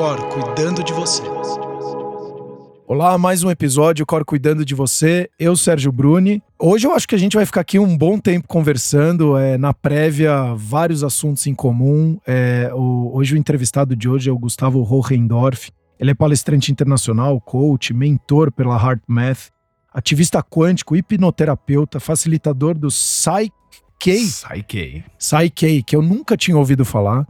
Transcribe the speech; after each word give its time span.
Cor 0.00 0.18
cuidando 0.30 0.82
de 0.82 0.94
você. 0.94 1.22
Olá, 2.86 3.18
mais 3.18 3.44
um 3.44 3.50
episódio 3.50 4.06
Cor 4.06 4.24
cuidando 4.24 4.64
de 4.64 4.74
você. 4.74 5.28
Eu, 5.38 5.54
Sérgio 5.54 5.92
Bruni. 5.92 6.42
Hoje 6.58 6.86
eu 6.86 6.94
acho 6.94 7.06
que 7.06 7.14
a 7.14 7.18
gente 7.18 7.36
vai 7.36 7.44
ficar 7.44 7.60
aqui 7.60 7.78
um 7.78 7.98
bom 7.98 8.18
tempo 8.18 8.48
conversando. 8.48 9.36
É, 9.36 9.58
na 9.58 9.74
prévia, 9.74 10.54
vários 10.56 11.04
assuntos 11.04 11.46
em 11.46 11.54
comum. 11.54 12.18
É, 12.26 12.70
o, 12.72 13.10
hoje 13.14 13.34
o 13.34 13.36
entrevistado 13.36 13.94
de 13.94 14.08
hoje 14.08 14.30
é 14.30 14.32
o 14.32 14.38
Gustavo 14.38 14.82
Hohendorf. 14.82 15.70
Ele 15.98 16.12
é 16.12 16.14
palestrante 16.14 16.72
internacional, 16.72 17.38
coach, 17.38 17.92
mentor 17.92 18.50
pela 18.50 18.82
Heart 18.82 19.02
Math, 19.06 19.50
ativista 19.92 20.42
quântico, 20.42 20.96
hipnoterapeuta, 20.96 22.00
facilitador 22.00 22.72
do 22.72 22.88
Psyche 22.88 23.52
Psyche. 23.98 25.04
Psyche, 25.18 25.82
que 25.82 25.94
eu 25.94 26.00
nunca 26.00 26.38
tinha 26.38 26.56
ouvido 26.56 26.86
falar. 26.86 27.26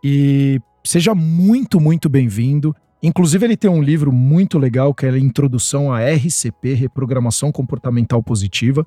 E 0.00 0.60
seja 0.84 1.14
muito, 1.14 1.80
muito 1.80 2.08
bem-vindo. 2.08 2.74
Inclusive, 3.02 3.44
ele 3.44 3.56
tem 3.56 3.70
um 3.70 3.82
livro 3.82 4.12
muito 4.12 4.58
legal 4.58 4.94
que 4.94 5.06
é 5.06 5.10
a 5.10 5.18
Introdução 5.18 5.92
à 5.92 6.00
RCP, 6.00 6.74
Reprogramação 6.74 7.50
Comportamental 7.50 8.22
Positiva. 8.22 8.86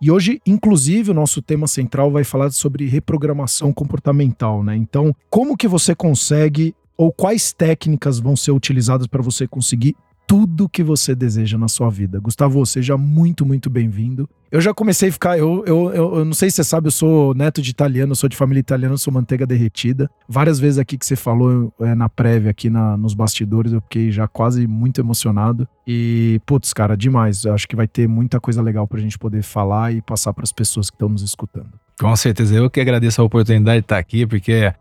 E 0.00 0.10
hoje, 0.10 0.40
inclusive, 0.46 1.10
o 1.10 1.14
nosso 1.14 1.42
tema 1.42 1.66
central 1.66 2.10
vai 2.10 2.22
falar 2.22 2.50
sobre 2.50 2.86
reprogramação 2.86 3.72
comportamental, 3.72 4.62
né? 4.62 4.76
Então, 4.76 5.14
como 5.28 5.56
que 5.56 5.66
você 5.66 5.94
consegue 5.94 6.74
ou 6.96 7.12
quais 7.12 7.52
técnicas 7.52 8.18
vão 8.18 8.36
ser 8.36 8.52
utilizadas 8.52 9.06
para 9.06 9.22
você 9.22 9.46
conseguir 9.46 9.96
tudo 10.28 10.68
que 10.68 10.82
você 10.82 11.14
deseja 11.14 11.56
na 11.56 11.68
sua 11.68 11.88
vida. 11.88 12.20
Gustavo, 12.20 12.64
seja 12.66 12.98
muito, 12.98 13.46
muito 13.46 13.70
bem-vindo. 13.70 14.28
Eu 14.52 14.60
já 14.60 14.74
comecei 14.74 15.08
a 15.08 15.12
ficar. 15.12 15.38
Eu, 15.38 15.64
eu, 15.66 15.90
eu, 15.94 16.14
eu, 16.16 16.24
não 16.24 16.34
sei 16.34 16.50
se 16.50 16.56
você 16.56 16.64
sabe, 16.64 16.88
eu 16.88 16.90
sou 16.90 17.34
neto 17.34 17.62
de 17.62 17.70
italiano, 17.70 18.14
sou 18.14 18.28
de 18.28 18.36
família 18.36 18.60
italiana, 18.60 18.98
sou 18.98 19.10
manteiga 19.10 19.46
derretida. 19.46 20.08
Várias 20.28 20.60
vezes 20.60 20.78
aqui 20.78 20.98
que 20.98 21.06
você 21.06 21.16
falou 21.16 21.72
é, 21.80 21.94
na 21.94 22.10
prévia, 22.10 22.50
aqui 22.50 22.68
na, 22.68 22.94
nos 22.98 23.14
bastidores, 23.14 23.72
eu 23.72 23.80
fiquei 23.80 24.12
já 24.12 24.28
quase 24.28 24.66
muito 24.66 25.00
emocionado. 25.00 25.66
E, 25.86 26.38
putz, 26.44 26.74
cara, 26.74 26.94
demais. 26.94 27.44
Eu 27.44 27.54
acho 27.54 27.66
que 27.66 27.74
vai 27.74 27.88
ter 27.88 28.06
muita 28.06 28.38
coisa 28.38 28.60
legal 28.60 28.86
pra 28.86 29.00
gente 29.00 29.18
poder 29.18 29.42
falar 29.42 29.94
e 29.94 30.02
passar 30.02 30.34
para 30.34 30.44
as 30.44 30.52
pessoas 30.52 30.90
que 30.90 30.96
estão 30.96 31.08
nos 31.08 31.22
escutando. 31.22 31.72
Com 31.98 32.14
certeza. 32.16 32.54
Eu 32.54 32.68
que 32.68 32.80
agradeço 32.80 33.22
a 33.22 33.24
oportunidade 33.24 33.80
de 33.80 33.84
estar 33.84 33.98
aqui, 33.98 34.26
porque 34.26 34.72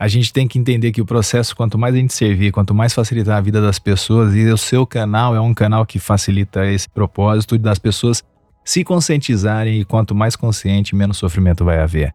a 0.00 0.08
gente 0.08 0.32
tem 0.32 0.48
que 0.48 0.58
entender 0.58 0.92
que 0.92 1.02
o 1.02 1.04
processo, 1.04 1.54
quanto 1.54 1.76
mais 1.76 1.94
a 1.94 1.98
gente 1.98 2.14
servir, 2.14 2.52
quanto 2.52 2.74
mais 2.74 2.94
facilitar 2.94 3.36
a 3.36 3.40
vida 3.42 3.60
das 3.60 3.78
pessoas, 3.78 4.34
e 4.34 4.46
o 4.46 4.56
seu 4.56 4.86
canal 4.86 5.36
é 5.36 5.40
um 5.42 5.52
canal 5.52 5.84
que 5.84 5.98
facilita 5.98 6.64
esse 6.64 6.88
propósito 6.88 7.58
das 7.58 7.78
pessoas 7.78 8.24
se 8.64 8.82
conscientizarem, 8.82 9.78
e 9.78 9.84
quanto 9.84 10.14
mais 10.14 10.34
consciente, 10.34 10.96
menos 10.96 11.18
sofrimento 11.18 11.66
vai 11.66 11.80
haver. 11.80 12.14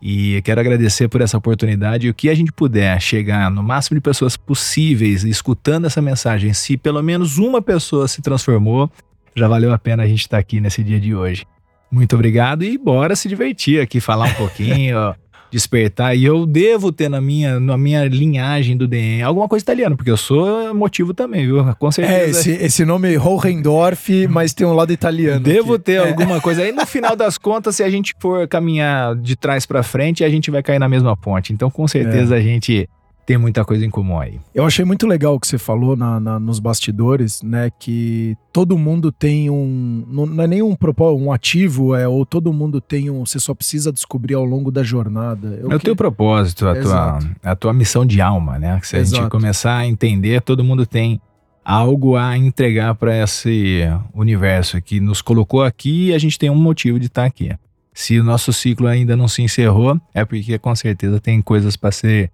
E 0.00 0.40
quero 0.42 0.60
agradecer 0.60 1.08
por 1.08 1.20
essa 1.20 1.36
oportunidade 1.36 2.06
e 2.06 2.10
o 2.10 2.14
que 2.14 2.30
a 2.30 2.34
gente 2.34 2.52
puder 2.52 3.00
chegar 3.00 3.50
no 3.50 3.60
máximo 3.60 3.96
de 3.96 4.00
pessoas 4.00 4.36
possíveis 4.36 5.24
escutando 5.24 5.86
essa 5.86 6.00
mensagem, 6.00 6.52
se 6.52 6.76
pelo 6.76 7.02
menos 7.02 7.38
uma 7.38 7.60
pessoa 7.60 8.06
se 8.06 8.22
transformou, 8.22 8.88
já 9.34 9.48
valeu 9.48 9.72
a 9.72 9.78
pena 9.78 10.04
a 10.04 10.06
gente 10.06 10.20
estar 10.20 10.38
aqui 10.38 10.60
nesse 10.60 10.80
dia 10.84 11.00
de 11.00 11.12
hoje. 11.12 11.44
Muito 11.90 12.14
obrigado 12.14 12.62
e 12.62 12.78
bora 12.78 13.16
se 13.16 13.28
divertir 13.28 13.80
aqui, 13.80 14.00
falar 14.00 14.26
um 14.28 14.34
pouquinho. 14.34 14.96
despertar. 15.56 16.14
E 16.14 16.24
eu 16.24 16.44
devo 16.44 16.92
ter 16.92 17.08
na 17.08 17.20
minha, 17.20 17.58
na 17.58 17.78
minha 17.78 18.04
linhagem 18.04 18.76
do 18.76 18.86
DNA 18.86 19.26
alguma 19.26 19.48
coisa 19.48 19.62
italiana, 19.62 19.96
porque 19.96 20.10
eu 20.10 20.16
sou 20.16 20.74
motivo 20.74 21.14
também, 21.14 21.46
viu? 21.46 21.64
Com 21.78 21.90
certeza. 21.90 22.18
É, 22.18 22.30
esse, 22.30 22.50
esse 22.52 22.84
nome 22.84 23.16
Hohendorf, 23.16 24.28
mas 24.28 24.52
tem 24.52 24.66
um 24.66 24.74
lado 24.74 24.92
italiano. 24.92 25.40
Devo 25.40 25.74
aqui. 25.74 25.84
ter 25.84 25.94
é. 25.94 26.08
alguma 26.08 26.40
coisa. 26.40 26.62
Aí 26.62 26.72
no 26.72 26.84
final 26.86 27.16
das 27.16 27.38
contas, 27.38 27.76
se 27.76 27.82
a 27.82 27.88
gente 27.88 28.14
for 28.20 28.46
caminhar 28.46 29.16
de 29.16 29.34
trás 29.34 29.64
para 29.64 29.82
frente, 29.82 30.22
a 30.22 30.28
gente 30.28 30.50
vai 30.50 30.62
cair 30.62 30.78
na 30.78 30.88
mesma 30.88 31.16
ponte. 31.16 31.52
Então, 31.52 31.70
com 31.70 31.88
certeza, 31.88 32.36
é. 32.36 32.38
a 32.38 32.42
gente 32.42 32.88
tem 33.26 33.36
muita 33.36 33.64
coisa 33.64 33.84
em 33.84 33.90
comum 33.90 34.20
aí. 34.20 34.40
Eu 34.54 34.64
achei 34.64 34.84
muito 34.84 35.04
legal 35.04 35.34
o 35.34 35.40
que 35.40 35.48
você 35.48 35.58
falou 35.58 35.96
na, 35.96 36.20
na, 36.20 36.38
nos 36.38 36.60
bastidores, 36.60 37.42
né? 37.42 37.70
Que 37.76 38.36
todo 38.52 38.78
mundo 38.78 39.10
tem 39.10 39.50
um. 39.50 40.04
Não, 40.06 40.42
é 40.44 40.46
nem 40.46 40.62
um 40.62 40.76
propósito, 40.76 41.24
um 41.24 41.32
ativo, 41.32 41.96
é, 41.96 42.06
ou 42.06 42.24
todo 42.24 42.52
mundo 42.52 42.80
tem 42.80 43.10
um. 43.10 43.26
Você 43.26 43.40
só 43.40 43.52
precisa 43.52 43.92
descobrir 43.92 44.34
ao 44.34 44.44
longo 44.44 44.70
da 44.70 44.84
jornada. 44.84 45.58
Eu 45.60 45.72
é 45.72 45.74
o 45.74 45.80
teu 45.80 45.96
propósito, 45.96 46.68
a 46.68 46.80
tua, 46.80 47.18
a 47.42 47.56
tua 47.56 47.72
missão 47.72 48.06
de 48.06 48.20
alma, 48.20 48.60
né? 48.60 48.78
Que 48.78 48.86
se 48.86 48.96
a 48.96 49.00
Exato. 49.00 49.22
gente 49.22 49.30
começar 49.30 49.76
a 49.76 49.86
entender, 49.86 50.40
todo 50.40 50.62
mundo 50.62 50.86
tem 50.86 51.20
algo 51.64 52.14
a 52.14 52.38
entregar 52.38 52.94
para 52.94 53.20
esse 53.24 53.80
universo 54.14 54.80
que 54.80 55.00
nos 55.00 55.20
colocou 55.20 55.64
aqui 55.64 56.10
e 56.10 56.14
a 56.14 56.18
gente 56.18 56.38
tem 56.38 56.48
um 56.48 56.54
motivo 56.54 57.00
de 57.00 57.06
estar 57.06 57.22
tá 57.22 57.26
aqui. 57.26 57.50
Se 57.92 58.20
o 58.20 58.22
nosso 58.22 58.52
ciclo 58.52 58.86
ainda 58.86 59.16
não 59.16 59.26
se 59.26 59.42
encerrou, 59.42 60.00
é 60.14 60.24
porque 60.24 60.56
com 60.60 60.76
certeza 60.76 61.18
tem 61.18 61.42
coisas 61.42 61.76
para 61.76 61.90
ser 61.90 62.30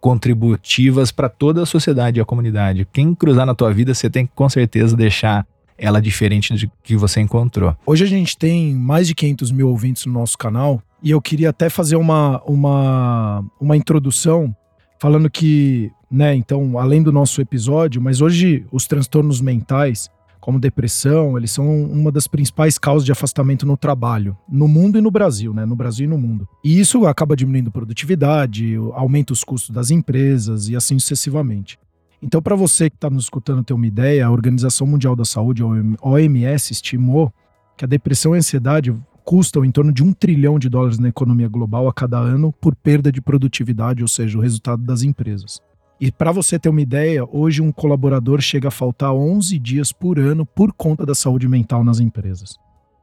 contributivas 0.00 1.12
para 1.12 1.28
toda 1.28 1.62
a 1.62 1.66
sociedade 1.66 2.18
e 2.18 2.22
a 2.22 2.24
comunidade. 2.24 2.86
Quem 2.92 3.14
cruzar 3.14 3.46
na 3.46 3.54
tua 3.54 3.72
vida, 3.72 3.94
você 3.94 4.08
tem 4.08 4.26
que 4.26 4.32
com 4.34 4.48
certeza 4.48 4.96
deixar 4.96 5.46
ela 5.76 6.00
diferente 6.00 6.52
do 6.52 6.72
que 6.82 6.96
você 6.96 7.20
encontrou. 7.20 7.74
Hoje 7.86 8.04
a 8.04 8.06
gente 8.06 8.36
tem 8.36 8.74
mais 8.74 9.06
de 9.06 9.14
500 9.14 9.50
mil 9.50 9.68
ouvintes 9.68 10.04
no 10.06 10.12
nosso 10.12 10.36
canal 10.36 10.82
e 11.02 11.10
eu 11.10 11.20
queria 11.20 11.50
até 11.50 11.70
fazer 11.70 11.96
uma, 11.96 12.42
uma, 12.44 13.44
uma 13.58 13.76
introdução 13.76 14.54
falando 14.98 15.30
que, 15.30 15.90
né, 16.10 16.34
então, 16.34 16.78
além 16.78 17.02
do 17.02 17.10
nosso 17.10 17.40
episódio, 17.40 18.02
mas 18.02 18.20
hoje 18.20 18.66
os 18.70 18.86
transtornos 18.86 19.40
mentais 19.40 20.10
como 20.40 20.58
depressão, 20.58 21.36
eles 21.36 21.50
são 21.50 21.84
uma 21.84 22.10
das 22.10 22.26
principais 22.26 22.78
causas 22.78 23.04
de 23.04 23.12
afastamento 23.12 23.66
no 23.66 23.76
trabalho, 23.76 24.36
no 24.48 24.66
mundo 24.66 24.98
e 24.98 25.00
no 25.00 25.10
Brasil, 25.10 25.52
né? 25.52 25.66
No 25.66 25.76
Brasil 25.76 26.06
e 26.06 26.08
no 26.08 26.18
mundo. 26.18 26.48
E 26.64 26.80
isso 26.80 27.06
acaba 27.06 27.36
diminuindo 27.36 27.70
produtividade, 27.70 28.76
aumenta 28.92 29.32
os 29.32 29.44
custos 29.44 29.70
das 29.70 29.90
empresas 29.90 30.68
e 30.68 30.76
assim 30.76 30.98
sucessivamente. 30.98 31.78
Então, 32.22 32.42
para 32.42 32.54
você 32.54 32.90
que 32.90 32.96
está 32.96 33.08
nos 33.08 33.24
escutando 33.24 33.64
ter 33.64 33.72
uma 33.72 33.86
ideia, 33.86 34.26
a 34.26 34.30
Organização 34.30 34.86
Mundial 34.86 35.16
da 35.16 35.24
Saúde, 35.24 35.62
a 35.62 36.08
OMS, 36.08 36.72
estimou 36.72 37.32
que 37.76 37.84
a 37.84 37.88
depressão 37.88 38.34
e 38.34 38.36
a 38.36 38.38
ansiedade 38.38 38.94
custam 39.24 39.64
em 39.64 39.70
torno 39.70 39.92
de 39.92 40.02
um 40.02 40.12
trilhão 40.12 40.58
de 40.58 40.68
dólares 40.68 40.98
na 40.98 41.08
economia 41.08 41.48
global 41.48 41.88
a 41.88 41.94
cada 41.94 42.18
ano 42.18 42.52
por 42.52 42.74
perda 42.74 43.10
de 43.12 43.22
produtividade, 43.22 44.02
ou 44.02 44.08
seja, 44.08 44.36
o 44.36 44.40
resultado 44.40 44.82
das 44.82 45.02
empresas. 45.02 45.60
E 46.00 46.10
para 46.10 46.32
você 46.32 46.58
ter 46.58 46.70
uma 46.70 46.80
ideia, 46.80 47.28
hoje 47.30 47.60
um 47.60 47.70
colaborador 47.70 48.40
chega 48.40 48.68
a 48.68 48.70
faltar 48.70 49.12
11 49.12 49.58
dias 49.58 49.92
por 49.92 50.18
ano 50.18 50.46
por 50.46 50.72
conta 50.72 51.04
da 51.04 51.14
saúde 51.14 51.46
mental 51.46 51.84
nas 51.84 52.00
empresas. 52.00 52.56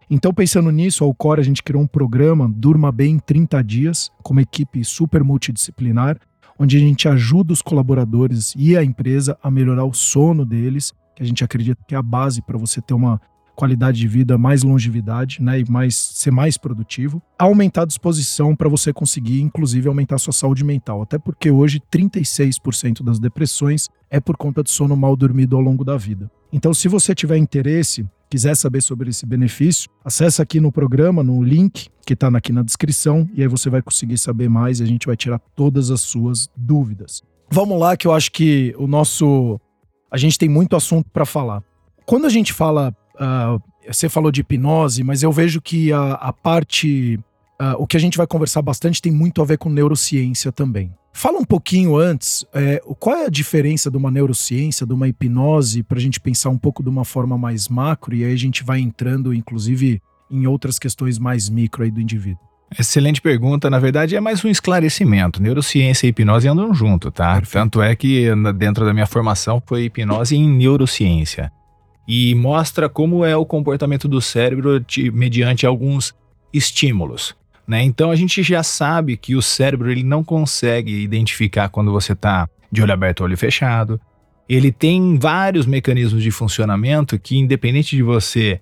Então, 0.10 0.34
pensando 0.34 0.72
nisso, 0.72 1.04
ao 1.04 1.14
Core 1.14 1.42
a 1.42 1.44
gente 1.44 1.62
criou 1.62 1.84
um 1.84 1.88
programa 1.88 2.52
Durma 2.52 2.92
Bem 2.92 3.16
em 3.16 3.20
30 3.20 3.64
dias, 3.64 4.10
com 4.24 4.34
uma 4.34 4.42
equipe 4.42 4.84
super 4.84 5.24
multidisciplinar, 5.24 6.18
onde 6.58 6.76
a 6.76 6.80
gente 6.80 7.08
ajuda 7.08 7.54
os 7.54 7.62
colaboradores 7.62 8.56
e 8.58 8.76
a 8.76 8.84
empresa 8.84 9.38
a 9.44 9.52
melhorar 9.52 9.86
o 9.86 9.94
sono 9.94 10.44
deles, 10.44 10.92
que 11.16 11.22
a 11.22 11.26
gente 11.26 11.44
acredita 11.44 11.84
que 11.88 11.94
é 11.94 11.98
a 12.00 12.02
base 12.02 12.42
para 12.42 12.58
você 12.58 12.82
ter 12.82 12.96
uma 12.96 13.22
qualidade 13.58 14.00
de 14.00 14.08
vida, 14.08 14.38
mais 14.38 14.62
longevidade, 14.62 15.42
né, 15.42 15.60
e 15.60 15.70
mais 15.70 15.96
ser 15.96 16.30
mais 16.30 16.58
produtivo, 16.58 17.20
aumentar 17.40 17.82
a 17.82 17.86
disposição 17.86 18.56
para 18.56 18.70
você 18.70 18.94
conseguir, 18.94 19.42
inclusive, 19.42 19.88
aumentar 19.88 20.16
a 20.16 20.20
sua 20.20 20.32
saúde 20.32 20.64
mental. 20.64 21.02
Até 21.02 21.18
porque 21.18 21.50
hoje 21.50 21.82
36% 21.92 23.04
das 23.04 23.20
depressões 23.20 23.90
é 24.12 24.20
por 24.20 24.38
conta 24.38 24.62
de 24.62 24.70
sono 24.70 24.96
mal 24.96 25.16
dormido 25.16 25.56
ao 25.56 25.62
longo 25.62 25.84
da 25.84 25.98
vida. 25.98 26.30
Então, 26.54 26.72
se 26.72 26.88
você 26.88 27.16
tiver 27.16 27.38
interesse, 27.38 28.06
quiser 28.30 28.56
saber 28.56 28.82
sobre 28.82 29.10
esse 29.10 29.26
benefício, 29.26 29.90
acessa 30.06 30.44
aqui 30.44 30.60
no 30.60 30.72
programa, 30.72 31.24
no 31.24 31.42
link 31.42 31.90
que 32.06 32.14
está 32.14 32.28
aqui 32.28 32.54
na 32.54 32.62
descrição, 32.62 33.28
e 33.34 33.42
aí 33.42 33.48
você 33.48 33.72
vai 33.72 33.82
conseguir 33.82 34.20
saber 34.20 34.48
mais 34.48 34.80
e 34.80 34.84
a 34.84 34.86
gente 34.86 35.08
vai 35.08 35.18
tirar 35.18 35.40
todas 35.56 35.90
as 35.90 36.02
suas 36.02 36.48
dúvidas. 36.56 37.24
Vamos 37.52 37.80
lá, 37.80 37.98
que 37.98 38.08
eu 38.08 38.14
acho 38.14 38.32
que 38.32 38.74
o 38.78 38.86
nosso. 38.86 39.60
A 40.12 40.18
gente 40.18 40.38
tem 40.38 40.48
muito 40.48 40.76
assunto 40.76 41.10
para 41.12 41.26
falar. 41.26 41.64
Quando 42.06 42.26
a 42.26 42.30
gente 42.30 42.54
fala 42.54 42.96
Uh, 43.20 43.62
você 43.88 44.10
falou 44.10 44.32
de 44.32 44.42
hipnose, 44.42 45.04
mas 45.04 45.24
eu 45.24 45.32
vejo 45.32 45.62
que 45.62 45.92
a, 45.92 46.14
a 46.14 46.34
parte. 46.34 47.20
Uh, 47.60 47.74
o 47.80 47.88
que 47.88 47.98
a 47.98 48.00
gente 48.00 48.18
vai 48.18 48.28
conversar 48.28 48.62
bastante 48.62 49.02
tem 49.02 49.12
muito 49.12 49.42
a 49.42 49.46
ver 49.46 49.58
com 49.58 49.70
neurociência 49.70 50.52
também. 50.52 50.94
Fala 51.12 51.40
um 51.40 51.44
pouquinho 51.44 51.98
antes, 51.98 52.46
é, 52.54 52.80
qual 53.00 53.16
é 53.16 53.26
a 53.26 53.30
diferença 53.30 53.90
de 53.90 53.98
uma 53.98 54.12
neurociência, 54.12 54.86
de 54.86 54.94
uma 54.94 55.08
hipnose, 55.08 55.82
para 55.82 55.98
a 55.98 56.02
gente 56.02 56.20
pensar 56.20 56.52
um 56.52 56.58
pouco 56.60 56.84
de 56.84 56.90
uma 56.90 57.04
forma 57.04 57.36
mais 57.36 57.68
macro, 57.68 58.14
e 58.14 58.24
aí 58.24 58.32
a 58.32 58.38
gente 58.38 58.64
vai 58.64 58.80
entrando, 58.80 59.34
inclusive, 59.34 60.00
em 60.30 60.46
outras 60.46 60.78
questões 60.78 61.18
mais 61.18 61.50
micro 61.50 61.84
aí 61.84 61.90
do 61.90 62.00
indivíduo. 62.00 62.38
Excelente 62.78 63.20
pergunta. 63.20 63.68
Na 63.68 63.80
verdade, 63.80 64.16
é 64.16 64.20
mais 64.20 64.46
um 64.46 64.48
esclarecimento. 64.48 65.42
Neurociência 65.42 66.06
e 66.06 66.10
hipnose 66.12 66.48
andam 66.48 66.72
junto, 66.72 67.10
tá? 67.10 67.34
Perfeito. 67.34 67.54
Tanto 67.54 67.82
é 67.82 67.96
que 67.96 68.28
dentro 68.56 68.86
da 68.86 68.94
minha 68.94 69.08
formação 69.08 69.60
foi 69.66 69.86
hipnose 69.86 70.36
em 70.36 70.48
neurociência 70.48 71.52
e 72.08 72.34
mostra 72.36 72.88
como 72.88 73.26
é 73.26 73.36
o 73.36 73.46
comportamento 73.46 74.08
do 74.08 74.22
cérebro 74.22 74.80
de, 74.80 75.12
mediante 75.12 75.66
alguns 75.66 76.16
estímulos. 76.54 77.36
Né? 77.68 77.84
Então 77.84 78.10
a 78.10 78.16
gente 78.16 78.42
já 78.42 78.64
sabe 78.64 79.18
que 79.18 79.36
o 79.36 79.42
cérebro 79.42 79.92
ele 79.92 80.04
não 80.04 80.24
consegue 80.24 81.04
identificar 81.04 81.68
quando 81.68 81.92
você 81.92 82.14
está 82.14 82.48
de 82.72 82.82
olho 82.82 82.94
aberto 82.94 83.22
ou 83.22 83.26
olho 83.26 83.38
fechado. 83.38 84.00
Ele 84.48 84.72
tem 84.72 85.18
vários 85.18 85.66
mecanismos 85.66 86.24
de 86.24 86.32
funcionamento 86.32 87.20
que, 87.20 87.38
independente 87.38 87.98
de 87.98 88.02
você 88.02 88.62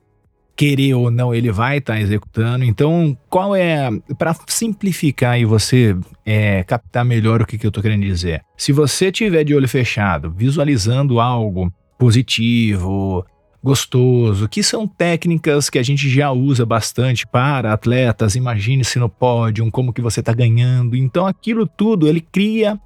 querer 0.55 0.95
ou 0.95 1.11
não, 1.11 1.35
ele 1.35 1.51
vai 1.51 1.77
estar 1.77 1.93
tá 1.93 2.01
executando. 2.01 2.63
Então, 2.63 3.15
qual 3.29 3.55
é. 3.55 3.89
Para 4.17 4.35
simplificar 4.47 5.39
e 5.39 5.45
você 5.45 5.95
é, 6.25 6.63
captar 6.63 7.05
melhor 7.05 7.41
o 7.41 7.45
que, 7.45 7.57
que 7.57 7.67
eu 7.67 7.69
estou 7.69 7.83
querendo 7.83 8.03
dizer. 8.03 8.41
Se 8.57 8.71
você 8.71 9.11
tiver 9.11 9.43
de 9.43 9.53
olho 9.53 9.67
fechado, 9.67 10.31
visualizando 10.31 11.19
algo 11.19 11.71
positivo, 11.99 13.23
gostoso, 13.65 14.47
que 14.47 14.61
são 14.61 14.87
técnicas 14.87 15.71
que 15.71 15.79
a 15.79 15.83
gente 15.83 16.07
já 16.07 16.31
usa 16.31 16.63
bastante 16.63 17.25
para 17.25 17.73
atletas, 17.73 18.35
imagine-se 18.35 18.99
no 18.99 19.09
pódio, 19.09 19.67
como 19.71 19.91
que 19.91 20.03
você 20.03 20.19
está 20.19 20.31
ganhando. 20.31 20.95
Então, 20.95 21.25
aquilo 21.25 21.65
tudo, 21.65 22.07
ele 22.07 22.21
cria 22.21 22.79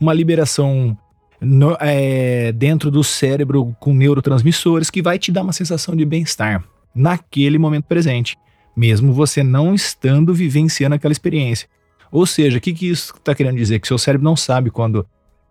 uma 0.00 0.14
liberação 0.14 0.96
no, 1.40 1.76
é, 1.80 2.52
dentro 2.52 2.92
do 2.92 3.02
cérebro 3.02 3.74
com 3.80 3.92
neurotransmissores 3.92 4.88
que 4.88 5.02
vai 5.02 5.18
te 5.18 5.32
dar 5.32 5.42
uma 5.42 5.52
sensação 5.52 5.96
de 5.96 6.04
bem-estar 6.04 6.62
naquele 6.94 7.58
momento 7.58 7.86
presente, 7.86 8.36
mesmo 8.76 9.12
você 9.12 9.42
não 9.42 9.74
estando 9.74 10.32
vivenciando 10.32 10.94
aquela 10.94 11.10
experiência. 11.10 11.68
Ou 12.12 12.24
seja, 12.24 12.58
o 12.58 12.60
que, 12.60 12.72
que 12.72 12.88
isso 12.88 13.14
está 13.16 13.34
querendo 13.34 13.56
dizer? 13.56 13.80
Que 13.80 13.88
seu 13.88 13.98
cérebro 13.98 14.24
não 14.24 14.36
sabe 14.36 14.70
quando 14.70 15.04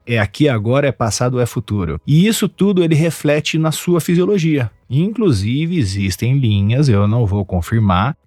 é 0.10 0.18
aqui 0.18 0.50
agora, 0.50 0.88
é 0.88 0.92
passado 0.92 1.40
é 1.40 1.46
futuro. 1.46 2.02
E 2.06 2.26
isso 2.26 2.50
tudo 2.50 2.84
ele 2.84 2.96
reflete 2.96 3.60
na 3.60 3.72
sua 3.72 4.02
fisiologia. 4.02 4.72
Inclusive, 4.90 5.78
existem 5.78 6.40
linhas, 6.40 6.90
eu 6.90 7.08
não 7.08 7.28
vou 7.28 7.46
confirmar, 7.46 8.18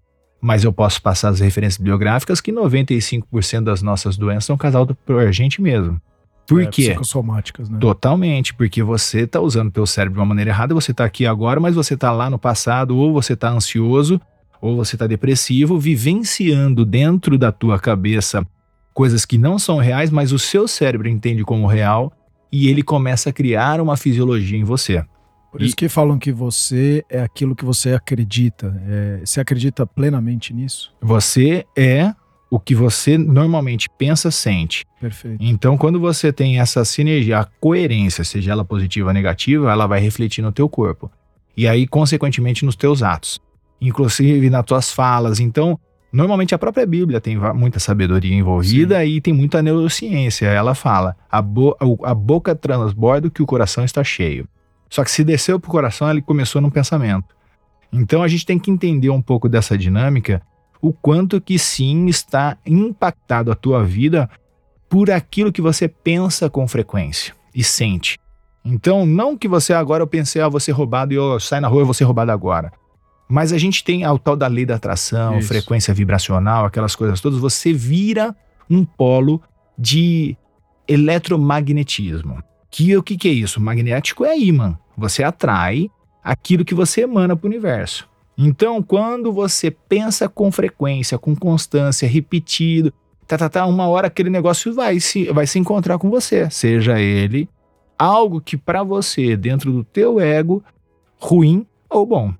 mas 0.40 0.62
eu 0.62 0.72
posso 0.72 1.02
passar 1.02 1.30
as 1.30 1.40
referências 1.40 1.78
bibliográficas 1.78 2.40
que 2.40 2.52
95% 2.52 3.64
das 3.64 3.82
nossas 3.82 4.16
doenças 4.16 4.44
são 4.44 4.56
causadas 4.56 4.96
por 5.04 5.18
a 5.18 5.32
gente 5.32 5.60
mesmo. 5.60 6.00
Por 6.46 6.62
é, 6.62 6.66
quê? 6.66 6.90
Psicossomáticas, 6.90 7.68
né? 7.68 7.78
Totalmente, 7.80 8.54
porque 8.54 8.80
você 8.80 9.22
está 9.22 9.40
usando 9.40 9.68
o 9.68 9.72
teu 9.72 9.86
cérebro 9.86 10.14
de 10.14 10.20
uma 10.20 10.26
maneira 10.26 10.50
errada, 10.50 10.74
você 10.74 10.92
está 10.92 11.04
aqui 11.04 11.26
agora, 11.26 11.58
mas 11.58 11.74
você 11.74 11.94
está 11.94 12.12
lá 12.12 12.30
no 12.30 12.38
passado, 12.38 12.96
ou 12.96 13.12
você 13.12 13.32
está 13.32 13.50
ansioso, 13.50 14.20
ou 14.60 14.76
você 14.76 14.94
está 14.94 15.08
depressivo, 15.08 15.80
vivenciando 15.80 16.84
dentro 16.84 17.36
da 17.36 17.50
tua 17.50 17.78
cabeça 17.78 18.46
coisas 18.92 19.24
que 19.24 19.38
não 19.38 19.58
são 19.58 19.78
reais, 19.78 20.10
mas 20.10 20.32
o 20.32 20.38
seu 20.38 20.68
cérebro 20.68 21.08
entende 21.08 21.44
como 21.44 21.66
real 21.66 22.12
e 22.50 22.68
ele 22.68 22.82
começa 22.82 23.30
a 23.30 23.32
criar 23.32 23.80
uma 23.80 23.96
fisiologia 23.96 24.58
em 24.58 24.64
você. 24.64 25.04
Por 25.50 25.60
isso 25.60 25.76
que 25.76 25.88
falam 25.88 26.18
que 26.18 26.32
você 26.32 27.04
é 27.10 27.20
aquilo 27.20 27.54
que 27.54 27.64
você 27.64 27.92
acredita. 27.92 28.74
É, 28.88 29.20
você 29.22 29.38
acredita 29.38 29.86
plenamente 29.86 30.54
nisso? 30.54 30.94
Você 31.02 31.66
é 31.76 32.14
o 32.50 32.58
que 32.58 32.74
você 32.74 33.18
normalmente 33.18 33.88
pensa, 33.98 34.30
sente. 34.30 34.84
Perfeito. 35.00 35.36
Então, 35.40 35.76
quando 35.76 36.00
você 36.00 36.32
tem 36.32 36.58
essa 36.58 36.84
sinergia, 36.84 37.38
a 37.38 37.44
coerência, 37.44 38.24
seja 38.24 38.52
ela 38.52 38.64
positiva 38.64 39.08
ou 39.08 39.14
negativa, 39.14 39.70
ela 39.70 39.86
vai 39.86 40.00
refletir 40.00 40.42
no 40.42 40.52
teu 40.52 40.68
corpo. 40.68 41.10
E 41.54 41.68
aí, 41.68 41.86
consequentemente, 41.86 42.64
nos 42.64 42.76
teus 42.76 43.02
atos. 43.02 43.38
Inclusive 43.80 44.48
nas 44.48 44.64
tuas 44.64 44.90
falas. 44.90 45.38
Então, 45.38 45.78
normalmente 46.12 46.54
a 46.54 46.58
própria 46.58 46.86
Bíblia 46.86 47.20
tem 47.20 47.36
muita 47.54 47.80
sabedoria 47.80 48.34
envolvida 48.34 49.00
Sim. 49.00 49.06
e 49.06 49.20
tem 49.20 49.32
muita 49.32 49.62
neurociência. 49.62 50.46
Ela 50.46 50.74
fala, 50.74 51.16
a, 51.30 51.40
bo 51.40 51.76
a 52.02 52.14
boca 52.14 52.54
transborda 52.54 53.30
que 53.30 53.42
o 53.42 53.46
coração 53.46 53.84
está 53.84 54.04
cheio. 54.04 54.46
Só 54.90 55.02
que 55.02 55.10
se 55.10 55.24
desceu 55.24 55.58
para 55.58 55.68
o 55.68 55.70
coração, 55.70 56.10
ele 56.10 56.20
começou 56.20 56.60
num 56.60 56.70
pensamento. 56.70 57.34
Então, 57.90 58.22
a 58.22 58.28
gente 58.28 58.44
tem 58.44 58.58
que 58.58 58.70
entender 58.70 59.10
um 59.10 59.22
pouco 59.22 59.48
dessa 59.48 59.76
dinâmica 59.76 60.42
o 60.82 60.92
quanto 60.92 61.40
que 61.40 61.58
sim 61.58 62.06
está 62.06 62.58
impactado 62.66 63.50
a 63.50 63.54
tua 63.54 63.84
vida 63.84 64.28
por 64.88 65.10
aquilo 65.10 65.52
que 65.52 65.62
você 65.62 65.88
pensa 65.88 66.50
com 66.50 66.68
frequência 66.68 67.34
e 67.54 67.64
sente. 67.64 68.18
Então, 68.64 69.06
não 69.06 69.36
que 69.36 69.48
você 69.48 69.72
agora 69.72 70.02
eu 70.02 70.06
pensei, 70.06 70.42
ah, 70.42 70.48
vou 70.48 70.60
ser 70.60 70.72
roubado 70.72 71.12
e 71.12 71.16
eu 71.16 71.40
saio 71.40 71.62
na 71.62 71.68
rua, 71.68 71.82
eu 71.82 71.86
vou 71.86 71.94
ser 71.94 72.04
roubado 72.04 72.30
agora. 72.30 72.72
Mas 73.32 73.50
a 73.50 73.56
gente 73.56 73.82
tem 73.82 74.06
o 74.06 74.18
tal 74.18 74.36
da 74.36 74.46
lei 74.46 74.66
da 74.66 74.74
atração, 74.74 75.38
Isso. 75.38 75.48
frequência 75.48 75.94
vibracional, 75.94 76.66
aquelas 76.66 76.94
coisas 76.94 77.18
todas. 77.18 77.38
Você 77.38 77.72
vira 77.72 78.36
um 78.68 78.84
polo 78.84 79.40
de 79.78 80.36
eletromagnetismo. 80.86 82.42
Que 82.70 82.94
o 82.94 83.02
que, 83.02 83.16
que 83.16 83.28
é 83.28 83.32
isso? 83.32 83.58
Magnético 83.58 84.26
é 84.26 84.38
imã. 84.38 84.78
Você 84.98 85.22
atrai 85.24 85.90
aquilo 86.22 86.62
que 86.62 86.74
você 86.74 87.04
emana 87.04 87.34
para 87.34 87.46
o 87.46 87.48
universo. 87.48 88.06
Então, 88.36 88.82
quando 88.82 89.32
você 89.32 89.70
pensa 89.70 90.28
com 90.28 90.52
frequência, 90.52 91.16
com 91.16 91.34
constância, 91.34 92.06
repetido, 92.06 92.92
tá, 93.26 93.38
tá, 93.38 93.48
tá, 93.48 93.64
uma 93.64 93.88
hora 93.88 94.08
aquele 94.08 94.28
negócio 94.28 94.74
vai 94.74 95.00
se, 95.00 95.24
vai 95.32 95.46
se 95.46 95.58
encontrar 95.58 95.96
com 95.96 96.10
você, 96.10 96.50
seja 96.50 97.00
ele 97.00 97.48
algo 97.98 98.42
que 98.42 98.58
para 98.58 98.82
você, 98.82 99.38
dentro 99.38 99.72
do 99.72 99.82
teu 99.82 100.20
ego, 100.20 100.62
ruim 101.18 101.66
ou 101.88 102.04
bom. 102.04 102.34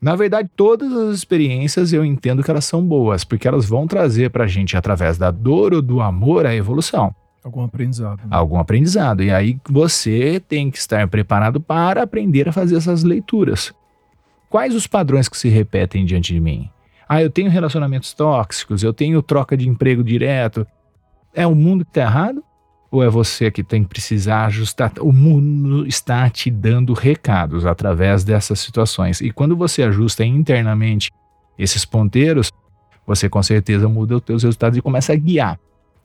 Na 0.00 0.14
verdade, 0.14 0.48
todas 0.54 0.92
as 0.92 1.16
experiências 1.16 1.92
eu 1.92 2.04
entendo 2.04 2.42
que 2.42 2.50
elas 2.50 2.64
são 2.64 2.84
boas, 2.84 3.24
porque 3.24 3.48
elas 3.48 3.66
vão 3.66 3.86
trazer 3.86 4.30
para 4.30 4.44
a 4.44 4.46
gente, 4.46 4.76
através 4.76 5.18
da 5.18 5.30
dor 5.30 5.74
ou 5.74 5.82
do 5.82 6.00
amor, 6.00 6.46
a 6.46 6.54
evolução. 6.54 7.14
Algum 7.42 7.64
aprendizado. 7.64 8.18
Né? 8.18 8.28
Algum 8.30 8.58
aprendizado. 8.58 9.22
E 9.22 9.30
aí 9.30 9.58
você 9.68 10.40
tem 10.46 10.70
que 10.70 10.78
estar 10.78 11.06
preparado 11.08 11.60
para 11.60 12.02
aprender 12.02 12.48
a 12.48 12.52
fazer 12.52 12.76
essas 12.76 13.02
leituras. 13.02 13.72
Quais 14.48 14.74
os 14.74 14.86
padrões 14.86 15.28
que 15.28 15.36
se 15.36 15.48
repetem 15.48 16.04
diante 16.04 16.32
de 16.32 16.40
mim? 16.40 16.70
Ah, 17.08 17.22
eu 17.22 17.30
tenho 17.30 17.50
relacionamentos 17.50 18.12
tóxicos, 18.12 18.82
eu 18.82 18.92
tenho 18.92 19.22
troca 19.22 19.56
de 19.56 19.68
emprego 19.68 20.04
direto. 20.04 20.66
É 21.34 21.46
o 21.46 21.54
mundo 21.54 21.84
que 21.84 21.90
está 21.90 22.02
errado? 22.02 22.44
Ou 22.90 23.02
é 23.02 23.08
você 23.08 23.50
que 23.50 23.62
tem 23.62 23.82
que 23.82 23.88
precisar 23.88 24.46
ajustar? 24.46 24.92
O 25.00 25.12
mundo 25.12 25.86
está 25.86 26.28
te 26.30 26.50
dando 26.50 26.94
recados 26.94 27.66
através 27.66 28.24
dessas 28.24 28.60
situações. 28.60 29.20
E 29.20 29.30
quando 29.30 29.54
você 29.54 29.82
ajusta 29.82 30.24
internamente 30.24 31.10
esses 31.58 31.84
ponteiros, 31.84 32.50
você 33.06 33.28
com 33.28 33.42
certeza 33.42 33.88
muda 33.88 34.16
os 34.16 34.22
teus 34.22 34.42
resultados 34.42 34.78
e 34.78 34.82
começa 34.82 35.12
a 35.12 35.16
guiar. 35.16 35.58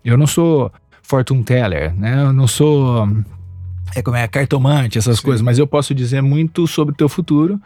Eu 0.04 0.18
não 0.18 0.28
sou 0.28 0.72
fortune 1.02 1.44
teller, 1.44 1.96
né? 1.96 2.22
Eu 2.24 2.34
não 2.34 2.48
sou 2.48 3.08
é 3.96 4.02
como 4.02 4.18
é 4.18 4.28
cartomante, 4.28 4.98
essas 4.98 5.20
Sim. 5.20 5.24
coisas, 5.26 5.42
mas 5.42 5.60
eu 5.60 5.68
posso 5.68 5.94
dizer 5.94 6.22
muito 6.22 6.66
sobre 6.66 6.94
o 6.94 6.98
teu 6.98 7.08
futuro 7.08 7.62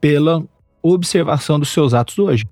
pela 0.00 0.44
observação 0.82 1.58
dos 1.58 1.70
seus 1.70 1.94
atos 1.94 2.18
hoje. 2.18 2.44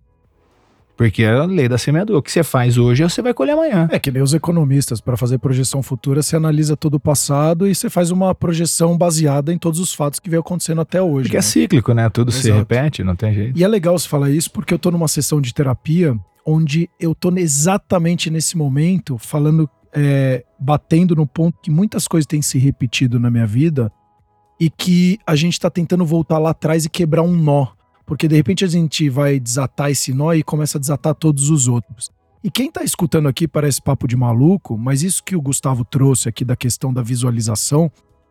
Porque 1.02 1.25
é 1.25 1.31
a 1.31 1.44
lei 1.44 1.69
da 1.69 1.76
semeadura. 1.76 2.20
O 2.20 2.22
que 2.22 2.31
você 2.31 2.44
faz 2.44 2.78
hoje, 2.78 3.02
você 3.02 3.20
vai 3.20 3.34
colher 3.34 3.52
amanhã. 3.52 3.88
É 3.90 3.99
que 3.99 4.10
nem 4.10 4.22
os 4.22 4.32
economistas, 4.32 5.00
para 5.00 5.16
fazer 5.16 5.38
projeção 5.38 5.82
futura, 5.82 6.22
você 6.22 6.37
analisa 6.37 6.76
todo 6.76 6.94
o 6.94 7.00
passado 7.00 7.66
e 7.66 7.75
você 7.75 7.90
faz 7.90 8.12
uma 8.12 8.32
projeção 8.34 8.96
baseada 8.96 9.52
em 9.52 9.58
todos 9.58 9.81
os 9.81 9.93
fatos 9.93 10.20
que 10.20 10.31
veio 10.31 10.40
acontecendo 10.40 10.81
até 10.81 11.02
hoje. 11.02 11.25
Porque 11.25 11.37
é 11.37 11.40
né? 11.40 11.40
é 11.40 11.43
cíclico, 11.43 11.93
né? 11.93 12.08
Tudo 12.08 12.31
Exato. 12.31 12.43
se 12.44 12.52
repete, 12.52 13.02
não 13.02 13.16
tem 13.16 13.34
jeito. 13.34 13.58
E 13.58 13.64
é 13.64 13.69
legal 13.69 13.99
você 13.99 14.08
falar 14.08 14.31
isso 14.31 14.50
porque 14.52 14.72
eu 14.72 14.78
tô 14.78 14.93
numa 14.93 15.08
sessão 15.08 15.40
de 15.40 15.52
terapia 15.52 16.16
onde 16.46 16.88
eu 17.00 17.16
tô 17.16 17.32
exatamente 17.37 18.31
nesse 18.31 18.56
momento 18.56 19.19
falando, 19.19 19.69
é, 19.93 20.44
batendo 20.56 21.17
no 21.17 21.26
ponto 21.26 21.58
que 21.60 21.70
muitas 21.70 22.06
coisas 22.06 22.26
têm 22.26 22.41
se 22.41 22.58
repetido 22.58 23.19
na 23.19 23.29
minha 23.29 23.46
vida 23.46 23.91
e 24.60 24.70
que 24.70 25.19
a 25.26 25.34
gente 25.34 25.55
está 25.55 25.69
tentando 25.69 26.06
voltar 26.06 26.38
lá 26.38 26.50
atrás 26.50 26.84
e 26.84 26.88
quebrar 26.88 27.22
um 27.22 27.32
nó. 27.32 27.67
Porque 28.06 28.28
de 28.28 28.36
repente 28.36 28.64
a 28.64 28.68
gente 28.68 29.08
vai 29.08 29.38
desatar 29.38 29.90
esse 29.90 30.12
nó 30.12 30.32
e 30.32 30.42
começa 30.42 30.78
a 30.78 30.80
desatar 30.80 31.14
todos 31.14 31.50
os 31.50 31.68
outros. 31.68 32.10
E 32.44 32.50
quem 32.50 32.68
está 32.68 32.82
escutando 32.82 33.28
aqui 33.28 33.46
parece 33.46 33.80
papo 33.80 34.08
de 34.08 34.16
maluco, 34.16 34.76
mas 34.76 35.02
isso 35.02 35.22
que 35.22 35.36
o 35.36 35.40
Gustavo 35.40 35.84
trouxe 35.84 36.28
aqui 36.28 36.44
da 36.44 36.56
questão 36.56 36.92
da 36.92 37.00
visualização. 37.00 37.90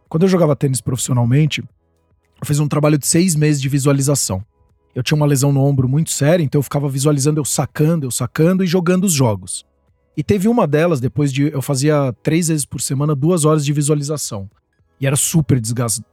Quando 0.09 0.23
eu 0.23 0.29
jogava 0.29 0.55
tênis 0.55 0.81
profissionalmente, 0.81 1.61
eu 1.61 2.45
fiz 2.45 2.59
um 2.59 2.67
trabalho 2.67 2.97
de 2.97 3.07
seis 3.07 3.35
meses 3.35 3.61
de 3.61 3.69
visualização. 3.69 4.43
Eu 4.93 5.01
tinha 5.01 5.15
uma 5.15 5.25
lesão 5.25 5.53
no 5.53 5.61
ombro 5.61 5.87
muito 5.87 6.11
séria, 6.11 6.43
então 6.43 6.59
eu 6.59 6.63
ficava 6.63 6.89
visualizando 6.89 7.39
eu 7.39 7.45
sacando, 7.45 8.05
eu 8.05 8.11
sacando 8.11 8.63
e 8.63 8.67
jogando 8.67 9.05
os 9.05 9.13
jogos. 9.13 9.65
E 10.17 10.21
teve 10.21 10.49
uma 10.49 10.67
delas, 10.67 10.99
depois 10.99 11.31
de. 11.31 11.43
Eu 11.43 11.61
fazia 11.61 12.13
três 12.21 12.49
vezes 12.49 12.65
por 12.65 12.81
semana, 12.81 13.15
duas 13.15 13.45
horas 13.45 13.63
de 13.63 13.71
visualização. 13.71 14.49
E 15.01 15.07
era 15.07 15.15
super 15.15 15.59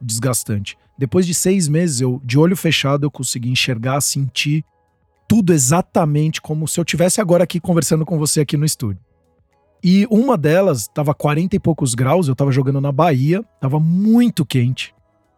desgastante. 0.01 0.75
Depois 0.97 1.25
de 1.25 1.33
seis 1.33 1.67
meses, 1.67 2.01
eu, 2.01 2.19
de 2.25 2.37
olho 2.37 2.57
fechado, 2.57 3.05
eu 3.05 3.11
consegui 3.11 3.49
enxergar, 3.49 4.01
sentir 4.01 4.65
tudo 5.27 5.53
exatamente 5.53 6.41
como 6.41 6.67
se 6.67 6.79
eu 6.79 6.83
tivesse 6.83 7.21
agora 7.21 7.43
aqui 7.43 7.59
conversando 7.59 8.03
com 8.03 8.17
você 8.17 8.41
aqui 8.41 8.57
no 8.57 8.65
estúdio. 8.65 8.99
E 9.83 10.07
uma 10.09 10.35
delas 10.35 10.81
estava 10.81 11.13
40 11.13 11.55
e 11.55 11.59
poucos 11.59 11.93
graus, 11.93 12.27
eu 12.27 12.33
estava 12.33 12.51
jogando 12.51 12.81
na 12.81 12.91
Bahia, 12.91 13.45
estava 13.55 13.79
muito 13.79 14.43
quente. 14.43 14.93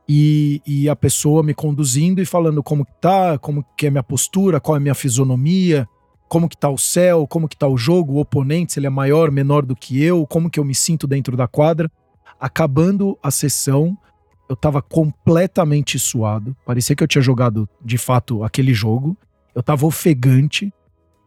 E, 0.07 0.61
e, 0.65 0.89
a 0.89 0.95
pessoa 0.95 1.43
me 1.43 1.53
conduzindo 1.53 2.21
e 2.21 2.25
falando 2.25 2.63
como 2.63 2.85
que 2.85 2.93
tá, 2.99 3.37
como 3.37 3.63
que 3.77 3.87
é 3.87 3.89
minha 3.89 4.03
postura, 4.03 4.59
qual 4.59 4.75
é 4.75 4.79
minha 4.79 4.95
fisionomia, 4.95 5.87
como 6.27 6.49
que 6.49 6.57
tá 6.57 6.69
o 6.69 6.77
céu, 6.77 7.27
como 7.27 7.47
que 7.47 7.55
tá 7.55 7.67
o 7.67 7.77
jogo, 7.77 8.13
o 8.13 8.19
oponente, 8.19 8.73
se 8.73 8.79
ele 8.79 8.87
é 8.87 8.89
maior, 8.89 9.29
menor 9.29 9.65
do 9.65 9.75
que 9.75 10.01
eu, 10.01 10.25
como 10.25 10.49
que 10.49 10.59
eu 10.59 10.65
me 10.65 10.73
sinto 10.73 11.05
dentro 11.05 11.37
da 11.37 11.47
quadra. 11.47 11.89
Acabando 12.41 13.17
a 13.21 13.29
sessão, 13.29 13.95
eu 14.49 14.55
tava 14.55 14.81
completamente 14.81 15.99
suado. 15.99 16.57
Parecia 16.65 16.95
que 16.95 17.03
eu 17.03 17.07
tinha 17.07 17.21
jogado 17.21 17.69
de 17.83 17.97
fato 17.97 18.43
aquele 18.43 18.73
jogo. 18.73 19.15
Eu 19.53 19.61
tava 19.61 19.85
ofegante. 19.85 20.73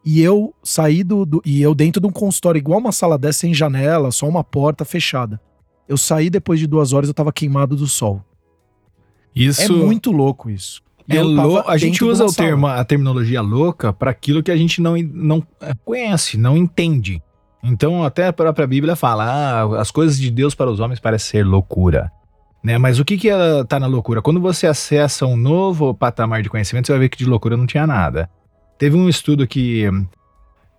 E 0.04 0.21
eu 0.21 0.54
saí 0.62 1.02
do, 1.02 1.25
do, 1.25 1.40
E 1.47 1.62
eu 1.62 1.75
dentro 1.75 2.00
de 2.00 2.06
um 2.06 2.11
consultório, 2.11 2.59
igual 2.59 2.78
uma 2.78 2.92
sala 2.92 3.16
dessa, 3.16 3.38
sem 3.40 3.54
janela, 3.54 4.11
só 4.11 4.28
uma 4.28 4.44
porta 4.44 4.85
fechada. 4.85 5.40
Eu 5.88 5.97
saí 5.97 6.28
depois 6.28 6.59
de 6.61 6.66
duas 6.66 6.92
horas, 6.92 7.09
eu 7.09 7.14
tava 7.14 7.33
queimado 7.33 7.76
do 7.76 7.87
sol. 7.87 8.23
Isso. 9.35 9.62
É 9.62 9.68
muito 9.68 10.11
louco 10.11 10.50
isso. 10.50 10.83
É 11.09 11.23
lou- 11.23 11.62
a 11.66 11.76
gente 11.76 12.02
usa 12.04 12.25
o 12.25 12.33
termo, 12.33 12.66
a 12.66 12.83
terminologia 12.85 13.40
louca 13.42 13.92
para 13.92 14.11
aquilo 14.11 14.42
que 14.42 14.50
a 14.50 14.56
gente 14.56 14.80
não, 14.80 14.97
não 14.97 15.47
conhece, 15.85 16.37
não 16.38 16.56
entende. 16.56 17.23
Então, 17.64 18.04
até 18.04 18.26
a 18.26 18.33
própria 18.33 18.66
Bíblia 18.66 18.94
fala: 18.94 19.25
ah, 19.25 19.80
as 19.80 19.90
coisas 19.90 20.18
de 20.18 20.30
Deus 20.30 20.54
para 20.54 20.71
os 20.71 20.80
homens 20.80 21.00
parecem 21.00 21.30
ser 21.40 21.47
loucura. 21.47 22.12
Né? 22.62 22.78
Mas 22.78 22.99
o 22.99 23.04
que 23.04 23.16
que 23.16 23.28
ela 23.28 23.64
tá 23.64 23.80
na 23.80 23.87
loucura? 23.87 24.23
Quando 24.23 24.40
você 24.40 24.66
acessa 24.66 25.26
um 25.26 25.37
novo 25.37 25.94
patamar 25.94 26.42
de 26.42 26.50
conhecimento, 26.50 26.87
você 26.87 26.92
vai 26.92 27.00
ver 27.00 27.09
que 27.09 27.18
de 27.18 27.26
loucura 27.26 27.56
não 27.56 27.66
tinha 27.66 27.87
nada. 27.87 28.28
Teve 28.78 28.97
um 28.97 29.09
estudo 29.09 29.47
que 29.47 29.88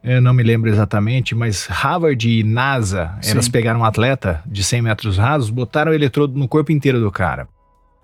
eu 0.03 0.21
não 0.21 0.33
me 0.33 0.43
lembro 0.43 0.69
exatamente, 0.69 1.33
mas 1.33 1.65
Harvard 1.65 2.29
e 2.29 2.43
NASA, 2.43 3.17
Sim. 3.21 3.31
elas 3.31 3.49
pegaram 3.49 3.79
um 3.79 3.85
atleta 3.85 4.43
de 4.45 4.63
100 4.63 4.81
metros 4.83 5.17
rasos, 5.17 5.49
botaram 5.49 5.91
o 5.91 5.95
eletrodo 5.95 6.37
no 6.37 6.47
corpo 6.47 6.71
inteiro 6.71 6.99
do 6.99 7.11
cara. 7.11 7.47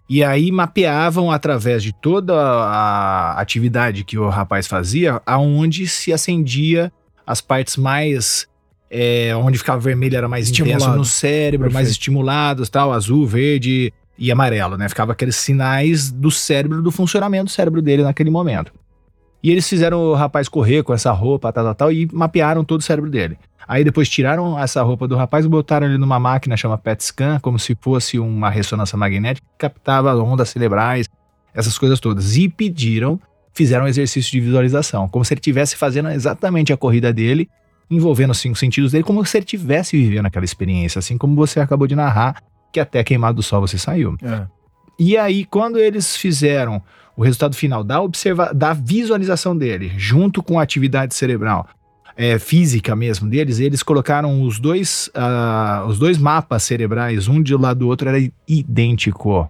E 0.10 0.24
aí 0.24 0.52
mapeavam 0.52 1.32
através 1.32 1.84
de 1.84 1.94
toda 1.94 2.36
a 2.36 3.40
atividade 3.40 4.04
que 4.04 4.18
o 4.18 4.30
rapaz 4.30 4.68
fazia, 4.68 5.22
aonde 5.26 5.88
se 5.88 6.12
acendia 6.12 6.92
as 7.26 7.40
partes 7.40 7.78
mais 7.78 8.48
é, 8.94 9.34
onde 9.38 9.58
ficava 9.58 9.80
vermelho 9.80 10.18
era 10.18 10.28
mais 10.28 10.50
intenso 10.50 10.70
Estimulado. 10.70 10.98
no 10.98 11.06
cérebro, 11.06 11.72
mais 11.72 11.86
Perfeito. 11.86 11.92
estimulados, 11.92 12.70
tal, 12.70 12.92
azul, 12.92 13.26
verde 13.26 13.94
e 14.18 14.30
amarelo, 14.30 14.78
né? 14.78 14.90
Ficava 14.90 15.14
aqueles 15.14 15.38
sinais 15.38 16.12
do 16.12 16.30
cérebro, 16.30 16.82
do 16.82 16.92
funcionamento 16.92 17.46
do 17.46 17.52
cérebro 17.52 17.82
dele 17.82 18.04
naquele 18.04 18.30
momento. 18.30 18.74
E 19.42 19.50
eles 19.50 19.68
fizeram 19.68 19.98
o 19.98 20.14
rapaz 20.14 20.50
correr 20.50 20.84
com 20.84 20.94
essa 20.94 21.10
roupa, 21.12 21.54
tal, 21.54 21.64
tal, 21.64 21.76
tal, 21.76 21.92
e 21.92 22.08
mapearam 22.12 22.66
todo 22.66 22.82
o 22.82 22.84
cérebro 22.84 23.10
dele. 23.10 23.40
Aí 23.66 23.84
depois 23.86 24.10
tiraram 24.10 24.60
essa 24.60 24.84
roupa 24.84 25.08
do 25.08 25.16
rapaz 25.16 25.46
e 25.46 25.48
botaram 25.48 25.88
ele 25.88 25.98
numa 25.98 26.20
máquina 26.20 26.58
chama 26.58 26.78
PET 26.78 27.02
scan, 27.06 27.40
como 27.40 27.58
se 27.58 27.76
fosse 27.80 28.20
uma 28.20 28.50
ressonância 28.50 28.98
magnética 28.98 29.48
que 29.48 29.58
captava 29.58 30.14
ondas 30.16 30.50
cerebrais, 30.50 31.08
essas 31.54 31.78
coisas 31.78 32.00
todas. 32.00 32.36
E 32.36 32.50
pediram, 32.50 33.20
fizeram 33.54 33.86
um 33.86 33.88
exercício 33.88 34.32
de 34.32 34.42
visualização, 34.42 35.08
como 35.08 35.24
se 35.24 35.34
ele 35.34 35.40
estivesse 35.40 35.78
fazendo 35.78 36.10
exatamente 36.10 36.74
a 36.74 36.78
corrida 36.78 37.14
dele, 37.14 37.50
envolvendo 37.92 38.32
os 38.32 38.40
cinco 38.40 38.58
sentidos 38.58 38.94
dele, 38.94 39.04
como 39.04 39.24
se 39.26 39.38
ele 39.38 39.44
estivesse 39.44 39.98
vivendo 39.98 40.26
aquela 40.26 40.46
experiência, 40.46 40.98
assim 40.98 41.18
como 41.18 41.36
você 41.36 41.60
acabou 41.60 41.86
de 41.86 41.96
narrar, 41.96 42.42
que 42.72 42.80
até 42.80 43.04
queimado 43.04 43.36
do 43.36 43.44
sol 43.44 43.62
você 43.62 43.78
saiu. 43.78 44.16
É. 44.24 44.48
E 44.98 45.18
aí, 45.18 45.44
quando 45.46 45.78
eles 45.78 46.16
fizeram 46.16 46.82
o 47.18 47.24
resultado 47.24 47.56
final 47.56 47.84
da, 47.84 48.02
observa 48.02 48.54
da 48.54 48.72
visualização 48.72 49.58
dele, 49.58 49.92
junto 49.98 50.42
com 50.42 50.58
a 50.58 50.64
atividade 50.64 51.14
cerebral 51.14 51.68
é, 52.16 52.40
física 52.40 52.96
mesmo 52.96 53.30
deles, 53.30 53.60
eles 53.60 53.84
colocaram 53.84 54.42
os 54.44 54.60
dois, 54.60 55.10
ah, 55.14 55.86
os 55.88 56.00
dois 56.00 56.18
mapas 56.18 56.64
cerebrais, 56.64 57.28
um 57.28 57.42
de 57.42 57.56
lado 57.56 57.80
do 57.80 57.88
outro, 57.88 58.08
era 58.08 58.18
idêntico. 58.48 59.50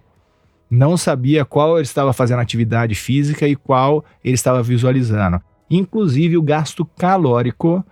Não 0.70 0.96
sabia 0.96 1.44
qual 1.44 1.76
ele 1.76 1.82
estava 1.82 2.12
fazendo 2.12 2.40
atividade 2.40 2.94
física 2.94 3.46
e 3.46 3.54
qual 3.54 4.04
ele 4.24 4.34
estava 4.34 4.62
visualizando. 4.62 5.40
Inclusive, 5.70 6.36
o 6.36 6.42
gasto 6.42 6.84
calórico 6.84 7.84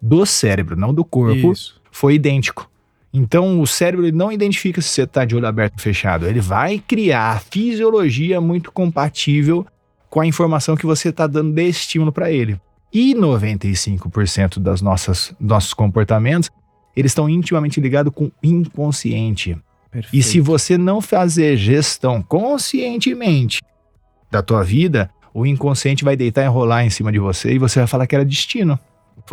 do 0.00 0.24
cérebro, 0.24 0.76
não 0.76 0.92
do 0.94 1.04
corpo, 1.04 1.52
Isso. 1.52 1.80
foi 1.90 2.14
idêntico. 2.14 2.70
Então 3.12 3.60
o 3.60 3.66
cérebro 3.66 4.06
ele 4.06 4.16
não 4.16 4.30
identifica 4.30 4.80
se 4.80 4.88
você 4.88 5.02
está 5.02 5.24
de 5.24 5.34
olho 5.34 5.46
aberto 5.46 5.74
ou 5.74 5.80
fechado. 5.80 6.26
Ele 6.26 6.40
vai 6.40 6.78
criar 6.78 7.32
a 7.32 7.38
fisiologia 7.38 8.40
muito 8.40 8.70
compatível 8.70 9.66
com 10.10 10.20
a 10.20 10.26
informação 10.26 10.76
que 10.76 10.86
você 10.86 11.08
está 11.08 11.26
dando 11.26 11.52
de 11.52 11.68
estímulo 11.68 12.12
para 12.12 12.30
ele. 12.30 12.60
E 12.92 13.14
95% 13.14 14.58
das 14.58 14.80
nossas 14.80 15.34
nossos 15.38 15.74
comportamentos 15.74 16.50
eles 16.98 17.12
estão 17.12 17.28
intimamente 17.28 17.80
ligados 17.80 18.12
com 18.12 18.24
o 18.24 18.32
inconsciente. 18.42 19.56
Perfeito. 19.90 20.16
E 20.16 20.22
se 20.22 20.40
você 20.40 20.76
não 20.76 21.00
fazer 21.00 21.56
gestão 21.56 22.20
conscientemente 22.20 23.62
da 24.30 24.42
tua 24.42 24.64
vida, 24.64 25.08
o 25.32 25.46
inconsciente 25.46 26.04
vai 26.04 26.16
deitar 26.16 26.44
e 26.44 26.48
rolar 26.48 26.84
em 26.84 26.90
cima 26.90 27.12
de 27.12 27.20
você 27.20 27.52
e 27.52 27.58
você 27.58 27.78
vai 27.78 27.86
falar 27.86 28.06
que 28.06 28.16
era 28.16 28.24
destino. 28.24 28.78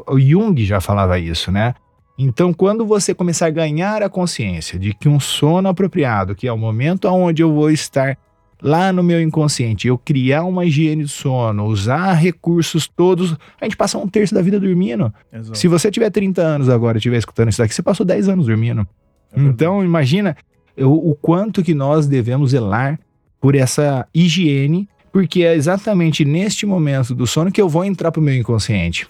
O 0.08 0.20
Jung 0.20 0.64
já 0.66 0.82
falava 0.82 1.20
isso, 1.20 1.52
né? 1.52 1.74
Então, 2.18 2.54
quando 2.54 2.86
você 2.86 3.14
começar 3.14 3.48
a 3.48 3.50
ganhar 3.50 4.02
a 4.02 4.10
consciência 4.10 4.80
de 4.80 4.94
que 4.94 5.10
um 5.10 5.20
sono 5.20 5.68
apropriado, 5.68 6.34
que 6.34 6.48
é 6.48 6.52
o 6.52 6.58
momento 6.58 7.08
onde 7.10 7.44
eu 7.44 7.54
vou 7.54 7.70
estar 7.70 8.18
lá 8.62 8.94
no 8.94 9.04
meu 9.04 9.22
inconsciente, 9.22 9.88
eu 9.88 9.98
criar 9.98 10.44
uma 10.44 10.66
higiene 10.66 11.04
do 11.04 11.10
sono, 11.10 11.66
usar 11.66 12.14
recursos 12.14 12.88
todos, 12.88 13.36
a 13.60 13.66
gente 13.66 13.76
passa 13.76 13.98
um 13.98 14.08
terço 14.08 14.34
da 14.34 14.42
vida 14.42 14.60
dormindo. 14.60 15.14
Exato. 15.32 15.58
Se 15.58 15.68
você 15.68 15.92
tiver 15.92 16.10
30 16.10 16.42
anos 16.42 16.70
agora 16.70 16.98
e 16.98 17.00
estiver 17.00 17.18
escutando 17.18 17.50
isso 17.50 17.58
daqui, 17.58 17.74
você 17.74 17.84
passou 17.84 18.06
10 18.06 18.30
anos 18.30 18.46
dormindo. 18.48 18.88
É. 19.36 19.42
Então, 19.42 19.84
imagina 19.84 20.38
o, 20.78 21.12
o 21.12 21.16
quanto 21.16 21.62
que 21.62 21.74
nós 21.74 22.08
devemos 22.08 22.52
zelar 22.52 22.98
por 23.42 23.56
essa 23.56 24.08
higiene, 24.14 24.88
porque 25.12 25.44
é 25.44 25.54
exatamente 25.54 26.24
neste 26.24 26.66
momento 26.66 27.14
do 27.14 27.28
sono 27.28 27.52
que 27.52 27.62
eu 27.62 27.68
vou 27.68 27.84
entrar 27.84 28.12
para 28.12 28.22
o 28.22 28.24
meu 28.24 28.36
inconsciente. 28.36 29.08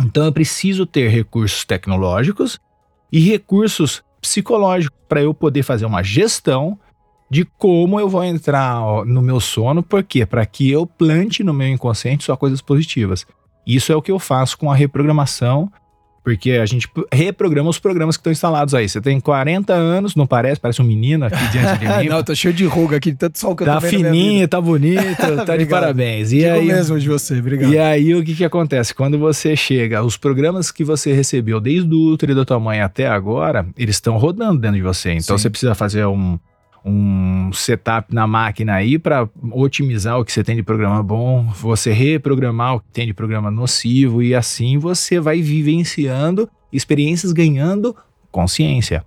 Então, 0.00 0.24
eu 0.24 0.32
preciso 0.32 0.86
ter 0.86 1.08
recursos 1.08 1.64
tecnológicos 1.64 2.60
e 3.10 3.20
recursos 3.20 4.02
psicológicos 4.20 4.98
para 5.08 5.22
eu 5.22 5.34
poder 5.34 5.62
fazer 5.62 5.84
uma 5.84 6.02
gestão 6.02 6.78
de 7.30 7.44
como 7.44 7.98
eu 7.98 8.08
vou 8.08 8.22
entrar 8.22 9.04
no 9.06 9.22
meu 9.22 9.40
sono, 9.40 9.82
por 9.82 10.02
quê? 10.02 10.26
Para 10.26 10.44
que 10.44 10.70
eu 10.70 10.86
plante 10.86 11.42
no 11.42 11.54
meu 11.54 11.68
inconsciente 11.68 12.24
só 12.24 12.36
coisas 12.36 12.60
positivas. 12.60 13.26
Isso 13.66 13.90
é 13.90 13.96
o 13.96 14.02
que 14.02 14.12
eu 14.12 14.18
faço 14.18 14.58
com 14.58 14.70
a 14.70 14.74
reprogramação, 14.74 15.72
porque 16.24 16.52
a 16.52 16.66
gente 16.66 16.88
reprograma 17.12 17.68
os 17.68 17.78
programas 17.78 18.16
que 18.16 18.20
estão 18.20 18.32
instalados 18.32 18.74
aí. 18.74 18.88
Você 18.88 19.00
tem 19.00 19.18
40 19.18 19.72
anos, 19.72 20.14
não 20.14 20.26
parece? 20.26 20.60
Parece 20.60 20.80
um 20.80 20.84
menino 20.84 21.24
aqui 21.24 21.44
diante 21.50 21.78
de 21.80 21.86
mim. 22.02 22.08
não, 22.08 22.22
tô 22.22 22.34
cheio 22.34 22.54
de 22.54 22.64
ruga 22.64 22.96
aqui, 22.98 23.12
tanto 23.12 23.38
sol 23.38 23.56
que 23.56 23.62
eu 23.64 23.66
tá 23.66 23.80
tô 23.80 23.86
na 23.86 23.88
minha 23.88 23.98
vida. 23.98 24.10
fininho, 24.10 24.48
tá 24.48 24.60
bonito, 24.60 25.36
tá 25.44 25.56
de 25.56 25.66
parabéns. 25.66 26.32
E 26.32 26.38
Digo 26.38 26.50
aí, 26.50 26.66
mesmo 26.66 26.98
de 26.98 27.08
você, 27.08 27.38
obrigado. 27.38 27.72
e 27.72 27.78
aí, 27.78 28.14
o 28.14 28.22
que 28.24 28.34
que 28.34 28.44
acontece? 28.44 28.94
Quando 28.94 29.18
você 29.18 29.56
chega, 29.56 30.02
os 30.04 30.16
programas 30.16 30.70
que 30.70 30.84
você 30.84 31.12
recebeu 31.12 31.60
desde 31.60 31.92
o 31.92 32.12
útero 32.12 32.34
da 32.34 32.44
tua 32.44 32.60
mãe 32.60 32.80
até 32.80 33.08
agora, 33.08 33.66
eles 33.76 33.96
estão 33.96 34.16
rodando 34.16 34.60
dentro 34.60 34.76
de 34.76 34.82
você. 34.82 35.10
Então, 35.12 35.36
Sim. 35.36 35.42
você 35.42 35.50
precisa 35.50 35.74
fazer 35.74 36.06
um, 36.06 36.38
um 36.84 37.52
setup 37.52 38.12
na 38.12 38.26
máquina 38.26 38.74
aí 38.74 38.98
para 38.98 39.28
otimizar 39.52 40.18
o 40.18 40.24
que 40.24 40.32
você 40.32 40.42
tem 40.42 40.56
de 40.56 40.62
programa 40.62 41.02
bom, 41.02 41.44
você 41.44 41.92
reprogramar 41.92 42.76
o 42.76 42.80
que 42.80 42.88
tem 42.92 43.06
de 43.06 43.14
programa 43.14 43.50
nocivo 43.50 44.22
e 44.22 44.34
assim 44.34 44.78
você 44.78 45.20
vai 45.20 45.40
vivenciando 45.40 46.48
experiências 46.72 47.32
ganhando 47.32 47.94
consciência. 48.30 49.04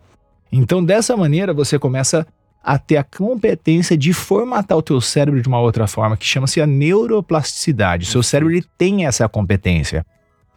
Então, 0.52 0.84
dessa 0.84 1.18
maneira, 1.18 1.54
você 1.54 1.78
começa 1.78 2.26
a 2.64 2.80
ter 2.80 2.98
a 2.98 3.04
competência 3.04 3.98
de 3.98 4.14
formatar 4.14 4.78
o 4.78 4.82
teu 4.82 5.00
cérebro 5.02 5.42
de 5.42 5.48
uma 5.48 5.60
outra 5.60 5.86
forma, 5.86 6.18
que 6.18 6.26
chama-se 6.26 6.62
a 6.62 6.66
neuroplasticidade. 6.66 8.06
O 8.06 8.10
seu 8.10 8.24
cérebro 8.24 8.54
ele 8.54 8.66
tem 8.78 9.06
essa 9.06 9.28
competência. 9.30 10.06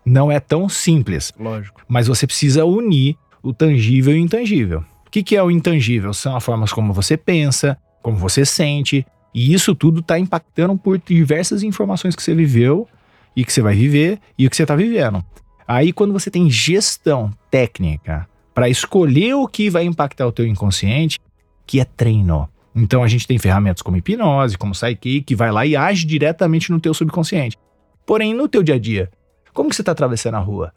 Não 0.06 0.30
é 0.32 0.40
tão 0.40 0.68
simples, 0.68 1.34
Lógico. 1.38 1.82
mas 1.86 2.06
você 2.06 2.26
precisa 2.26 2.64
unir 2.64 3.16
o 3.42 3.52
tangível 3.52 4.14
e 4.14 4.20
o 4.20 4.22
intangível. 4.22 4.82
O 5.08 5.10
que, 5.10 5.22
que 5.22 5.34
é 5.34 5.42
o 5.42 5.50
intangível? 5.50 6.12
São 6.12 6.36
as 6.36 6.44
formas 6.44 6.70
como 6.70 6.92
você 6.92 7.16
pensa, 7.16 7.78
como 8.02 8.18
você 8.18 8.44
sente, 8.44 9.06
e 9.34 9.54
isso 9.54 9.74
tudo 9.74 10.00
está 10.00 10.18
impactando 10.18 10.76
por 10.76 10.98
diversas 10.98 11.62
informações 11.62 12.14
que 12.14 12.22
você 12.22 12.34
viveu 12.34 12.86
e 13.34 13.42
que 13.42 13.50
você 13.50 13.62
vai 13.62 13.74
viver 13.74 14.20
e 14.36 14.46
o 14.46 14.50
que 14.50 14.56
você 14.56 14.64
está 14.64 14.76
vivendo. 14.76 15.24
Aí, 15.66 15.94
quando 15.94 16.12
você 16.12 16.30
tem 16.30 16.50
gestão 16.50 17.30
técnica 17.50 18.28
para 18.54 18.68
escolher 18.68 19.32
o 19.32 19.48
que 19.48 19.70
vai 19.70 19.84
impactar 19.84 20.26
o 20.26 20.32
teu 20.32 20.46
inconsciente, 20.46 21.18
que 21.66 21.80
é 21.80 21.86
treino. 21.86 22.46
Então, 22.74 23.02
a 23.02 23.08
gente 23.08 23.26
tem 23.26 23.38
ferramentas 23.38 23.80
como 23.80 23.96
hipnose, 23.96 24.58
como 24.58 24.72
Psyche, 24.72 25.22
que 25.22 25.34
vai 25.34 25.50
lá 25.50 25.64
e 25.64 25.74
age 25.74 26.04
diretamente 26.04 26.70
no 26.70 26.78
teu 26.78 26.92
subconsciente. 26.92 27.56
Porém, 28.04 28.34
no 28.34 28.46
teu 28.46 28.62
dia 28.62 28.74
a 28.74 28.78
dia, 28.78 29.10
como 29.54 29.70
que 29.70 29.76
você 29.76 29.80
está 29.82 29.92
atravessando 29.92 30.34
a 30.34 30.40
rua? 30.40 30.70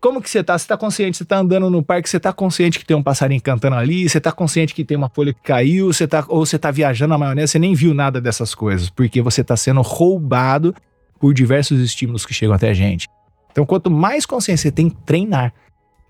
Como 0.00 0.22
que 0.22 0.30
você 0.30 0.44
tá? 0.44 0.56
Você 0.56 0.66
tá 0.66 0.76
consciente, 0.76 1.18
você 1.18 1.24
tá 1.24 1.38
andando 1.38 1.68
no 1.68 1.82
parque, 1.82 2.08
você 2.08 2.20
tá 2.20 2.32
consciente 2.32 2.78
que 2.78 2.84
tem 2.84 2.96
um 2.96 3.02
passarinho 3.02 3.42
cantando 3.42 3.76
ali, 3.76 4.08
você 4.08 4.20
tá 4.20 4.30
consciente 4.30 4.72
que 4.72 4.84
tem 4.84 4.96
uma 4.96 5.08
folha 5.08 5.32
que 5.32 5.40
caiu, 5.42 5.92
você 5.92 6.06
tá, 6.06 6.24
ou 6.28 6.46
você 6.46 6.58
tá 6.58 6.70
viajando 6.70 7.10
na 7.10 7.18
maionese, 7.18 7.52
você 7.52 7.58
nem 7.58 7.74
viu 7.74 7.92
nada 7.92 8.20
dessas 8.20 8.54
coisas, 8.54 8.88
porque 8.88 9.20
você 9.20 9.42
tá 9.42 9.56
sendo 9.56 9.82
roubado 9.82 10.74
por 11.18 11.34
diversos 11.34 11.80
estímulos 11.80 12.24
que 12.24 12.32
chegam 12.32 12.54
até 12.54 12.70
a 12.70 12.74
gente. 12.74 13.08
Então, 13.50 13.66
quanto 13.66 13.90
mais 13.90 14.24
consciência 14.24 14.68
você 14.68 14.72
tem, 14.72 14.88
treinar. 14.88 15.52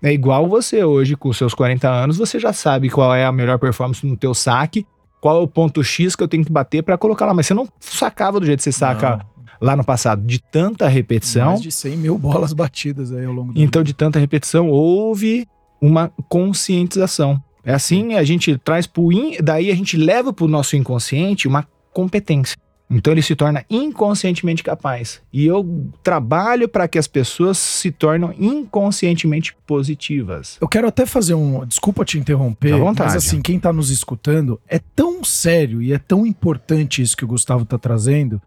É 0.03 0.13
igual 0.13 0.47
você 0.47 0.83
hoje, 0.83 1.15
com 1.15 1.33
seus 1.33 1.53
40 1.53 1.89
anos, 1.89 2.17
você 2.17 2.39
já 2.39 2.53
sabe 2.53 2.89
qual 2.89 3.13
é 3.15 3.25
a 3.25 3.31
melhor 3.31 3.57
performance 3.57 4.05
no 4.05 4.15
teu 4.15 4.35
saque, 4.35 4.85
qual 5.19 5.37
é 5.37 5.41
o 5.41 5.47
ponto 5.47 5.83
X 5.83 6.15
que 6.15 6.23
eu 6.23 6.27
tenho 6.27 6.45
que 6.45 6.51
bater 6.51 6.83
para 6.83 6.97
colocar 6.97 7.25
lá. 7.25 7.33
Mas 7.33 7.47
você 7.47 7.53
não 7.53 7.67
sacava 7.79 8.39
do 8.39 8.45
jeito 8.45 8.59
que 8.59 8.63
você 8.63 8.71
saca 8.71 9.25
lá 9.61 9.75
no 9.75 9.83
passado, 9.83 10.25
de 10.25 10.39
tanta 10.39 10.87
repetição. 10.87 11.47
Mais 11.47 11.61
de 11.61 11.71
100 11.71 11.97
mil 11.97 12.17
bolas 12.17 12.53
batidas 12.53 13.11
aí 13.11 13.25
ao 13.25 13.33
longo 13.33 13.53
do 13.53 13.61
Então, 13.61 13.83
de 13.83 13.93
tanta 13.93 14.19
repetição, 14.19 14.69
houve 14.69 15.47
uma 15.81 16.11
conscientização. 16.27 17.41
É 17.63 17.73
assim, 17.73 18.15
a 18.15 18.23
gente 18.23 18.57
traz 18.57 18.87
pro 18.87 19.11
in, 19.11 19.37
daí 19.41 19.69
a 19.69 19.75
gente 19.75 19.97
leva 19.97 20.31
pro 20.33 20.47
nosso 20.47 20.75
inconsciente 20.75 21.47
uma 21.47 21.67
competência. 21.93 22.57
Então 22.91 23.13
ele 23.13 23.21
se 23.21 23.35
torna 23.35 23.63
inconscientemente 23.69 24.63
capaz. 24.63 25.21
E 25.31 25.45
eu 25.45 25.91
trabalho 26.01 26.67
para 26.67 26.87
que 26.87 26.97
as 26.97 27.07
pessoas 27.07 27.57
se 27.59 27.91
tornem 27.91 28.33
inconscientemente 28.39 29.55
positivas. 29.67 30.57
Eu 30.59 30.67
quero 30.67 30.87
até 30.87 31.05
fazer 31.05 31.35
um. 31.35 31.63
Desculpa 31.67 32.03
te 32.03 32.17
interromper, 32.17 32.75
mas 32.97 33.15
assim, 33.15 33.41
quem 33.41 33.59
tá 33.59 33.71
nos 33.71 33.91
escutando, 33.91 34.59
é 34.67 34.79
tão 34.79 35.23
sério 35.23 35.81
e 35.83 35.93
é 35.93 35.99
tão 35.99 36.25
importante 36.25 37.01
isso 37.01 37.15
que 37.15 37.23
o 37.23 37.27
Gustavo 37.27 37.63
tá 37.63 37.77
trazendo, 37.77 38.41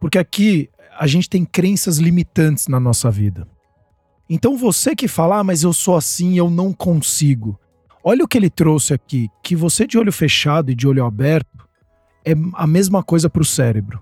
porque 0.00 0.18
aqui 0.18 0.70
a 0.98 1.06
gente 1.06 1.28
tem 1.28 1.44
crenças 1.44 1.98
limitantes 1.98 2.66
na 2.66 2.80
nossa 2.80 3.10
vida. 3.10 3.46
Então 4.28 4.56
você 4.56 4.96
que 4.96 5.06
fala, 5.06 5.38
ah, 5.38 5.44
mas 5.44 5.62
eu 5.62 5.72
sou 5.72 5.96
assim, 5.96 6.38
eu 6.38 6.48
não 6.48 6.72
consigo. 6.72 7.58
Olha 8.02 8.24
o 8.24 8.28
que 8.28 8.38
ele 8.38 8.48
trouxe 8.48 8.94
aqui, 8.94 9.28
que 9.42 9.54
você 9.54 9.86
de 9.86 9.98
olho 9.98 10.12
fechado 10.12 10.70
e 10.70 10.74
de 10.74 10.88
olho 10.88 11.04
aberto 11.04 11.68
é 12.24 12.32
a 12.54 12.66
mesma 12.66 13.02
coisa 13.02 13.28
para 13.28 13.42
o 13.42 13.44
cérebro. 13.44 14.00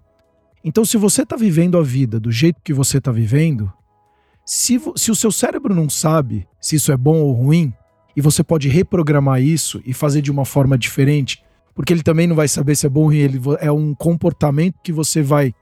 Então, 0.65 0.85
se 0.85 0.97
você 0.97 1.23
está 1.23 1.37
vivendo 1.37 1.79
a 1.79 1.83
vida 1.83 2.19
do 2.21 2.31
jeito 2.31 2.61
que 2.63 2.73
você 2.73 2.99
está 2.99 3.11
vivendo, 3.11 3.73
se, 4.45 4.81
se 4.97 5.11
o 5.11 5.15
seu 5.15 5.31
cérebro 5.31 5.75
não 5.75 5.89
sabe 5.89 6.47
se 6.61 6.77
isso 6.77 6.93
é 6.93 6.97
bom 6.97 7.17
ou 7.17 7.33
ruim, 7.33 7.73
e 8.17 8.21
você 8.21 8.43
pode 8.43 8.69
reprogramar 8.69 9.41
isso 9.41 9.81
e 9.87 9.95
fazer 9.95 10.21
de 10.21 10.31
uma 10.31 10.45
forma 10.45 10.77
diferente, 10.77 11.43
porque 11.75 11.93
ele 11.93 12.03
também 12.03 12.27
não 12.27 12.35
vai 12.35 12.49
saber 12.49 12.75
se 12.75 12.87
é 12.87 12.89
bom 12.89 13.03
ou 13.03 13.07
ruim, 13.07 13.19
ele 13.19 13.41
é 13.61 13.71
um 13.71 13.95
comportamento 13.95 14.81
que 14.83 14.93
você 14.93 15.23
vai 15.23 15.55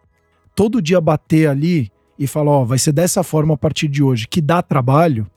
todo 0.57 0.83
dia 0.83 1.01
bater 1.01 1.49
ali 1.49 1.93
e 2.19 2.27
falar, 2.27 2.51
ó, 2.51 2.65
vai 2.65 2.79
ser 2.79 2.93
dessa 2.93 3.23
forma 3.23 3.55
a 3.55 3.59
partir 3.59 3.87
de 3.87 4.03
hoje, 4.03 4.27
que 4.27 4.41
dá 4.41 4.63
trabalho, 4.63 5.31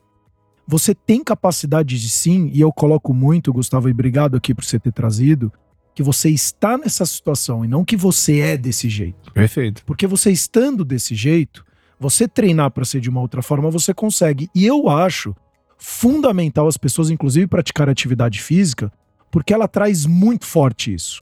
você 0.66 0.94
tem 0.94 1.22
capacidade 1.22 2.00
de 2.00 2.08
sim, 2.08 2.50
e 2.54 2.60
eu 2.60 2.72
coloco 2.72 3.12
muito, 3.12 3.52
Gustavo, 3.52 3.88
e 3.88 3.92
obrigado 3.92 4.36
aqui 4.36 4.54
por 4.54 4.64
você 4.64 4.78
ter 4.78 4.92
trazido, 4.92 5.52
que 5.94 6.02
você 6.02 6.30
está 6.30 6.78
nessa 6.78 7.04
situação 7.04 7.64
e 7.64 7.68
não 7.68 7.84
que 7.84 7.96
você 7.96 8.38
é 8.38 8.56
desse 8.56 8.88
jeito. 8.88 9.30
Perfeito. 9.32 9.84
Porque 9.84 10.06
você 10.06 10.30
estando 10.30 10.84
desse 10.84 11.14
jeito, 11.14 11.66
você 11.98 12.26
treinar 12.26 12.70
para 12.70 12.84
ser 12.84 13.00
de 13.00 13.10
uma 13.10 13.20
outra 13.20 13.42
forma, 13.42 13.70
você 13.70 13.92
consegue. 13.92 14.48
E 14.54 14.64
eu 14.64 14.88
acho 14.88 15.36
fundamental 15.76 16.66
as 16.66 16.78
pessoas, 16.78 17.10
inclusive, 17.10 17.46
praticar 17.46 17.88
atividade 17.88 18.40
física, 18.40 18.90
porque 19.30 19.52
ela 19.52 19.68
traz 19.68 20.06
muito 20.06 20.46
forte 20.46 20.94
isso. 20.94 21.20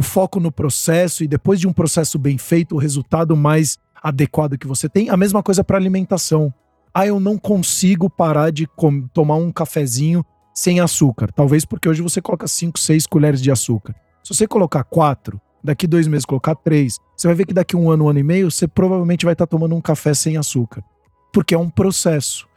O 0.00 0.02
foco 0.02 0.40
no 0.40 0.50
processo 0.50 1.22
e 1.22 1.28
depois 1.28 1.60
de 1.60 1.68
um 1.68 1.74
processo 1.74 2.18
bem 2.18 2.38
feito, 2.38 2.74
o 2.74 2.78
resultado 2.78 3.36
mais 3.36 3.78
adequado 4.02 4.56
que 4.56 4.66
você 4.66 4.88
tem. 4.88 5.10
A 5.10 5.16
mesma 5.16 5.42
coisa 5.42 5.62
para 5.62 5.76
alimentação. 5.76 6.50
Ah, 6.94 7.06
eu 7.06 7.20
não 7.20 7.36
consigo 7.36 8.08
parar 8.08 8.50
de 8.50 8.66
tomar 9.12 9.34
um 9.34 9.52
cafezinho 9.52 10.24
sem 10.54 10.80
açúcar. 10.80 11.30
Talvez 11.30 11.66
porque 11.66 11.86
hoje 11.86 12.00
você 12.00 12.22
coloca 12.22 12.48
5, 12.48 12.78
6 12.78 13.06
colheres 13.06 13.42
de 13.42 13.50
açúcar. 13.50 13.94
Se 14.24 14.34
você 14.34 14.48
colocar 14.48 14.84
quatro, 14.84 15.38
daqui 15.62 15.86
dois 15.86 16.08
meses 16.08 16.24
colocar 16.24 16.54
três, 16.54 16.98
você 17.14 17.26
vai 17.26 17.34
ver 17.34 17.44
que 17.44 17.52
daqui 17.52 17.76
um 17.76 17.90
ano, 17.90 18.06
um 18.06 18.08
ano 18.08 18.20
e 18.20 18.24
meio, 18.24 18.50
você 18.50 18.66
provavelmente 18.66 19.26
vai 19.26 19.34
estar 19.34 19.46
tomando 19.46 19.74
um 19.74 19.82
café 19.82 20.14
sem 20.14 20.38
açúcar. 20.38 20.82
Porque 21.30 21.54
é 21.54 21.58
um 21.58 21.68
processo. 21.68 22.48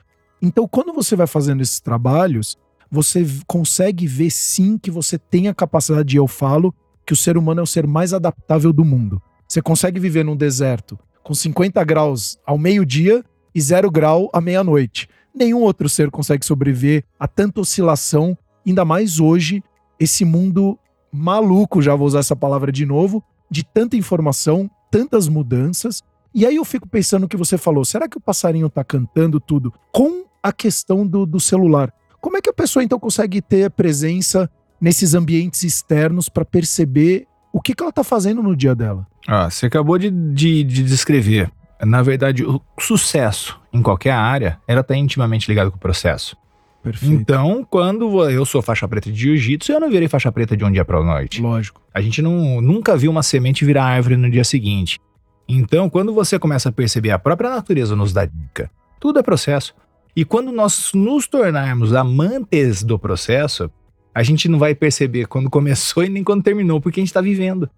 Então, 0.42 0.66
quando 0.66 0.94
você 0.94 1.14
vai 1.14 1.28
fazendo 1.28 1.62
esses 1.62 1.82
trabalhos, 1.82 2.58
você 2.90 3.28
consegue 3.46 4.08
ver 4.08 4.30
sim 4.30 4.78
que 4.78 4.90
você 4.90 5.18
tem 5.18 5.50
a 5.50 5.54
capacidade, 5.54 6.16
e 6.16 6.18
eu 6.18 6.26
falo, 6.26 6.74
que 7.06 7.14
o 7.14 7.16
ser 7.16 7.38
humano 7.38 7.60
é 7.60 7.64
o 7.64 7.68
ser 7.68 7.86
mais 7.86 8.14
adaptável 8.14 8.72
do 8.72 8.86
mundo. 8.86 9.22
Você 9.48 9.62
consegue 9.62 10.00
viver 10.00 10.24
num 10.24 10.36
deserto 10.36 10.98
com 11.24 11.34
50 11.34 11.84
graus 11.84 12.38
ao 12.46 12.58
meio-dia 12.58 13.24
e 13.54 13.62
zero 13.62 13.90
grau 13.90 14.30
à 14.34 14.42
meia-noite. 14.42 15.08
Nenhum 15.34 15.62
outro 15.62 15.88
ser 15.90 16.12
consegue 16.12 16.46
sobreviver 16.46 17.04
a 17.20 17.28
tanta 17.28 17.62
oscilação, 17.62 18.38
ainda 18.66 18.86
mais 18.86 19.20
hoje, 19.20 19.64
esse 20.00 20.26
mundo 20.26 20.78
maluco, 21.12 21.82
já 21.82 21.96
vou 21.96 22.08
usar 22.08 22.20
essa 22.20 22.36
palavra 22.36 22.72
de 22.72 22.86
novo, 22.86 23.24
de 23.50 23.64
tanta 23.64 23.96
informação, 23.96 24.70
tantas 24.92 25.28
mudanças. 25.28 26.02
E 26.34 26.46
aí 26.46 26.56
eu 26.56 26.66
fico 26.66 26.88
pensando 26.88 27.26
o 27.26 27.28
que 27.28 27.38
você 27.38 27.58
falou, 27.58 27.86
será 27.86 28.08
que 28.08 28.18
o 28.18 28.22
passarinho 28.22 28.70
tá 28.70 28.84
cantando 28.84 29.40
tudo 29.40 29.74
com 29.92 30.26
a 30.42 30.52
questão 30.52 31.06
do, 31.06 31.26
do 31.26 31.40
celular? 31.40 31.94
Como 32.20 32.38
é 32.38 32.42
que 32.42 32.50
a 32.50 32.54
pessoa 32.54 32.84
então 32.84 33.00
consegue 33.00 33.42
ter 33.42 33.70
presença 33.70 34.50
nesses 34.84 35.14
ambientes 35.14 35.64
externos 35.64 36.28
para 36.28 36.44
perceber 36.44 37.26
o 37.54 37.62
que, 37.62 37.74
que 37.74 37.82
ela 37.82 37.92
tá 37.92 38.04
fazendo 38.04 38.44
no 38.44 38.54
dia 38.54 38.76
dela? 38.76 39.08
Ah, 39.26 39.50
você 39.50 39.68
acabou 39.68 39.98
de, 39.98 40.12
de, 40.12 40.62
de 40.62 40.84
descrever. 40.84 41.50
Na 41.82 42.02
verdade, 42.02 42.44
o 42.44 42.62
sucesso 42.78 43.58
em 43.72 43.82
qualquer 43.82 44.12
área, 44.12 44.60
ela 44.68 44.84
tá 44.84 44.94
intimamente 44.94 45.48
ligado 45.48 45.72
com 45.72 45.78
o 45.78 45.80
processo. 45.80 46.36
Perfeito. 46.84 47.14
Então, 47.14 47.66
quando 47.70 48.30
eu 48.30 48.44
sou 48.44 48.62
faixa 48.62 48.86
preta 48.86 49.10
de 49.10 49.22
jiu-jitsu, 49.22 49.72
eu 49.72 49.80
não 49.80 49.90
virei 49.90 50.10
faixa 50.10 50.30
preta 50.34 50.58
de 50.58 50.66
um 50.66 50.72
dia 50.72 50.84
para 50.84 51.02
noite. 51.02 51.42
Lógico. 51.42 51.82
A 51.94 52.02
gente 52.02 52.22
não, 52.22 52.60
nunca 52.60 52.98
viu 52.98 53.10
uma 53.10 53.24
semente 53.24 53.64
virar 53.64 53.86
árvore 53.86 54.18
no 54.18 54.30
dia 54.30 54.44
seguinte. 54.44 55.00
Então, 55.48 55.90
quando 55.90 56.14
você 56.14 56.38
começa 56.38 56.68
a 56.68 56.74
perceber 56.74 57.12
a 57.12 57.20
própria 57.20 57.50
natureza 57.50 57.96
nos 57.96 58.12
dá 58.12 58.26
dica, 58.26 58.70
tudo 59.00 59.20
é 59.20 59.24
processo. 59.24 59.74
E 60.14 60.26
quando 60.26 60.52
nós 60.52 60.92
nos 60.94 61.26
tornarmos 61.26 61.94
amantes 61.94 62.84
do 62.84 63.00
processo, 63.00 63.72
a 64.14 64.22
gente 64.22 64.48
não 64.48 64.60
vai 64.60 64.76
perceber 64.76 65.28
quando 65.28 65.50
começou 65.50 66.04
e 66.04 66.10
nem 66.10 66.24
quando 66.24 66.44
terminou, 66.44 66.80
porque 66.80 67.00
a 67.00 67.02
gente 67.02 67.10
está 67.10 67.22
vivendo. 67.22 67.70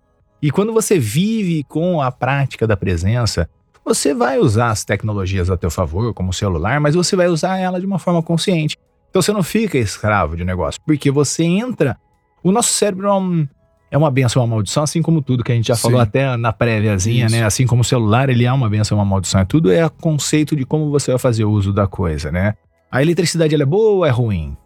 E 0.41 0.52
quando 0.52 0.74
você 0.74 1.00
vive 1.00 1.63
com 1.63 2.02
a 2.02 2.12
prática 2.12 2.67
da 2.67 2.76
presença, 2.76 3.50
você 3.84 4.13
vai 4.13 4.39
usar 4.39 4.71
as 4.71 4.84
tecnologias 4.84 5.50
a 5.50 5.56
teu 5.56 5.71
favor, 5.71 6.13
como 6.13 6.32
o 6.32 6.34
celular, 6.34 6.80
mas 6.80 6.95
você 6.95 7.15
vai 7.15 7.28
usar 7.28 7.58
ela 7.58 7.80
de 7.80 7.86
uma 7.86 8.00
forma 8.00 8.21
consciente. 8.21 8.76
Então 9.10 9.21
você 9.21 9.32
não 9.32 9.43
fica 9.43 9.78
escravo 9.78 10.36
de 10.36 10.43
negócio, 10.43 10.82
porque 10.86 11.10
você 11.10 11.43
entra. 11.43 11.98
O 12.43 12.52
nosso 12.52 12.74
cérebro 12.74 13.08
é, 13.08 13.13
um, 13.13 13.48
é 13.89 13.98
uma 13.98 14.12
benção, 14.12 14.41
uma 14.41 14.48
maldição, 14.48 14.84
assim 14.84 15.02
como 15.02 15.21
tudo 15.21 15.43
que 15.43 15.52
a 15.52 15.56
gente 15.56 15.67
já 15.67 15.76
Sim. 15.76 15.84
falou 15.84 16.00
até 16.02 16.36
na 16.36 16.52
préviazinha, 16.52 17.30
né? 17.30 17.43
Assim 17.45 17.65
como 17.65 17.82
o 17.82 17.86
celular, 17.86 18.30
ele 18.30 18.43
é 18.43 18.52
uma 18.52 18.69
benção, 18.69 18.98
uma 18.98 19.06
maldição. 19.06 19.39
É 19.39 19.45
tudo 19.45 19.71
é 19.71 19.88
conceito 19.88 20.56
de 20.56 20.65
como 20.65 20.91
você 20.91 21.12
vai 21.12 21.19
fazer 21.19 21.45
o 21.45 21.52
uso 21.52 21.71
da 21.71 21.88
coisa, 21.88 22.32
né? 22.32 22.56
A 22.91 23.02
eletricidade 23.02 23.54
ela 23.54 23.63
é 23.63 23.65
boa 23.65 23.91
ou 23.91 24.06
é 24.06 24.10
ruim? 24.10 24.58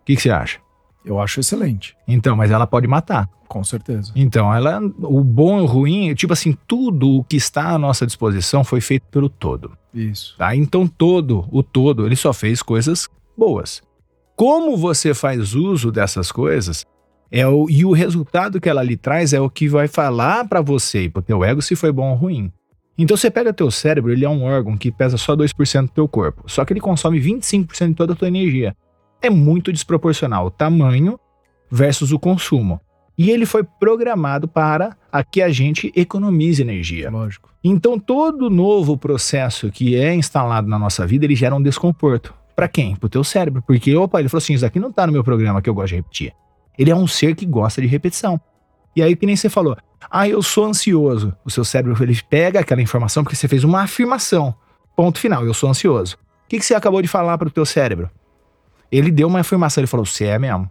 O 0.00 0.04
que, 0.04 0.16
que 0.16 0.22
você 0.22 0.30
acha? 0.30 0.58
Eu 1.04 1.20
acho 1.20 1.40
excelente. 1.40 1.96
Então, 2.06 2.36
mas 2.36 2.50
ela 2.50 2.66
pode 2.66 2.86
matar. 2.86 3.28
Com 3.48 3.64
certeza. 3.64 4.12
Então, 4.14 4.54
ela, 4.54 4.80
o 4.98 5.24
bom 5.24 5.58
e 5.58 5.62
o 5.62 5.66
ruim, 5.66 6.14
tipo 6.14 6.32
assim, 6.32 6.56
tudo 6.68 7.16
o 7.16 7.24
que 7.24 7.36
está 7.36 7.70
à 7.70 7.78
nossa 7.78 8.06
disposição 8.06 8.62
foi 8.62 8.80
feito 8.80 9.06
pelo 9.10 9.28
todo. 9.28 9.72
Isso. 9.92 10.36
Tá? 10.38 10.54
Então, 10.54 10.86
todo, 10.86 11.48
o 11.50 11.62
todo, 11.62 12.06
ele 12.06 12.16
só 12.16 12.32
fez 12.32 12.62
coisas 12.62 13.08
boas 13.36 13.82
como 14.40 14.74
você 14.74 15.12
faz 15.12 15.54
uso 15.54 15.92
dessas 15.92 16.32
coisas 16.32 16.86
é 17.30 17.46
o, 17.46 17.68
e 17.68 17.84
o 17.84 17.92
resultado 17.92 18.58
que 18.58 18.70
ela 18.70 18.82
lhe 18.82 18.96
traz 18.96 19.34
é 19.34 19.40
o 19.40 19.50
que 19.50 19.68
vai 19.68 19.86
falar 19.86 20.48
para 20.48 20.62
você 20.62 21.02
e 21.02 21.08
pro 21.10 21.20
teu 21.20 21.44
ego 21.44 21.60
se 21.60 21.76
foi 21.76 21.92
bom 21.92 22.08
ou 22.08 22.16
ruim. 22.16 22.50
Então 22.96 23.18
você 23.18 23.30
pega 23.30 23.52
teu 23.52 23.70
cérebro, 23.70 24.10
ele 24.10 24.24
é 24.24 24.28
um 24.30 24.42
órgão 24.42 24.78
que 24.78 24.90
pesa 24.90 25.18
só 25.18 25.36
2% 25.36 25.82
do 25.82 25.88
teu 25.90 26.08
corpo, 26.08 26.44
só 26.46 26.64
que 26.64 26.72
ele 26.72 26.80
consome 26.80 27.20
25% 27.20 27.88
de 27.88 27.94
toda 27.94 28.14
a 28.14 28.16
tua 28.16 28.28
energia. 28.28 28.74
É 29.22 29.28
muito 29.28 29.72
desproporcional 29.72 30.46
o 30.46 30.50
tamanho 30.50 31.18
versus 31.70 32.12
o 32.12 32.18
consumo. 32.18 32.80
E 33.16 33.30
ele 33.30 33.44
foi 33.44 33.62
programado 33.62 34.48
para 34.48 34.96
que 35.30 35.42
a 35.42 35.50
gente 35.50 35.92
economize 35.94 36.62
energia. 36.62 37.10
Lógico. 37.10 37.50
Então 37.62 37.98
todo 37.98 38.48
novo 38.48 38.96
processo 38.96 39.70
que 39.70 39.94
é 39.94 40.14
instalado 40.14 40.66
na 40.68 40.78
nossa 40.78 41.06
vida, 41.06 41.26
ele 41.26 41.36
gera 41.36 41.54
um 41.54 41.62
desconforto. 41.62 42.32
Para 42.56 42.66
quem? 42.66 42.96
Pro 42.96 43.08
teu 43.08 43.22
cérebro. 43.22 43.62
Porque, 43.66 43.94
opa, 43.94 44.20
ele 44.20 44.28
falou 44.28 44.42
assim: 44.42 44.54
isso 44.54 44.64
aqui 44.64 44.80
não 44.80 44.92
tá 44.92 45.06
no 45.06 45.12
meu 45.12 45.22
programa 45.22 45.60
que 45.60 45.68
eu 45.68 45.74
gosto 45.74 45.90
de 45.90 45.96
repetir. 45.96 46.32
Ele 46.78 46.90
é 46.90 46.96
um 46.96 47.06
ser 47.06 47.34
que 47.34 47.44
gosta 47.44 47.80
de 47.80 47.86
repetição. 47.86 48.40
E 48.96 49.02
aí, 49.02 49.14
que 49.14 49.26
nem 49.26 49.36
você 49.36 49.48
falou, 49.48 49.76
ah, 50.10 50.28
eu 50.28 50.42
sou 50.42 50.64
ansioso. 50.64 51.34
O 51.44 51.50
seu 51.50 51.64
cérebro 51.64 52.02
ele 52.02 52.18
pega 52.28 52.60
aquela 52.60 52.82
informação 52.82 53.22
porque 53.22 53.36
você 53.36 53.46
fez 53.46 53.64
uma 53.64 53.82
afirmação. 53.82 54.54
Ponto 54.96 55.18
final, 55.18 55.44
eu 55.44 55.54
sou 55.54 55.70
ansioso. 55.70 56.16
O 56.16 56.48
que, 56.48 56.58
que 56.58 56.64
você 56.64 56.74
acabou 56.74 57.00
de 57.00 57.08
falar 57.08 57.38
para 57.38 57.48
o 57.48 57.50
teu 57.50 57.64
cérebro? 57.64 58.10
Ele 58.90 59.10
deu 59.10 59.28
uma 59.28 59.40
afirmação, 59.40 59.80
ele 59.80 59.86
falou, 59.86 60.04
você 60.04 60.24
é 60.24 60.38
mesmo. 60.38 60.68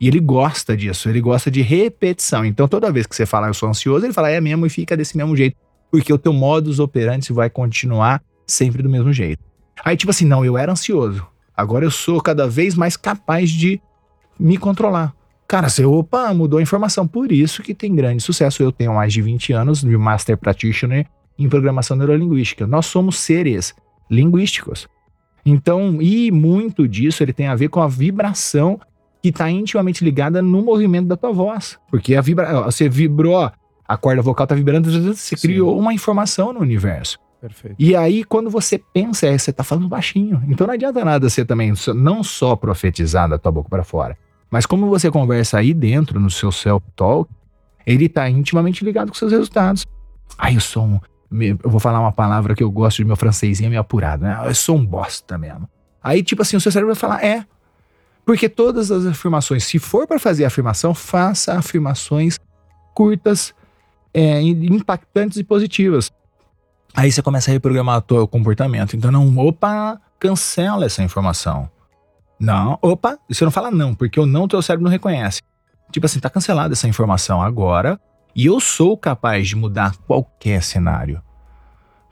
E 0.00 0.08
ele 0.08 0.20
gosta 0.20 0.76
disso, 0.76 1.08
ele 1.08 1.20
gosta 1.20 1.50
de 1.50 1.62
repetição. 1.62 2.44
Então, 2.44 2.66
toda 2.66 2.90
vez 2.90 3.06
que 3.06 3.14
você 3.14 3.24
fala 3.24 3.46
eu 3.46 3.54
sou 3.54 3.68
ansioso, 3.68 4.04
ele 4.04 4.12
fala 4.12 4.30
é 4.30 4.40
mesmo 4.40 4.66
e 4.66 4.70
fica 4.70 4.96
desse 4.96 5.16
mesmo 5.16 5.36
jeito. 5.36 5.56
Porque 5.90 6.12
o 6.12 6.18
teu 6.18 6.32
modus 6.32 6.80
operandi 6.80 7.32
vai 7.32 7.48
continuar 7.48 8.22
sempre 8.46 8.82
do 8.82 8.90
mesmo 8.90 9.12
jeito. 9.12 9.42
Aí, 9.84 9.96
tipo 9.96 10.10
assim, 10.10 10.24
não, 10.24 10.44
eu 10.44 10.58
era 10.58 10.72
ansioso. 10.72 11.26
Agora 11.56 11.84
eu 11.84 11.90
sou 11.90 12.20
cada 12.20 12.48
vez 12.48 12.74
mais 12.74 12.96
capaz 12.96 13.50
de 13.50 13.80
me 14.38 14.58
controlar. 14.58 15.14
Cara, 15.46 15.68
você, 15.68 15.84
opa, 15.84 16.32
mudou 16.34 16.58
a 16.58 16.62
informação. 16.62 17.06
Por 17.06 17.30
isso 17.30 17.62
que 17.62 17.74
tem 17.74 17.94
grande 17.94 18.22
sucesso. 18.22 18.62
Eu 18.62 18.72
tenho 18.72 18.94
mais 18.94 19.12
de 19.12 19.22
20 19.22 19.52
anos 19.52 19.80
de 19.80 19.96
Master 19.96 20.36
Practitioner 20.36 21.06
em 21.38 21.48
Programação 21.48 21.96
Neurolinguística. 21.96 22.66
Nós 22.66 22.86
somos 22.86 23.18
seres 23.18 23.74
linguísticos. 24.10 24.88
Então, 25.44 26.00
e 26.00 26.30
muito 26.30 26.88
disso 26.88 27.22
ele 27.22 27.32
tem 27.32 27.46
a 27.46 27.54
ver 27.54 27.68
com 27.68 27.80
a 27.80 27.88
vibração 27.88 28.80
que 29.22 29.28
está 29.28 29.50
intimamente 29.50 30.04
ligada 30.04 30.42
no 30.42 30.62
movimento 30.62 31.06
da 31.06 31.16
tua 31.16 31.32
voz. 31.32 31.78
Porque 31.90 32.14
a 32.14 32.20
vibra, 32.20 32.62
você 32.62 32.88
vibrou, 32.88 33.50
a 33.86 33.96
corda 33.96 34.22
vocal 34.22 34.44
está 34.44 34.54
vibrando, 34.54 34.90
você 34.90 35.36
Sim. 35.36 35.48
criou 35.48 35.78
uma 35.78 35.92
informação 35.92 36.52
no 36.52 36.60
universo. 36.60 37.18
Perfeito. 37.40 37.76
E 37.78 37.94
aí, 37.94 38.24
quando 38.24 38.48
você 38.48 38.78
pensa, 38.78 39.26
é, 39.26 39.36
você 39.36 39.52
tá 39.52 39.62
falando 39.62 39.86
baixinho. 39.86 40.42
Então 40.48 40.66
não 40.66 40.74
adianta 40.74 41.04
nada 41.04 41.28
você 41.28 41.44
também 41.44 41.74
não 41.94 42.22
só 42.22 42.56
profetizar 42.56 43.28
da 43.28 43.38
tua 43.38 43.52
boca 43.52 43.68
para 43.68 43.84
fora, 43.84 44.16
mas 44.50 44.64
como 44.64 44.88
você 44.88 45.10
conversa 45.10 45.58
aí 45.58 45.74
dentro 45.74 46.18
no 46.18 46.30
seu 46.30 46.50
self-talk, 46.50 47.30
ele 47.86 48.08
tá 48.08 48.30
intimamente 48.30 48.84
ligado 48.84 49.08
com 49.08 49.14
seus 49.14 49.32
resultados. 49.32 49.86
Ai, 50.38 50.56
eu 50.56 50.60
sou 50.60 50.84
um. 50.84 51.00
Eu 51.30 51.70
vou 51.70 51.80
falar 51.80 52.00
uma 52.00 52.12
palavra 52.12 52.54
que 52.54 52.62
eu 52.62 52.70
gosto 52.70 52.98
de 52.98 53.04
meu 53.04 53.16
francesinho 53.16 53.68
meio 53.68 53.80
apurado, 53.80 54.24
né? 54.24 54.38
Eu 54.44 54.54
sou 54.54 54.76
um 54.76 54.84
bosta 54.84 55.36
mesmo. 55.36 55.68
Aí, 56.02 56.22
tipo 56.22 56.42
assim, 56.42 56.56
o 56.56 56.60
seu 56.60 56.70
cérebro 56.70 56.94
vai 56.94 57.00
falar, 57.00 57.24
é. 57.24 57.44
Porque 58.24 58.48
todas 58.48 58.90
as 58.90 59.04
afirmações, 59.06 59.64
se 59.64 59.78
for 59.78 60.06
para 60.06 60.18
fazer 60.18 60.44
afirmação, 60.44 60.94
faça 60.94 61.54
afirmações 61.54 62.38
curtas, 62.94 63.54
é, 64.12 64.40
impactantes 64.40 65.38
e 65.38 65.44
positivas. 65.44 66.10
Aí 66.94 67.10
você 67.10 67.20
começa 67.20 67.50
a 67.50 67.52
reprogramar 67.52 67.98
o 67.98 68.02
teu 68.02 68.28
comportamento. 68.28 68.96
Então, 68.96 69.10
não, 69.10 69.36
opa, 69.36 70.00
cancela 70.18 70.86
essa 70.86 71.02
informação. 71.02 71.68
Não, 72.38 72.78
opa, 72.80 73.18
você 73.28 73.44
não 73.44 73.50
fala 73.50 73.70
não, 73.70 73.94
porque 73.94 74.18
o 74.20 74.26
não 74.26 74.46
teu 74.46 74.62
cérebro 74.62 74.84
não 74.84 74.90
reconhece. 74.90 75.42
Tipo 75.90 76.06
assim, 76.06 76.20
tá 76.20 76.30
cancelada 76.30 76.74
essa 76.74 76.88
informação 76.88 77.42
agora 77.42 78.00
e 78.34 78.46
eu 78.46 78.60
sou 78.60 78.96
capaz 78.96 79.48
de 79.48 79.56
mudar 79.56 79.96
qualquer 80.06 80.62
cenário. 80.62 81.22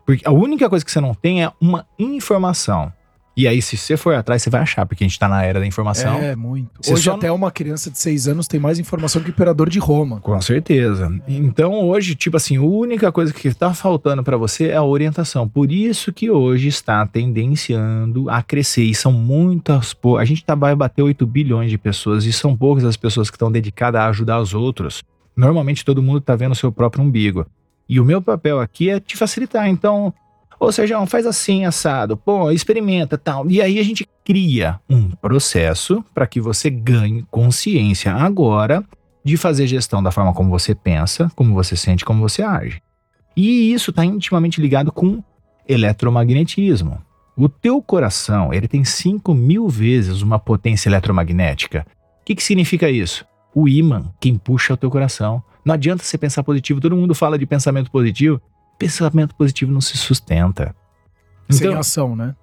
Porque 0.05 0.27
a 0.27 0.33
única 0.33 0.69
coisa 0.69 0.85
que 0.85 0.91
você 0.91 1.01
não 1.01 1.15
tem 1.15 1.45
é 1.45 1.53
uma 1.61 1.87
informação. 1.99 2.93
E 3.35 3.49
aí, 3.49 3.63
se 3.63 3.79
você 3.79 3.97
for 3.97 4.15
atrás, 4.15 4.43
você 4.43 4.51
vai 4.51 4.61
achar, 4.61 4.85
porque 4.85 5.03
a 5.03 5.07
gente 5.07 5.19
tá 5.19 5.27
na 5.27 5.43
era 5.43 5.59
da 5.59 5.67
informação. 5.67 6.17
É, 6.17 6.37
muito. 6.37 6.71
Você 6.83 6.93
hoje, 6.93 7.11
até 7.11 7.33
uma 7.33 7.51
criança 7.51 7.91
de 7.91 7.99
seis 7.99 8.29
anos 8.29 8.47
tem 8.47 8.61
mais 8.61 8.79
informação 8.79 9.23
que 9.23 9.31
o 9.31 9.33
imperador 9.33 9.71
de 9.71 9.79
Roma. 9.79 10.21
Com 10.21 10.39
certeza. 10.43 11.11
Então, 11.27 11.89
hoje, 11.89 12.15
tipo 12.15 12.37
assim, 12.37 12.59
a 12.59 12.63
única 12.63 13.11
coisa 13.11 13.33
que 13.33 13.53
tá 13.55 13.73
faltando 13.73 14.23
para 14.23 14.37
você 14.37 14.69
é 14.69 14.77
a 14.77 14.83
orientação. 14.83 15.49
Por 15.49 15.73
isso 15.73 16.13
que 16.13 16.31
hoje 16.31 16.69
está 16.69 17.07
tendenciando 17.07 18.29
a 18.29 18.43
crescer. 18.43 18.83
E 18.83 18.95
são 18.95 19.13
muitas. 19.13 19.97
A 20.19 20.25
gente 20.27 20.45
tá, 20.45 20.55
vai 20.55 20.75
bater 20.75 21.01
8 21.01 21.27
bilhões 21.27 21.71
de 21.71 21.79
pessoas 21.79 22.27
e 22.27 22.33
são 22.35 22.55
poucas 22.55 22.85
as 22.85 22.99
pessoas 22.99 23.31
que 23.31 23.37
estão 23.37 23.51
dedicadas 23.51 24.03
a 24.03 24.09
ajudar 24.09 24.41
os 24.41 24.53
outros. 24.53 25.03
Normalmente, 25.37 25.85
todo 25.85 26.03
mundo 26.03 26.21
tá 26.21 26.37
vendo 26.37 26.53
o 26.53 26.57
seu 26.57 26.71
próprio 26.71 27.03
umbigo. 27.03 27.47
E 27.88 28.01
o 28.01 28.05
meu 28.05 28.23
papel 28.23 28.61
aqui 28.61 28.90
é 28.90 29.01
te 29.01 29.16
facilitar. 29.16 29.68
Então, 29.68 30.14
Ô, 30.62 30.71
Sérgio, 30.71 31.05
faz 31.07 31.27
assim, 31.27 31.64
assado. 31.64 32.16
Pô, 32.16 32.49
experimenta 32.53 33.18
tal. 33.18 33.51
E 33.51 33.61
aí 33.61 33.81
a 33.81 33.83
gente 33.83 34.09
cria 34.25 34.79
um 34.88 35.11
processo 35.11 36.05
para 36.14 36.25
que 36.25 36.40
você 36.40 36.71
ganhe 36.71 37.27
consciência 37.33 38.14
agora 38.14 38.85
de 39.25 39.37
fazer 39.37 39.66
gestão 39.66 40.01
da 40.01 40.12
forma 40.12 40.33
como 40.33 40.51
você 40.51 40.73
pensa, 40.73 41.29
como 41.35 41.53
você 41.53 41.75
sente, 41.75 42.05
como 42.05 42.21
você 42.21 42.42
age. 42.42 42.81
E 43.37 43.73
isso 43.73 43.90
está 43.90 44.05
intimamente 44.05 44.61
ligado 44.61 44.92
com 44.92 45.21
eletromagnetismo. 45.68 47.03
O 47.37 47.49
teu 47.49 47.83
coração, 47.83 48.55
ele 48.55 48.68
tem 48.68 48.85
5 48.85 49.35
mil 49.35 49.68
vezes 49.68 50.23
uma 50.23 50.38
potência 50.38 50.88
eletromagnética. 50.88 51.85
O 52.21 52.25
que, 52.25 52.37
que 52.37 52.45
significa 52.45 52.88
isso? 52.88 53.27
O 53.55 53.69
ímã, 53.69 54.12
quem 54.21 54.37
puxa 54.37 54.73
é 54.73 54.75
o 54.75 54.77
teu 54.77 54.91
coração. 54.91 55.43
Não 55.65 55.75
adianta 55.75 56.03
você 56.03 56.19
pensar 56.19 56.43
positivo, 56.43 56.81
todo 56.81 56.97
mundo 56.97 57.15
fala 57.15 57.38
de 57.38 57.47
pensamento 57.47 57.91
positivo, 57.91 58.41
pensamento 58.79 59.35
positivo 59.35 59.71
não 59.71 59.81
se 59.81 59.97
sustenta. 59.97 60.75
Então, 61.45 61.59
sem 61.59 61.75
ação, 61.75 62.17
né? 62.17 62.35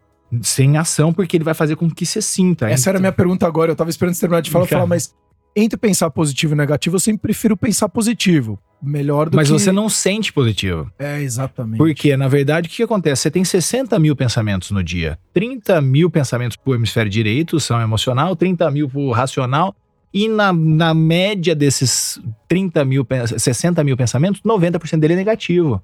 Sem 0.41 0.78
ação, 0.78 1.12
porque 1.12 1.38
ele 1.38 1.43
vai 1.43 1.54
fazer 1.54 1.76
com 1.76 1.89
que 1.89 2.06
você 2.06 2.22
sinta. 2.22 2.69
Essa 2.69 2.84
então... 2.84 2.91
era 2.91 2.98
a 3.00 3.02
minha 3.02 3.12
pergunta 3.12 3.48
agora. 3.48 3.72
Eu 3.72 3.76
tava 3.76 3.89
esperando 3.89 4.13
você 4.13 4.22
terminar 4.22 4.41
de 4.41 4.52
falar, 4.52 4.67
falar, 4.67 4.86
mas 4.86 5.13
entre 5.56 5.78
pensar 5.78 6.10
positivo 6.12 6.54
e 6.54 6.58
negativo, 6.58 6.95
eu 6.95 7.00
sempre 7.00 7.22
prefiro 7.22 7.58
pensar 7.58 7.89
positivo. 7.89 8.60
Melhor 8.82 9.30
do 9.30 9.36
mas 9.36 9.48
que. 9.48 9.54
Mas 9.54 9.62
você 9.63 9.72
não 9.72 9.89
sente 9.89 10.32
positivo. 10.32 10.89
É, 10.98 11.22
exatamente. 11.22 11.78
Porque, 11.78 12.15
na 12.15 12.28
verdade, 12.28 12.67
o 12.67 12.69
que, 12.69 12.78
que 12.78 12.84
acontece? 12.84 13.24
Você 13.24 13.32
tem 13.32 13.43
60 13.43 13.98
mil 14.00 14.15
pensamentos 14.15 14.72
no 14.72 14.84
dia. 14.84 15.17
30 15.34 15.82
mil 15.82 16.10
pensamentos 16.10 16.56
pro 16.56 16.76
hemisfério 16.76 17.12
direito, 17.12 17.60
são 17.60 17.82
emocional, 17.82 18.36
30 18.36 18.69
mil 18.72 18.88
pro 18.88 19.12
racional. 19.12 19.76
E 20.13 20.28
na, 20.28 20.52
na 20.52 20.93
média 20.93 21.54
desses 21.54 22.19
30 22.48 22.84
mil, 22.84 23.06
60 23.38 23.84
mil 23.84 23.95
pensamentos, 23.95 24.41
90% 24.41 25.00
dele 25.00 25.13
é 25.13 25.17
negativo. 25.17 25.82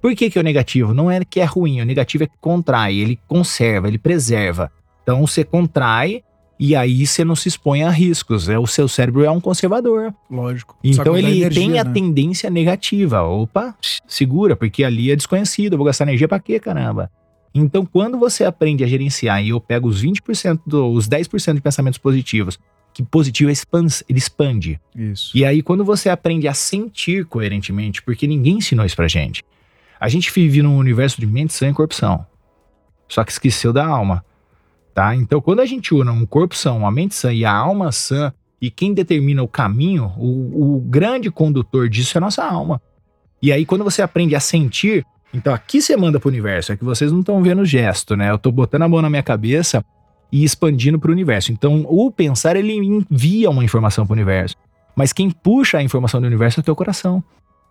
Por 0.00 0.14
que, 0.14 0.28
que 0.28 0.38
é 0.38 0.40
o 0.40 0.44
negativo? 0.44 0.92
Não 0.92 1.10
é 1.10 1.24
que 1.24 1.40
é 1.40 1.44
ruim, 1.44 1.80
o 1.80 1.86
negativo 1.86 2.24
é 2.24 2.26
que 2.26 2.36
contrai, 2.40 2.98
ele 2.98 3.18
conserva, 3.26 3.88
ele 3.88 3.98
preserva. 3.98 4.70
Então 5.02 5.24
você 5.26 5.44
contrai 5.44 6.22
e 6.58 6.76
aí 6.76 7.06
você 7.06 7.24
não 7.24 7.34
se 7.34 7.48
expõe 7.48 7.82
a 7.82 7.90
riscos. 7.90 8.48
É, 8.48 8.58
o 8.58 8.66
seu 8.66 8.86
cérebro 8.88 9.24
é 9.24 9.30
um 9.30 9.40
conservador. 9.40 10.12
Lógico. 10.30 10.76
Então 10.82 11.16
ele 11.16 11.42
energia, 11.42 11.50
tem 11.50 11.78
a 11.78 11.84
né? 11.84 11.92
tendência 11.92 12.50
negativa. 12.50 13.22
Opa, 13.22 13.74
segura, 14.06 14.54
porque 14.54 14.84
ali 14.84 15.10
é 15.10 15.16
desconhecido. 15.16 15.72
Eu 15.72 15.78
vou 15.78 15.86
gastar 15.86 16.04
energia 16.04 16.28
para 16.28 16.38
quê, 16.40 16.60
caramba? 16.60 17.10
Então, 17.54 17.84
quando 17.84 18.18
você 18.18 18.44
aprende 18.44 18.82
a 18.82 18.86
gerenciar, 18.86 19.44
e 19.44 19.50
eu 19.50 19.60
pego 19.60 19.86
os 19.86 20.02
20%, 20.02 20.60
do, 20.66 20.90
os 20.90 21.06
10% 21.08 21.54
de 21.54 21.60
pensamentos 21.60 21.98
positivos, 21.98 22.58
que 22.92 23.02
positivo 23.02 23.50
é 23.50 23.52
expans, 23.52 24.04
ele 24.08 24.18
expande. 24.18 24.80
Isso. 24.94 25.36
E 25.36 25.44
aí, 25.44 25.62
quando 25.62 25.84
você 25.84 26.08
aprende 26.08 26.46
a 26.46 26.54
sentir 26.54 27.24
coerentemente, 27.26 28.02
porque 28.02 28.26
ninguém 28.26 28.58
ensinou 28.58 28.84
isso 28.84 28.96
pra 28.96 29.08
gente. 29.08 29.42
A 29.98 30.08
gente 30.08 30.30
vive 30.30 30.62
num 30.62 30.76
universo 30.76 31.20
de 31.20 31.26
mente, 31.26 31.52
sã 31.52 31.68
e 31.68 31.72
corpo 31.72 31.94
são. 31.94 32.26
Só 33.08 33.24
que 33.24 33.32
esqueceu 33.32 33.72
da 33.72 33.86
alma. 33.86 34.24
Tá? 34.94 35.14
Então, 35.16 35.40
quando 35.40 35.60
a 35.60 35.66
gente 35.66 35.94
une 35.94 36.10
um 36.10 36.26
corpo 36.26 36.54
são, 36.54 36.78
uma 36.78 36.90
mente 36.90 37.14
sã 37.14 37.32
e 37.32 37.44
a 37.44 37.52
alma 37.52 37.90
sã, 37.92 38.32
e 38.60 38.70
quem 38.70 38.92
determina 38.92 39.42
o 39.42 39.48
caminho, 39.48 40.12
o, 40.18 40.76
o 40.76 40.80
grande 40.80 41.30
condutor 41.30 41.88
disso 41.88 42.16
é 42.16 42.18
a 42.18 42.20
nossa 42.20 42.44
alma. 42.44 42.80
E 43.40 43.50
aí, 43.50 43.64
quando 43.64 43.84
você 43.84 44.02
aprende 44.02 44.36
a 44.36 44.40
sentir, 44.40 45.04
então 45.32 45.54
aqui 45.54 45.80
você 45.80 45.96
manda 45.96 46.20
pro 46.20 46.28
universo, 46.28 46.72
é 46.72 46.76
que 46.76 46.84
vocês 46.84 47.10
não 47.10 47.20
estão 47.20 47.42
vendo 47.42 47.62
o 47.62 47.64
gesto, 47.64 48.14
né? 48.14 48.30
Eu 48.30 48.38
tô 48.38 48.52
botando 48.52 48.82
a 48.82 48.88
mão 48.88 49.00
na 49.00 49.08
minha 49.08 49.22
cabeça 49.22 49.84
e 50.32 50.42
expandindo 50.42 50.98
pro 50.98 51.12
universo. 51.12 51.52
Então, 51.52 51.84
o 51.86 52.10
pensar, 52.10 52.56
ele 52.56 52.72
envia 52.72 53.50
uma 53.50 53.62
informação 53.62 54.06
pro 54.06 54.14
universo. 54.14 54.56
Mas 54.96 55.12
quem 55.12 55.30
puxa 55.30 55.78
a 55.78 55.82
informação 55.82 56.20
do 56.20 56.26
universo 56.26 56.58
é 56.58 56.62
o 56.62 56.64
teu 56.64 56.74
coração. 56.74 57.22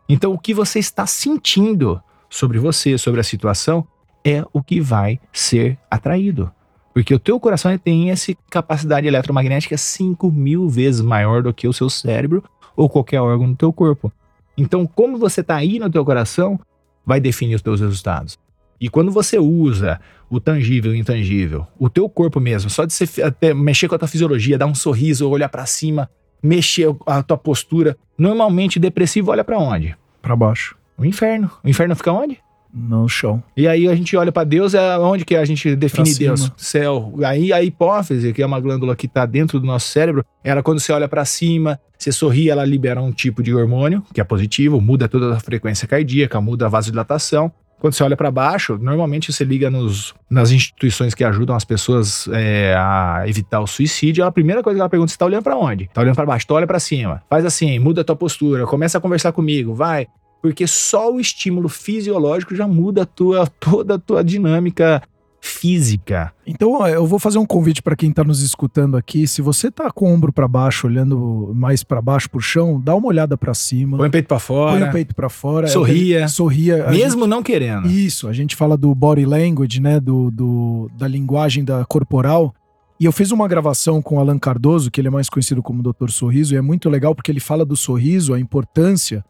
Então, 0.07 0.31
o 0.31 0.37
que 0.37 0.53
você 0.53 0.77
está 0.77 1.07
sentindo 1.07 2.01
sobre 2.29 2.59
você, 2.59 2.97
sobre 2.97 3.19
a 3.19 3.23
situação, 3.23 3.85
é 4.23 4.45
o 4.53 4.61
que 4.61 4.79
vai 4.79 5.19
ser 5.33 5.77
atraído. 5.89 6.51
Porque 6.93 7.13
o 7.13 7.19
teu 7.19 7.39
coração 7.39 7.75
tem 7.77 8.11
essa 8.11 8.33
capacidade 8.49 9.07
eletromagnética 9.07 9.77
5 9.77 10.29
mil 10.31 10.69
vezes 10.69 11.01
maior 11.01 11.41
do 11.41 11.53
que 11.53 11.67
o 11.67 11.73
seu 11.73 11.89
cérebro 11.89 12.43
ou 12.75 12.89
qualquer 12.89 13.21
órgão 13.21 13.49
do 13.49 13.55
teu 13.55 13.73
corpo. 13.73 14.11
Então, 14.57 14.85
como 14.85 15.17
você 15.17 15.41
está 15.41 15.55
aí 15.55 15.79
no 15.79 15.89
teu 15.89 16.03
coração, 16.05 16.59
vai 17.05 17.19
definir 17.19 17.55
os 17.55 17.61
teus 17.61 17.79
resultados. 17.79 18.37
E 18.81 18.89
quando 18.89 19.11
você 19.11 19.37
usa 19.37 20.01
o 20.27 20.39
tangível 20.39 20.91
e 20.91 20.97
o 20.97 20.99
intangível, 20.99 21.67
o 21.77 21.87
teu 21.87 22.09
corpo 22.09 22.39
mesmo, 22.39 22.67
só 22.67 22.83
de 22.83 22.91
você 22.91 23.21
até 23.21 23.53
mexer 23.53 23.87
com 23.87 23.93
a 23.93 23.99
tua 23.99 24.07
fisiologia, 24.07 24.57
dar 24.57 24.65
um 24.65 24.73
sorriso, 24.73 25.29
olhar 25.29 25.49
para 25.49 25.67
cima, 25.67 26.09
mexer 26.41 26.87
a 27.05 27.21
tua 27.21 27.37
postura, 27.37 27.95
normalmente 28.17 28.79
depressivo 28.79 29.29
olha 29.29 29.43
para 29.43 29.59
onde? 29.59 29.95
Para 30.19 30.35
baixo. 30.35 30.75
O 30.97 31.05
inferno. 31.05 31.51
O 31.63 31.69
inferno 31.69 31.95
fica 31.95 32.11
onde? 32.11 32.39
No 32.73 33.07
chão. 33.07 33.43
E 33.55 33.67
aí 33.67 33.87
a 33.87 33.93
gente 33.93 34.17
olha 34.17 34.31
para 34.31 34.45
Deus, 34.45 34.73
é 34.73 34.97
onde 34.97 35.25
que 35.25 35.35
a 35.35 35.45
gente 35.45 35.75
define 35.75 36.15
Deus? 36.15 36.51
Céu. 36.57 37.13
Aí 37.23 37.53
a 37.53 37.61
hipófise, 37.61 38.33
que 38.33 38.41
é 38.41 38.45
uma 38.45 38.59
glândula 38.59 38.95
que 38.95 39.05
está 39.05 39.27
dentro 39.27 39.59
do 39.59 39.67
nosso 39.67 39.89
cérebro, 39.89 40.25
ela 40.43 40.63
quando 40.63 40.79
você 40.79 40.91
olha 40.91 41.07
para 41.07 41.23
cima, 41.23 41.79
você 41.95 42.11
sorri, 42.11 42.49
ela 42.49 42.65
libera 42.65 42.99
um 42.99 43.11
tipo 43.11 43.43
de 43.43 43.53
hormônio, 43.53 44.03
que 44.11 44.19
é 44.19 44.23
positivo, 44.23 44.81
muda 44.81 45.07
toda 45.07 45.35
a 45.35 45.39
frequência 45.39 45.87
cardíaca, 45.87 46.41
muda 46.41 46.65
a 46.65 46.69
vasodilatação. 46.69 47.51
Quando 47.81 47.95
você 47.95 48.03
olha 48.03 48.15
para 48.15 48.29
baixo, 48.29 48.77
normalmente 48.79 49.33
você 49.33 49.43
liga 49.43 49.67
nos, 49.67 50.13
nas 50.29 50.51
instituições 50.51 51.15
que 51.15 51.23
ajudam 51.23 51.55
as 51.55 51.65
pessoas 51.65 52.27
é, 52.31 52.75
a 52.77 53.23
evitar 53.25 53.59
o 53.59 53.65
suicídio. 53.65 54.23
A 54.23 54.31
primeira 54.31 54.61
coisa 54.61 54.77
que 54.77 54.81
ela 54.81 54.87
pergunta: 54.89 55.11
você 55.11 55.17
tá 55.17 55.25
olhando 55.25 55.41
para 55.41 55.57
onde? 55.57 55.89
Tá 55.91 56.01
olhando 56.01 56.13
para 56.13 56.27
baixo? 56.27 56.45
Então 56.45 56.57
olha 56.57 56.67
para 56.67 56.79
cima. 56.79 57.23
Faz 57.27 57.43
assim, 57.43 57.79
muda 57.79 58.01
a 58.01 58.03
tua 58.03 58.15
postura, 58.15 58.67
começa 58.67 58.99
a 58.99 59.01
conversar 59.01 59.31
comigo, 59.31 59.73
vai 59.73 60.05
porque 60.41 60.65
só 60.65 61.13
o 61.13 61.19
estímulo 61.19 61.69
fisiológico 61.69 62.55
já 62.55 62.67
muda 62.67 63.03
a 63.03 63.05
tua, 63.05 63.45
toda 63.59 63.95
a 63.95 63.99
tua 63.99 64.23
dinâmica 64.23 65.01
física. 65.41 66.31
Então, 66.45 66.85
eu 66.87 67.05
vou 67.07 67.17
fazer 67.17 67.39
um 67.39 67.45
convite 67.45 67.81
para 67.81 67.95
quem 67.95 68.11
está 68.11 68.23
nos 68.23 68.41
escutando 68.41 68.95
aqui. 68.95 69.27
Se 69.27 69.41
você 69.41 69.71
tá 69.71 69.89
com 69.89 70.05
o 70.05 70.13
ombro 70.13 70.31
para 70.31 70.47
baixo, 70.47 70.85
olhando 70.85 71.51
mais 71.55 71.83
para 71.83 71.99
baixo 71.99 72.29
pro 72.29 72.39
chão, 72.39 72.79
dá 72.79 72.93
uma 72.95 73.07
olhada 73.07 73.35
para 73.35 73.53
cima. 73.55 73.97
Põe 73.97 74.07
o 74.07 74.11
peito 74.11 74.27
para 74.27 74.39
fora. 74.39 74.79
Põe 74.79 74.89
o 74.89 74.91
peito 74.91 75.15
para 75.15 75.29
fora. 75.29 75.67
Sorria. 75.67 76.21
É, 76.21 76.27
sorria. 76.27 76.87
Mesmo 76.91 77.21
gente, 77.21 77.29
não 77.29 77.41
querendo. 77.41 77.87
Isso, 77.87 78.27
a 78.27 78.33
gente 78.33 78.55
fala 78.55 78.77
do 78.77 78.93
body 78.93 79.25
language, 79.25 79.81
né, 79.81 79.99
do, 79.99 80.29
do 80.29 80.91
da 80.95 81.07
linguagem 81.07 81.63
da 81.63 81.83
corporal. 81.85 82.53
E 82.99 83.05
eu 83.05 83.11
fiz 83.11 83.31
uma 83.31 83.47
gravação 83.47 83.99
com 83.99 84.17
o 84.17 84.19
Alan 84.19 84.37
Cardoso, 84.37 84.91
que 84.91 85.01
ele 85.01 85.07
é 85.07 85.11
mais 85.11 85.27
conhecido 85.27 85.63
como 85.63 85.81
Doutor 85.81 86.11
Sorriso, 86.11 86.53
e 86.53 86.57
é 86.57 86.61
muito 86.61 86.87
legal 86.87 87.15
porque 87.15 87.31
ele 87.31 87.39
fala 87.39 87.65
do 87.65 87.75
sorriso, 87.75 88.31
a 88.31 88.39
importância 88.39 89.25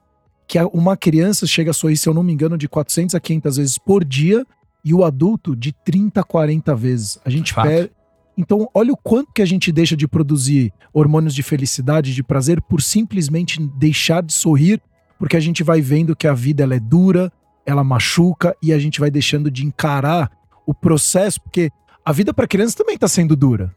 que 0.45 0.59
uma 0.73 0.97
criança 0.97 1.47
chega 1.47 1.71
a 1.71 1.73
sorrir, 1.73 1.95
se 1.95 2.09
eu 2.09 2.13
não 2.13 2.21
me 2.21 2.33
engano, 2.33 2.57
de 2.57 2.67
400 2.67 3.15
a 3.15 3.19
500 3.21 3.55
vezes 3.55 3.77
por 3.77 4.03
dia 4.03 4.45
e 4.83 4.93
o 4.93 5.03
adulto 5.03 5.55
de 5.55 5.71
30 5.71 6.21
a 6.21 6.23
40 6.23 6.75
vezes. 6.75 7.19
A 7.23 7.29
gente 7.29 7.53
perde. 7.53 7.91
Então, 8.37 8.67
olha 8.73 8.93
o 8.93 8.97
quanto 8.97 9.31
que 9.33 9.41
a 9.41 9.45
gente 9.45 9.71
deixa 9.71 9.95
de 9.95 10.07
produzir 10.07 10.73
hormônios 10.93 11.35
de 11.35 11.43
felicidade, 11.43 12.13
de 12.13 12.23
prazer, 12.23 12.61
por 12.61 12.81
simplesmente 12.81 13.59
deixar 13.77 14.23
de 14.23 14.33
sorrir, 14.33 14.81
porque 15.19 15.37
a 15.37 15.39
gente 15.39 15.63
vai 15.63 15.81
vendo 15.81 16.15
que 16.15 16.27
a 16.27 16.33
vida 16.33 16.63
ela 16.63 16.75
é 16.75 16.79
dura, 16.79 17.31
ela 17.65 17.83
machuca 17.83 18.55
e 18.61 18.73
a 18.73 18.79
gente 18.79 18.99
vai 18.99 19.11
deixando 19.11 19.51
de 19.51 19.65
encarar 19.65 20.31
o 20.65 20.73
processo, 20.73 21.41
porque 21.41 21.69
a 22.03 22.11
vida 22.11 22.33
para 22.33 22.47
criança 22.47 22.77
também 22.77 22.95
está 22.95 23.07
sendo 23.07 23.35
dura, 23.35 23.75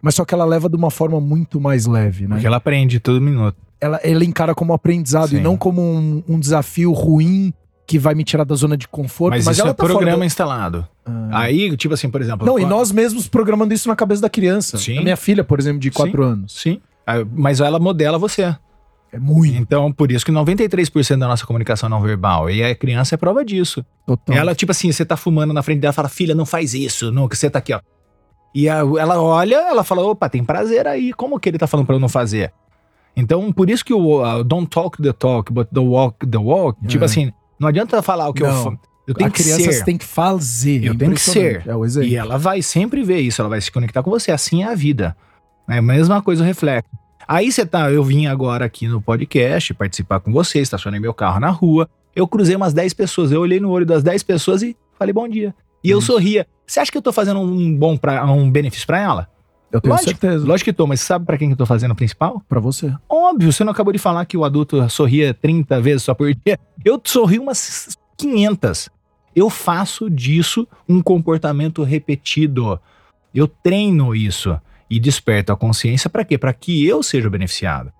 mas 0.00 0.14
só 0.14 0.24
que 0.24 0.32
ela 0.32 0.44
leva 0.44 0.68
de 0.68 0.76
uma 0.76 0.90
forma 0.90 1.20
muito 1.20 1.60
mais 1.60 1.84
leve, 1.84 2.26
né? 2.26 2.36
Porque 2.36 2.46
ela 2.46 2.56
aprende 2.56 3.00
todo 3.00 3.20
minuto 3.20 3.66
ela, 3.80 4.00
ela 4.02 4.24
encara 4.24 4.54
como 4.54 4.72
aprendizado 4.72 5.30
Sim. 5.30 5.36
e 5.36 5.40
não 5.40 5.56
como 5.56 5.82
um, 5.82 6.22
um, 6.28 6.40
desafio 6.40 6.92
ruim 6.92 7.52
que 7.86 7.98
vai 7.98 8.14
me 8.14 8.24
tirar 8.24 8.44
da 8.44 8.54
zona 8.54 8.76
de 8.76 8.88
conforto, 8.88 9.34
Mas, 9.34 9.44
mas, 9.44 9.56
isso 9.56 9.62
ela 9.62 9.70
é 9.70 9.74
tá 9.74 9.84
programa 9.84 10.26
instalado. 10.26 10.86
Ah. 11.04 11.28
Aí, 11.42 11.76
tipo 11.76 11.94
assim, 11.94 12.10
por 12.10 12.20
exemplo. 12.20 12.44
Não, 12.46 12.58
e 12.58 12.62
qual- 12.62 12.70
nós 12.70 12.90
mesmos 12.90 13.28
programando 13.28 13.72
isso 13.72 13.88
na 13.88 13.94
cabeça 13.94 14.20
da 14.22 14.28
criança. 14.28 14.76
Sim. 14.78 15.02
Minha 15.02 15.16
filha, 15.16 15.44
por 15.44 15.58
exemplo, 15.60 15.78
de 15.78 15.90
4 15.90 16.22
anos. 16.22 16.52
Sim. 16.60 16.80
Ah, 17.06 17.24
Mas 17.32 17.60
ela 17.60 17.78
modela 17.78 18.18
você. 18.18 18.54
É 19.12 19.18
muito. 19.20 19.54
Então, 19.56 19.92
por 19.92 20.10
isso 20.10 20.24
que 20.26 20.32
93% 20.32 21.18
da 21.20 21.28
nossa 21.28 21.46
comunicação 21.46 21.88
não 21.88 22.02
verbal. 22.02 22.50
E 22.50 22.62
a 22.64 22.74
criança 22.74 23.14
é 23.14 23.18
prova 23.18 23.44
disso. 23.44 23.84
Total. 24.04 24.36
Ela, 24.36 24.54
tipo 24.54 24.72
assim, 24.72 24.90
você 24.90 25.04
tá 25.04 25.16
fumando 25.16 25.54
na 25.54 25.62
frente 25.62 25.78
dela, 25.80 25.92
fala, 25.92 26.08
filha, 26.08 26.34
não 26.34 26.44
faz 26.44 26.74
isso, 26.74 27.12
não, 27.12 27.28
que 27.28 27.36
você 27.38 27.48
tá 27.48 27.60
aqui, 27.60 27.72
ó. 27.72 27.80
E 28.52 28.68
a- 28.68 28.78
ela 28.78 29.22
olha, 29.22 29.56
ela 29.68 29.84
fala, 29.84 30.02
opa, 30.02 30.28
tem 30.28 30.42
prazer 30.42 30.86
aí, 30.88 31.12
como 31.12 31.38
que 31.38 31.48
ele 31.48 31.58
tá 31.58 31.66
falando 31.68 31.86
pra 31.86 31.94
eu 31.94 32.00
não 32.00 32.08
fazer? 32.08 32.52
Então, 33.16 33.52
por 33.52 33.70
isso 33.70 33.84
que 33.84 33.94
o 33.94 34.22
uh, 34.22 34.42
don't 34.44 34.68
talk 34.68 35.00
the 35.00 35.12
talk, 35.12 35.52
but 35.52 35.68
the 35.72 35.80
walk 35.80 36.26
the 36.26 36.36
walk, 36.38 36.78
tipo 36.86 37.04
É. 37.04 37.06
assim, 37.06 37.32
não 37.58 37.68
adianta 37.68 38.00
falar 38.02 38.28
o 38.28 38.32
que 38.34 38.42
eu 38.42 38.46
Não. 38.48 38.64
fa- 38.64 38.78
Eu 39.06 39.14
tenho 39.14 39.28
a 39.28 39.32
que 39.32 39.42
criança 39.42 39.72
ser. 39.72 39.84
tem 39.84 39.96
que 39.96 40.04
fazer. 40.04 40.84
Eu 40.84 40.92
é 40.92 40.96
tenho 40.96 41.12
que 41.14 41.20
ser. 41.20 41.62
É 41.66 41.74
o 41.76 41.84
exemplo. 41.84 42.08
E 42.08 42.16
ela 42.16 42.36
vai 42.38 42.60
sempre 42.62 43.02
ver 43.04 43.20
isso, 43.20 43.40
ela 43.40 43.48
vai 43.48 43.60
se 43.60 43.70
conectar 43.70 44.02
com 44.02 44.10
você. 44.10 44.30
Assim 44.32 44.62
é 44.64 44.66
a 44.66 44.74
vida. 44.74 45.16
É 45.68 45.78
a 45.78 45.82
mesma 45.82 46.20
coisa 46.22 46.42
o 46.42 46.46
reflexo. 46.46 46.90
Aí 47.28 47.50
você 47.50 47.64
tá, 47.66 47.90
eu 47.90 48.04
vim 48.04 48.26
agora 48.26 48.64
aqui 48.64 48.86
no 48.86 49.00
podcast 49.02 49.74
participar 49.74 50.20
com 50.20 50.32
você, 50.32 50.60
estacionei 50.60 51.00
meu 51.00 51.12
carro 51.14 51.40
na 51.40 51.50
rua. 51.50 51.88
Eu 52.14 52.26
cruzei 52.28 52.54
umas 52.56 52.72
10 52.72 52.94
pessoas, 52.94 53.32
eu 53.32 53.40
olhei 53.40 53.58
no 53.60 53.70
olho 53.70 53.84
das 53.84 54.02
10 54.02 54.22
pessoas 54.22 54.62
e 54.62 54.76
falei 54.98 55.12
bom 55.12 55.28
dia. 55.28 55.54
E 55.82 55.90
eu 55.90 55.98
Isso. 55.98 56.06
sorria. 56.08 56.46
Você 56.66 56.80
acha 56.80 56.90
que 56.90 56.96
eu 56.98 57.02
tô 57.02 57.12
fazendo 57.12 57.40
um 57.40 57.76
bom 57.76 57.96
pra, 57.96 58.24
um 58.30 58.50
benefício 58.50 58.86
pra 58.86 59.00
ela? 59.00 59.28
Eu 59.70 59.80
tenho 59.80 59.92
Lógico. 59.92 60.10
certeza. 60.10 60.46
Lógico 60.46 60.70
que 60.70 60.72
tô, 60.72 60.86
mas 60.86 61.00
sabe 61.00 61.24
pra 61.26 61.36
quem 61.36 61.48
que 61.48 61.54
eu 61.54 61.58
tô 61.58 61.66
fazendo 61.66 61.90
o 61.90 61.96
principal? 61.96 62.42
Pra 62.48 62.60
você. 62.60 62.94
Óbvio, 63.08 63.52
você 63.52 63.64
não 63.64 63.72
acabou 63.72 63.92
de 63.92 63.98
falar 63.98 64.24
que 64.24 64.36
o 64.36 64.44
adulto 64.44 64.88
sorria 64.88 65.34
30 65.34 65.80
vezes 65.80 66.04
só 66.04 66.14
por 66.14 66.32
dia. 66.34 66.58
Eu 66.84 67.00
sorri 67.04 67.38
umas 67.38 67.96
500. 68.16 68.88
Eu 69.34 69.50
faço 69.50 70.08
disso 70.08 70.66
um 70.88 71.02
comportamento 71.02 71.82
repetido. 71.82 72.80
Eu 73.34 73.46
treino 73.48 74.14
isso 74.14 74.58
e 74.88 74.98
desperto 74.98 75.52
a 75.52 75.56
consciência 75.56 76.08
para 76.08 76.24
quê? 76.24 76.38
Para 76.38 76.52
que 76.52 76.86
eu 76.86 77.02
seja 77.02 77.28
beneficiado. 77.28 77.92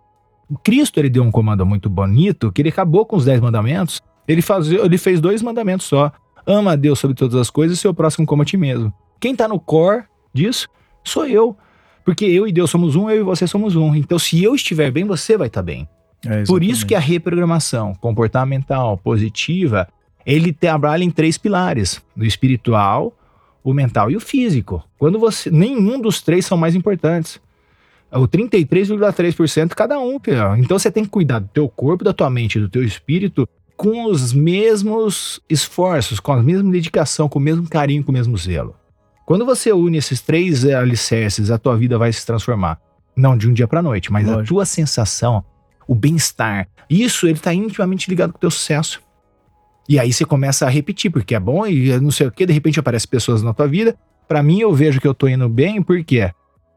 O 0.49 0.57
Cristo 0.57 0.99
ele 0.99 1.11
deu 1.11 1.25
um 1.25 1.31
comando 1.31 1.67
muito 1.67 1.91
bonito 1.91 2.53
que 2.53 2.63
ele 2.63 2.69
acabou 2.69 3.05
com 3.05 3.17
os 3.17 3.25
10 3.25 3.41
mandamentos. 3.41 4.01
Ele, 4.27 4.41
faz, 4.41 4.71
ele 4.71 4.97
fez 4.97 5.21
dois 5.21 5.43
mandamentos 5.43 5.87
só. 5.87 6.13
Ama 6.47 6.73
a 6.73 6.77
Deus 6.77 7.01
sobre 7.01 7.17
todas 7.17 7.35
as 7.35 7.51
coisas 7.51 7.77
e 7.77 7.81
seu 7.81 7.93
próximo 7.93 8.25
como 8.25 8.43
a 8.43 8.45
ti 8.45 8.57
mesmo. 8.57 8.93
Quem 9.21 9.35
tá 9.35 9.49
no 9.49 9.59
core 9.59 10.05
disso 10.33 10.69
sou 11.09 11.27
eu. 11.27 11.57
Porque 12.05 12.25
eu 12.25 12.47
e 12.47 12.53
Deus 12.53 12.71
somos 12.71 12.95
um, 12.95 13.11
eu 13.11 13.21
e 13.21 13.23
você 13.23 13.47
somos 13.47 13.75
um. 13.75 13.95
Então, 13.95 14.19
se 14.19 14.43
eu 14.43 14.55
estiver 14.55 14.91
bem, 14.93 15.05
você 15.05 15.37
vai 15.37 15.49
estar 15.49 15.63
bem. 15.63 15.89
É, 16.25 16.45
Por 16.45 16.63
isso 16.63 16.87
que 16.87 16.95
a 16.95 17.01
reprogramação 17.01 17.95
comportamental 17.95 18.97
positiva, 18.97 19.89
ele 20.25 20.53
trabalha 20.53 21.03
em 21.03 21.11
três 21.11 21.37
pilares: 21.37 22.01
o 22.17 22.25
espiritual, 22.25 23.13
o 23.63 23.73
mental 23.73 24.11
e 24.11 24.17
o 24.17 24.21
físico. 24.21 24.83
Quando 24.99 25.19
você. 25.19 25.51
Nenhum 25.51 26.01
dos 26.01 26.23
três 26.23 26.47
são 26.47 26.57
mais 26.57 26.75
importantes. 26.75 27.41
O 28.13 28.29
33,3% 28.29 29.71
cada 29.75 29.99
um. 29.99 30.19
Então 30.59 30.79
você 30.79 30.93
tem 30.93 31.05
que 31.05 31.11
cuidar 31.11 31.41
do 31.41 31.49
teu 31.49 31.69
corpo, 31.69 32.05
da 32.05 32.13
tua 32.13 32.31
mente, 32.31 32.61
do 32.61 32.69
teu 32.69 32.85
espírito 32.85 33.49
com 33.77 34.07
os 34.07 34.33
mesmos 34.33 35.41
esforços, 35.51 36.19
com 36.19 36.33
a 36.33 36.43
mesma 36.43 36.71
dedicação, 36.71 37.29
com 37.29 37.39
o 37.39 37.43
mesmo 37.43 37.69
carinho, 37.69 38.03
com 38.03 38.11
o 38.11 38.15
mesmo 38.15 38.37
zelo. 38.39 38.75
Quando 39.27 39.45
você 39.45 39.73
une 39.73 39.99
esses 39.99 40.21
três 40.21 40.65
eh, 40.65 40.73
alicerces, 40.73 41.51
a 41.51 41.59
tua 41.59 41.77
vida 41.77 41.99
vai 41.99 42.13
se 42.13 42.25
transformar. 42.25 42.79
Não 43.17 43.37
de 43.37 43.49
um 43.49 43.53
dia 43.53 43.67
para 43.67 43.83
noite, 43.83 44.13
mas 44.13 44.29
a 44.29 44.37
Lógico. 44.37 44.55
tua 44.55 44.65
sensação, 44.65 45.45
o 45.89 45.97
bem-estar, 45.97 46.69
isso 46.89 47.27
ele 47.27 47.39
tá 47.39 47.53
intimamente 47.53 48.09
ligado 48.09 48.33
com 48.33 48.39
o 48.39 48.41
teu 48.41 48.51
sucesso. 48.51 49.03
E 49.89 49.99
aí 49.99 50.13
você 50.13 50.25
começa 50.25 50.65
a 50.65 50.69
repetir, 50.69 51.11
porque 51.11 51.35
é 51.35 51.41
bom 51.41 51.67
e 51.67 51.99
não 51.99 52.13
sei 52.13 52.29
o 52.29 52.31
que, 52.31 52.47
de 52.47 52.53
repente 52.53 52.79
aparecem 52.79 53.09
pessoas 53.11 53.43
na 53.43 53.53
tua 53.53 53.67
vida. 53.67 53.97
Pra 54.29 54.45
mim, 54.45 54.61
eu 54.61 54.73
vejo 54.73 55.01
que 55.01 55.09
eu 55.09 55.15
tô 55.15 55.27
indo 55.27 55.49
bem, 55.49 55.83
porque 55.83 56.31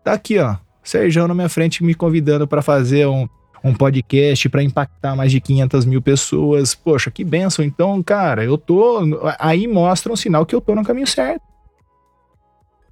tá 0.03 0.13
aqui, 0.13 0.39
ó, 0.39 0.55
Sérgio 0.83 1.27
na 1.27 1.35
minha 1.35 1.49
frente 1.49 1.83
me 1.83 1.93
convidando 1.93 2.47
pra 2.47 2.63
fazer 2.63 3.05
um, 3.07 3.27
um 3.63 3.75
podcast 3.75 4.49
pra 4.49 4.63
impactar 4.63 5.15
mais 5.15 5.31
de 5.31 5.39
500 5.39 5.85
mil 5.85 6.01
pessoas. 6.01 6.73
Poxa, 6.73 7.11
que 7.11 7.23
benção. 7.23 7.63
Então, 7.63 8.01
cara, 8.01 8.43
eu 8.43 8.57
tô. 8.57 9.01
Aí 9.37 9.67
mostra 9.67 10.11
um 10.11 10.15
sinal 10.15 10.45
que 10.45 10.55
eu 10.55 10.61
tô 10.61 10.73
no 10.73 10.83
caminho 10.83 11.05
certo. 11.05 11.48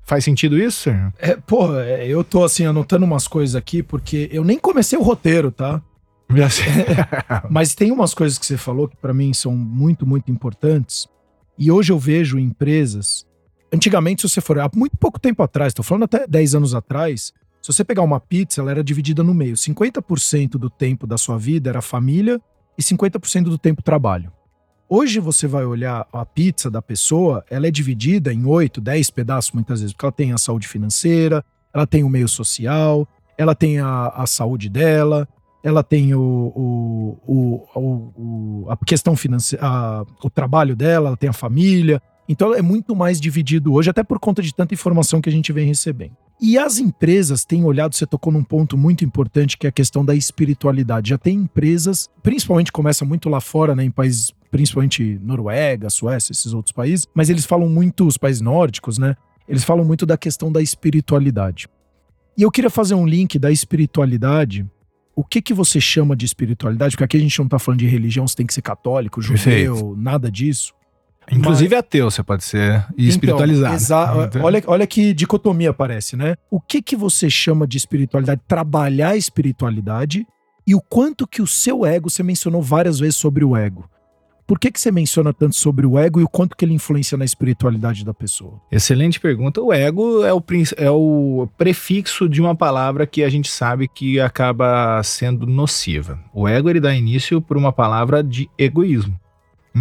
Faz 0.08 0.24
sentido 0.24 0.58
isso, 0.58 0.84
Sérgio? 0.84 1.13
É, 1.20 1.36
pô, 1.36 1.78
é, 1.78 2.08
eu 2.08 2.24
tô 2.24 2.46
assim 2.46 2.65
anotando 2.65 3.04
umas 3.04 3.28
coisas 3.28 3.58
aqui 3.58 3.84
porque 3.84 4.30
eu 4.32 4.41
nem 4.41 4.58
comecei 4.58 4.98
o 4.98 5.02
roteiro, 5.02 5.52
tá? 5.52 5.82
Mas 7.52 7.76
tem 7.76 7.91
umas 7.91 8.13
coisas 8.13 8.39
que 8.39 8.46
você 8.46 8.56
falou 8.56 8.88
que 8.88 8.96
pra 8.96 9.13
mim 9.13 9.34
são 9.34 9.52
muito, 9.54 10.08
muito 10.08 10.32
importantes. 10.32 11.10
E 11.60 11.70
hoje 11.70 11.91
eu 11.91 12.00
vejo 12.00 12.39
empresas. 12.39 13.28
Antigamente, 13.72 14.22
se 14.22 14.30
você 14.30 14.39
for. 14.39 14.58
Há 14.60 14.72
muito 14.74 14.96
pouco 14.96 15.20
tempo 15.20 15.43
atrás, 15.43 15.74
tô 15.74 15.84
falando 15.84 16.04
até 16.04 16.26
10 16.26 16.56
anos 16.56 16.74
atrás. 16.74 17.34
Se 17.62 17.74
você 17.74 17.84
pegar 17.84 18.02
uma 18.02 18.20
pizza, 18.20 18.62
ela 18.62 18.72
era 18.72 18.82
dividida 18.82 19.22
no 19.24 19.34
meio. 19.34 19.56
50% 19.56 20.52
do 20.52 20.70
tempo 20.70 21.06
da 21.06 21.17
sua 21.17 21.38
vida 21.38 21.70
era 21.70 21.82
família 21.82 22.39
e 22.78 22.82
50% 22.82 23.43
do 23.43 23.58
tempo 23.58 23.84
trabalho. 23.84 24.32
Hoje 24.89 25.19
você 25.19 25.47
vai 25.47 25.65
olhar 25.65 26.08
a 26.13 26.26
pizza 26.26 26.71
da 26.71 26.82
pessoa, 26.82 27.43
ela 27.50 27.67
é 27.67 27.71
dividida 27.71 28.34
em 28.34 28.45
8, 28.45 28.80
10 28.80 29.10
pedaços 29.12 29.52
muitas 29.52 29.82
vezes, 29.82 29.93
porque 29.93 30.06
ela 30.06 30.12
tem 30.13 30.32
a 30.32 30.38
saúde 30.38 30.67
financeira, 30.67 31.43
ela 31.73 31.86
tem 31.86 32.04
o 32.04 32.10
meio 32.10 32.28
social, 32.28 33.06
ela 33.38 33.54
tem 33.54 33.80
a, 33.80 34.08
a 34.08 34.26
saúde 34.26 34.69
dela, 34.69 35.28
ela 35.62 35.84
tem 35.84 36.13
o, 36.15 36.21
o, 36.56 37.17
o, 37.76 37.82
o- 38.15 38.65
a 38.69 38.78
questão 38.78 39.15
financeira, 39.15 39.65
o 40.23 40.30
trabalho 40.30 40.76
dela, 40.76 41.10
ela 41.10 41.17
tem 41.17 41.30
a 41.30 41.34
família. 41.34 42.02
Então 42.30 42.54
é 42.54 42.62
muito 42.62 42.95
mais 42.95 43.19
dividido 43.19 43.73
hoje, 43.73 43.89
até 43.89 44.04
por 44.04 44.19
conta 44.19 44.41
de 44.41 44.54
tanta 44.56 44.73
informação 44.73 45.19
que 45.19 45.28
a 45.28 45.32
gente 45.32 45.52
vem 45.52 45.67
recebendo. 45.67 46.15
E 46.39 46.58
as 46.58 46.78
empresas 46.78 47.43
têm 47.43 47.63
olhado, 47.63 47.95
você 47.95 48.06
tocou 48.06 48.32
num 48.32 48.43
ponto 48.43 48.78
muito 48.78 49.04
importante, 49.04 49.58
que 49.58 49.65
é 49.65 49.69
a 49.69 49.73
questão 49.73 50.06
da 50.06 50.13
espiritualidade. 50.13 51.10
Já 51.10 51.17
tem 51.17 51.36
empresas, 51.36 52.10
principalmente 52.21 52.71
começa 52.71 53.04
muito 53.04 53.28
lá 53.28 53.41
fora, 53.41 53.76
né, 53.76 53.84
em 53.84 53.89
países, 53.89 54.32
principalmente 54.52 55.19
Noruega, 55.23 55.89
Suécia, 55.89 56.32
esses 56.32 56.54
outros 56.54 56.71
países, 56.71 57.08
mas 57.13 57.30
eles 57.30 57.45
falam 57.45 57.67
muito, 57.67 58.06
os 58.06 58.17
países 58.17 58.41
nórdicos, 58.41 59.00
né? 59.00 59.15
Eles 59.47 59.63
falam 59.63 59.84
muito 59.84 60.06
da 60.06 60.17
questão 60.17 60.52
da 60.52 60.62
espiritualidade. 60.62 61.67
E 62.38 62.43
eu 62.43 62.52
queria 62.52 62.69
fazer 62.69 62.93
um 62.93 63.08
link 63.08 63.39
da 63.39 63.52
espiritualidade. 63.52 64.65
O 65.15 65.23
que 65.23 65.41
que 65.41 65.54
você 65.54 65.82
chama 65.82 66.15
de 66.15 66.26
espiritualidade? 66.26 66.91
Porque 66.91 67.04
aqui 67.04 67.17
a 67.17 67.19
gente 67.19 67.39
não 67.39 67.47
tá 67.47 67.58
falando 67.58 67.80
de 67.80 67.88
religião, 67.88 68.28
você 68.28 68.36
tem 68.36 68.45
que 68.45 68.54
ser 68.54 68.62
católico, 68.62 69.19
judeu, 69.21 69.73
Perfeito. 69.73 69.95
nada 69.97 70.30
disso. 70.30 70.73
Inclusive 71.32 71.76
ateu, 71.76 72.10
você 72.10 72.24
pode 72.24 72.44
ser 72.44 72.86
e 72.98 73.08
espiritualizado. 73.08 73.74
Então, 73.76 73.76
exa- 73.76 74.26
Então, 74.28 74.44
olha, 74.44 74.63
olha 74.68 74.88
que 74.88 75.13
dicotomia 75.13 75.74
parece, 75.74 76.16
né? 76.16 76.36
O 76.50 76.60
que 76.62 76.82
que 76.82 76.96
você 76.96 77.30
chama 77.30 77.68
de 77.68 77.78
espiritualidade? 77.78 78.42
Trabalhar 78.48 79.10
a 79.10 79.18
espiritualidade 79.18 80.26
e 80.66 80.74
o 80.76 80.82
quanto 80.82 81.28
que 81.28 81.42
o 81.42 81.48
seu 81.48 81.86
ego, 81.86 82.10
você 82.10 82.24
mencionou 82.24 82.62
várias 82.62 83.00
vezes 83.00 83.16
sobre 83.16 83.44
o 83.44 83.56
ego. 83.56 83.90
Por 84.46 84.58
que 84.58 84.72
que 84.72 84.80
você 84.80 84.90
menciona 84.94 85.34
tanto 85.34 85.56
sobre 85.58 85.86
o 85.86 86.00
ego 86.00 86.22
e 86.22 86.24
o 86.24 86.30
quanto 86.30 86.56
que 86.56 86.63
ele 86.63 86.74
influencia 86.74 87.18
na 87.18 87.26
espiritualidade 87.26 88.06
da 88.06 88.13
pessoa? 88.13 88.62
Excelente 88.72 89.20
pergunta. 89.20 89.62
O 89.62 89.74
ego 89.74 90.24
é 90.24 90.34
o, 90.34 90.42
é 90.78 90.90
o 90.90 91.50
prefixo 91.58 92.30
de 92.30 92.40
uma 92.40 92.56
palavra 92.56 93.06
que 93.06 93.24
a 93.26 93.30
gente 93.30 93.52
sabe 93.52 93.90
que 93.90 94.22
acaba 94.22 95.02
sendo 95.04 95.46
nociva. 95.46 96.18
O 96.34 96.48
ego 96.48 96.70
ele 96.70 96.80
dá 96.80 96.96
início 96.96 97.42
por 97.42 97.58
uma 97.58 97.74
palavra 97.74 98.24
de 98.24 98.50
egoísmo. 98.58 99.20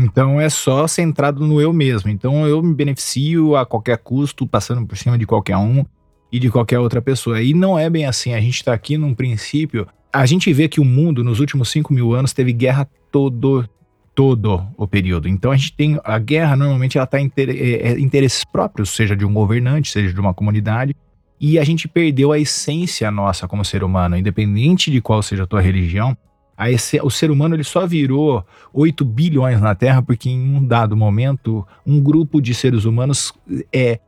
Então 0.05 0.41
é 0.41 0.49
só 0.49 0.87
centrado 0.87 1.47
no 1.47 1.61
eu 1.61 1.73
mesmo. 1.73 2.11
Então 2.11 2.47
eu 2.47 2.63
me 2.63 2.75
beneficio 2.75 3.57
a 3.57 3.65
qualquer 3.65 3.99
custo, 3.99 4.47
passando 4.47 4.87
por 4.87 4.97
cima 4.97 5.17
de 5.17 5.27
qualquer 5.27 5.57
um 5.57 5.85
e 6.31 6.39
de 6.39 6.51
qualquer 6.51 6.79
outra 6.79 7.01
pessoa. 7.01 7.41
E 7.43 7.55
não 7.55 7.79
é 7.79 7.89
bem 7.89 8.05
assim. 8.07 8.35
A 8.35 8.41
gente 8.41 8.57
está 8.57 8.73
aqui 8.73 8.97
num 8.99 9.15
princípio. 9.15 9.87
A 10.13 10.27
gente 10.27 10.53
vê 10.53 10.69
que 10.69 10.81
o 10.81 10.85
mundo 10.85 11.23
nos 11.23 11.41
últimos 11.41 11.69
5 11.71 11.93
mil 11.93 12.15
anos 12.15 12.33
teve 12.33 12.53
guerra 12.53 12.89
todo 13.11 13.69
todo 14.15 14.67
o 14.79 14.89
período. 14.89 15.29
Então 15.29 15.53
a 15.53 15.57
gente 15.57 15.75
tem 15.75 16.01
a 16.03 16.19
guerra 16.19 16.57
normalmente 16.57 16.97
ela 16.97 17.05
está 17.05 17.21
em 17.21 17.27
inter- 17.27 17.51
é- 17.51 17.89
é 17.89 18.01
interesses 18.01 18.45
próprios, 18.45 18.89
seja 18.89 19.15
de 19.15 19.27
um 19.27 19.33
governante, 19.35 19.91
seja 19.93 20.11
de 20.11 20.19
uma 20.19 20.33
comunidade, 20.33 20.97
e 21.39 21.59
a 21.59 21.65
gente 21.65 21.87
perdeu 21.87 22.33
a 22.33 22.39
essência 22.39 23.11
nossa 23.11 23.47
como 23.47 23.63
ser 23.63 23.85
humano, 23.85 24.17
independente 24.17 24.91
de 24.91 25.03
qual 25.03 25.23
seja 25.23 25.43
a 25.43 25.47
tua 25.47 25.61
religião. 25.61 26.17
Esse- 26.59 27.01
o 27.03 27.11
ser 27.11 27.31
humano 27.31 27.55
ele 27.55 27.65
só 27.65 27.87
virou 27.87 28.45
8 28.73 29.05
bilhões 29.05 29.61
na 29.61 29.75
Terra 29.75 30.01
porque 30.03 30.31
em 30.31 30.57
um 30.57 30.65
dado 30.65 30.97
momento 30.97 31.67
um 31.87 32.01
grupo 32.01 32.41
de 32.41 32.55
seres 32.55 32.85
humanos 32.85 33.33
é, 33.73 34.01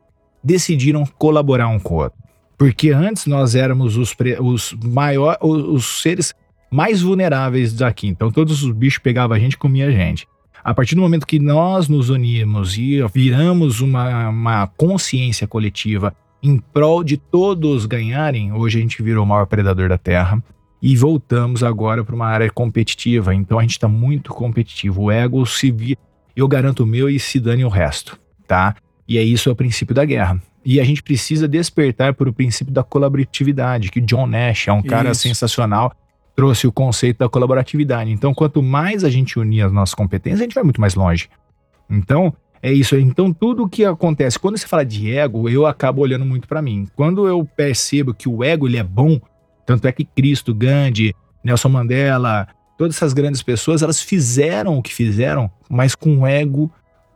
decidiram 0.42 1.04
colaborar 1.18 1.68
um 1.68 1.78
com 1.78 1.94
o 1.94 1.98
outro. 1.98 2.18
Porque 2.56 2.90
antes 2.90 3.26
nós 3.26 3.54
éramos 3.54 3.96
os, 3.96 4.14
os 4.40 4.76
maiores, 4.82 5.38
os, 5.42 5.62
os 5.64 6.02
seres 6.02 6.34
mais 6.70 7.02
vulneráveis 7.02 7.72
daqui. 7.72 8.08
Então 8.08 8.30
todos 8.30 8.62
os 8.62 8.72
bichos 8.72 8.98
pegavam 9.02 9.36
a 9.36 9.40
gente 9.40 9.52
e 9.52 9.58
comiam 9.58 9.88
a 9.88 9.92
gente. 9.92 10.26
A 10.64 10.74
partir 10.74 10.94
do 10.94 11.00
momento 11.00 11.26
que 11.26 11.38
nós 11.38 11.88
nos 11.88 12.10
unimos 12.10 12.76
e 12.76 13.00
viramos 13.14 13.80
uma, 13.80 14.28
uma 14.28 14.66
consciência 14.66 15.46
coletiva 15.46 16.14
em 16.42 16.58
prol 16.58 17.02
de 17.04 17.16
todos 17.16 17.86
ganharem, 17.86 18.52
hoje 18.52 18.78
a 18.78 18.80
gente 18.80 19.02
virou 19.02 19.24
o 19.24 19.26
maior 19.26 19.46
predador 19.46 19.88
da 19.88 19.98
Terra 19.98 20.42
e 20.80 20.96
voltamos 20.96 21.62
agora 21.62 22.04
para 22.04 22.14
uma 22.14 22.26
área 22.26 22.50
competitiva. 22.50 23.34
Então 23.34 23.58
a 23.58 23.62
gente 23.62 23.72
está 23.72 23.88
muito 23.88 24.32
competitivo. 24.32 25.04
O 25.04 25.10
ego 25.10 25.44
se 25.46 25.70
vi... 25.70 25.96
eu 26.36 26.46
garanto 26.46 26.84
o 26.84 26.86
meu 26.86 27.08
e 27.08 27.18
se 27.18 27.40
dane 27.40 27.64
o 27.64 27.68
resto, 27.68 28.18
tá? 28.46 28.76
E 29.06 29.18
é 29.18 29.22
isso 29.22 29.48
é 29.48 29.52
o 29.52 29.56
princípio 29.56 29.94
da 29.94 30.04
guerra. 30.04 30.40
E 30.64 30.80
a 30.80 30.84
gente 30.84 31.02
precisa 31.02 31.48
despertar 31.48 32.12
por 32.14 32.28
o 32.28 32.32
princípio 32.32 32.72
da 32.72 32.82
colaboratividade, 32.82 33.90
que 33.90 34.00
John 34.00 34.26
Nash 34.26 34.68
é 34.68 34.72
um 34.72 34.82
cara 34.82 35.12
Isso. 35.12 35.22
sensacional, 35.22 35.92
trouxe 36.36 36.66
o 36.66 36.72
conceito 36.72 37.18
da 37.18 37.28
colaboratividade. 37.28 38.10
Então, 38.10 38.34
quanto 38.34 38.62
mais 38.62 39.02
a 39.02 39.08
gente 39.08 39.38
unir 39.38 39.62
as 39.62 39.72
nossas 39.72 39.94
competências, 39.94 40.40
a 40.40 40.44
gente 40.44 40.54
vai 40.54 40.62
muito 40.62 40.80
mais 40.80 40.94
longe. 40.94 41.30
Então, 41.88 42.34
é 42.62 42.70
isso. 42.70 42.94
aí. 42.94 43.02
Então, 43.02 43.32
tudo 43.32 43.64
o 43.64 43.68
que 43.68 43.84
acontece, 43.84 44.38
quando 44.38 44.58
você 44.58 44.66
fala 44.66 44.84
de 44.84 45.10
ego, 45.10 45.48
eu 45.48 45.66
acabo 45.66 46.02
olhando 46.02 46.24
muito 46.24 46.46
pra 46.46 46.60
mim. 46.60 46.86
Quando 46.94 47.26
eu 47.26 47.44
percebo 47.56 48.12
que 48.12 48.28
o 48.28 48.44
ego 48.44 48.68
ele 48.68 48.76
é 48.76 48.82
bom, 48.82 49.18
tanto 49.68 49.86
é 49.86 49.92
que 49.92 50.02
Cristo, 50.02 50.54
Gandhi, 50.54 51.14
Nelson 51.44 51.68
Mandela, 51.68 52.48
todas 52.78 52.96
essas 52.96 53.12
grandes 53.12 53.42
pessoas, 53.42 53.82
elas 53.82 54.00
fizeram 54.00 54.78
o 54.78 54.82
que 54.82 54.94
fizeram, 54.94 55.50
mas 55.68 55.94
com 55.94 56.16
o 56.20 56.26
ego 56.26 56.72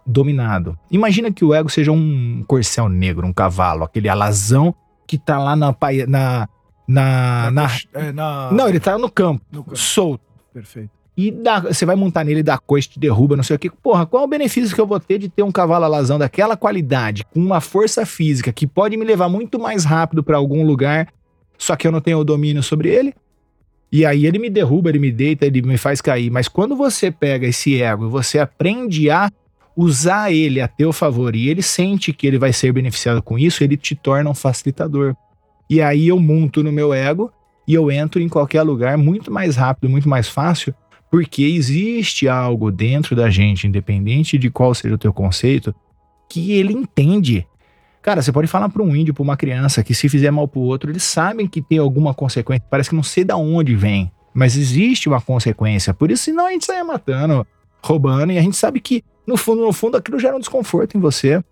dominado. 0.06 0.78
Imagina 0.90 1.32
que 1.32 1.44
o 1.44 1.54
ego 1.54 1.70
seja 1.70 1.90
um 1.90 2.44
corcel 2.46 2.90
negro, 2.90 3.26
um 3.26 3.32
cavalo, 3.32 3.84
aquele 3.84 4.08
alazão 4.08 4.74
que 5.06 5.16
tá 5.16 5.38
lá 5.38 5.56
na 5.56 5.74
na 6.06 6.48
na, 6.86 7.50
na 7.50 7.70
É, 7.94 8.12
na- 8.12 8.50
não, 8.52 8.68
ele 8.68 8.80
tá 8.80 8.98
no 8.98 9.10
campo, 9.10 9.42
no 9.50 9.64
campo. 9.64 9.76
solto. 9.76 10.22
Perfeito. 10.52 10.90
E 11.16 11.30
dá- 11.30 11.60
você 11.60 11.86
vai 11.86 11.96
montar 11.96 12.22
nele, 12.24 12.42
dá 12.42 12.58
coice, 12.58 12.88
te 12.90 12.98
derruba, 12.98 13.34
não 13.36 13.42
sei 13.42 13.56
o 13.56 13.58
que. 13.58 13.70
Porra, 13.70 14.04
qual 14.04 14.24
é 14.24 14.26
o 14.26 14.28
benefício 14.28 14.74
que 14.74 14.80
eu 14.80 14.86
vou 14.86 15.00
ter 15.00 15.18
de 15.18 15.28
ter 15.30 15.42
um 15.42 15.52
cavalo 15.52 15.84
alazão 15.86 16.18
daquela 16.18 16.54
qualidade, 16.56 17.24
com 17.32 17.40
uma 17.40 17.60
força 17.62 18.04
física 18.04 18.52
que 18.52 18.66
pode 18.66 18.96
me 18.96 19.04
levar 19.06 19.28
muito 19.28 19.58
mais 19.58 19.84
rápido 19.84 20.22
pra 20.22 20.36
algum 20.36 20.66
lugar, 20.66 21.08
só 21.56 21.76
que 21.76 21.86
eu 21.86 21.92
não 21.92 22.00
tenho 22.00 22.24
domínio 22.24 22.62
sobre 22.62 22.88
ele? 22.88 23.14
E 23.90 24.06
aí 24.06 24.24
ele 24.24 24.38
me 24.38 24.48
derruba, 24.48 24.88
ele 24.88 24.98
me 24.98 25.12
deita, 25.12 25.44
ele 25.44 25.60
me 25.60 25.76
faz 25.76 26.00
cair. 26.00 26.30
Mas 26.30 26.48
quando 26.48 26.74
você 26.74 27.10
pega 27.10 27.46
esse 27.46 27.82
ego 27.82 28.06
e 28.06 28.08
você 28.08 28.38
aprende 28.38 29.10
a 29.10 29.30
usar 29.76 30.32
ele 30.32 30.60
a 30.60 30.68
teu 30.68 30.92
favor 30.92 31.36
e 31.36 31.48
ele 31.48 31.62
sente 31.62 32.12
que 32.12 32.26
ele 32.26 32.38
vai 32.38 32.52
ser 32.52 32.72
beneficiado 32.72 33.22
com 33.22 33.38
isso, 33.38 33.62
ele 33.62 33.76
te 33.76 33.94
torna 33.94 34.30
um 34.30 34.34
facilitador. 34.34 35.14
E 35.68 35.80
aí 35.80 36.08
eu 36.08 36.18
monto 36.18 36.62
no 36.62 36.72
meu 36.72 36.92
ego 36.92 37.30
e 37.66 37.74
eu 37.74 37.90
entro 37.90 38.20
em 38.20 38.28
qualquer 38.28 38.62
lugar 38.62 38.96
muito 38.96 39.30
mais 39.30 39.56
rápido, 39.56 39.90
muito 39.90 40.08
mais 40.08 40.28
fácil, 40.28 40.74
porque 41.10 41.42
existe 41.42 42.26
algo 42.28 42.70
dentro 42.70 43.14
da 43.14 43.28
gente, 43.28 43.66
independente 43.66 44.38
de 44.38 44.50
qual 44.50 44.74
seja 44.74 44.94
o 44.94 44.98
teu 44.98 45.12
conceito, 45.12 45.74
que 46.28 46.52
ele 46.52 46.72
entende. 46.72 47.46
Cara, 48.02 48.20
você 48.20 48.32
pode 48.32 48.48
falar 48.48 48.68
para 48.68 48.82
um 48.82 48.96
índio, 48.96 49.14
para 49.14 49.22
uma 49.22 49.36
criança, 49.36 49.82
que 49.84 49.94
se 49.94 50.08
fizer 50.08 50.32
mal 50.32 50.48
pro 50.48 50.60
outro, 50.60 50.90
eles 50.90 51.04
sabem 51.04 51.46
que 51.46 51.62
tem 51.62 51.78
alguma 51.78 52.12
consequência. 52.12 52.66
Parece 52.68 52.90
que 52.90 52.96
não 52.96 53.02
sei 53.02 53.22
da 53.22 53.36
onde 53.36 53.76
vem, 53.76 54.10
mas 54.34 54.56
existe 54.56 55.08
uma 55.08 55.20
consequência. 55.20 55.94
Por 55.94 56.10
isso, 56.10 56.24
senão 56.24 56.46
a 56.46 56.50
gente 56.50 56.66
saia 56.66 56.82
matando, 56.82 57.46
roubando, 57.80 58.32
e 58.32 58.38
a 58.38 58.42
gente 58.42 58.56
sabe 58.56 58.80
que, 58.80 59.04
no 59.24 59.36
fundo, 59.36 59.62
no 59.62 59.72
fundo, 59.72 59.96
aquilo 59.96 60.18
gera 60.18 60.34
um 60.34 60.40
desconforto 60.40 60.96
em 60.96 61.00
você. 61.00 61.42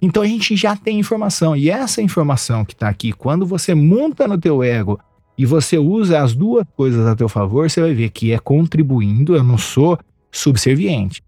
Então 0.00 0.24
a 0.24 0.26
gente 0.26 0.56
já 0.56 0.74
tem 0.74 0.98
informação. 0.98 1.54
E 1.54 1.70
essa 1.70 2.02
informação 2.02 2.64
que 2.64 2.74
tá 2.74 2.88
aqui, 2.88 3.12
quando 3.12 3.46
você 3.46 3.72
monta 3.72 4.26
no 4.26 4.36
teu 4.36 4.60
ego 4.60 4.98
e 5.38 5.46
você 5.46 5.78
usa 5.78 6.20
as 6.20 6.34
duas 6.34 6.66
coisas 6.76 7.06
a 7.06 7.14
teu 7.14 7.28
favor, 7.28 7.70
você 7.70 7.80
vai 7.80 7.94
ver 7.94 8.10
que 8.10 8.32
é 8.32 8.38
contribuindo, 8.40 9.36
eu 9.36 9.44
não 9.44 9.56
sou 9.56 9.96
subserviente. 10.32 11.22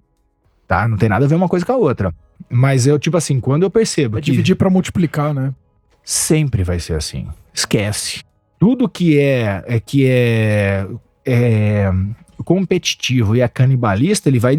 Tá? 0.67 0.89
Não 0.89 0.97
tem 0.97 1.09
nada 1.09 1.25
a 1.25 1.29
ver 1.29 1.35
uma 1.35 1.49
coisa 1.49 1.65
com 1.65 1.73
a 1.73 1.77
outra. 1.77 2.15
Mas 2.49 2.87
eu, 2.87 2.99
tipo 2.99 3.17
assim, 3.17 3.41
quando 3.41 3.63
eu 3.63 3.71
percebo 3.71 4.19
É 4.19 4.21
que 4.21 4.31
dividir 4.31 4.57
pra 4.57 4.71
multiplicar, 4.71 5.33
né? 5.35 5.53
sempre 6.05 6.63
vai 6.63 6.79
ser 6.79 6.95
assim. 6.95 7.27
Esquece. 7.53 8.23
Tudo 8.59 8.89
que 8.89 9.19
é, 9.19 9.65
é 9.67 9.81
que 9.81 10.07
é, 10.07 10.87
é 11.25 11.91
competitivo 12.45 13.35
e 13.35 13.41
é 13.41 13.49
canibalista, 13.49 14.29
ele 14.29 14.39
vai 14.39 14.57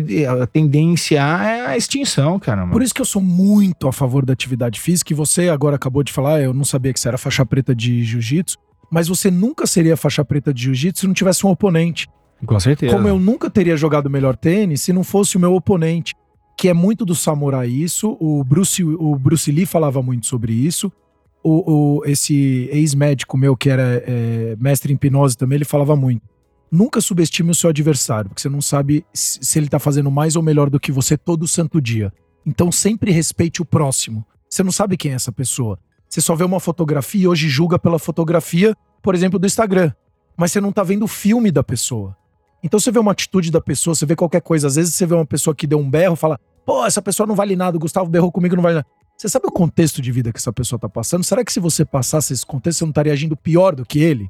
tendenciar 0.51 1.69
a 1.69 1.77
extinção, 1.77 2.39
cara. 2.39 2.65
Por 2.67 2.81
isso 2.81 2.93
que 2.93 3.01
eu 3.01 3.05
sou 3.05 3.21
muito 3.21 3.87
a 3.87 3.93
favor 3.93 4.25
da 4.25 4.33
atividade 4.33 4.81
física. 4.81 5.13
E 5.13 5.15
você 5.15 5.49
agora 5.49 5.75
acabou 5.75 6.03
de 6.03 6.11
falar, 6.11 6.41
eu 6.41 6.53
não 6.53 6.65
sabia 6.65 6.91
que 6.91 6.99
você 6.99 7.07
era 7.07 7.17
faixa 7.17 7.45
preta 7.45 7.75
de 7.75 8.03
jiu-jitsu, 8.03 8.57
mas 8.89 9.07
você 9.07 9.29
nunca 9.29 9.67
seria 9.67 9.95
faixa 9.95 10.25
preta 10.25 10.53
de 10.53 10.63
jiu-jitsu 10.63 11.01
se 11.01 11.07
não 11.07 11.13
tivesse 11.13 11.45
um 11.45 11.49
oponente. 11.49 12.07
Com 12.45 12.59
certeza. 12.59 12.95
Como 12.95 13.07
eu 13.07 13.19
nunca 13.19 13.49
teria 13.49 13.77
jogado 13.77 14.09
melhor 14.09 14.35
tênis 14.35 14.81
se 14.81 14.91
não 14.91 15.03
fosse 15.03 15.37
o 15.37 15.39
meu 15.39 15.53
oponente. 15.53 16.13
Que 16.57 16.69
é 16.69 16.73
muito 16.73 17.05
do 17.05 17.13
samurai 17.13 17.67
isso. 17.67 18.15
O 18.19 18.43
Bruce, 18.43 18.83
o 18.83 19.15
Bruce 19.17 19.51
Lee 19.51 19.65
falava 19.65 20.01
muito 20.01 20.25
sobre 20.25 20.53
isso. 20.53 20.91
O, 21.43 21.99
o- 21.99 22.05
esse 22.05 22.69
ex-médico 22.71 23.37
meu, 23.37 23.55
que 23.57 23.69
era 23.69 24.01
é, 24.05 24.55
mestre 24.59 24.91
em 24.91 24.95
hipnose 24.95 25.37
também, 25.37 25.57
ele 25.57 25.65
falava 25.65 25.95
muito. 25.95 26.21
Nunca 26.71 26.99
subestime 27.01 27.51
o 27.51 27.55
seu 27.55 27.69
adversário, 27.69 28.29
porque 28.29 28.41
você 28.41 28.49
não 28.49 28.61
sabe 28.61 29.05
se 29.13 29.59
ele 29.59 29.67
tá 29.69 29.79
fazendo 29.79 30.09
mais 30.09 30.35
ou 30.35 30.41
melhor 30.41 30.69
do 30.69 30.79
que 30.79 30.91
você 30.91 31.17
todo 31.17 31.47
santo 31.47 31.79
dia. 31.81 32.11
Então 32.45 32.71
sempre 32.71 33.11
respeite 33.11 33.61
o 33.61 33.65
próximo. 33.65 34.25
Você 34.49 34.63
não 34.63 34.71
sabe 34.71 34.97
quem 34.97 35.11
é 35.11 35.15
essa 35.15 35.31
pessoa. 35.31 35.77
Você 36.09 36.21
só 36.21 36.35
vê 36.35 36.43
uma 36.43 36.59
fotografia 36.59 37.23
e 37.23 37.27
hoje 37.27 37.49
julga 37.49 37.77
pela 37.77 37.99
fotografia, 37.99 38.75
por 39.01 39.13
exemplo, 39.13 39.37
do 39.37 39.45
Instagram. 39.45 39.91
Mas 40.37 40.51
você 40.51 40.61
não 40.61 40.71
tá 40.71 40.83
vendo 40.83 41.03
o 41.03 41.07
filme 41.07 41.51
da 41.51 41.63
pessoa. 41.63 42.15
Então 42.65 42.79
você 42.79 42.91
vê 42.91 42.97
uma 42.97 43.11
atitude 43.11 43.51
da 43.51 43.61
pessoa, 43.61 43.93
você 43.93 44.07
vê 44.07 44.15
qualquer 44.15 44.41
coisa. 44.41 44.65
Às 44.65 44.75
vezes 44.75 44.95
você 44.95 45.05
vê 45.05 45.13
uma 45.13 45.25
pessoa 45.25 45.53
que 45.53 45.67
deu 45.67 45.77
um 45.77 45.87
berro, 45.87 46.15
fala: 46.15 46.39
pô, 46.65 46.83
essa 46.83 46.99
pessoa 46.99 47.27
não 47.27 47.35
vale 47.35 47.55
nada, 47.55 47.77
o 47.77 47.79
Gustavo 47.79 48.09
berrou 48.09 48.31
comigo, 48.31 48.55
não 48.55 48.63
vale 48.63 48.75
nada. 48.75 48.87
Você 49.15 49.29
sabe 49.29 49.45
o 49.47 49.51
contexto 49.51 50.01
de 50.01 50.11
vida 50.11 50.33
que 50.33 50.39
essa 50.39 50.51
pessoa 50.51 50.79
tá 50.79 50.89
passando? 50.89 51.23
Será 51.23 51.45
que 51.45 51.53
se 51.53 51.59
você 51.59 51.85
passasse 51.85 52.33
esse 52.33 52.43
contexto, 52.43 52.79
você 52.79 52.85
não 52.85 52.89
estaria 52.89 53.13
agindo 53.13 53.37
pior 53.37 53.75
do 53.75 53.85
que 53.85 53.99
ele? 53.99 54.29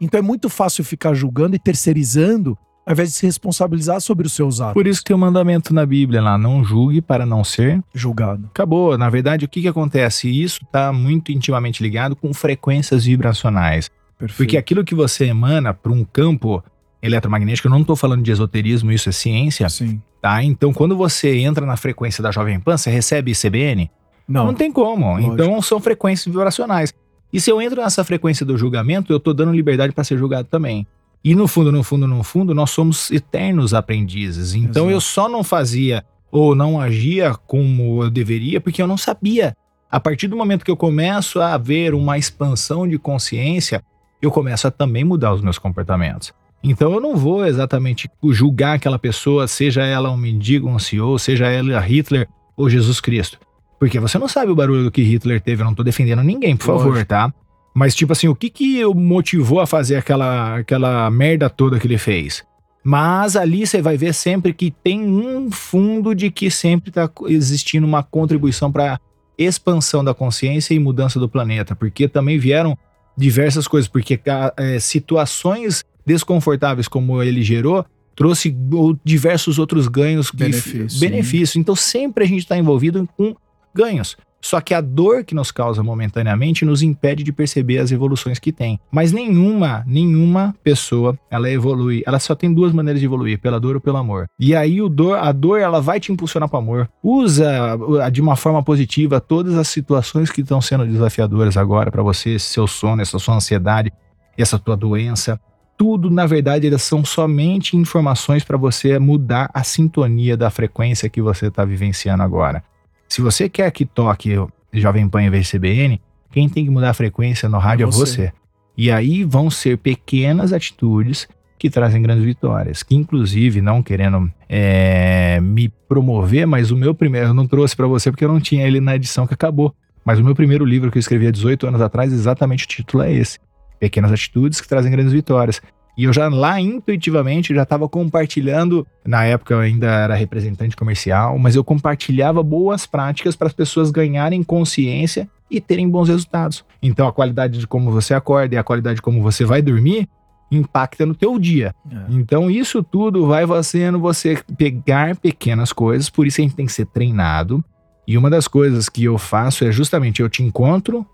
Então 0.00 0.16
é 0.16 0.22
muito 0.22 0.48
fácil 0.48 0.84
ficar 0.84 1.12
julgando 1.12 1.56
e 1.56 1.58
terceirizando, 1.58 2.56
ao 2.86 2.92
invés 2.92 3.10
de 3.10 3.16
se 3.16 3.26
responsabilizar 3.26 4.00
sobre 4.00 4.28
os 4.28 4.32
seus 4.32 4.60
atos. 4.60 4.74
Por 4.74 4.86
isso 4.86 5.02
que 5.02 5.12
o 5.12 5.18
mandamento 5.18 5.74
na 5.74 5.84
Bíblia 5.84 6.22
lá, 6.22 6.38
não 6.38 6.64
julgue 6.64 7.02
para 7.02 7.26
não 7.26 7.42
ser 7.42 7.82
Julgado. 7.92 8.46
Acabou. 8.46 8.96
Na 8.96 9.10
verdade, 9.10 9.44
o 9.44 9.48
que, 9.48 9.60
que 9.60 9.68
acontece? 9.68 10.30
Isso 10.30 10.60
está 10.62 10.92
muito 10.92 11.32
intimamente 11.32 11.82
ligado 11.82 12.14
com 12.14 12.32
frequências 12.32 13.04
vibracionais. 13.04 13.90
Perfeito. 14.16 14.36
Porque 14.36 14.56
aquilo 14.56 14.84
que 14.84 14.94
você 14.94 15.26
emana 15.26 15.74
para 15.74 15.90
um 15.90 16.04
campo 16.04 16.62
eletromagnético, 17.02 17.66
eu 17.66 17.70
não 17.70 17.80
estou 17.80 17.96
falando 17.96 18.22
de 18.22 18.30
esoterismo, 18.30 18.92
isso 18.92 19.08
é 19.08 19.12
ciência, 19.12 19.68
Sim. 19.68 20.00
tá? 20.20 20.42
Então, 20.42 20.72
quando 20.72 20.96
você 20.96 21.36
entra 21.38 21.66
na 21.66 21.76
frequência 21.76 22.22
da 22.22 22.30
Jovem 22.30 22.60
Pan, 22.60 22.76
você 22.76 22.90
recebe 22.90 23.32
ICBN? 23.32 23.90
Não. 24.28 24.46
Não, 24.46 24.54
tem 24.54 24.70
como. 24.70 25.06
Lógico. 25.06 25.34
Então, 25.34 25.60
são 25.60 25.80
frequências 25.80 26.32
vibracionais. 26.32 26.94
E 27.32 27.40
se 27.40 27.50
eu 27.50 27.60
entro 27.60 27.82
nessa 27.82 28.04
frequência 28.04 28.46
do 28.46 28.56
julgamento, 28.56 29.12
eu 29.12 29.16
estou 29.16 29.34
dando 29.34 29.52
liberdade 29.52 29.92
para 29.92 30.04
ser 30.04 30.18
julgado 30.18 30.46
também. 30.48 30.86
E 31.24 31.34
no 31.34 31.46
fundo, 31.48 31.70
no 31.70 31.82
fundo, 31.82 32.06
no 32.06 32.22
fundo, 32.22 32.54
nós 32.54 32.70
somos 32.70 33.10
eternos 33.10 33.72
aprendizes. 33.72 34.54
Então 34.54 34.84
Exato. 34.84 34.90
eu 34.90 35.00
só 35.00 35.28
não 35.28 35.42
fazia 35.42 36.04
ou 36.30 36.54
não 36.54 36.80
agia 36.80 37.34
como 37.46 38.02
eu 38.02 38.10
deveria 38.10 38.60
porque 38.60 38.82
eu 38.82 38.86
não 38.86 38.96
sabia. 38.96 39.56
A 39.90 40.00
partir 40.00 40.26
do 40.26 40.36
momento 40.36 40.64
que 40.64 40.70
eu 40.70 40.76
começo 40.76 41.40
a 41.40 41.56
ver 41.56 41.94
uma 41.94 42.18
expansão 42.18 42.88
de 42.88 42.98
consciência, 42.98 43.82
eu 44.20 44.30
começo 44.30 44.66
a 44.66 44.70
também 44.70 45.04
mudar 45.04 45.32
os 45.32 45.40
meus 45.40 45.58
comportamentos. 45.58 46.32
Então 46.62 46.92
eu 46.92 47.00
não 47.00 47.16
vou 47.16 47.44
exatamente 47.44 48.08
julgar 48.30 48.74
aquela 48.76 48.98
pessoa, 48.98 49.48
seja 49.48 49.82
ela 49.84 50.10
um 50.10 50.16
mendigo, 50.16 50.68
um 50.68 50.78
CEO, 50.78 51.18
seja 51.18 51.46
ela 51.48 51.80
Hitler 51.80 52.28
ou 52.56 52.68
Jesus 52.70 53.00
Cristo. 53.00 53.38
Porque 53.80 53.98
você 53.98 54.16
não 54.18 54.28
sabe 54.28 54.52
o 54.52 54.54
barulho 54.54 54.90
que 54.90 55.02
Hitler 55.02 55.40
teve, 55.40 55.62
eu 55.62 55.66
não 55.66 55.74
tô 55.74 55.82
defendendo 55.82 56.22
ninguém, 56.22 56.56
por 56.56 56.66
favor, 56.66 56.86
Lógico. 56.90 57.08
tá? 57.08 57.32
Mas, 57.74 57.94
tipo 57.94 58.12
assim, 58.12 58.28
o 58.28 58.34
que 58.34 58.48
que 58.50 58.84
o 58.84 58.94
motivou 58.94 59.58
a 59.58 59.66
fazer 59.66 59.96
aquela, 59.96 60.58
aquela 60.58 61.10
merda 61.10 61.48
toda 61.50 61.80
que 61.80 61.86
ele 61.86 61.98
fez? 61.98 62.44
Mas 62.84 63.34
ali 63.34 63.66
você 63.66 63.80
vai 63.80 63.96
ver 63.96 64.12
sempre 64.12 64.52
que 64.52 64.70
tem 64.70 65.00
um 65.00 65.50
fundo 65.50 66.14
de 66.14 66.30
que 66.30 66.50
sempre 66.50 66.90
tá 66.90 67.10
existindo 67.28 67.86
uma 67.86 68.02
contribuição 68.02 68.70
para 68.70 69.00
expansão 69.38 70.04
da 70.04 70.12
consciência 70.12 70.74
e 70.74 70.78
mudança 70.78 71.18
do 71.18 71.28
planeta. 71.28 71.74
Porque 71.74 72.06
também 72.08 72.38
vieram 72.38 72.76
diversas 73.16 73.66
coisas. 73.66 73.88
Porque 73.88 74.16
ca- 74.16 74.52
é, 74.56 74.78
situações 74.80 75.84
desconfortáveis 76.06 76.88
como 76.88 77.22
ele 77.22 77.42
gerou 77.42 77.84
trouxe 78.14 78.54
o- 78.72 78.94
diversos 79.02 79.58
outros 79.58 79.88
ganhos. 79.88 80.30
que- 80.30 80.36
Benefício, 80.36 81.00
benefícios. 81.00 81.56
Então 81.56 81.74
sempre 81.74 82.24
a 82.24 82.26
gente 82.28 82.40
está 82.40 82.56
envolvido 82.58 83.08
com 83.16 83.34
ganhos. 83.74 84.16
Só 84.44 84.60
que 84.60 84.74
a 84.74 84.80
dor 84.80 85.24
que 85.24 85.34
nos 85.36 85.52
causa 85.52 85.84
momentaneamente 85.84 86.64
nos 86.64 86.82
impede 86.82 87.22
de 87.22 87.32
perceber 87.32 87.78
as 87.78 87.92
evoluções 87.92 88.38
que 88.40 88.50
tem. 88.52 88.78
Mas 88.90 89.12
nenhuma, 89.12 89.84
nenhuma 89.86 90.52
pessoa, 90.64 91.16
ela 91.30 91.48
evolui. 91.48 92.02
Ela 92.04 92.18
só 92.18 92.34
tem 92.34 92.52
duas 92.52 92.72
maneiras 92.72 92.98
de 93.00 93.06
evoluir, 93.06 93.38
pela 93.40 93.60
dor 93.60 93.76
ou 93.76 93.80
pelo 93.80 93.96
amor. 93.96 94.26
E 94.38 94.52
aí 94.54 94.82
o 94.82 94.88
dor, 94.88 95.16
a 95.18 95.30
dor, 95.30 95.60
ela 95.60 95.80
vai 95.80 96.00
te 96.00 96.10
impulsionar 96.12 96.48
para 96.48 96.58
amor. 96.58 96.90
Usa 97.02 97.78
de 98.12 98.20
uma 98.20 98.34
forma 98.34 98.62
positiva 98.64 99.20
todas 99.20 99.54
as 99.56 99.68
situações 99.68 100.28
que 100.30 100.40
estão 100.40 100.60
sendo 100.60 100.84
desafiadoras 100.86 101.56
agora 101.56 101.90
para 101.90 102.02
você, 102.02 102.30
esse 102.30 102.46
seu 102.46 102.66
sono, 102.66 103.00
essa 103.00 103.18
sua 103.20 103.36
ansiedade, 103.36 103.92
essa 104.36 104.58
tua 104.58 104.76
doença. 104.76 105.40
Tudo, 105.82 106.08
na 106.08 106.26
verdade, 106.26 106.78
são 106.78 107.04
somente 107.04 107.76
informações 107.76 108.44
para 108.44 108.56
você 108.56 109.00
mudar 109.00 109.50
a 109.52 109.64
sintonia 109.64 110.36
da 110.36 110.48
frequência 110.48 111.08
que 111.08 111.20
você 111.20 111.48
está 111.48 111.64
vivenciando 111.64 112.22
agora. 112.22 112.62
Se 113.08 113.20
você 113.20 113.48
quer 113.48 113.68
que 113.72 113.84
toque 113.84 114.36
Jovem 114.72 115.08
Pan 115.08 115.24
em 115.24 115.28
vez 115.28 115.48
de 115.48 115.58
CBN, 115.58 116.00
quem 116.30 116.48
tem 116.48 116.64
que 116.64 116.70
mudar 116.70 116.90
a 116.90 116.94
frequência 116.94 117.48
no 117.48 117.58
rádio 117.58 117.82
é 117.82 117.88
É 117.88 117.90
você. 117.90 118.16
você. 118.26 118.32
E 118.78 118.92
aí 118.92 119.24
vão 119.24 119.50
ser 119.50 119.76
pequenas 119.76 120.52
atitudes 120.52 121.26
que 121.58 121.68
trazem 121.68 122.00
grandes 122.00 122.24
vitórias. 122.24 122.84
Que, 122.84 122.94
inclusive, 122.94 123.60
não 123.60 123.82
querendo 123.82 124.32
é, 124.48 125.40
me 125.40 125.68
promover, 125.88 126.46
mas 126.46 126.70
o 126.70 126.76
meu 126.76 126.94
primeiro, 126.94 127.30
eu 127.30 127.34
não 127.34 127.48
trouxe 127.48 127.74
para 127.74 127.88
você 127.88 128.12
porque 128.12 128.24
eu 128.24 128.32
não 128.32 128.38
tinha 128.38 128.64
ele 128.64 128.80
na 128.80 128.94
edição 128.94 129.26
que 129.26 129.34
acabou. 129.34 129.74
Mas 130.04 130.20
o 130.20 130.22
meu 130.22 130.36
primeiro 130.36 130.64
livro 130.64 130.92
que 130.92 130.98
eu 130.98 131.00
escrevi 131.00 131.26
há 131.26 131.32
18 131.32 131.66
anos 131.66 131.80
atrás, 131.80 132.12
exatamente 132.12 132.66
o 132.66 132.68
título 132.68 133.02
é 133.02 133.12
esse: 133.12 133.40
Pequenas 133.82 134.12
Atitudes 134.12 134.60
que 134.60 134.68
Trazem 134.68 134.92
Grandes 134.92 135.12
Vitórias. 135.12 135.60
E 135.98 136.04
eu 136.04 136.12
já 136.12 136.28
lá 136.28 136.60
intuitivamente 136.60 137.52
já 137.52 137.64
estava 137.64 137.88
compartilhando, 137.88 138.86
na 139.04 139.24
época 139.24 139.54
eu 139.54 139.58
ainda 139.58 139.88
era 139.88 140.14
representante 140.14 140.76
comercial, 140.76 141.36
mas 141.36 141.56
eu 141.56 141.64
compartilhava 141.64 142.44
boas 142.44 142.86
práticas 142.86 143.34
para 143.34 143.48
as 143.48 143.52
pessoas 143.52 143.90
ganharem 143.90 144.40
consciência 144.44 145.28
e 145.50 145.60
terem 145.60 145.88
bons 145.88 146.08
resultados. 146.08 146.64
Então 146.80 147.08
a 147.08 147.12
qualidade 147.12 147.58
de 147.58 147.66
como 147.66 147.90
você 147.90 148.14
acorda 148.14 148.54
e 148.54 148.58
a 148.58 148.62
qualidade 148.62 148.96
de 148.96 149.02
como 149.02 149.20
você 149.20 149.44
vai 149.44 149.60
dormir 149.60 150.08
impacta 150.48 151.04
no 151.04 151.14
teu 151.14 151.36
dia. 151.36 151.74
É. 151.90 151.96
Então 152.10 152.48
isso 152.48 152.84
tudo 152.84 153.26
vai 153.26 153.44
fazendo 153.44 153.98
você 153.98 154.40
pegar 154.56 155.16
pequenas 155.16 155.72
coisas, 155.72 156.08
por 156.08 156.24
isso 156.24 156.40
a 156.40 156.44
gente 156.44 156.54
tem 156.54 156.66
que 156.66 156.72
ser 156.72 156.86
treinado. 156.86 157.64
E 158.06 158.16
uma 158.16 158.30
das 158.30 158.46
coisas 158.46 158.88
que 158.88 159.04
eu 159.04 159.18
faço 159.18 159.64
é 159.64 159.72
justamente 159.72 160.22
eu 160.22 160.28
te 160.28 160.42
encontro 160.42 161.04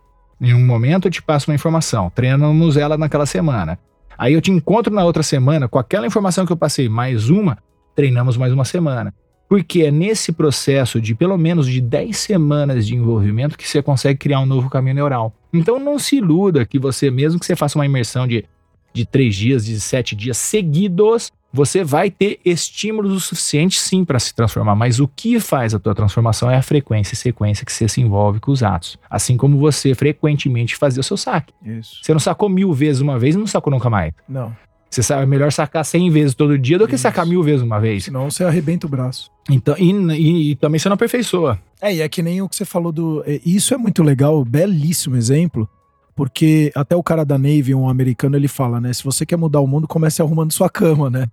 em 0.40 0.54
um 0.54 0.64
momento 0.64 1.08
eu 1.08 1.10
te 1.10 1.22
passo 1.22 1.50
uma 1.50 1.54
informação, 1.54 2.10
treinamos 2.10 2.76
ela 2.76 2.96
naquela 2.96 3.26
semana. 3.26 3.78
Aí 4.16 4.32
eu 4.32 4.40
te 4.40 4.50
encontro 4.50 4.92
na 4.92 5.04
outra 5.04 5.22
semana 5.22 5.68
com 5.68 5.78
aquela 5.78 6.06
informação 6.06 6.44
que 6.44 6.52
eu 6.52 6.56
passei, 6.56 6.88
mais 6.88 7.30
uma, 7.30 7.58
treinamos 7.94 8.36
mais 8.36 8.52
uma 8.52 8.64
semana. 8.64 9.14
Porque 9.48 9.82
é 9.82 9.90
nesse 9.90 10.32
processo 10.32 11.00
de 11.00 11.14
pelo 11.14 11.38
menos 11.38 11.66
de 11.66 11.80
10 11.80 12.16
semanas 12.16 12.86
de 12.86 12.94
envolvimento 12.94 13.56
que 13.56 13.66
você 13.66 13.82
consegue 13.82 14.18
criar 14.18 14.40
um 14.40 14.46
novo 14.46 14.68
caminho 14.68 14.96
neural. 14.96 15.32
Então 15.52 15.78
não 15.78 15.98
se 15.98 16.16
iluda 16.16 16.66
que 16.66 16.78
você, 16.78 17.10
mesmo 17.10 17.40
que 17.40 17.46
você 17.46 17.56
faça 17.56 17.78
uma 17.78 17.86
imersão 17.86 18.26
de, 18.26 18.44
de 18.92 19.06
3 19.06 19.34
dias, 19.34 19.64
de 19.64 19.80
7 19.80 20.14
dias 20.14 20.36
seguidos, 20.36 21.32
você 21.58 21.82
vai 21.82 22.08
ter 22.08 22.38
estímulos 22.44 23.12
o 23.12 23.18
suficiente 23.18 23.80
sim 23.80 24.04
para 24.04 24.20
se 24.20 24.32
transformar, 24.32 24.76
mas 24.76 25.00
o 25.00 25.08
que 25.08 25.40
faz 25.40 25.74
a 25.74 25.78
tua 25.78 25.92
transformação 25.92 26.48
é 26.48 26.56
a 26.56 26.62
frequência 26.62 27.14
e 27.14 27.16
sequência 27.16 27.66
que 27.66 27.72
você 27.72 27.88
se 27.88 28.00
envolve 28.00 28.38
com 28.38 28.52
os 28.52 28.62
atos. 28.62 28.96
Assim 29.10 29.36
como 29.36 29.58
você 29.58 29.92
frequentemente 29.92 30.76
fazia 30.76 31.00
o 31.00 31.04
seu 31.04 31.16
saque. 31.16 31.52
Isso. 31.64 31.98
Você 32.00 32.12
não 32.12 32.20
sacou 32.20 32.48
mil 32.48 32.72
vezes 32.72 33.02
uma 33.02 33.18
vez 33.18 33.34
e 33.34 33.38
não 33.38 33.46
sacou 33.46 33.72
nunca 33.72 33.90
mais. 33.90 34.12
Não. 34.28 34.54
Você 34.88 35.02
sabe, 35.02 35.24
é 35.24 35.26
melhor 35.26 35.50
sacar 35.50 35.84
100 35.84 36.10
vezes 36.10 36.34
todo 36.34 36.56
dia 36.56 36.78
do 36.78 36.86
que 36.86 36.94
Isso. 36.94 37.02
sacar 37.02 37.26
mil 37.26 37.42
vezes 37.42 37.60
uma 37.60 37.80
vez. 37.80 38.04
Senão 38.04 38.30
você 38.30 38.44
arrebenta 38.44 38.86
o 38.86 38.90
braço. 38.90 39.28
Então, 39.50 39.74
e, 39.76 39.90
e, 39.92 40.50
e, 40.52 40.54
também 40.54 40.78
você 40.78 40.88
não 40.88 40.94
aperfeiçoa. 40.94 41.58
É, 41.80 41.92
e 41.92 42.00
é 42.00 42.08
que 42.08 42.22
nem 42.22 42.40
o 42.40 42.48
que 42.48 42.54
você 42.54 42.64
falou 42.64 42.92
do. 42.92 43.24
Isso 43.44 43.74
é 43.74 43.76
muito 43.76 44.02
legal, 44.02 44.44
belíssimo 44.44 45.16
exemplo, 45.16 45.68
porque 46.14 46.70
até 46.74 46.94
o 46.94 47.02
cara 47.02 47.24
da 47.24 47.36
Navy, 47.36 47.74
um 47.74 47.88
americano, 47.88 48.36
ele 48.36 48.48
fala, 48.48 48.80
né? 48.80 48.92
Se 48.92 49.02
você 49.02 49.26
quer 49.26 49.36
mudar 49.36 49.60
o 49.60 49.66
mundo, 49.66 49.88
comece 49.88 50.22
arrumando 50.22 50.52
sua 50.52 50.70
cama, 50.70 51.10
né? 51.10 51.26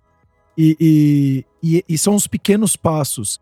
E, 0.58 1.44
e, 1.62 1.84
e, 1.88 1.98
são 1.98 2.14
os 2.14 2.26
pequenos 2.26 2.76
passos. 2.76 3.40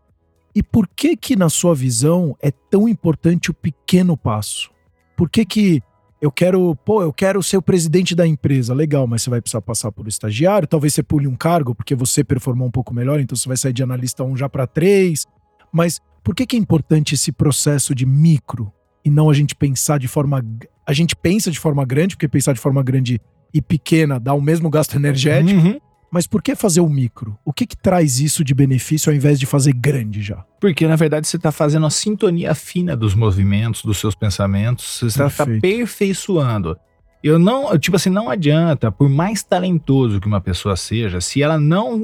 E 0.53 0.61
por 0.61 0.87
que 0.87 1.15
que, 1.15 1.35
na 1.35 1.49
sua 1.49 1.73
visão, 1.73 2.35
é 2.41 2.51
tão 2.51 2.87
importante 2.89 3.51
o 3.51 3.53
pequeno 3.53 4.17
passo? 4.17 4.69
Por 5.15 5.29
que 5.29 5.45
que 5.45 5.83
eu 6.21 6.31
quero, 6.31 6.75
pô, 6.77 7.01
eu 7.01 7.13
quero 7.13 7.43
ser 7.43 7.57
o 7.57 7.61
presidente 7.61 8.15
da 8.15 8.25
empresa. 8.25 8.73
Legal, 8.73 9.05
mas 9.05 9.21
você 9.21 9.29
vai 9.29 9.41
precisar 9.41 9.61
passar 9.61 9.91
por 9.91 10.07
estagiário, 10.07 10.67
talvez 10.67 10.93
você 10.93 11.03
pule 11.03 11.27
um 11.27 11.35
cargo 11.35 11.75
porque 11.75 11.93
você 11.93 12.23
performou 12.23 12.67
um 12.67 12.71
pouco 12.71 12.93
melhor, 12.93 13.19
então 13.19 13.35
você 13.35 13.47
vai 13.47 13.57
sair 13.57 13.73
de 13.73 13.83
analista 13.83 14.23
1 14.23 14.37
já 14.37 14.49
para 14.49 14.65
3. 14.65 15.25
Mas 15.71 16.01
por 16.23 16.33
que 16.33 16.45
que 16.45 16.55
é 16.55 16.59
importante 16.59 17.13
esse 17.13 17.31
processo 17.31 17.93
de 17.93 18.05
micro 18.05 18.71
e 19.03 19.09
não 19.09 19.29
a 19.29 19.33
gente 19.33 19.55
pensar 19.55 19.99
de 19.99 20.07
forma 20.07 20.43
a 20.87 20.93
gente 20.93 21.15
pensa 21.15 21.51
de 21.51 21.59
forma 21.59 21.85
grande, 21.85 22.15
porque 22.15 22.27
pensar 22.27 22.53
de 22.53 22.59
forma 22.59 22.81
grande 22.81 23.21
e 23.53 23.61
pequena 23.61 24.19
dá 24.19 24.33
o 24.33 24.41
mesmo 24.41 24.69
gasto 24.69 24.95
energético. 24.97 25.59
Uhum. 25.59 25.79
Mas 26.11 26.27
por 26.27 26.41
que 26.41 26.55
fazer 26.55 26.81
o 26.81 26.89
micro? 26.89 27.37
O 27.43 27.51
que, 27.51 27.65
que 27.65 27.75
traz 27.75 28.19
isso 28.19 28.43
de 28.43 28.53
benefício 28.53 29.09
ao 29.09 29.15
invés 29.15 29.39
de 29.39 29.45
fazer 29.45 29.73
grande 29.73 30.21
já? 30.21 30.45
Porque, 30.61 30.87
na 30.87 30.95
verdade, 30.95 31.27
você 31.27 31.37
está 31.37 31.51
fazendo 31.51 31.85
a 31.85 31.89
sintonia 31.89 32.55
fina 32.55 32.95
dos 32.95 33.13
movimentos, 33.13 33.83
dos 33.83 33.97
seus 33.97 34.15
pensamentos, 34.15 34.85
você 34.85 35.07
está 35.07 35.29
tá 35.29 35.43
aperfeiçoando. 35.43 36.77
Eu 37.23 37.39
não, 37.39 37.75
tipo 37.79 37.95
assim, 37.95 38.11
não 38.11 38.29
adianta, 38.29 38.91
por 38.91 39.09
mais 39.09 39.41
talentoso 39.41 40.21
que 40.21 40.27
uma 40.27 40.39
pessoa 40.39 40.75
seja, 40.75 41.19
se 41.19 41.41
ela 41.41 41.59
não 41.59 41.99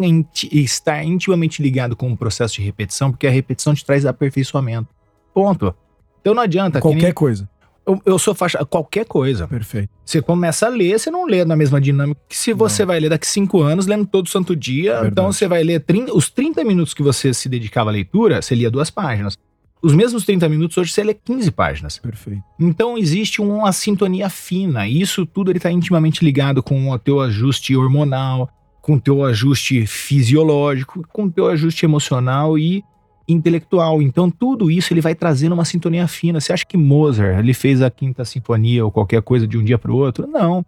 estar 0.52 1.04
intimamente 1.04 1.62
ligado 1.62 1.96
com 1.96 2.12
o 2.12 2.18
processo 2.18 2.56
de 2.56 2.64
repetição, 2.64 3.12
porque 3.12 3.28
a 3.28 3.32
repetição 3.32 3.76
te 3.76 3.86
traz 3.86 4.04
aperfeiçoamento. 4.04 4.90
Ponto. 5.32 5.76
Então 6.20 6.34
não 6.34 6.42
adianta. 6.42 6.80
Qualquer 6.82 7.04
nem... 7.04 7.14
coisa. 7.14 7.48
Eu, 7.92 8.02
eu, 8.14 8.20
sou 8.20 8.34
faixa. 8.34 8.64
Qualquer 8.66 9.06
coisa. 9.06 9.48
Perfeito. 9.48 9.90
Você 10.06 10.22
começa 10.22 10.66
a 10.66 10.70
ler, 10.70 11.00
você 11.00 11.12
não 11.12 11.26
lê 11.26 11.44
na 11.44 11.56
mesma 11.56 11.80
dinâmica 11.80 12.20
que 12.28 12.38
se 12.38 12.54
você 12.54 12.84
não. 12.84 12.88
vai 12.88 13.00
ler 13.00 13.10
daqui 13.10 13.28
cinco 13.28 13.62
anos, 13.62 13.88
lendo 13.88 14.06
todo 14.06 14.30
santo 14.30 14.56
dia. 14.56 14.94
Verdade. 14.94 15.12
Então 15.12 15.32
você 15.32 15.48
vai 15.48 15.64
ler 15.64 15.82
30, 15.82 16.14
os 16.16 16.30
30 16.30 16.64
minutos 16.64 16.94
que 16.94 17.04
você 17.04 17.34
se 17.34 17.50
dedicava 17.50 17.90
à 17.90 17.94
leitura, 17.94 18.42
você 18.42 18.56
lia 18.56 18.72
duas 18.72 18.90
páginas. 18.90 19.38
Os 19.82 19.96
mesmos 19.96 20.26
30 20.26 20.48
minutos 20.48 20.78
hoje 20.78 20.92
você 20.92 21.04
lê 21.04 21.14
15 21.14 21.52
páginas. 21.52 21.98
Perfeito. 21.98 22.44
Então 22.60 22.98
existe 22.98 23.42
uma 23.42 23.72
sintonia 23.72 24.30
fina. 24.30 24.88
E 24.88 25.02
isso 25.02 25.26
tudo 25.26 25.52
ele 25.52 25.58
está 25.58 25.72
intimamente 25.72 26.24
ligado 26.24 26.62
com 26.62 26.92
o 26.92 27.00
teu 27.00 27.20
ajuste 27.20 27.76
hormonal, 27.76 28.50
com 28.82 28.94
o 28.94 29.02
teu 29.02 29.24
ajuste 29.26 29.86
fisiológico, 29.88 31.04
com 31.12 31.26
o 31.26 31.32
teu 31.32 31.48
ajuste 31.48 31.86
emocional 31.86 32.58
e 32.58 32.84
intelectual. 33.32 34.02
Então 34.02 34.30
tudo 34.30 34.70
isso 34.70 34.94
ele 34.94 35.02
vai 35.02 35.16
trazendo 35.16 35.54
uma 35.54 35.66
sintonia 35.66 36.08
fina. 36.08 36.40
Você 36.40 36.54
acha 36.54 36.66
que 36.66 36.78
Mozart 36.78 37.40
ele 37.40 37.54
fez 37.54 37.82
a 37.82 37.90
quinta 37.90 38.26
sinfonia 38.26 38.84
ou 38.84 38.92
qualquer 38.92 39.22
coisa 39.22 39.48
de 39.48 39.58
um 39.58 39.64
dia 39.64 39.78
para 39.78 39.92
o 39.92 39.96
outro? 39.96 40.28
Não. 40.28 40.66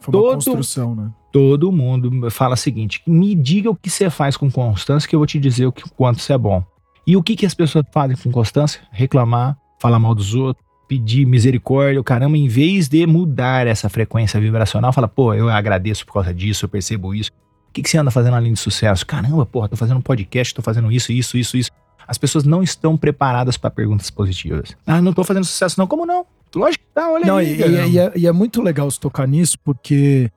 Foi 0.00 0.14
uma 0.14 0.22
todo, 0.22 0.34
construção, 0.34 0.94
né? 0.94 1.10
Todo 1.32 1.72
mundo 1.72 2.30
fala 2.30 2.54
o 2.54 2.56
seguinte: 2.56 3.02
me 3.06 3.34
diga 3.34 3.70
o 3.70 3.74
que 3.74 3.90
você 3.90 4.10
faz 4.10 4.36
com 4.36 4.50
constância 4.50 5.08
que 5.08 5.14
eu 5.14 5.20
vou 5.20 5.26
te 5.26 5.38
dizer 5.38 5.66
o 5.66 5.72
que, 5.72 5.82
quanto 5.90 6.20
você 6.20 6.32
é 6.32 6.38
bom. 6.38 6.62
E 7.06 7.16
o 7.16 7.22
que, 7.22 7.36
que 7.36 7.46
as 7.46 7.54
pessoas 7.54 7.84
fazem 7.92 8.16
com 8.16 8.30
constância? 8.30 8.80
Reclamar, 8.90 9.56
falar 9.78 9.98
mal 9.98 10.14
dos 10.14 10.34
outros, 10.34 10.64
pedir 10.88 11.26
misericórdia, 11.26 12.02
caramba, 12.02 12.36
em 12.36 12.48
vez 12.48 12.88
de 12.88 13.06
mudar 13.06 13.66
essa 13.66 13.88
frequência 13.88 14.40
vibracional, 14.40 14.92
fala, 14.92 15.08
pô, 15.08 15.34
eu 15.34 15.48
agradeço 15.48 16.06
por 16.06 16.14
causa 16.14 16.32
disso, 16.32 16.64
eu 16.64 16.68
percebo 16.68 17.14
isso. 17.14 17.30
O 17.68 17.72
que, 17.72 17.82
que 17.82 17.90
você 17.90 17.98
anda 17.98 18.10
fazendo 18.10 18.34
além 18.34 18.52
de 18.52 18.58
sucesso? 18.60 19.04
Caramba, 19.04 19.44
porra, 19.44 19.68
tô 19.68 19.76
fazendo 19.76 19.98
um 19.98 20.02
podcast, 20.02 20.54
tô 20.54 20.62
fazendo 20.62 20.90
isso, 20.92 21.12
isso, 21.12 21.36
isso, 21.36 21.56
isso. 21.56 21.70
As 22.06 22.18
pessoas 22.18 22.44
não 22.44 22.62
estão 22.62 22.96
preparadas 22.96 23.56
para 23.56 23.70
perguntas 23.70 24.10
positivas. 24.10 24.76
Ah, 24.86 25.00
não 25.00 25.12
tô 25.12 25.24
fazendo 25.24 25.44
sucesso 25.44 25.78
não. 25.78 25.86
Como 25.86 26.04
não? 26.04 26.26
Lógico 26.54 26.84
que 26.84 26.90
tá, 26.94 27.10
olha 27.10 27.26
não, 27.26 27.36
aí. 27.36 27.54
E, 27.54 27.92
e, 27.92 27.98
é, 27.98 28.12
e, 28.16 28.26
é, 28.26 28.32
muito 28.32 28.62
legal 28.62 28.90
se 28.90 29.00
tocar 29.00 29.26
nisso, 29.26 29.58
porque 29.58 30.30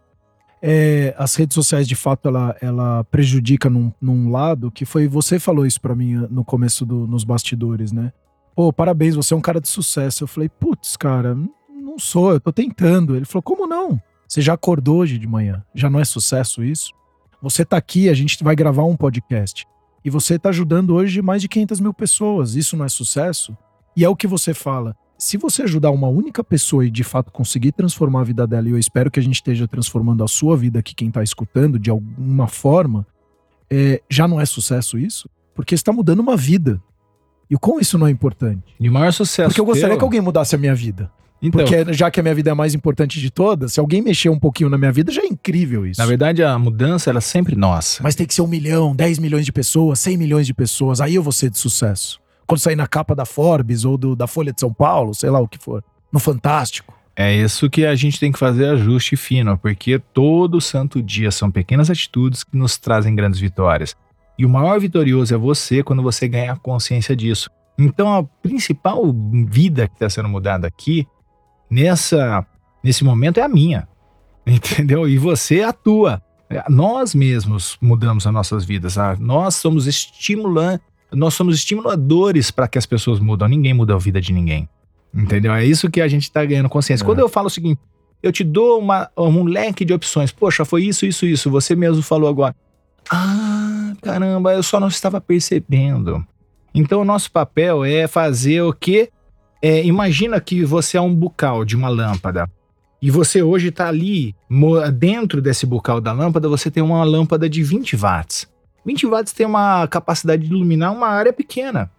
é, 0.62 1.14
as 1.18 1.36
redes 1.36 1.54
sociais, 1.54 1.88
de 1.88 1.96
fato, 1.96 2.28
ela, 2.28 2.56
ela 2.62 3.04
prejudica 3.06 3.70
num, 3.70 3.92
num 4.02 4.32
lado, 4.32 4.72
que 4.72 4.86
foi, 4.86 5.08
você 5.08 5.40
falou 5.40 5.66
isso 5.66 5.80
para 5.80 5.96
mim 5.96 6.16
no 6.30 6.44
começo 6.44 6.86
do, 6.86 7.06
nos 7.06 7.24
bastidores, 7.24 7.92
né? 7.92 8.12
Pô, 8.56 8.74
parabéns, 8.74 9.16
você 9.16 9.34
é 9.34 9.38
um 9.38 9.42
cara 9.42 9.62
de 9.62 9.68
sucesso. 9.68 10.24
Eu 10.24 10.28
falei, 10.28 10.50
putz, 10.50 10.98
cara, 10.98 11.36
não 11.70 12.00
sou, 12.00 12.32
eu 12.32 12.40
tô 12.40 12.52
tentando. 12.52 13.16
Ele 13.16 13.26
falou, 13.26 13.44
como 13.44 13.68
não? 13.68 14.02
Você 14.28 14.42
já 14.42 14.54
acordou 14.54 14.98
hoje 14.98 15.18
de 15.18 15.28
manhã? 15.28 15.64
Já 15.76 15.90
não 15.90 16.00
é 16.00 16.06
sucesso 16.06 16.64
isso? 16.64 16.92
Você 17.42 17.64
tá 17.64 17.78
aqui, 17.78 18.10
a 18.10 18.14
gente 18.14 18.44
vai 18.44 18.56
gravar 18.56 18.84
um 18.84 18.96
podcast. 18.96 19.68
E 20.08 20.10
você 20.10 20.36
está 20.36 20.48
ajudando 20.48 20.92
hoje 20.92 21.22
mais 21.22 21.42
de 21.42 21.50
500 21.50 21.82
mil 21.82 21.94
pessoas. 21.94 22.56
Isso 22.56 22.78
não 22.78 22.86
é 22.86 22.88
sucesso? 22.88 23.58
E 23.94 24.06
é 24.06 24.10
o 24.10 24.16
que 24.16 24.26
você 24.26 24.54
fala. 24.54 24.96
Se 25.18 25.36
você 25.36 25.64
ajudar 25.64 25.92
uma 25.92 26.08
única 26.08 26.42
pessoa 26.42 26.86
e 26.86 26.90
de 26.90 27.04
fato 27.04 27.30
conseguir 27.30 27.74
transformar 27.74 28.22
a 28.22 28.24
vida 28.24 28.48
dela, 28.48 28.70
e 28.70 28.72
eu 28.72 28.80
espero 28.80 29.12
que 29.12 29.20
a 29.20 29.22
gente 29.22 29.36
esteja 29.36 29.68
transformando 29.68 30.24
a 30.24 30.28
sua 30.30 30.56
vida 30.56 30.80
aqui, 30.80 30.96
quem 30.96 31.10
está 31.10 31.22
escutando, 31.22 31.78
de 31.78 31.90
alguma 31.90 32.48
forma, 32.48 33.06
é, 33.70 34.02
já 34.10 34.30
não 34.30 34.40
é 34.40 34.46
sucesso 34.46 34.98
isso? 34.98 35.30
Porque 35.54 35.76
está 35.76 35.92
mudando 35.92 36.22
uma 36.22 36.38
vida. 36.38 36.82
E 37.50 37.56
o 37.56 37.60
quão 37.60 37.78
isso 37.78 37.98
não 37.98 38.08
é 38.08 38.10
importante? 38.10 38.76
E 38.80 38.88
o 38.88 38.94
maior 38.94 39.12
sucesso. 39.12 39.50
Porque 39.50 39.60
eu 39.60 39.66
gostaria 39.66 39.90
teu... 39.90 39.98
que 39.98 40.06
alguém 40.06 40.22
mudasse 40.22 40.56
a 40.56 40.58
minha 40.58 40.74
vida. 40.74 41.12
Então, 41.42 41.64
Porque 41.64 41.94
já 41.94 42.10
que 42.10 42.20
a 42.20 42.24
minha 42.24 42.34
vida 42.34 42.50
é 42.50 42.54
a 42.54 42.56
mais 42.56 42.74
importante 42.74 43.20
de 43.20 43.30
todas, 43.30 43.74
se 43.74 43.80
alguém 43.80 44.02
mexer 44.02 44.30
um 44.30 44.40
pouquinho 44.40 44.70
na 44.70 44.78
minha 44.78 44.92
vida, 44.92 45.12
já 45.12 45.22
é 45.22 45.26
incrível 45.26 45.86
isso. 45.86 46.00
Na 46.00 46.08
verdade, 46.08 46.44
a 46.44 46.58
mudança 46.58 47.10
ela 47.10 47.20
é 47.20 47.22
sempre 47.22 47.56
nossa. 47.56 48.02
Mas 48.02 48.16
tem 48.16 48.26
que 48.26 48.34
ser 48.34 48.42
um 48.42 48.48
milhão, 48.48 48.96
10 48.96 49.20
milhões 49.20 49.46
de 49.46 49.52
pessoas, 49.52 50.00
100 50.00 50.18
milhões 50.18 50.48
de 50.48 50.54
pessoas. 50.54 51.00
Aí 51.00 51.16
eu 51.16 51.24
vou 51.24 51.32
ser 51.32 51.50
de 51.50 51.58
sucesso. 51.58 52.20
Quando 52.48 52.60
sair 52.60 52.76
na 52.76 52.88
capa 52.88 53.14
da 53.14 53.26
Forbes 53.26 53.86
ou 53.86 53.98
do, 53.98 54.16
da 54.16 54.26
Folha 54.26 54.54
de 54.54 54.60
São 54.60 54.74
Paulo, 54.74 55.14
sei 55.14 55.30
lá 55.30 55.40
o 55.40 55.48
que 55.48 55.60
for. 55.60 55.84
No 56.12 56.20
Fantástico. 56.20 56.98
É 57.16 57.36
isso 57.36 57.70
que 57.70 57.86
a 57.86 57.96
gente 57.96 58.20
tem 58.20 58.32
que 58.32 58.38
fazer 58.38 58.68
ajuste 58.68 59.16
fino, 59.16 59.58
porque 59.58 60.00
todo 60.14 60.62
santo 60.62 61.02
dia 61.02 61.32
são 61.32 61.50
pequenas 61.50 61.90
atitudes 61.90 62.44
que 62.44 62.56
nos 62.56 62.78
trazem 62.78 63.16
grandes 63.16 63.40
vitórias. 63.40 63.96
E 64.38 64.46
o 64.46 64.50
maior 64.50 64.80
vitorioso 64.80 65.34
é 65.34 65.38
você 65.38 65.82
quando 65.82 66.04
você 66.04 66.28
ganhar 66.28 66.58
consciência 66.60 67.16
disso. 67.16 67.50
Então 67.78 68.14
a 68.14 68.24
principal 68.24 69.04
vida 69.48 69.88
que 69.88 69.96
está 69.96 70.10
sendo 70.10 70.30
mudada 70.30 70.68
aqui 70.68 71.08
nessa 71.70 72.46
nesse 72.84 73.04
momento 73.04 73.40
é 73.40 73.44
a 73.44 73.48
minha. 73.48 73.88
Entendeu? 74.46 75.08
E 75.08 75.18
você 75.18 75.62
atua. 75.62 76.22
Nós 76.70 77.14
mesmos 77.14 77.78
mudamos 77.82 78.26
as 78.26 78.34
nossas 78.34 78.64
vidas. 78.64 78.96
Nós 79.20 79.56
somos 79.56 79.86
estimulantes, 79.86 80.86
nós 81.12 81.34
somos 81.34 81.56
estimuladores 81.56 82.52
para 82.52 82.68
que 82.70 82.78
as 82.78 82.86
pessoas 82.86 83.20
mudam. 83.20 83.48
Ninguém 83.48 83.74
muda 83.74 83.94
a 83.94 83.98
vida 83.98 84.22
de 84.22 84.32
ninguém. 84.32 84.70
Entendeu? 85.14 85.54
É 85.54 85.66
isso 85.66 85.90
que 85.90 86.00
a 86.00 86.08
gente 86.08 86.24
está 86.24 86.46
ganhando 86.46 86.70
consciência. 86.70 87.04
É. 87.04 87.06
Quando 87.06 87.20
eu 87.20 87.28
falo 87.28 87.48
o 87.48 87.50
seguinte, 87.50 87.82
eu 88.22 88.32
te 88.32 88.44
dou 88.44 88.80
uma, 88.80 89.10
um 89.18 89.44
leque 89.44 89.84
de 89.84 89.94
opções. 89.94 90.32
Poxa, 90.32 90.64
foi 90.64 90.84
isso, 90.86 91.06
isso, 91.06 91.26
isso. 91.26 91.52
Você 91.52 91.76
mesmo 91.76 92.02
falou 92.02 92.30
agora. 92.30 92.56
Ah, 93.10 93.94
caramba, 94.02 94.54
eu 94.54 94.64
só 94.64 94.80
não 94.80 94.88
estava 94.88 95.20
percebendo. 95.20 96.26
Então, 96.74 97.02
o 97.02 97.06
nosso 97.06 97.32
papel 97.32 97.84
é 97.84 98.08
fazer 98.08 98.62
o 98.62 98.74
quê? 98.74 99.10
É, 99.70 99.84
imagina 99.84 100.40
que 100.40 100.64
você 100.64 100.96
é 100.96 101.02
um 101.02 101.14
bucal 101.14 101.66
de 101.66 101.76
uma 101.76 101.90
lâmpada. 101.90 102.50
E 103.02 103.12
você 103.12 103.44
hoje 103.44 103.68
está 103.68 103.90
ali, 103.90 104.34
dentro 104.94 105.42
desse 105.42 105.66
bucal 105.66 106.00
da 106.00 106.14
lâmpada, 106.14 106.48
você 106.48 106.72
tem 106.72 106.82
uma 106.82 107.04
lâmpada 107.04 107.50
de 107.50 107.62
20 107.62 107.98
watts. 107.98 108.48
20 108.86 109.06
watts 109.08 109.34
tem 109.34 109.46
uma 109.46 109.86
capacidade 109.88 110.48
de 110.48 110.54
iluminar 110.54 110.94
uma 110.94 111.10
área 111.10 111.34
pequena. 111.34 111.92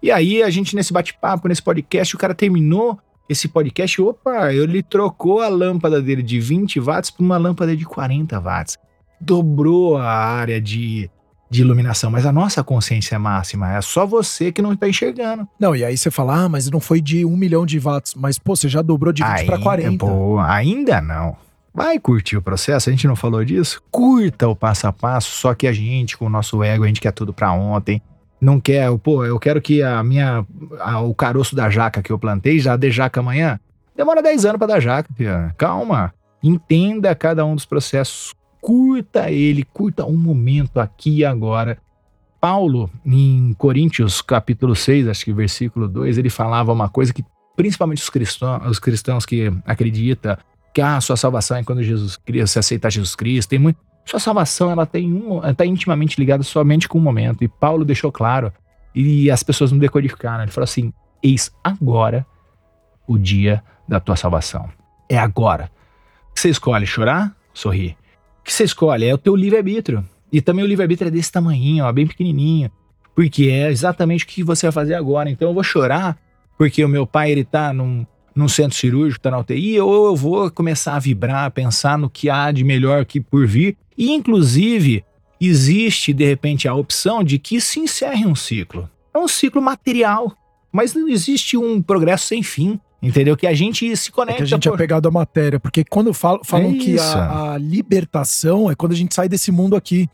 E 0.00 0.08
aí, 0.08 0.40
a 0.40 0.48
gente, 0.50 0.76
nesse 0.76 0.92
bate-papo, 0.92 1.48
nesse 1.48 1.60
podcast, 1.60 2.14
o 2.14 2.18
cara 2.18 2.32
terminou 2.32 2.96
esse 3.28 3.48
podcast. 3.48 4.00
Opa, 4.00 4.52
ele 4.52 4.80
trocou 4.80 5.40
a 5.40 5.48
lâmpada 5.48 6.00
dele 6.00 6.22
de 6.22 6.38
20 6.38 6.78
watts 6.78 7.10
para 7.10 7.24
uma 7.24 7.38
lâmpada 7.38 7.76
de 7.76 7.84
40 7.84 8.38
watts. 8.38 8.78
Dobrou 9.20 9.96
a 9.96 10.12
área 10.12 10.60
de 10.60 11.10
de 11.54 11.62
iluminação, 11.62 12.10
mas 12.10 12.26
a 12.26 12.32
nossa 12.32 12.62
consciência 12.64 13.14
é 13.14 13.18
máxima, 13.18 13.72
é 13.76 13.80
só 13.80 14.04
você 14.04 14.50
que 14.50 14.60
não 14.60 14.72
está 14.72 14.88
enxergando. 14.88 15.48
Não, 15.58 15.74
e 15.74 15.84
aí 15.84 15.96
você 15.96 16.10
fala, 16.10 16.44
ah, 16.44 16.48
mas 16.48 16.68
não 16.70 16.80
foi 16.80 17.00
de 17.00 17.24
um 17.24 17.36
milhão 17.36 17.64
de 17.64 17.78
watts, 17.78 18.14
mas 18.14 18.38
pô, 18.38 18.56
você 18.56 18.68
já 18.68 18.82
dobrou 18.82 19.12
de 19.12 19.22
20 19.22 19.46
para 19.46 19.58
40. 19.58 20.04
Pô, 20.04 20.38
ainda 20.40 21.00
não. 21.00 21.36
Vai 21.72 21.98
curtir 21.98 22.36
o 22.36 22.42
processo, 22.42 22.88
a 22.88 22.92
gente 22.92 23.06
não 23.06 23.16
falou 23.16 23.44
disso? 23.44 23.82
Curta 23.90 24.48
o 24.48 24.54
passo 24.54 24.86
a 24.86 24.92
passo, 24.92 25.30
só 25.36 25.54
que 25.54 25.66
a 25.66 25.72
gente, 25.72 26.16
com 26.16 26.26
o 26.26 26.30
nosso 26.30 26.62
ego, 26.62 26.84
a 26.84 26.86
gente 26.86 27.00
quer 27.00 27.12
tudo 27.12 27.32
para 27.32 27.52
ontem. 27.52 28.02
Não 28.40 28.60
quer, 28.60 28.90
pô, 28.98 29.24
eu 29.24 29.38
quero 29.38 29.60
que 29.60 29.82
a 29.82 30.02
minha, 30.02 30.44
a, 30.80 31.00
o 31.00 31.14
caroço 31.14 31.56
da 31.56 31.70
jaca 31.70 32.02
que 32.02 32.12
eu 32.12 32.18
plantei 32.18 32.58
já 32.58 32.76
dê 32.76 32.90
jaca 32.90 33.20
amanhã. 33.20 33.58
Demora 33.96 34.22
10 34.22 34.44
anos 34.44 34.58
para 34.58 34.66
dar 34.66 34.80
jaca, 34.80 35.08
filha. 35.16 35.54
Calma. 35.56 36.12
Entenda 36.42 37.14
cada 37.14 37.44
um 37.44 37.54
dos 37.54 37.64
processos 37.64 38.34
curta 38.64 39.30
ele, 39.30 39.62
curta 39.62 40.06
um 40.06 40.16
momento 40.16 40.80
aqui 40.80 41.18
e 41.18 41.24
agora. 41.24 41.76
Paulo, 42.40 42.90
em 43.04 43.52
Coríntios 43.58 44.22
capítulo 44.22 44.74
6, 44.74 45.06
acho 45.08 45.22
que 45.22 45.34
versículo 45.34 45.86
2, 45.86 46.16
ele 46.16 46.30
falava 46.30 46.72
uma 46.72 46.88
coisa 46.88 47.12
que 47.12 47.22
principalmente 47.54 48.02
os 48.02 48.08
cristãos, 48.08 48.66
os 48.66 48.78
cristãos 48.78 49.26
que 49.26 49.52
acreditam 49.66 50.36
que 50.72 50.80
a 50.80 50.96
ah, 50.96 51.00
sua 51.00 51.16
salvação 51.16 51.58
é 51.58 51.62
quando 51.62 51.82
Jesus 51.82 52.16
Cristo, 52.16 52.52
se 52.52 52.58
aceitar 52.58 52.90
Jesus 52.90 53.14
Cristo, 53.14 53.50
tem 53.50 53.58
muito, 53.58 53.78
sua 54.06 54.18
salvação 54.18 54.70
ela 54.70 54.86
tem 54.86 55.12
um, 55.12 55.46
está 55.46 55.66
intimamente 55.66 56.18
ligada 56.18 56.42
somente 56.42 56.88
com 56.88 56.96
o 56.96 57.02
momento. 57.02 57.44
E 57.44 57.48
Paulo 57.48 57.84
deixou 57.84 58.10
claro, 58.10 58.50
e 58.94 59.30
as 59.30 59.42
pessoas 59.42 59.72
não 59.72 59.78
decodificaram. 59.78 60.42
Ele 60.42 60.50
falou 60.50 60.64
assim: 60.64 60.92
Eis 61.22 61.52
agora 61.62 62.26
o 63.06 63.18
dia 63.18 63.62
da 63.86 64.00
tua 64.00 64.16
salvação. 64.16 64.70
É 65.08 65.18
agora. 65.18 65.70
Você 66.34 66.48
escolhe 66.48 66.86
chorar, 66.86 67.34
sorrir 67.52 67.96
que 68.44 68.52
você 68.52 68.64
escolhe? 68.64 69.06
É 69.06 69.14
o 69.14 69.18
teu 69.18 69.34
livre-arbítrio. 69.34 70.04
E 70.32 70.40
também 70.40 70.64
o 70.64 70.68
livre-arbítrio 70.68 71.08
é 71.08 71.10
desse 71.10 71.32
tamanho, 71.32 71.84
ó, 71.84 71.92
bem 71.92 72.06
pequenininho. 72.06 72.70
Porque 73.14 73.44
é 73.44 73.70
exatamente 73.70 74.24
o 74.24 74.28
que 74.28 74.42
você 74.42 74.66
vai 74.66 74.72
fazer 74.72 74.94
agora. 74.94 75.30
Então 75.30 75.48
eu 75.48 75.54
vou 75.54 75.62
chorar 75.62 76.18
porque 76.56 76.84
o 76.84 76.88
meu 76.88 77.06
pai 77.06 77.30
ele 77.30 77.44
tá 77.44 77.72
num, 77.72 78.06
num 78.34 78.48
centro 78.48 78.76
cirúrgico, 78.76 79.22
tá 79.22 79.30
na 79.30 79.38
UTI, 79.38 79.80
ou 79.80 80.06
eu 80.06 80.16
vou 80.16 80.50
começar 80.50 80.94
a 80.94 80.98
vibrar, 80.98 81.50
pensar 81.50 81.98
no 81.98 82.10
que 82.10 82.30
há 82.30 82.50
de 82.50 82.64
melhor 82.64 83.04
que 83.04 83.20
por 83.20 83.46
vir. 83.46 83.76
E 83.96 84.12
inclusive 84.12 85.04
existe 85.40 86.12
de 86.12 86.24
repente 86.24 86.66
a 86.66 86.74
opção 86.74 87.22
de 87.22 87.38
que 87.38 87.60
se 87.60 87.80
encerre 87.80 88.26
um 88.26 88.34
ciclo. 88.34 88.88
É 89.12 89.18
um 89.18 89.28
ciclo 89.28 89.62
material, 89.62 90.32
mas 90.72 90.94
não 90.94 91.08
existe 91.08 91.56
um 91.56 91.80
progresso 91.80 92.26
sem 92.26 92.42
fim. 92.42 92.80
Entendeu? 93.04 93.36
Que 93.36 93.46
a 93.46 93.52
gente 93.52 93.94
se 93.96 94.10
conecta. 94.10 94.32
É 94.32 94.36
que 94.38 94.42
a 94.44 94.56
gente 94.56 94.68
por... 94.68 94.74
é 94.74 94.78
pegado 94.78 95.06
à 95.06 95.10
matéria, 95.10 95.60
porque 95.60 95.84
quando 95.84 96.14
falam, 96.14 96.42
falam 96.42 96.70
é 96.70 96.78
que 96.78 96.98
a, 96.98 97.52
a, 97.52 97.58
libertação 97.58 98.70
é 98.70 98.74
quando 98.74 98.92
a 98.92 98.96
gente 98.96 99.14
sai 99.14 99.28
desse 99.28 99.52
mundo 99.52 99.76
aqui. 99.76 100.08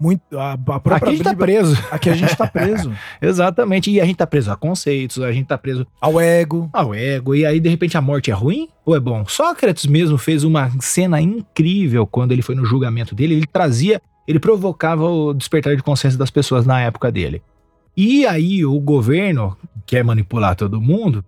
Muito, 0.00 0.22
a, 0.36 0.54
a 0.54 0.56
própria 0.58 0.96
aqui 0.96 1.08
a 1.08 1.10
gente 1.12 1.22
tá 1.22 1.34
preso. 1.34 1.84
Aqui 1.90 2.10
a 2.10 2.14
gente 2.14 2.36
tá 2.36 2.46
preso. 2.46 2.92
Exatamente. 3.20 3.90
E 3.90 4.00
a 4.00 4.06
gente 4.06 4.16
tá 4.16 4.26
preso 4.26 4.50
a 4.50 4.56
conceitos, 4.56 5.22
a 5.22 5.30
gente 5.32 5.46
tá 5.46 5.58
preso 5.58 5.86
ao 6.00 6.18
ego. 6.18 6.68
Ao 6.72 6.94
ego. 6.94 7.34
E 7.34 7.44
aí, 7.44 7.60
de 7.60 7.68
repente, 7.68 7.96
a 7.96 8.00
morte 8.00 8.30
é 8.30 8.34
ruim 8.34 8.68
ou 8.86 8.96
é 8.96 9.00
bom? 9.00 9.24
Sócrates 9.26 9.86
mesmo 9.86 10.16
fez 10.16 10.44
uma 10.44 10.70
cena 10.80 11.20
incrível 11.20 12.06
quando 12.06 12.32
ele 12.32 12.42
foi 12.42 12.54
no 12.54 12.64
julgamento 12.64 13.14
dele. 13.14 13.34
Ele 13.34 13.46
trazia, 13.46 14.00
ele 14.26 14.40
provocava 14.40 15.08
o 15.08 15.34
despertar 15.34 15.76
de 15.76 15.82
consciência 15.82 16.18
das 16.18 16.30
pessoas 16.30 16.64
na 16.64 16.80
época 16.80 17.12
dele. 17.12 17.42
E 17.96 18.26
aí, 18.26 18.64
o 18.64 18.80
governo 18.80 19.56
quer 19.86 20.02
manipular 20.02 20.56
todo 20.56 20.80
mundo 20.80 21.24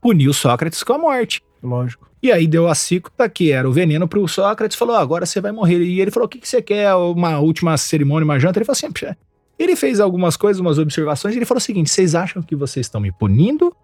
puniu 0.00 0.32
Sócrates 0.32 0.82
com 0.82 0.94
a 0.94 0.98
morte. 0.98 1.42
Lógico. 1.62 2.08
E 2.22 2.30
aí 2.30 2.46
deu 2.46 2.68
a 2.68 2.74
cicuta, 2.74 3.28
que 3.28 3.50
era 3.50 3.68
o 3.68 3.72
veneno 3.72 4.06
pro 4.06 4.26
Sócrates, 4.28 4.76
falou, 4.76 4.94
ah, 4.94 5.00
agora 5.00 5.24
você 5.24 5.40
vai 5.40 5.52
morrer. 5.52 5.80
E 5.80 6.00
ele 6.00 6.10
falou, 6.10 6.26
o 6.26 6.28
que, 6.28 6.38
que 6.38 6.48
você 6.48 6.60
quer? 6.60 6.94
Uma 6.94 7.38
última 7.38 7.76
cerimônia, 7.76 8.24
uma 8.24 8.38
janta? 8.38 8.58
Ele 8.58 8.64
falou 8.64 8.76
assim, 8.76 9.16
ele 9.58 9.76
fez 9.76 10.00
algumas 10.00 10.36
coisas, 10.36 10.60
umas 10.60 10.78
observações, 10.78 11.34
e 11.34 11.38
ele 11.38 11.46
falou 11.46 11.58
o 11.58 11.62
seguinte, 11.62 11.90
vocês 11.90 12.14
acham 12.14 12.42
que 12.42 12.56
vocês 12.56 12.86
estão 12.86 13.00
me 13.00 13.12
punindo 13.12 13.74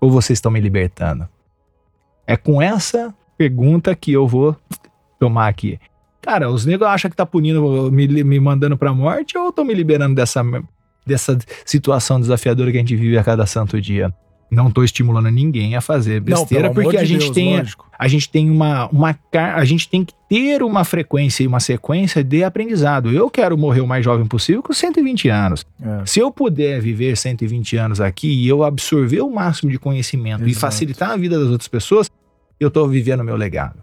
ou 0.00 0.10
vocês 0.10 0.36
estão 0.36 0.50
me 0.50 0.60
libertando? 0.60 1.28
É 2.26 2.36
com 2.36 2.60
essa 2.60 3.14
pergunta 3.36 3.94
que 3.94 4.12
eu 4.12 4.26
vou 4.26 4.56
tomar 5.18 5.48
aqui. 5.48 5.78
Cara, 6.20 6.50
os 6.50 6.66
negros 6.66 6.88
acham 6.88 7.10
que 7.10 7.16
tá 7.16 7.24
punindo, 7.24 7.90
me, 7.90 8.06
me 8.22 8.38
mandando 8.38 8.76
pra 8.76 8.92
morte 8.92 9.38
ou 9.38 9.48
estão 9.48 9.64
me 9.64 9.74
liberando 9.74 10.14
dessa, 10.14 10.44
dessa 11.06 11.38
situação 11.64 12.20
desafiadora 12.20 12.70
que 12.70 12.76
a 12.76 12.80
gente 12.80 12.94
vive 12.94 13.16
a 13.16 13.24
cada 13.24 13.46
santo 13.46 13.80
dia? 13.80 14.12
Não 14.50 14.66
estou 14.66 14.82
estimulando 14.82 15.30
ninguém 15.30 15.76
a 15.76 15.80
fazer 15.80 16.20
besteira, 16.20 16.68
não, 16.68 16.74
porque 16.74 16.96
a 16.96 17.04
gente 17.04 17.20
Deus, 17.20 17.30
tem 17.30 17.56
lógico. 17.56 17.88
a 17.96 18.08
gente 18.08 18.28
tem 18.28 18.50
uma, 18.50 18.88
uma 18.88 19.16
a 19.32 19.64
gente 19.64 19.88
tem 19.88 20.04
que 20.04 20.12
ter 20.28 20.60
uma 20.62 20.82
frequência 20.82 21.44
e 21.44 21.46
uma 21.46 21.60
sequência 21.60 22.24
de 22.24 22.42
aprendizado. 22.42 23.12
Eu 23.12 23.30
quero 23.30 23.56
morrer 23.56 23.80
o 23.80 23.86
mais 23.86 24.04
jovem 24.04 24.26
possível 24.26 24.60
com 24.60 24.72
120 24.72 25.28
anos. 25.28 25.64
É. 25.80 26.04
Se 26.04 26.18
eu 26.18 26.32
puder 26.32 26.80
viver 26.80 27.16
120 27.16 27.76
anos 27.76 28.00
aqui 28.00 28.28
e 28.28 28.48
eu 28.48 28.64
absorver 28.64 29.20
o 29.20 29.30
máximo 29.30 29.70
de 29.70 29.78
conhecimento 29.78 30.42
Exato. 30.42 30.50
e 30.50 30.54
facilitar 30.54 31.10
a 31.10 31.16
vida 31.16 31.38
das 31.38 31.48
outras 31.48 31.68
pessoas, 31.68 32.10
eu 32.58 32.68
estou 32.68 32.88
vivendo 32.88 33.20
o 33.20 33.24
meu 33.24 33.36
legado. 33.36 33.78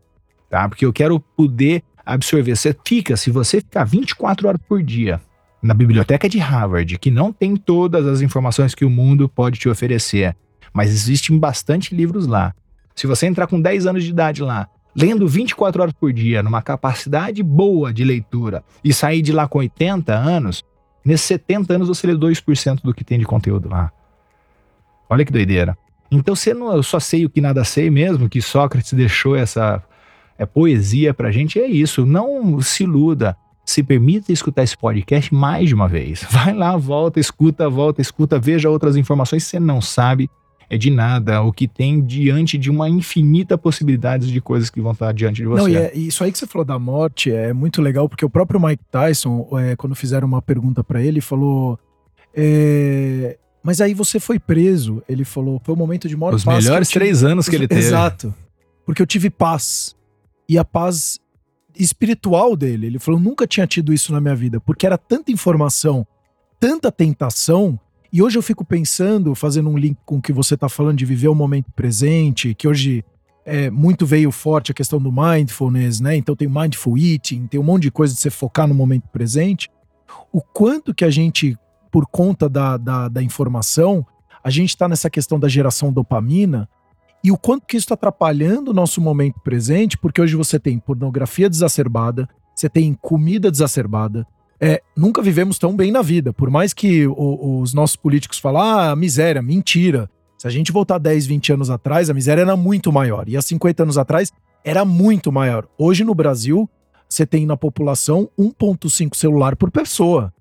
Tá? 0.49 0.67
Porque 0.67 0.85
eu 0.85 0.91
quero 0.91 1.17
poder 1.19 1.81
absorver. 2.05 2.55
Você 2.55 2.75
fica, 2.85 3.15
se 3.15 3.31
você 3.31 3.61
ficar 3.61 3.85
24 3.85 4.47
horas 4.47 4.61
por 4.67 4.83
dia 4.83 5.21
na 5.61 5.73
biblioteca 5.73 6.29
de 6.29 6.37
Harvard, 6.37 6.97
que 6.99 7.09
não 7.09 7.31
tem 7.33 7.55
todas 7.55 8.05
as 8.05 8.21
informações 8.21 8.75
que 8.75 8.85
o 8.85 8.89
mundo 8.89 9.27
pode 9.27 9.59
te 9.59 9.67
oferecer, 9.67 10.35
mas 10.73 10.89
existem 10.89 11.37
bastante 11.37 11.95
livros 11.95 12.27
lá. 12.27 12.53
Se 12.95 13.05
você 13.05 13.27
entrar 13.27 13.47
com 13.47 13.61
10 13.61 13.85
anos 13.85 14.03
de 14.03 14.09
idade 14.09 14.41
lá, 14.41 14.67
lendo 14.95 15.27
24 15.27 15.81
horas 15.81 15.93
por 15.93 16.11
dia, 16.11 16.41
numa 16.41 16.61
capacidade 16.61 17.43
boa 17.43 17.93
de 17.93 18.03
leitura, 18.03 18.63
e 18.83 18.91
sair 18.91 19.21
de 19.21 19.31
lá 19.31 19.47
com 19.47 19.59
80 19.59 20.13
anos, 20.13 20.63
nesses 21.05 21.27
70 21.27 21.75
anos 21.75 21.87
você 21.87 22.07
lê 22.07 22.13
2% 22.13 22.81
do 22.81 22.93
que 22.93 23.03
tem 23.03 23.19
de 23.19 23.25
conteúdo 23.25 23.69
lá. 23.69 23.91
Olha 25.09 25.23
que 25.23 25.31
doideira. 25.31 25.77
Então 26.09 26.35
você 26.35 26.53
não, 26.53 26.73
eu 26.73 26.83
só 26.83 26.99
sei 26.99 27.25
o 27.25 27.29
que 27.29 27.41
nada 27.41 27.63
sei 27.63 27.89
mesmo, 27.89 28.29
que 28.29 28.41
Sócrates 28.41 28.93
deixou 28.93 29.35
essa 29.35 29.83
é, 30.37 30.45
poesia 30.45 31.13
pra 31.13 31.31
gente, 31.31 31.59
é 31.59 31.67
isso. 31.67 32.05
Não 32.05 32.61
se 32.61 32.83
iluda. 32.83 33.35
Se 33.65 33.83
permita 33.83 34.31
escutar 34.31 34.63
esse 34.63 34.77
podcast 34.77 35.33
mais 35.33 35.67
de 35.67 35.75
uma 35.75 35.89
vez. 35.89 36.25
Vai 36.31 36.53
lá, 36.53 36.77
volta, 36.77 37.19
escuta, 37.19 37.69
volta, 37.69 38.01
escuta, 38.01 38.39
veja 38.39 38.69
outras 38.69 38.95
informações. 38.95 39.43
Você 39.43 39.59
não 39.59 39.81
sabe 39.81 40.29
é 40.69 40.77
de 40.77 40.89
nada, 40.89 41.41
o 41.41 41.53
que 41.53 41.67
tem 41.67 42.01
diante 42.03 42.57
de 42.57 42.69
uma 42.69 42.89
infinita 42.89 43.57
possibilidades 43.57 44.27
de 44.27 44.41
coisas 44.41 44.69
que 44.69 44.81
vão 44.81 44.91
estar 44.91 45.13
diante 45.13 45.37
de 45.37 45.45
você. 45.45 45.61
Não, 45.61 45.69
e 45.69 45.77
é, 45.77 45.95
isso 45.95 46.23
aí 46.23 46.31
que 46.31 46.37
você 46.37 46.45
falou 46.45 46.65
da 46.65 46.77
morte 46.77 47.31
é 47.31 47.53
muito 47.53 47.81
legal, 47.81 48.09
porque 48.09 48.25
o 48.25 48.29
próprio 48.29 48.59
Mike 48.59 48.83
Tyson, 48.91 49.47
é, 49.59 49.75
quando 49.75 49.95
fizeram 49.95 50.27
uma 50.27 50.41
pergunta 50.41 50.83
para 50.83 51.01
ele, 51.01 51.21
falou. 51.21 51.79
É, 52.35 53.37
mas 53.63 53.79
aí 53.79 53.93
você 53.93 54.19
foi 54.19 54.39
preso. 54.39 55.01
Ele 55.07 55.23
falou, 55.23 55.61
foi 55.63 55.73
o 55.73 55.77
momento 55.77 56.07
de 56.07 56.17
maior 56.17 56.33
Os 56.33 56.43
paz. 56.43 56.59
Os 56.59 56.65
melhores 56.65 56.89
tive... 56.89 57.05
três 57.05 57.23
anos 57.23 57.47
que 57.47 57.55
ele 57.55 57.67
teve. 57.67 57.81
Exato. 57.81 58.33
Porque 58.85 59.01
eu 59.01 59.07
tive 59.07 59.29
paz. 59.29 59.95
E 60.49 60.57
a 60.57 60.65
paz 60.65 61.19
espiritual 61.75 62.55
dele. 62.55 62.87
Ele 62.87 62.99
falou, 62.99 63.19
nunca 63.19 63.47
tinha 63.47 63.65
tido 63.65 63.93
isso 63.93 64.11
na 64.11 64.19
minha 64.19 64.35
vida, 64.35 64.59
porque 64.59 64.85
era 64.85 64.97
tanta 64.97 65.31
informação, 65.31 66.05
tanta 66.59 66.91
tentação 66.91 67.79
e 68.17 68.21
hoje 68.23 68.35
eu 68.35 68.41
fico 68.41 68.65
pensando, 68.65 69.35
fazendo 69.35 69.69
um 69.69 69.77
link 69.77 69.95
com 70.03 70.17
o 70.17 70.21
que 70.23 70.33
você 70.33 70.55
está 70.55 70.67
falando 70.67 70.97
de 70.97 71.05
viver 71.05 71.27
o 71.27 71.35
momento 71.35 71.71
presente, 71.73 72.55
que 72.55 72.67
hoje 72.67 73.05
é, 73.45 73.69
muito 73.69 74.07
veio 74.07 74.31
forte 74.31 74.71
a 74.71 74.73
questão 74.73 74.99
do 74.99 75.11
mindfulness, 75.11 75.99
né? 75.99 76.15
Então 76.15 76.35
tem 76.35 76.47
mindful 76.47 76.97
eating, 76.97 77.45
tem 77.45 77.59
um 77.59 77.63
monte 77.63 77.83
de 77.83 77.91
coisa 77.91 78.15
de 78.15 78.19
você 78.19 78.31
focar 78.31 78.67
no 78.67 78.73
momento 78.73 79.07
presente. 79.09 79.69
O 80.33 80.41
quanto 80.41 80.95
que 80.95 81.05
a 81.05 81.11
gente, 81.11 81.55
por 81.91 82.07
conta 82.07 82.49
da, 82.49 82.75
da, 82.75 83.07
da 83.07 83.21
informação, 83.21 84.03
a 84.43 84.49
gente 84.49 84.69
está 84.69 84.87
nessa 84.87 85.11
questão 85.11 85.39
da 85.39 85.47
geração 85.47 85.93
dopamina 85.93 86.67
e 87.23 87.31
o 87.31 87.37
quanto 87.37 87.67
que 87.67 87.77
isso 87.77 87.83
está 87.83 87.93
atrapalhando 87.93 88.71
o 88.71 88.73
nosso 88.73 88.99
momento 88.99 89.39
presente, 89.41 89.95
porque 89.95 90.19
hoje 90.19 90.35
você 90.35 90.57
tem 90.57 90.79
pornografia 90.79 91.47
desacerbada, 91.47 92.27
você 92.55 92.67
tem 92.67 92.95
comida 92.99 93.51
desacerbada, 93.51 94.25
é, 94.59 94.81
nunca 94.95 95.21
vivemos 95.21 95.57
tão 95.59 95.75
bem 95.75 95.91
na 95.91 96.01
vida. 96.01 96.33
Por 96.33 96.49
mais 96.49 96.73
que 96.73 97.05
o, 97.07 97.59
os 97.61 97.73
nossos 97.73 97.95
políticos 97.95 98.39
falem, 98.39 98.61
ah, 98.61 98.95
miséria, 98.95 99.41
mentira. 99.41 100.09
Se 100.37 100.47
a 100.47 100.49
gente 100.49 100.71
voltar 100.71 100.97
10, 100.97 101.25
20 101.25 101.53
anos 101.53 101.69
atrás, 101.69 102.09
a 102.09 102.13
miséria 102.13 102.41
era 102.41 102.55
muito 102.55 102.91
maior. 102.91 103.27
E 103.27 103.35
há 103.37 103.41
50 103.41 103.83
anos 103.83 103.97
atrás, 103.97 104.31
era 104.63 104.83
muito 104.85 105.31
maior. 105.31 105.67
Hoje 105.77 106.03
no 106.03 106.13
Brasil, 106.13 106.69
você 107.09 107.25
tem 107.25 107.45
na 107.45 107.57
população 107.57 108.29
1,5 108.37 109.15
celular 109.15 109.55
por 109.55 109.71
pessoa. 109.71 110.33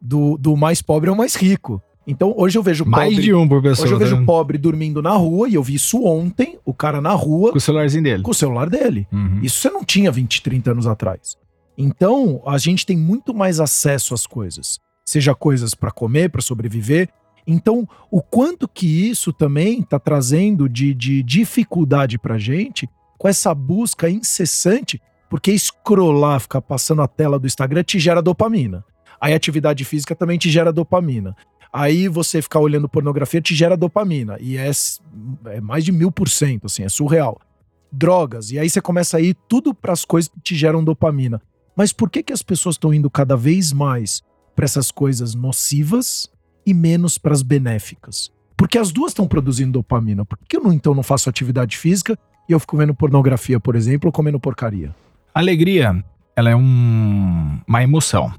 Do, 0.00 0.38
do 0.38 0.56
mais 0.56 0.80
pobre 0.80 1.10
ao 1.10 1.16
mais 1.16 1.34
rico. 1.34 1.82
Então 2.06 2.32
hoje 2.36 2.56
eu 2.56 2.62
vejo 2.62 2.86
Mais 2.86 3.10
pobre, 3.10 3.22
de 3.22 3.34
um 3.34 3.46
por 3.46 3.60
pessoa. 3.60 3.84
Hoje 3.84 3.94
eu 3.94 3.98
vejo 3.98 4.16
vendo? 4.16 4.26
pobre 4.26 4.56
dormindo 4.56 5.02
na 5.02 5.12
rua, 5.12 5.48
e 5.48 5.54
eu 5.54 5.62
vi 5.62 5.74
isso 5.74 6.02
ontem, 6.04 6.58
o 6.64 6.72
cara 6.72 7.00
na 7.00 7.12
rua 7.12 7.50
Com 7.50 7.58
o 7.58 7.60
celularzinho 7.60 8.02
dele. 8.02 8.22
com 8.22 8.30
o 8.30 8.34
celular 8.34 8.70
dele. 8.70 9.06
Uhum. 9.12 9.40
Isso 9.42 9.60
você 9.60 9.68
não 9.70 9.84
tinha 9.84 10.10
20, 10.10 10.40
30 10.40 10.70
anos 10.70 10.86
atrás. 10.86 11.36
Então, 11.80 12.42
a 12.44 12.58
gente 12.58 12.84
tem 12.84 12.96
muito 12.96 13.32
mais 13.32 13.60
acesso 13.60 14.12
às 14.12 14.26
coisas. 14.26 14.80
Seja 15.06 15.32
coisas 15.32 15.76
para 15.76 15.92
comer, 15.92 16.28
para 16.28 16.42
sobreviver. 16.42 17.08
Então, 17.46 17.88
o 18.10 18.20
quanto 18.20 18.66
que 18.66 19.08
isso 19.08 19.32
também 19.32 19.78
está 19.78 19.96
trazendo 19.96 20.68
de, 20.68 20.92
de 20.92 21.22
dificuldade 21.22 22.18
pra 22.18 22.36
gente 22.36 22.90
com 23.16 23.28
essa 23.28 23.54
busca 23.54 24.10
incessante, 24.10 25.00
porque 25.30 25.56
scrollar, 25.56 26.40
ficar 26.40 26.60
passando 26.60 27.00
a 27.00 27.06
tela 27.06 27.38
do 27.38 27.46
Instagram 27.46 27.84
te 27.84 27.98
gera 28.00 28.20
dopamina. 28.20 28.84
Aí 29.20 29.32
atividade 29.32 29.84
física 29.84 30.16
também 30.16 30.36
te 30.36 30.50
gera 30.50 30.72
dopamina. 30.72 31.36
Aí 31.72 32.08
você 32.08 32.42
ficar 32.42 32.58
olhando 32.58 32.88
pornografia 32.88 33.40
te 33.40 33.54
gera 33.54 33.76
dopamina. 33.76 34.36
E 34.40 34.56
é, 34.56 34.70
é 35.46 35.60
mais 35.60 35.84
de 35.84 35.92
mil 35.92 36.10
por 36.10 36.28
cento, 36.28 36.66
assim, 36.66 36.82
é 36.82 36.88
surreal. 36.88 37.40
Drogas. 37.92 38.50
E 38.50 38.58
aí 38.58 38.68
você 38.68 38.80
começa 38.80 39.16
a 39.16 39.20
ir 39.20 39.36
tudo 39.48 39.72
para 39.72 39.92
as 39.92 40.04
coisas 40.04 40.28
que 40.28 40.40
te 40.40 40.56
geram 40.56 40.82
dopamina. 40.82 41.40
Mas 41.78 41.92
por 41.92 42.10
que, 42.10 42.24
que 42.24 42.32
as 42.32 42.42
pessoas 42.42 42.74
estão 42.74 42.92
indo 42.92 43.08
cada 43.08 43.36
vez 43.36 43.72
mais 43.72 44.20
para 44.56 44.64
essas 44.64 44.90
coisas 44.90 45.32
nocivas 45.36 46.28
e 46.66 46.74
menos 46.74 47.16
para 47.18 47.32
as 47.32 47.40
benéficas? 47.40 48.32
Porque 48.56 48.76
as 48.76 48.90
duas 48.90 49.12
estão 49.12 49.28
produzindo 49.28 49.70
dopamina. 49.74 50.24
Por 50.24 50.36
que 50.48 50.56
eu 50.56 50.60
não, 50.64 50.72
então 50.72 50.92
não 50.92 51.04
faço 51.04 51.30
atividade 51.30 51.76
física 51.78 52.18
e 52.48 52.52
eu 52.52 52.58
fico 52.58 52.76
vendo 52.76 52.92
pornografia, 52.92 53.60
por 53.60 53.76
exemplo, 53.76 54.08
ou 54.08 54.12
comendo 54.12 54.40
porcaria? 54.40 54.92
Alegria, 55.32 56.04
ela 56.34 56.50
é 56.50 56.56
um- 56.56 57.60
uma 57.68 57.82
emoção, 57.84 58.32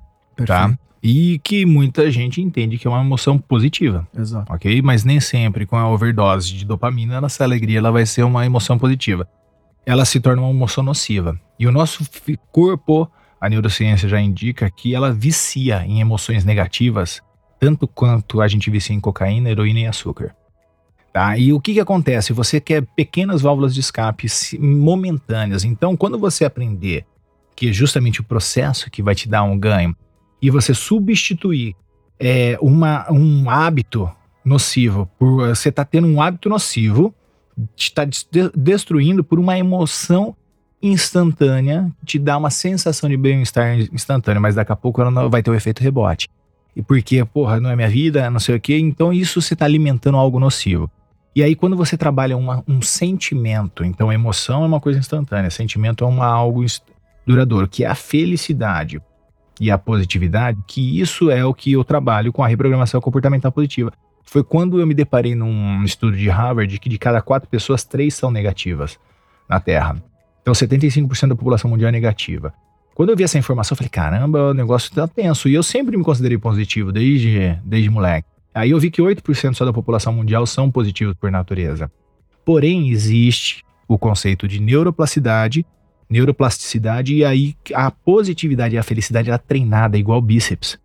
tá? 0.46 0.78
E 1.02 1.40
que 1.42 1.66
muita 1.66 2.12
gente 2.12 2.42
entende 2.42 2.78
que 2.78 2.86
é 2.86 2.90
uma 2.90 3.00
emoção 3.02 3.38
positiva, 3.38 4.06
Exato. 4.14 4.52
ok? 4.52 4.82
Mas 4.82 5.06
nem 5.06 5.22
sempre 5.22 5.66
com 5.66 5.78
a 5.78 5.90
overdose 5.90 6.54
de 6.54 6.66
dopamina, 6.66 7.22
essa 7.26 7.46
alegria 7.46 7.78
ela 7.78 7.90
vai 7.92 8.06
ser 8.06 8.24
uma 8.24 8.46
emoção 8.46 8.78
positiva. 8.78 9.26
Ela 9.86 10.04
se 10.04 10.20
torna 10.20 10.42
uma 10.42 10.52
emoção 10.52 10.84
nociva. 10.84 11.40
E 11.58 11.66
o 11.66 11.72
nosso 11.72 12.04
corpo, 12.52 13.10
a 13.40 13.50
neurociência 13.50 14.10
já 14.10 14.20
indica 14.20 14.70
que 14.70 14.94
ela 14.94 15.12
vicia 15.12 15.86
em 15.86 16.02
emoções 16.02 16.44
negativas, 16.44 17.22
tanto 17.60 17.88
quanto 17.88 18.42
a 18.42 18.48
gente 18.48 18.70
vicia 18.70 18.96
em 18.96 19.00
cocaína, 19.00 19.50
heroína 19.50 19.80
e 19.82 19.88
açúcar. 19.88 20.36
Tá? 21.12 21.38
E 21.38 21.52
o 21.52 21.60
que, 21.60 21.74
que 21.74 21.80
acontece? 21.80 22.34
Você 22.34 22.60
quer 22.60 22.86
pequenas 22.96 23.42
válvulas 23.42 23.74
de 23.74 23.80
escape 23.80 24.28
momentâneas. 24.60 25.64
Então, 25.64 25.98
quando 25.98 26.20
você 26.20 26.46
aprender 26.46 27.06
que 27.56 27.70
é 27.70 27.74
justamente 27.74 28.22
o 28.22 28.24
processo 28.24 28.90
que 28.90 29.04
vai 29.04 29.14
te 29.14 29.28
dar 29.28 29.44
um 29.44 29.58
ganho, 29.58 29.94
e 30.42 30.50
você 30.50 30.74
substituir 30.74 31.76
é, 32.18 32.58
uma, 32.62 33.12
um 33.12 33.50
hábito 33.50 34.10
nocivo 34.46 35.10
por 35.20 35.50
você 35.50 35.72
tá 35.72 35.84
tendo 35.84 36.08
um 36.08 36.22
hábito 36.22 36.48
nocivo, 36.48 37.14
te 37.76 37.94
tá 37.94 38.06
des- 38.06 38.28
destruindo 38.56 39.24
por 39.24 39.40
uma 39.40 39.58
emoção 39.58 40.36
instantânea, 40.82 41.92
te 42.06 42.18
dá 42.18 42.38
uma 42.38 42.50
sensação 42.50 43.10
de 43.10 43.18
bem-estar 43.18 43.80
instantâneo, 43.92 44.42
mas 44.42 44.56
daqui 44.56 44.72
a 44.72 44.76
pouco 44.76 45.02
ela 45.02 45.28
vai 45.28 45.44
ter 45.44 45.52
o 45.52 45.56
efeito 45.56 45.82
rebote. 45.84 46.28
E 46.76 46.82
porque, 46.82 47.24
porra, 47.26 47.60
não 47.60 47.70
é 47.70 47.76
minha 47.76 47.90
vida, 47.90 48.30
não 48.30 48.40
sei 48.40 48.56
o 48.56 48.60
quê, 48.62 48.78
então 48.78 49.12
isso 49.12 49.42
você 49.42 49.54
está 49.54 49.66
alimentando 49.66 50.18
algo 50.18 50.40
nocivo. 50.40 50.90
E 51.36 51.44
aí, 51.44 51.56
quando 51.56 51.76
você 51.76 51.98
trabalha 51.98 52.36
uma- 52.38 52.64
um 52.68 52.82
sentimento, 52.82 53.84
então 53.84 54.12
emoção 54.12 54.64
é 54.64 54.68
uma 54.68 54.80
coisa 54.80 55.00
instantânea, 55.00 55.50
sentimento 55.50 56.04
é 56.04 56.08
uma, 56.08 56.26
algo 56.26 56.66
duradouro, 57.26 57.68
que 57.68 57.84
é 57.84 57.88
a 57.88 57.96
felicidade 57.96 59.02
e 59.60 59.70
a 59.70 59.78
positividade, 59.78 60.60
que 60.66 61.00
isso 61.00 61.30
é 61.30 61.44
o 61.46 61.54
que 61.54 61.74
eu 61.74 61.84
trabalho 61.84 62.32
com 62.32 62.44
a 62.44 62.48
reprogramação 62.48 63.02
comportamental 63.02 63.52
positiva. 63.52 63.92
Foi 64.24 64.44
quando 64.44 64.80
eu 64.80 64.88
me 64.88 64.94
deparei 64.94 65.36
num 65.36 65.84
estudo 65.84 66.16
de 66.16 66.30
Harvard 66.30 66.80
que 66.80 66.88
de 66.88 66.98
cada 66.98 67.22
quatro 67.22 67.50
pessoas, 67.50 67.84
três 67.84 68.14
são 68.14 68.32
negativas 68.32 69.00
na 69.48 69.60
Terra. 69.60 70.02
Então, 70.42 70.54
75% 70.54 71.30
da 71.30 71.36
população 71.36 71.70
mundial 71.70 71.90
é 71.90 71.92
negativa. 71.92 72.54
Quando 72.96 73.10
eu 73.10 73.16
vi 73.16 73.24
essa 73.24 73.38
informação, 73.38 73.76
eu 73.76 73.78
falei, 73.78 73.90
caramba, 73.90 74.50
o 74.50 74.54
negócio 74.54 74.94
tá 74.94 75.08
tenso. 75.08 75.48
E 75.48 75.54
eu 75.54 75.64
sempre 75.64 75.96
me 75.96 76.04
considerei 76.04 76.38
positivo, 76.38 76.92
desde, 76.92 77.58
desde 77.64 77.90
moleque. 77.90 78.28
Aí 78.54 78.72
eu 78.72 78.80
vi 78.80 78.92
que 78.92 79.02
8% 79.02 79.54
só 79.54 79.64
da 79.64 79.72
população 79.72 80.12
mundial 80.12 80.46
são 80.46 80.70
positivos 80.70 81.16
por 81.16 81.32
natureza. 81.32 81.90
Porém, 82.44 82.90
existe 82.90 83.64
o 83.88 83.98
conceito 83.98 84.48
de 84.48 84.60
neuroplasticidade, 84.60 85.66
neuroplasticidade, 86.10 87.16
e 87.16 87.24
aí 87.24 87.56
a 87.74 87.90
positividade 87.90 88.76
e 88.76 88.78
a 88.78 88.84
felicidade 88.84 89.30
ela 89.30 89.36
é 89.36 89.48
treinada 89.48 89.98
igual 89.98 90.22
bíceps. 90.22 90.78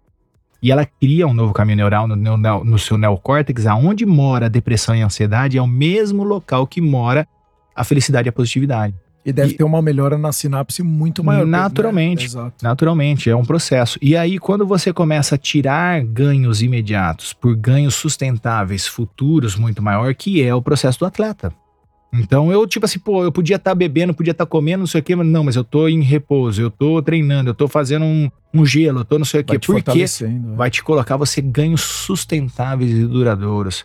E 0.62 0.70
ela 0.70 0.86
cria 0.86 1.26
um 1.26 1.34
novo 1.34 1.52
caminho 1.52 1.78
neural 1.78 2.06
no, 2.06 2.16
no, 2.16 2.64
no 2.64 2.78
seu 2.78 2.96
neocórtex, 2.96 3.66
aonde 3.66 4.06
mora 4.06 4.46
a 4.46 4.48
depressão 4.48 4.94
e 4.94 5.02
a 5.02 5.06
ansiedade, 5.06 5.58
é 5.58 5.62
o 5.62 5.66
mesmo 5.66 6.22
local 6.22 6.66
que 6.66 6.80
mora 6.80 7.26
a 7.74 7.82
felicidade 7.82 8.28
e 8.28 8.30
a 8.30 8.32
positividade. 8.32 8.94
E 9.24 9.32
deve 9.32 9.52
E- 9.52 9.56
ter 9.56 9.64
uma 9.64 9.80
melhora 9.80 10.18
na 10.18 10.32
sinapse 10.32 10.82
muito 10.82 11.24
maior. 11.24 11.46
Naturalmente. 11.46 12.34
Né? 12.36 12.52
Naturalmente, 12.62 13.30
é 13.30 13.34
um 13.36 13.44
processo. 13.44 13.98
E 14.02 14.16
aí, 14.16 14.38
quando 14.38 14.66
você 14.66 14.92
começa 14.92 15.34
a 15.34 15.38
tirar 15.38 16.02
ganhos 16.04 16.60
imediatos 16.62 17.32
por 17.32 17.56
ganhos 17.56 17.94
sustentáveis 17.94 18.86
futuros 18.86 19.56
muito 19.56 19.82
maior, 19.82 20.14
que 20.14 20.42
é 20.42 20.54
o 20.54 20.60
processo 20.60 20.98
do 20.98 21.06
atleta. 21.06 21.52
Então 22.16 22.52
eu, 22.52 22.64
tipo 22.64 22.86
assim, 22.86 22.98
pô, 23.00 23.24
eu 23.24 23.32
podia 23.32 23.56
estar 23.56 23.74
bebendo, 23.74 24.14
podia 24.14 24.30
estar 24.30 24.46
comendo, 24.46 24.78
não 24.80 24.86
sei 24.86 25.00
o 25.00 25.02
quê, 25.04 25.16
mas 25.16 25.26
não, 25.26 25.42
mas 25.42 25.56
eu 25.56 25.64
tô 25.64 25.88
em 25.88 26.00
repouso, 26.00 26.62
eu 26.62 26.70
tô 26.70 27.02
treinando, 27.02 27.50
eu 27.50 27.54
tô 27.54 27.66
fazendo 27.66 28.04
um, 28.04 28.30
um 28.52 28.64
gelo, 28.64 29.00
eu 29.00 29.04
tô 29.04 29.18
não 29.18 29.24
sei 29.24 29.40
o 29.40 29.44
quê. 29.44 29.54
Vai 29.54 29.58
te 29.58 29.66
Por 29.66 29.74
quê? 29.76 29.82
fortalecendo. 29.82 30.52
é. 30.52 30.56
vai 30.56 30.70
te 30.70 30.80
colocar 30.84 31.16
você 31.16 31.40
ganhos 31.40 31.80
sustentáveis 31.80 32.92
e 32.92 33.04
duradouros. 33.04 33.84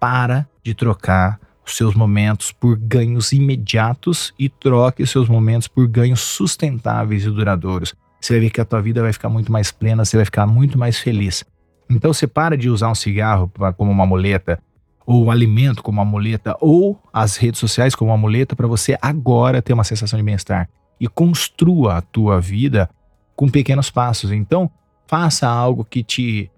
Para 0.00 0.44
de 0.64 0.74
trocar 0.74 1.38
os 1.70 1.76
seus 1.76 1.94
momentos 1.94 2.50
por 2.50 2.76
ganhos 2.76 3.32
imediatos 3.32 4.32
e 4.38 4.48
troque 4.48 5.02
os 5.02 5.10
seus 5.10 5.28
momentos 5.28 5.68
por 5.68 5.86
ganhos 5.86 6.20
sustentáveis 6.20 7.24
e 7.24 7.30
duradouros. 7.30 7.94
Você 8.20 8.32
vai 8.32 8.40
ver 8.40 8.50
que 8.50 8.60
a 8.60 8.64
tua 8.64 8.80
vida 8.80 9.02
vai 9.02 9.12
ficar 9.12 9.28
muito 9.28 9.52
mais 9.52 9.70
plena, 9.70 10.04
você 10.04 10.16
vai 10.16 10.24
ficar 10.24 10.46
muito 10.46 10.78
mais 10.78 10.98
feliz. 10.98 11.44
Então 11.90 12.12
você 12.12 12.26
para 12.26 12.56
de 12.56 12.70
usar 12.70 12.90
um 12.90 12.94
cigarro 12.94 13.50
como 13.76 13.90
uma 13.90 14.06
muleta, 14.06 14.58
ou 15.06 15.24
o 15.24 15.30
alimento 15.30 15.82
como 15.82 16.00
uma 16.00 16.10
muleta, 16.10 16.56
ou 16.60 17.00
as 17.12 17.36
redes 17.36 17.60
sociais 17.60 17.94
como 17.94 18.10
uma 18.10 18.18
muleta 18.18 18.56
para 18.56 18.66
você 18.66 18.98
agora 19.00 19.62
ter 19.62 19.72
uma 19.72 19.84
sensação 19.84 20.18
de 20.18 20.24
bem-estar. 20.24 20.68
E 20.98 21.06
construa 21.06 21.98
a 21.98 22.00
tua 22.00 22.40
vida 22.40 22.88
com 23.36 23.48
pequenos 23.48 23.90
passos. 23.90 24.32
Então, 24.32 24.70
faça 25.06 25.46
algo 25.46 25.84
que 25.84 26.02
te 26.02 26.50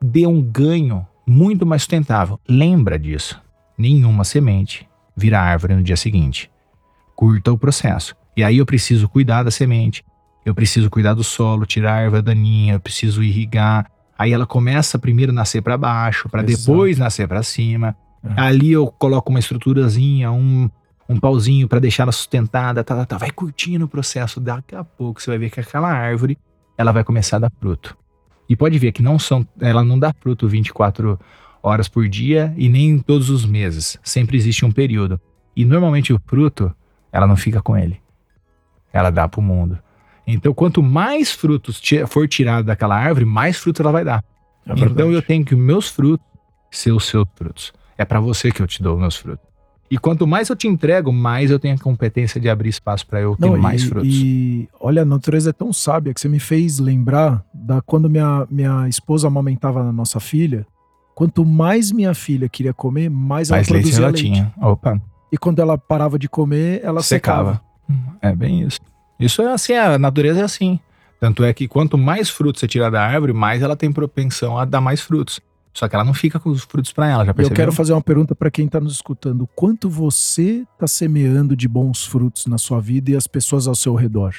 dê 0.00 0.26
um 0.26 0.40
ganho 0.40 1.06
muito 1.26 1.66
mais 1.66 1.82
sustentável. 1.82 2.38
Lembra 2.48 2.98
disso. 2.98 3.41
Nenhuma 3.76 4.24
semente 4.24 4.88
vira 5.16 5.40
árvore 5.40 5.74
no 5.74 5.82
dia 5.82 5.96
seguinte. 5.96 6.50
Curta 7.14 7.52
o 7.52 7.58
processo. 7.58 8.14
E 8.36 8.42
aí 8.42 8.58
eu 8.58 8.66
preciso 8.66 9.08
cuidar 9.08 9.42
da 9.42 9.50
semente, 9.50 10.04
eu 10.44 10.54
preciso 10.54 10.88
cuidar 10.88 11.14
do 11.14 11.22
solo, 11.22 11.66
tirar 11.66 11.94
a 11.94 12.00
erva 12.00 12.22
daninha, 12.22 12.74
eu 12.74 12.80
preciso 12.80 13.22
irrigar. 13.22 13.90
Aí 14.18 14.32
ela 14.32 14.46
começa 14.46 14.98
primeiro 14.98 15.32
a 15.32 15.34
nascer 15.34 15.62
para 15.62 15.76
baixo, 15.76 16.28
para 16.28 16.42
depois 16.42 16.98
nascer 16.98 17.28
para 17.28 17.42
cima. 17.42 17.96
É. 18.24 18.40
Ali 18.40 18.72
eu 18.72 18.86
coloco 18.86 19.30
uma 19.30 19.38
estruturazinha, 19.38 20.30
um, 20.32 20.70
um 21.08 21.18
pauzinho 21.18 21.68
para 21.68 21.78
deixar 21.78 22.04
ela 22.04 22.12
sustentada, 22.12 22.82
tá, 22.82 22.96
tá, 22.96 23.04
tá. 23.04 23.18
vai 23.18 23.30
curtindo 23.30 23.84
o 23.84 23.88
processo. 23.88 24.40
Daqui 24.40 24.74
a 24.74 24.82
pouco 24.82 25.20
você 25.20 25.30
vai 25.30 25.38
ver 25.38 25.50
que 25.50 25.60
aquela 25.60 25.90
árvore 25.90 26.38
ela 26.76 26.92
vai 26.92 27.04
começar 27.04 27.36
a 27.36 27.40
dar 27.40 27.52
fruto. 27.60 27.96
E 28.48 28.56
pode 28.56 28.78
ver 28.78 28.92
que 28.92 29.02
não 29.02 29.18
são, 29.18 29.46
ela 29.60 29.84
não 29.84 29.98
dá 29.98 30.12
fruto 30.20 30.48
24 30.48 31.18
horas 31.62 31.88
por 31.88 32.08
dia 32.08 32.52
e 32.56 32.68
nem 32.68 32.98
todos 32.98 33.30
os 33.30 33.46
meses. 33.46 33.98
Sempre 34.02 34.36
existe 34.36 34.64
um 34.64 34.72
período. 34.72 35.20
E 35.54 35.64
normalmente 35.64 36.12
o 36.12 36.20
fruto, 36.26 36.74
ela 37.12 37.26
não 37.26 37.36
fica 37.36 37.62
com 37.62 37.76
ele. 37.76 38.00
Ela 38.92 39.10
dá 39.10 39.28
para 39.28 39.40
o 39.40 39.42
mundo. 39.42 39.78
Então, 40.26 40.52
quanto 40.54 40.82
mais 40.82 41.32
frutos 41.32 41.80
for 42.06 42.28
tirado 42.28 42.64
daquela 42.64 42.96
árvore, 42.96 43.24
mais 43.24 43.56
fruto 43.58 43.82
ela 43.82 43.92
vai 43.92 44.04
dar. 44.04 44.24
É 44.66 44.72
então 44.72 45.10
eu 45.12 45.20
tenho 45.20 45.44
que 45.44 45.54
os 45.54 45.60
meus 45.60 45.88
frutos 45.88 46.26
ser 46.70 46.92
os 46.92 47.06
seus 47.06 47.26
frutos. 47.34 47.72
É 47.98 48.04
para 48.04 48.20
você 48.20 48.50
que 48.50 48.62
eu 48.62 48.66
te 48.66 48.82
dou 48.82 48.94
os 48.94 49.00
meus 49.00 49.16
frutos. 49.16 49.52
E 49.90 49.98
quanto 49.98 50.26
mais 50.26 50.48
eu 50.48 50.56
te 50.56 50.66
entrego, 50.66 51.12
mais 51.12 51.50
eu 51.50 51.58
tenho 51.58 51.74
a 51.74 51.78
competência 51.78 52.40
de 52.40 52.48
abrir 52.48 52.70
espaço 52.70 53.06
para 53.06 53.20
eu 53.20 53.36
ter 53.36 53.44
Não, 53.44 53.58
mais 53.58 53.82
e, 53.82 53.86
frutos. 53.86 54.08
E 54.10 54.68
olha, 54.80 55.02
a 55.02 55.04
natureza 55.04 55.50
é 55.50 55.52
tão 55.52 55.70
sábia 55.70 56.14
que 56.14 56.20
você 56.20 56.30
me 56.30 56.38
fez 56.38 56.78
lembrar 56.78 57.44
da 57.52 57.82
quando 57.82 58.08
minha, 58.08 58.46
minha 58.50 58.88
esposa 58.88 59.26
amamentava 59.26 59.84
na 59.84 59.92
nossa 59.92 60.18
filha. 60.18 60.66
Quanto 61.14 61.44
mais 61.44 61.92
minha 61.92 62.14
filha 62.14 62.48
queria 62.48 62.72
comer, 62.72 63.10
mais 63.10 63.50
ela 63.50 63.58
mais 63.58 63.68
leite 63.68 63.82
produzia 63.84 64.02
ela 64.04 64.12
leite. 64.12 64.22
tinha. 64.24 64.52
Opa, 64.60 65.00
E 65.30 65.36
quando 65.38 65.58
ela 65.60 65.76
parava 65.76 66.18
de 66.18 66.28
comer, 66.28 66.80
ela 66.82 67.02
secava. 67.02 67.62
secava. 67.88 68.16
É 68.20 68.34
bem 68.34 68.62
isso. 68.62 68.80
Isso 69.20 69.42
é 69.42 69.52
assim, 69.52 69.74
a 69.74 69.98
natureza 69.98 70.40
é 70.40 70.42
assim. 70.42 70.80
Tanto 71.20 71.44
é 71.44 71.52
que 71.52 71.68
quanto 71.68 71.96
mais 71.96 72.28
frutos 72.30 72.60
você 72.60 72.66
tirar 72.66 72.90
da 72.90 73.00
árvore, 73.00 73.32
mais 73.32 73.62
ela 73.62 73.76
tem 73.76 73.92
propensão 73.92 74.58
a 74.58 74.64
dar 74.64 74.80
mais 74.80 75.00
frutos. 75.00 75.40
Só 75.74 75.88
que 75.88 75.94
ela 75.94 76.04
não 76.04 76.12
fica 76.12 76.38
com 76.40 76.50
os 76.50 76.62
frutos 76.64 76.92
para 76.92 77.08
ela, 77.08 77.24
já 77.24 77.32
percebeu? 77.32 77.54
Eu 77.54 77.56
quero 77.56 77.72
fazer 77.72 77.92
uma 77.92 78.02
pergunta 78.02 78.34
para 78.34 78.50
quem 78.50 78.66
está 78.66 78.80
nos 78.80 78.94
escutando. 78.94 79.48
Quanto 79.54 79.88
você 79.88 80.66
está 80.74 80.86
semeando 80.86 81.56
de 81.56 81.66
bons 81.68 82.04
frutos 82.04 82.46
na 82.46 82.58
sua 82.58 82.80
vida 82.80 83.10
e 83.10 83.16
as 83.16 83.26
pessoas 83.26 83.66
ao 83.66 83.74
seu 83.74 83.94
redor? 83.94 84.34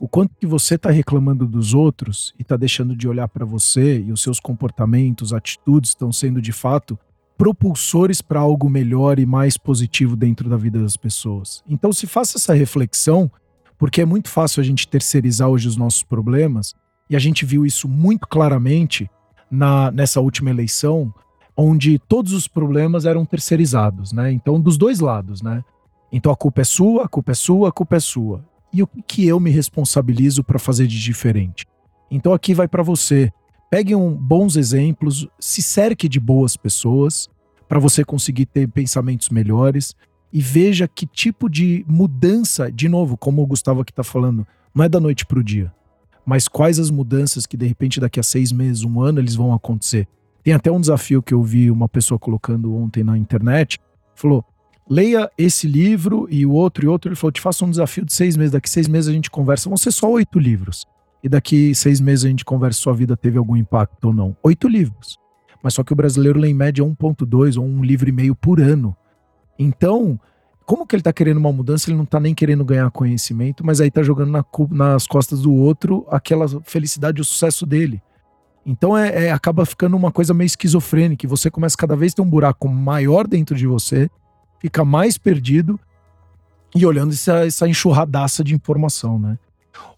O 0.00 0.06
quanto 0.08 0.34
que 0.38 0.46
você 0.46 0.76
está 0.76 0.90
reclamando 0.90 1.46
dos 1.46 1.74
outros 1.74 2.32
e 2.38 2.42
está 2.42 2.56
deixando 2.56 2.94
de 2.94 3.08
olhar 3.08 3.28
para 3.28 3.44
você 3.44 4.00
e 4.00 4.12
os 4.12 4.22
seus 4.22 4.38
comportamentos, 4.38 5.32
atitudes 5.32 5.90
estão 5.90 6.12
sendo 6.12 6.40
de 6.40 6.52
fato 6.52 6.98
propulsores 7.36 8.20
para 8.20 8.40
algo 8.40 8.68
melhor 8.68 9.18
e 9.18 9.26
mais 9.26 9.56
positivo 9.56 10.16
dentro 10.16 10.48
da 10.48 10.56
vida 10.56 10.80
das 10.80 10.96
pessoas. 10.96 11.62
Então, 11.68 11.92
se 11.92 12.06
faça 12.06 12.36
essa 12.36 12.52
reflexão, 12.52 13.30
porque 13.78 14.00
é 14.00 14.04
muito 14.04 14.28
fácil 14.28 14.60
a 14.60 14.64
gente 14.64 14.88
terceirizar 14.88 15.48
hoje 15.48 15.68
os 15.68 15.76
nossos 15.76 16.02
problemas, 16.02 16.74
e 17.08 17.14
a 17.14 17.18
gente 17.18 17.44
viu 17.44 17.64
isso 17.64 17.88
muito 17.88 18.26
claramente 18.26 19.08
na, 19.50 19.90
nessa 19.92 20.20
última 20.20 20.50
eleição, 20.50 21.14
onde 21.56 21.98
todos 21.98 22.32
os 22.32 22.48
problemas 22.48 23.04
eram 23.04 23.24
terceirizados, 23.24 24.12
né? 24.12 24.32
Então, 24.32 24.60
dos 24.60 24.76
dois 24.76 25.00
lados, 25.00 25.40
né? 25.40 25.64
Então 26.10 26.32
a 26.32 26.36
culpa 26.36 26.62
é 26.62 26.64
sua, 26.64 27.04
a 27.04 27.08
culpa 27.08 27.32
é 27.32 27.34
sua, 27.34 27.68
a 27.68 27.72
culpa 27.72 27.96
é 27.96 28.00
sua. 28.00 28.44
E 28.72 28.82
o 28.82 28.86
que 28.86 29.26
eu 29.26 29.40
me 29.40 29.50
responsabilizo 29.50 30.44
para 30.44 30.58
fazer 30.58 30.86
de 30.86 31.00
diferente? 31.00 31.66
Então 32.10 32.32
aqui 32.32 32.54
vai 32.54 32.68
para 32.68 32.82
você. 32.82 33.32
Pegue 33.70 33.94
um, 33.94 34.14
bons 34.14 34.56
exemplos, 34.56 35.26
se 35.38 35.60
cerque 35.60 36.08
de 36.08 36.18
boas 36.18 36.56
pessoas 36.56 37.28
para 37.68 37.78
você 37.78 38.04
conseguir 38.04 38.46
ter 38.46 38.66
pensamentos 38.68 39.28
melhores 39.28 39.94
e 40.32 40.40
veja 40.40 40.88
que 40.88 41.06
tipo 41.06 41.48
de 41.48 41.84
mudança, 41.88 42.70
de 42.70 42.88
novo, 42.88 43.16
como 43.16 43.42
o 43.42 43.46
Gustavo 43.46 43.80
aqui 43.80 43.92
está 43.92 44.04
falando, 44.04 44.46
não 44.74 44.84
é 44.84 44.88
da 44.88 45.00
noite 45.00 45.26
para 45.26 45.38
o 45.38 45.44
dia, 45.44 45.72
mas 46.24 46.48
quais 46.48 46.78
as 46.78 46.90
mudanças 46.90 47.46
que 47.46 47.56
de 47.56 47.66
repente 47.66 48.00
daqui 48.00 48.20
a 48.20 48.22
seis 48.22 48.52
meses, 48.52 48.84
um 48.84 49.00
ano, 49.00 49.20
eles 49.20 49.34
vão 49.34 49.52
acontecer. 49.52 50.06
Tem 50.42 50.54
até 50.54 50.70
um 50.70 50.80
desafio 50.80 51.22
que 51.22 51.34
eu 51.34 51.42
vi 51.42 51.70
uma 51.70 51.88
pessoa 51.88 52.18
colocando 52.18 52.74
ontem 52.74 53.02
na 53.02 53.16
internet, 53.16 53.78
falou, 54.14 54.44
leia 54.88 55.30
esse 55.36 55.66
livro 55.66 56.26
e 56.30 56.46
o 56.46 56.52
outro 56.52 56.84
e 56.84 56.88
outro. 56.88 57.08
Ele 57.08 57.16
falou, 57.16 57.32
te 57.32 57.40
faço 57.40 57.64
um 57.64 57.70
desafio 57.70 58.04
de 58.04 58.12
seis 58.12 58.36
meses, 58.36 58.52
daqui 58.52 58.70
seis 58.70 58.88
meses 58.88 59.08
a 59.08 59.12
gente 59.12 59.30
conversa, 59.30 59.68
vão 59.68 59.76
ser 59.76 59.92
só 59.92 60.10
oito 60.10 60.38
livros 60.38 60.86
e 61.22 61.28
daqui 61.28 61.74
seis 61.74 62.00
meses 62.00 62.24
a 62.24 62.28
gente 62.28 62.44
conversa 62.44 62.76
se 62.78 62.82
sua 62.82 62.94
vida 62.94 63.16
teve 63.16 63.38
algum 63.38 63.56
impacto 63.56 64.06
ou 64.06 64.12
não. 64.12 64.36
Oito 64.42 64.68
livros. 64.68 65.18
Mas 65.62 65.74
só 65.74 65.82
que 65.82 65.92
o 65.92 65.96
brasileiro 65.96 66.38
lê 66.38 66.48
em 66.48 66.54
média 66.54 66.84
1,2 66.84 67.58
ou 67.58 67.64
um 67.64 67.82
livro 67.82 68.08
e 68.08 68.12
meio 68.12 68.34
por 68.34 68.60
ano. 68.60 68.96
Então, 69.58 70.18
como 70.64 70.86
que 70.86 70.94
ele 70.94 71.00
está 71.00 71.12
querendo 71.12 71.38
uma 71.38 71.52
mudança? 71.52 71.90
Ele 71.90 71.96
não 71.96 72.04
está 72.04 72.20
nem 72.20 72.34
querendo 72.34 72.64
ganhar 72.64 72.88
conhecimento, 72.90 73.66
mas 73.66 73.80
aí 73.80 73.88
está 73.88 74.02
jogando 74.02 74.30
na, 74.30 74.44
nas 74.70 75.06
costas 75.06 75.42
do 75.42 75.52
outro 75.52 76.06
aquela 76.10 76.46
felicidade 76.62 77.18
e 77.18 77.22
o 77.22 77.24
sucesso 77.24 77.66
dele. 77.66 78.00
Então 78.64 78.96
é, 78.96 79.26
é, 79.26 79.32
acaba 79.32 79.64
ficando 79.64 79.96
uma 79.96 80.12
coisa 80.12 80.32
meio 80.32 80.46
esquizofrênica. 80.46 81.26
Você 81.26 81.50
começa 81.50 81.76
cada 81.76 81.96
vez 81.96 82.12
a 82.12 82.16
ter 82.16 82.22
um 82.22 82.30
buraco 82.30 82.68
maior 82.68 83.26
dentro 83.26 83.56
de 83.56 83.66
você, 83.66 84.08
fica 84.60 84.84
mais 84.84 85.16
perdido 85.16 85.78
e 86.74 86.84
olhando 86.84 87.12
essa, 87.12 87.46
essa 87.46 87.68
enxurradaça 87.68 88.44
de 88.44 88.54
informação, 88.54 89.18
né? 89.18 89.38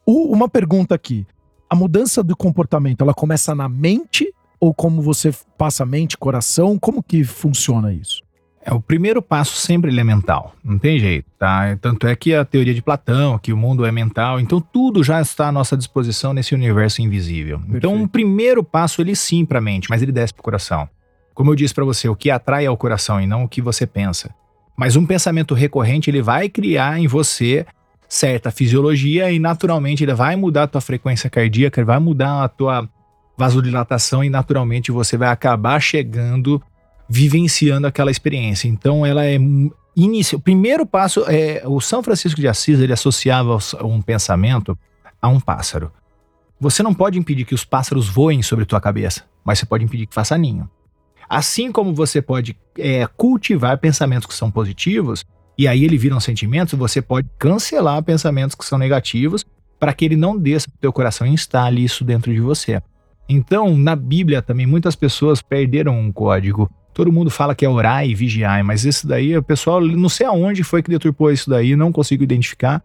O, 0.06 0.32
uma 0.32 0.48
pergunta 0.48 0.94
aqui. 0.94 1.26
A 1.68 1.74
mudança 1.74 2.22
do 2.22 2.36
comportamento, 2.36 3.02
ela 3.02 3.14
começa 3.14 3.54
na 3.54 3.68
mente 3.68 4.32
ou 4.58 4.74
como 4.74 5.00
você 5.00 5.32
passa 5.56 5.86
mente, 5.86 6.18
coração? 6.18 6.78
Como 6.78 7.02
que 7.02 7.24
funciona 7.24 7.92
isso? 7.92 8.22
É 8.62 8.74
o 8.74 8.80
primeiro 8.80 9.22
passo 9.22 9.56
sempre 9.56 9.90
ele 9.90 10.00
é 10.00 10.04
mental, 10.04 10.54
não 10.62 10.78
tem 10.78 10.98
jeito, 10.98 11.26
tá? 11.38 11.74
Tanto 11.80 12.06
é 12.06 12.14
que 12.14 12.34
a 12.34 12.44
teoria 12.44 12.74
de 12.74 12.82
Platão, 12.82 13.38
que 13.38 13.54
o 13.54 13.56
mundo 13.56 13.86
é 13.86 13.90
mental, 13.90 14.38
então 14.38 14.60
tudo 14.60 15.02
já 15.02 15.18
está 15.18 15.48
à 15.48 15.52
nossa 15.52 15.78
disposição 15.78 16.34
nesse 16.34 16.54
universo 16.54 17.00
invisível. 17.00 17.58
Perfeito. 17.58 17.78
Então 17.78 18.02
o 18.02 18.06
primeiro 18.06 18.62
passo 18.62 19.00
ele 19.00 19.16
sim 19.16 19.46
para 19.46 19.58
a 19.58 19.62
mente, 19.62 19.88
mas 19.88 20.02
ele 20.02 20.12
desce 20.12 20.34
para 20.34 20.40
o 20.40 20.44
coração. 20.44 20.86
Como 21.32 21.50
eu 21.50 21.54
disse 21.54 21.72
para 21.72 21.86
você, 21.86 22.06
o 22.06 22.14
que 22.14 22.30
atrai 22.30 22.66
é 22.66 22.70
o 22.70 22.76
coração 22.76 23.18
e 23.18 23.26
não 23.26 23.44
o 23.44 23.48
que 23.48 23.62
você 23.62 23.86
pensa. 23.86 24.34
Mas 24.80 24.96
um 24.96 25.04
pensamento 25.04 25.52
recorrente 25.52 26.08
ele 26.08 26.22
vai 26.22 26.48
criar 26.48 26.98
em 26.98 27.06
você 27.06 27.66
certa 28.08 28.50
fisiologia 28.50 29.30
e 29.30 29.38
naturalmente 29.38 30.02
ele 30.02 30.14
vai 30.14 30.36
mudar 30.36 30.62
a 30.62 30.66
tua 30.66 30.80
frequência 30.80 31.28
cardíaca, 31.28 31.78
ele 31.78 31.84
vai 31.84 31.98
mudar 31.98 32.44
a 32.44 32.48
tua 32.48 32.88
vasodilatação 33.36 34.24
e 34.24 34.30
naturalmente 34.30 34.90
você 34.90 35.18
vai 35.18 35.28
acabar 35.28 35.78
chegando, 35.80 36.62
vivenciando 37.06 37.86
aquela 37.86 38.10
experiência. 38.10 38.68
Então 38.68 39.04
ela 39.04 39.26
é 39.26 39.36
início, 39.94 40.38
o 40.38 40.40
primeiro 40.40 40.86
passo 40.86 41.26
é 41.28 41.62
o 41.66 41.78
São 41.78 42.02
Francisco 42.02 42.40
de 42.40 42.48
Assis, 42.48 42.80
ele 42.80 42.94
associava 42.94 43.58
um 43.84 44.00
pensamento 44.00 44.78
a 45.20 45.28
um 45.28 45.38
pássaro. 45.38 45.92
Você 46.58 46.82
não 46.82 46.94
pode 46.94 47.18
impedir 47.18 47.44
que 47.44 47.54
os 47.54 47.66
pássaros 47.66 48.08
voem 48.08 48.42
sobre 48.42 48.64
tua 48.64 48.80
cabeça, 48.80 49.24
mas 49.44 49.58
você 49.58 49.66
pode 49.66 49.84
impedir 49.84 50.06
que 50.06 50.14
faça 50.14 50.38
ninho. 50.38 50.66
Assim 51.30 51.70
como 51.70 51.94
você 51.94 52.20
pode 52.20 52.56
é, 52.76 53.06
cultivar 53.16 53.78
pensamentos 53.78 54.26
que 54.26 54.34
são 54.34 54.50
positivos, 54.50 55.24
e 55.56 55.68
aí 55.68 55.84
ele 55.84 55.96
vira 55.96 56.16
um 56.16 56.20
sentimento, 56.20 56.76
você 56.76 57.00
pode 57.00 57.28
cancelar 57.38 58.02
pensamentos 58.02 58.56
que 58.56 58.64
são 58.64 58.76
negativos 58.76 59.46
para 59.78 59.92
que 59.92 60.04
ele 60.04 60.16
não 60.16 60.36
desça 60.36 60.68
o 60.68 60.78
teu 60.80 60.92
coração 60.92 61.24
e 61.24 61.30
instale 61.30 61.84
isso 61.84 62.02
dentro 62.02 62.34
de 62.34 62.40
você. 62.40 62.82
Então, 63.28 63.78
na 63.78 63.94
Bíblia 63.94 64.42
também 64.42 64.66
muitas 64.66 64.96
pessoas 64.96 65.40
perderam 65.40 65.96
um 65.96 66.10
código. 66.10 66.68
Todo 66.92 67.12
mundo 67.12 67.30
fala 67.30 67.54
que 67.54 67.64
é 67.64 67.68
orar 67.68 68.04
e 68.04 68.12
vigiar, 68.12 68.64
mas 68.64 68.84
esse 68.84 69.06
daí, 69.06 69.36
o 69.36 69.42
pessoal, 69.42 69.80
não 69.80 70.08
sei 70.08 70.26
aonde 70.26 70.64
foi 70.64 70.82
que 70.82 70.90
deturpou 70.90 71.30
isso 71.30 71.48
daí, 71.48 71.76
não 71.76 71.92
consigo 71.92 72.24
identificar. 72.24 72.82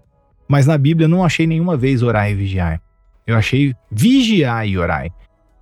Mas 0.47 0.67
na 0.67 0.77
Bíblia 0.77 1.07
não 1.07 1.25
achei 1.25 1.47
nenhuma 1.47 1.75
vez 1.75 2.03
orar 2.03 2.29
e 2.29 2.35
vigiar. 2.35 2.79
Eu 3.25 3.35
achei 3.35 3.73
vigiar 3.91 4.67
e 4.67 4.77
orar. 4.77 5.07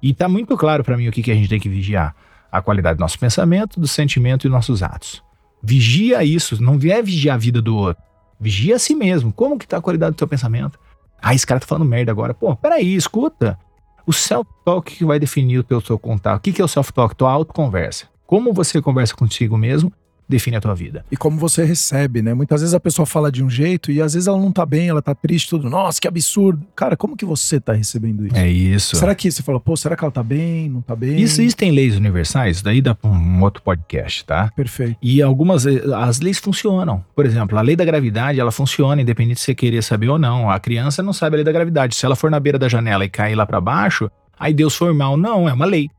E 0.02 0.14
tá 0.14 0.28
muito 0.28 0.58
claro 0.58 0.84
para 0.84 0.98
mim 0.98 1.08
o 1.08 1.14
que, 1.14 1.24
que 1.24 1.32
a 1.32 1.36
gente 1.36 1.48
tem 1.48 1.62
que 1.62 1.70
vigiar: 1.70 2.14
a 2.54 2.62
qualidade 2.62 2.98
do 2.98 3.02
nosso 3.02 3.18
pensamento, 3.18 3.80
do 3.80 3.88
sentimento 3.88 4.46
e 4.46 4.48
dos 4.48 4.54
nossos 4.54 4.84
atos. 4.84 5.24
Vigia 5.62 6.24
isso, 6.24 6.62
não 6.62 6.76
é 6.76 7.02
vigiar 7.02 7.34
a 7.34 7.40
vida 7.40 7.60
do 7.60 7.76
outro. 7.76 8.04
Vigia 8.40 8.76
a 8.76 8.80
si 8.80 8.94
mesmo. 8.94 9.34
Como 9.34 9.58
que 9.58 9.68
tá 9.68 9.78
a 9.78 9.82
qualidade 9.82 10.16
do 10.16 10.20
seu 10.20 10.28
pensamento? 10.28 10.78
Ah, 11.20 11.34
esse 11.34 11.48
cara 11.48 11.60
tá 11.60 11.66
falando 11.66 11.90
merda 11.90 12.12
agora. 12.12 12.32
Pô, 12.32 12.56
peraí, 12.56 12.94
escuta. 12.94 13.58
O 14.06 14.14
self-talk 14.14 14.96
que 14.96 15.04
vai 15.04 15.20
definir 15.20 15.58
o 15.58 15.64
teu, 15.64 15.98
contato. 15.98 16.38
O 16.38 16.42
que, 16.42 16.54
que 16.54 16.62
é 16.62 16.66
o 16.66 16.68
self-talk? 16.68 17.16
Tua 17.16 17.32
autoconversa. 17.32 18.06
Como 18.28 18.54
você 18.54 18.80
conversa 18.82 19.16
contigo 19.16 19.58
mesmo 19.58 19.92
define 20.34 20.58
a 20.58 20.62
tua 20.62 20.74
vida. 20.74 21.06
E 21.12 21.16
como 21.16 21.38
você 21.38 21.64
recebe, 21.64 22.22
né? 22.22 22.34
Muitas 22.34 22.62
vezes 22.62 22.74
a 22.74 22.80
pessoa 22.80 23.06
fala 23.06 23.32
de 23.32 23.44
um 23.44 23.50
jeito 23.50 23.92
e 23.92 24.02
às 24.02 24.14
vezes 24.14 24.28
ela 24.28 24.38
não 24.38 24.52
tá 24.52 24.66
bem, 24.66 24.90
ela 24.90 25.02
tá 25.02 25.14
triste, 25.14 25.50
tudo. 25.50 25.70
Nossa, 25.70 26.02
que 26.02 26.08
absurdo. 26.08 26.66
Cara, 26.76 26.98
como 26.98 27.16
que 27.16 27.24
você 27.24 27.60
tá 27.60 27.74
recebendo 27.74 28.26
isso? 28.26 28.36
É 28.36 28.50
isso. 28.50 28.96
Será 28.96 29.14
que 29.14 29.32
você 29.32 29.44
fala, 29.44 29.60
pô, 29.60 29.78
será 29.78 29.96
que 29.96 30.04
ela 30.04 30.12
tá 30.12 30.24
bem? 30.24 30.70
Não 30.70 30.82
tá 30.82 30.96
bem? 30.96 31.22
Isso, 31.22 31.42
isso 31.42 31.56
tem 31.56 31.72
leis 31.72 31.96
universais, 31.96 32.62
daí 32.62 32.82
dá 32.82 32.96
pra 32.96 33.10
um 33.10 33.42
outro 33.42 33.62
podcast, 33.62 34.26
tá? 34.26 34.52
Perfeito. 34.56 34.98
E 35.02 35.22
algumas, 35.22 35.66
eh, 35.66 35.82
as 35.96 36.20
leis 36.20 36.40
funcionam. 36.40 37.04
Por 37.16 37.26
exemplo, 37.26 37.58
a 37.58 37.62
lei 37.62 37.76
da 37.76 37.86
gravidade, 37.86 38.40
ela 38.40 38.52
funciona 38.52 39.02
independente 39.02 39.36
de 39.36 39.42
você 39.42 39.54
querer 39.56 39.84
saber 39.84 40.10
ou 40.10 40.18
não. 40.18 40.50
A 40.50 40.60
criança 40.60 41.04
não 41.04 41.14
sabe 41.14 41.36
a 41.36 41.38
lei 41.38 41.46
da 41.46 41.52
gravidade. 41.52 41.96
Se 41.96 42.06
ela 42.06 42.16
for 42.16 42.32
na 42.32 42.40
beira 42.40 42.58
da 42.58 42.68
janela 42.68 43.06
e 43.06 43.10
cair 43.10 43.36
lá 43.36 43.46
para 43.46 43.62
baixo, 43.62 44.10
aí 44.40 44.54
Deus 44.54 44.76
for 44.76 44.94
mal. 44.94 45.16
Não, 45.16 45.48
é 45.48 45.54
uma 45.54 45.66
lei. 45.66 45.90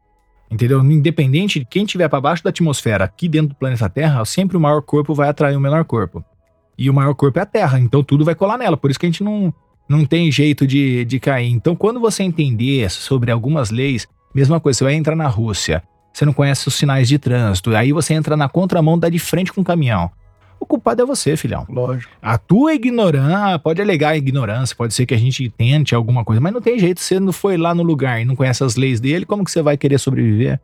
Entendeu? 0.55 0.81
Independente 0.85 1.59
de 1.59 1.65
quem 1.65 1.83
estiver 1.83 2.09
para 2.09 2.21
baixo 2.21 2.45
da 2.45 2.51
atmosfera, 2.51 3.03
aqui 3.05 3.29
dentro 3.29 3.49
do 3.49 3.55
planeta 3.57 3.89
Terra, 3.89 4.25
sempre 4.25 4.57
o 4.57 4.61
maior 4.61 4.81
corpo 4.83 5.13
vai 5.13 5.29
atrair 5.29 5.57
o 5.57 5.61
menor 5.61 5.85
corpo. 5.85 6.25
E 6.79 6.89
o 6.89 6.95
maior 6.95 7.13
corpo 7.13 7.41
é 7.41 7.43
a 7.43 7.47
Terra, 7.47 7.81
então 7.81 8.05
tudo 8.05 8.25
vai 8.25 8.37
colar 8.37 8.57
nela. 8.57 8.77
Por 8.77 8.89
isso 8.89 9.01
que 9.01 9.05
a 9.05 9.09
gente 9.09 9.25
não, 9.25 9.53
não 9.89 10.05
tem 10.05 10.31
jeito 10.31 10.65
de, 10.65 11.05
de 11.07 11.19
cair. 11.19 11.51
Então, 11.51 11.75
quando 11.75 11.99
você 11.99 12.23
entender 12.23 12.89
sobre 12.89 13.33
algumas 13.33 13.71
leis, 13.73 14.07
mesma 14.33 14.61
coisa, 14.61 14.79
você 14.79 14.85
vai 14.85 14.95
entrar 14.95 15.17
na 15.17 15.27
Rússia, 15.27 15.83
você 16.13 16.25
não 16.25 16.33
conhece 16.33 16.69
os 16.69 16.75
sinais 16.75 17.09
de 17.09 17.19
trânsito, 17.19 17.75
aí 17.75 17.91
você 17.91 18.15
entra 18.15 18.37
na 18.37 18.49
contramão, 18.49 18.97
dá 18.97 19.09
de 19.09 19.19
frente 19.19 19.53
com 19.53 19.61
o 19.61 19.65
caminhão. 19.65 20.09
O 20.65 20.67
culpado 20.67 21.03
é 21.03 21.05
você, 21.05 21.37
filhão. 21.37 21.67
Lógico. 21.69 22.11
A 22.23 22.39
tua 22.39 22.73
ignorância, 22.73 23.59
pode 23.59 23.83
alegar 23.83 24.17
ignorância, 24.17 24.75
pode 24.75 24.95
ser 24.95 25.05
que 25.05 25.13
a 25.13 25.19
gente 25.19 25.51
tente 25.51 25.95
alguma 25.95 26.25
coisa, 26.25 26.41
mas 26.41 26.55
não 26.55 26.61
tem 26.63 26.79
jeito. 26.79 27.03
Você 27.03 27.21
não 27.21 27.35
foi 27.35 27.59
lá 27.59 27.75
no 27.75 27.83
lugar 27.83 28.19
e 28.19 28.25
não 28.25 28.35
conhece 28.35 28.65
as 28.65 28.75
leis 28.75 28.99
dele, 28.99 29.27
como 29.27 29.45
que 29.45 29.51
você 29.51 29.61
vai 29.61 29.77
querer 29.77 29.99
sobreviver? 29.99 30.59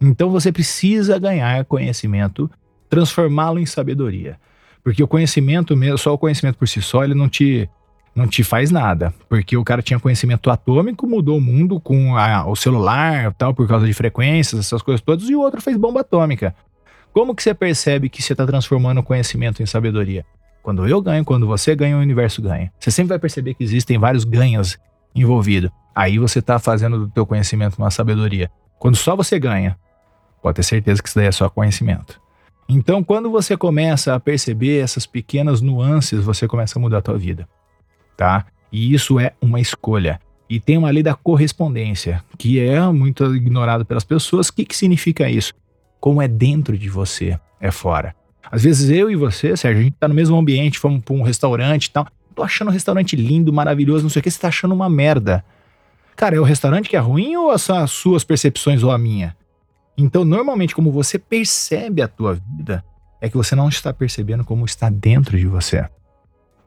Então 0.00 0.30
você 0.30 0.50
precisa 0.50 1.18
ganhar 1.18 1.62
conhecimento, 1.66 2.50
transformá-lo 2.88 3.58
em 3.58 3.66
sabedoria. 3.66 4.40
Porque 4.82 5.02
o 5.02 5.06
conhecimento 5.06 5.76
mesmo, 5.76 5.98
só 5.98 6.14
o 6.14 6.18
conhecimento 6.18 6.56
por 6.56 6.66
si 6.66 6.80
só, 6.80 7.04
ele 7.04 7.14
não 7.14 7.28
te, 7.28 7.68
não 8.16 8.26
te 8.26 8.42
faz 8.42 8.70
nada. 8.70 9.12
Porque 9.28 9.58
o 9.58 9.62
cara 9.62 9.82
tinha 9.82 10.00
conhecimento 10.00 10.48
atômico, 10.48 11.06
mudou 11.06 11.36
o 11.36 11.40
mundo 11.40 11.78
com 11.78 12.16
a, 12.16 12.48
o 12.48 12.56
celular, 12.56 13.34
tal, 13.34 13.52
por 13.52 13.68
causa 13.68 13.84
de 13.84 13.92
frequências, 13.92 14.58
essas 14.58 14.80
coisas 14.80 15.02
todas, 15.02 15.28
e 15.28 15.34
o 15.34 15.40
outro 15.40 15.60
fez 15.60 15.76
bomba 15.76 16.00
atômica. 16.00 16.54
Como 17.14 17.32
que 17.32 17.44
você 17.44 17.54
percebe 17.54 18.08
que 18.08 18.20
você 18.20 18.32
está 18.32 18.44
transformando 18.44 18.98
o 18.98 19.02
conhecimento 19.04 19.62
em 19.62 19.66
sabedoria? 19.66 20.26
Quando 20.64 20.84
eu 20.84 21.00
ganho, 21.00 21.24
quando 21.24 21.46
você 21.46 21.76
ganha, 21.76 21.96
o 21.96 22.00
universo 22.00 22.42
ganha. 22.42 22.72
Você 22.76 22.90
sempre 22.90 23.10
vai 23.10 23.20
perceber 23.20 23.54
que 23.54 23.62
existem 23.62 23.96
vários 23.96 24.24
ganhos 24.24 24.76
envolvidos. 25.14 25.70
Aí 25.94 26.18
você 26.18 26.40
está 26.40 26.58
fazendo 26.58 26.98
do 26.98 27.08
teu 27.08 27.24
conhecimento 27.24 27.78
uma 27.78 27.92
sabedoria. 27.92 28.50
Quando 28.80 28.96
só 28.96 29.14
você 29.14 29.38
ganha, 29.38 29.78
pode 30.42 30.56
ter 30.56 30.64
certeza 30.64 31.00
que 31.00 31.08
isso 31.08 31.16
daí 31.16 31.28
é 31.28 31.32
só 31.32 31.48
conhecimento. 31.48 32.20
Então, 32.68 33.04
quando 33.04 33.30
você 33.30 33.56
começa 33.56 34.12
a 34.12 34.18
perceber 34.18 34.82
essas 34.82 35.06
pequenas 35.06 35.60
nuances, 35.60 36.24
você 36.24 36.48
começa 36.48 36.80
a 36.80 36.82
mudar 36.82 36.98
a 36.98 37.02
tua 37.02 37.16
vida, 37.16 37.48
tá? 38.16 38.44
E 38.72 38.92
isso 38.92 39.20
é 39.20 39.34
uma 39.40 39.60
escolha. 39.60 40.20
E 40.50 40.58
tem 40.58 40.76
uma 40.76 40.90
lei 40.90 41.02
da 41.02 41.14
correspondência, 41.14 42.24
que 42.36 42.58
é 42.58 42.80
muito 42.90 43.36
ignorada 43.36 43.84
pelas 43.84 44.02
pessoas. 44.02 44.48
O 44.48 44.52
que, 44.52 44.64
que 44.64 44.76
significa 44.76 45.30
isso? 45.30 45.54
Como 46.04 46.20
é 46.20 46.28
dentro 46.28 46.76
de 46.76 46.90
você, 46.90 47.40
é 47.58 47.70
fora. 47.70 48.14
Às 48.52 48.62
vezes 48.62 48.90
eu 48.90 49.10
e 49.10 49.16
você, 49.16 49.56
Sérgio, 49.56 49.80
a 49.80 49.84
gente 49.84 49.96
tá 49.98 50.06
no 50.06 50.12
mesmo 50.12 50.36
ambiente, 50.36 50.78
fomos 50.78 51.02
para 51.02 51.14
um 51.14 51.22
restaurante 51.22 51.86
e 51.86 51.90
tal. 51.90 52.06
Tô 52.34 52.42
achando 52.42 52.68
um 52.68 52.70
restaurante 52.70 53.16
lindo, 53.16 53.50
maravilhoso, 53.50 54.02
não 54.02 54.10
sei 54.10 54.20
o 54.20 54.22
que, 54.22 54.30
você 54.30 54.38
tá 54.38 54.48
achando 54.48 54.74
uma 54.74 54.90
merda. 54.90 55.42
Cara, 56.14 56.36
é 56.36 56.38
o 56.38 56.42
restaurante 56.42 56.90
que 56.90 56.96
é 56.96 56.98
ruim 56.98 57.34
ou 57.36 57.56
são 57.56 57.78
as 57.78 57.90
suas 57.90 58.22
percepções 58.22 58.82
ou 58.82 58.90
a 58.90 58.98
minha? 58.98 59.34
Então, 59.96 60.26
normalmente, 60.26 60.74
como 60.74 60.92
você 60.92 61.18
percebe 61.18 62.02
a 62.02 62.06
tua 62.06 62.34
vida, 62.34 62.84
é 63.18 63.30
que 63.30 63.36
você 63.38 63.56
não 63.56 63.70
está 63.70 63.90
percebendo 63.90 64.44
como 64.44 64.66
está 64.66 64.90
dentro 64.90 65.38
de 65.38 65.46
você. 65.46 65.88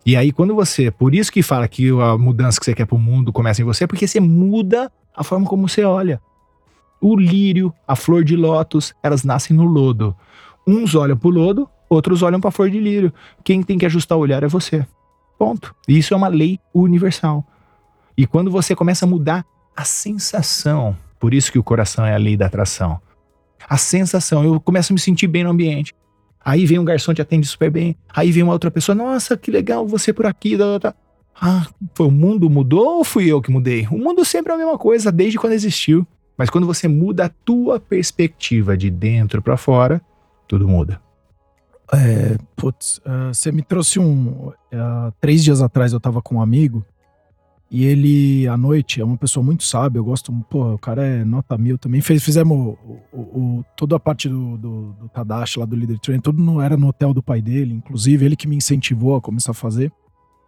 E 0.03 0.15
aí, 0.15 0.31
quando 0.31 0.55
você. 0.55 0.89
Por 0.89 1.13
isso 1.13 1.31
que 1.31 1.43
fala 1.43 1.67
que 1.67 1.91
a 1.91 2.17
mudança 2.17 2.59
que 2.59 2.65
você 2.65 2.73
quer 2.73 2.87
para 2.87 2.95
o 2.95 2.99
mundo 2.99 3.31
começa 3.31 3.61
em 3.61 3.65
você, 3.65 3.85
porque 3.85 4.07
você 4.07 4.19
muda 4.19 4.91
a 5.15 5.23
forma 5.23 5.45
como 5.45 5.69
você 5.69 5.83
olha. 5.83 6.19
O 6.99 7.15
lírio, 7.15 7.73
a 7.87 7.95
flor 7.95 8.23
de 8.23 8.35
lótus, 8.35 8.93
elas 9.03 9.23
nascem 9.23 9.55
no 9.55 9.65
lodo. 9.65 10.15
Uns 10.65 10.95
olham 10.95 11.15
para 11.15 11.27
o 11.27 11.31
lodo, 11.31 11.69
outros 11.89 12.21
olham 12.21 12.39
para 12.39 12.49
a 12.49 12.51
flor 12.51 12.69
de 12.69 12.79
lírio. 12.79 13.13
Quem 13.43 13.61
tem 13.63 13.77
que 13.77 13.85
ajustar 13.85 14.17
o 14.17 14.21
olhar 14.21 14.43
é 14.43 14.47
você. 14.47 14.85
Ponto. 15.37 15.75
Isso 15.87 16.13
é 16.13 16.17
uma 16.17 16.27
lei 16.27 16.59
universal. 16.73 17.45
E 18.17 18.25
quando 18.25 18.49
você 18.49 18.75
começa 18.75 19.05
a 19.05 19.07
mudar 19.07 19.45
a 19.75 19.83
sensação, 19.83 20.97
por 21.19 21.33
isso 21.33 21.51
que 21.51 21.59
o 21.59 21.63
coração 21.63 22.05
é 22.05 22.15
a 22.15 22.17
lei 22.17 22.35
da 22.35 22.47
atração. 22.47 22.99
A 23.69 23.77
sensação, 23.77 24.43
eu 24.43 24.59
começo 24.59 24.91
a 24.91 24.95
me 24.95 24.99
sentir 24.99 25.27
bem 25.27 25.43
no 25.43 25.51
ambiente. 25.51 25.93
Aí 26.43 26.65
vem 26.65 26.79
um 26.79 26.85
garçom 26.85 27.13
te 27.13 27.21
atende 27.21 27.45
super 27.45 27.69
bem. 27.69 27.95
Aí 28.09 28.31
vem 28.31 28.41
uma 28.41 28.53
outra 28.53 28.71
pessoa, 28.71 28.95
nossa, 28.95 29.37
que 29.37 29.51
legal 29.51 29.85
você 29.85 30.11
por 30.11 30.25
aqui. 30.25 30.57
Tá, 30.57 30.79
tá. 30.79 30.95
Ah, 31.39 31.67
foi 31.93 32.07
o 32.07 32.11
mundo 32.11 32.49
mudou 32.49 32.97
ou 32.97 33.03
fui 33.03 33.31
eu 33.31 33.41
que 33.41 33.51
mudei? 33.51 33.87
O 33.91 33.97
mundo 33.97 34.25
sempre 34.25 34.51
é 34.51 34.55
a 34.55 34.57
mesma 34.57 34.77
coisa, 34.77 35.11
desde 35.11 35.37
quando 35.37 35.53
existiu. 35.53 36.07
Mas 36.37 36.49
quando 36.49 36.67
você 36.67 36.87
muda 36.87 37.25
a 37.25 37.29
tua 37.29 37.79
perspectiva 37.79 38.77
de 38.77 38.89
dentro 38.89 39.41
para 39.41 39.57
fora, 39.57 40.01
tudo 40.47 40.67
muda. 40.67 41.01
É, 41.93 42.37
putz, 42.55 42.97
uh, 42.99 43.33
você 43.33 43.51
me 43.51 43.61
trouxe 43.61 43.99
um. 43.99 44.49
Uh, 44.49 45.11
três 45.19 45.43
dias 45.43 45.61
atrás 45.61 45.93
eu 45.93 45.99
tava 45.99 46.21
com 46.21 46.35
um 46.35 46.41
amigo 46.41 46.85
e 47.69 47.83
ele, 47.83 48.47
à 48.47 48.55
noite, 48.55 49.01
é 49.01 49.05
uma 49.05 49.17
pessoa 49.17 49.43
muito 49.43 49.63
sábia. 49.63 49.99
Eu 49.99 50.03
gosto, 50.03 50.31
pô, 50.49 50.73
o 50.73 50.77
cara 50.77 51.05
é 51.05 51.25
nota 51.25 51.57
mil 51.57 51.77
também. 51.77 51.99
Fez, 51.99 52.23
fizemos 52.23 52.57
o, 52.57 52.99
o, 53.11 53.19
o, 53.19 53.65
toda 53.75 53.97
a 53.97 53.99
parte 53.99 54.29
do, 54.29 54.57
do, 54.57 54.93
do, 54.93 55.09
Tadashi 55.09 55.59
lá 55.59 55.65
do 55.65 55.75
Leader 55.75 55.99
Train, 55.99 56.19
tudo 56.19 56.41
no, 56.41 56.61
era 56.61 56.77
no 56.77 56.87
hotel 56.87 57.13
do 57.13 57.21
pai 57.21 57.41
dele, 57.41 57.73
inclusive. 57.73 58.25
Ele 58.25 58.35
que 58.37 58.47
me 58.47 58.55
incentivou 58.55 59.17
a 59.17 59.21
começar 59.21 59.51
a 59.51 59.55
fazer. 59.55 59.91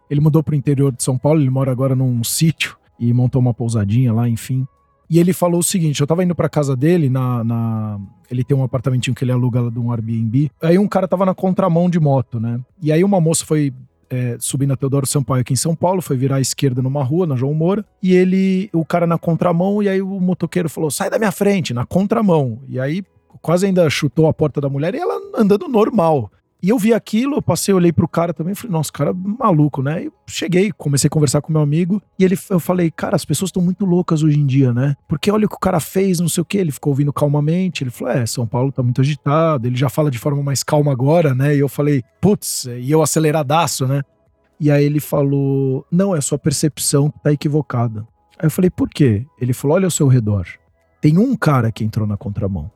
Ele 0.08 0.20
mudou 0.20 0.42
pro 0.42 0.54
interior 0.54 0.92
de 0.92 1.02
São 1.02 1.18
Paulo, 1.18 1.40
ele 1.40 1.50
mora 1.50 1.70
agora 1.70 1.94
num 1.94 2.24
sítio 2.24 2.76
e 2.98 3.12
montou 3.12 3.40
uma 3.40 3.54
pousadinha 3.54 4.12
lá, 4.12 4.28
enfim. 4.28 4.66
E 5.10 5.18
ele 5.18 5.32
falou 5.32 5.58
o 5.58 5.64
seguinte: 5.64 6.00
eu 6.00 6.06
tava 6.06 6.22
indo 6.22 6.34
pra 6.34 6.48
casa 6.48 6.76
dele, 6.76 7.10
na, 7.10 7.42
na, 7.42 8.00
ele 8.30 8.44
tem 8.44 8.56
um 8.56 8.62
apartamentinho 8.62 9.14
que 9.14 9.24
ele 9.24 9.32
aluga 9.32 9.68
de 9.70 9.78
um 9.78 9.90
Airbnb. 9.90 10.50
Aí 10.62 10.78
um 10.78 10.86
cara 10.86 11.08
tava 11.08 11.26
na 11.26 11.34
contramão 11.34 11.90
de 11.90 11.98
moto, 11.98 12.38
né? 12.38 12.60
E 12.80 12.92
aí 12.92 13.02
uma 13.02 13.20
moça 13.20 13.44
foi 13.44 13.74
é, 14.08 14.36
subindo 14.38 14.72
a 14.72 14.76
Teodoro 14.76 15.06
Sampaio 15.06 15.40
aqui 15.40 15.52
em 15.52 15.56
São 15.56 15.74
Paulo, 15.74 16.00
foi 16.00 16.16
virar 16.16 16.36
à 16.36 16.40
esquerda 16.40 16.80
numa 16.80 17.02
rua, 17.02 17.26
na 17.26 17.36
João 17.36 17.54
Moura, 17.54 17.84
e 18.02 18.12
ele, 18.12 18.68
o 18.72 18.84
cara 18.84 19.06
na 19.06 19.16
contramão, 19.16 19.82
e 19.82 19.88
aí 19.88 20.00
o 20.00 20.20
motoqueiro 20.20 20.68
falou: 20.68 20.90
sai 20.90 21.10
da 21.10 21.18
minha 21.18 21.32
frente, 21.32 21.74
na 21.74 21.84
contramão. 21.84 22.60
E 22.68 22.78
aí 22.78 23.02
quase 23.42 23.66
ainda 23.66 23.88
chutou 23.88 24.26
a 24.26 24.34
porta 24.34 24.60
da 24.60 24.68
mulher 24.68 24.94
e 24.94 24.98
ela 24.98 25.14
andando 25.34 25.68
normal. 25.68 26.30
E 26.62 26.68
eu 26.68 26.78
vi 26.78 26.92
aquilo, 26.92 27.36
eu 27.36 27.42
passei, 27.42 27.72
olhei 27.72 27.92
pro 27.92 28.06
cara 28.06 28.34
também, 28.34 28.54
falei, 28.54 28.72
nossa, 28.72 28.92
cara 28.92 29.14
maluco, 29.14 29.82
né? 29.82 30.04
E 30.04 30.12
cheguei, 30.26 30.70
comecei 30.72 31.08
a 31.08 31.10
conversar 31.10 31.40
com 31.40 31.52
meu 31.52 31.62
amigo, 31.62 32.02
e 32.18 32.24
ele, 32.24 32.38
eu 32.50 32.60
falei, 32.60 32.90
cara, 32.90 33.16
as 33.16 33.24
pessoas 33.24 33.48
estão 33.48 33.62
muito 33.62 33.86
loucas 33.86 34.22
hoje 34.22 34.38
em 34.38 34.44
dia, 34.44 34.72
né? 34.72 34.94
Porque 35.08 35.30
olha 35.30 35.46
o 35.46 35.48
que 35.48 35.54
o 35.54 35.60
cara 35.60 35.80
fez, 35.80 36.20
não 36.20 36.28
sei 36.28 36.42
o 36.42 36.44
que, 36.44 36.58
ele 36.58 36.70
ficou 36.70 36.90
ouvindo 36.90 37.12
calmamente, 37.12 37.82
ele 37.82 37.90
falou, 37.90 38.12
é, 38.12 38.26
São 38.26 38.46
Paulo 38.46 38.70
tá 38.70 38.82
muito 38.82 39.00
agitado, 39.00 39.66
ele 39.66 39.76
já 39.76 39.88
fala 39.88 40.10
de 40.10 40.18
forma 40.18 40.42
mais 40.42 40.62
calma 40.62 40.92
agora, 40.92 41.34
né? 41.34 41.56
E 41.56 41.60
eu 41.60 41.68
falei, 41.68 42.02
putz, 42.20 42.66
e 42.66 42.90
eu 42.90 43.02
aceleradaço, 43.02 43.86
né? 43.86 44.02
E 44.58 44.70
aí 44.70 44.84
ele 44.84 45.00
falou, 45.00 45.86
não, 45.90 46.14
é 46.14 46.20
sua 46.20 46.38
percepção 46.38 47.10
que 47.10 47.22
tá 47.22 47.32
equivocada. 47.32 48.06
Aí 48.38 48.46
eu 48.46 48.50
falei, 48.50 48.68
por 48.68 48.90
quê? 48.90 49.24
Ele 49.40 49.54
falou, 49.54 49.76
olha 49.76 49.86
ao 49.86 49.90
seu 49.90 50.06
redor, 50.06 50.46
tem 51.00 51.16
um 51.16 51.34
cara 51.34 51.72
que 51.72 51.82
entrou 51.82 52.06
na 52.06 52.18
contramão. 52.18 52.70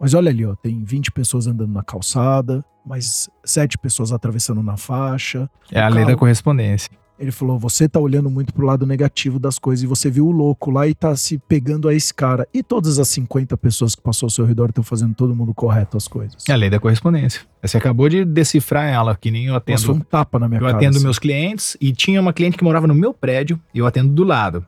Mas 0.00 0.14
olha 0.14 0.30
ali, 0.30 0.46
ó, 0.46 0.54
tem 0.54 0.82
20 0.82 1.12
pessoas 1.12 1.46
andando 1.46 1.72
na 1.72 1.82
calçada, 1.82 2.64
mais 2.86 3.28
sete 3.44 3.76
pessoas 3.76 4.12
atravessando 4.12 4.62
na 4.62 4.76
faixa. 4.76 5.48
É 5.70 5.80
a 5.80 5.88
lei 5.88 6.06
da 6.06 6.16
correspondência. 6.16 6.90
Ele 7.18 7.30
falou: 7.30 7.58
você 7.58 7.86
tá 7.86 8.00
olhando 8.00 8.30
muito 8.30 8.54
pro 8.54 8.64
lado 8.64 8.86
negativo 8.86 9.38
das 9.38 9.58
coisas 9.58 9.82
e 9.82 9.86
você 9.86 10.10
viu 10.10 10.26
o 10.26 10.30
louco 10.30 10.70
lá 10.70 10.88
e 10.88 10.94
tá 10.94 11.14
se 11.14 11.36
pegando 11.36 11.86
a 11.86 11.94
esse 11.94 12.14
cara. 12.14 12.48
E 12.52 12.62
todas 12.62 12.98
as 12.98 13.08
50 13.08 13.58
pessoas 13.58 13.94
que 13.94 14.00
passou 14.00 14.26
ao 14.26 14.30
seu 14.30 14.46
redor 14.46 14.70
estão 14.70 14.82
fazendo 14.82 15.14
todo 15.14 15.34
mundo 15.34 15.52
correto 15.52 15.98
as 15.98 16.08
coisas. 16.08 16.42
É 16.48 16.52
a 16.52 16.56
lei 16.56 16.70
da 16.70 16.80
correspondência. 16.80 17.42
Você 17.62 17.76
acabou 17.76 18.08
de 18.08 18.24
decifrar 18.24 18.88
ela, 18.88 19.14
que 19.14 19.30
nem 19.30 19.48
eu 19.48 19.54
atendo. 19.54 19.78
Passou 19.78 19.94
um 19.94 20.00
tapa 20.00 20.38
na 20.38 20.48
minha 20.48 20.60
eu 20.60 20.62
cara. 20.62 20.72
Eu 20.72 20.76
atendo 20.78 20.96
assim. 20.96 21.04
meus 21.04 21.18
clientes 21.18 21.76
e 21.78 21.92
tinha 21.92 22.18
uma 22.22 22.32
cliente 22.32 22.56
que 22.56 22.64
morava 22.64 22.86
no 22.86 22.94
meu 22.94 23.12
prédio 23.12 23.60
e 23.74 23.80
eu 23.80 23.86
atendo 23.86 24.14
do 24.14 24.24
lado. 24.24 24.64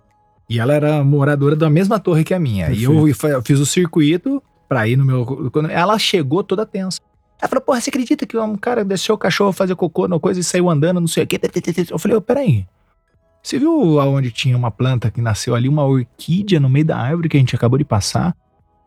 E 0.47 0.61
ela 0.61 0.75
era 0.75 1.03
moradora 1.03 1.57
da 1.57 1.71
mesma 1.71 1.99
torre 1.99 2.23
que 2.23 2.35
a 2.35 2.39
minha. 2.39 2.67
Perfeito. 2.67 3.09
E 3.09 3.31
eu 3.31 3.43
fiz 3.43 3.59
o 3.59 3.65
circuito 3.65 4.43
pra 4.73 4.89
ir 4.89 4.97
no 4.97 5.05
meu. 5.05 5.51
Quando 5.53 5.71
ela 5.71 5.99
chegou 5.99 6.43
toda 6.43 6.65
tensa. 6.65 6.99
Ela 7.41 7.49
falou, 7.49 7.63
porra, 7.63 7.81
você 7.81 7.91
acredita 7.91 8.25
que 8.25 8.39
um 8.39 8.57
cara 8.57 8.85
deixou 8.85 9.17
o 9.17 9.19
cachorro 9.19 9.53
fazer 9.53 9.75
cocô 9.75 10.09
na 10.09 10.19
coisa 10.19 10.41
e 10.41 10.45
saiu 10.45 10.71
andando, 10.71 11.01
não 11.01 11.09
sei 11.09 11.25
o 11.25 11.27
quê? 11.27 11.39
Eu 11.91 11.99
falei, 11.99 12.17
oh, 12.17 12.23
peraí. 12.23 12.67
Você 13.43 13.59
viu 13.59 14.01
aonde 14.01 14.31
tinha 14.31 14.57
uma 14.57 14.71
planta 14.71 15.11
que 15.11 15.21
nasceu 15.21 15.55
ali, 15.55 15.69
uma 15.69 15.85
orquídea 15.85 16.61
no 16.61 16.69
meio 16.71 16.87
da 16.87 16.97
árvore 16.97 17.29
que 17.29 17.37
a 17.37 17.41
gente 17.41 17.57
acabou 17.57 17.77
de 17.77 17.85
passar? 17.85 18.35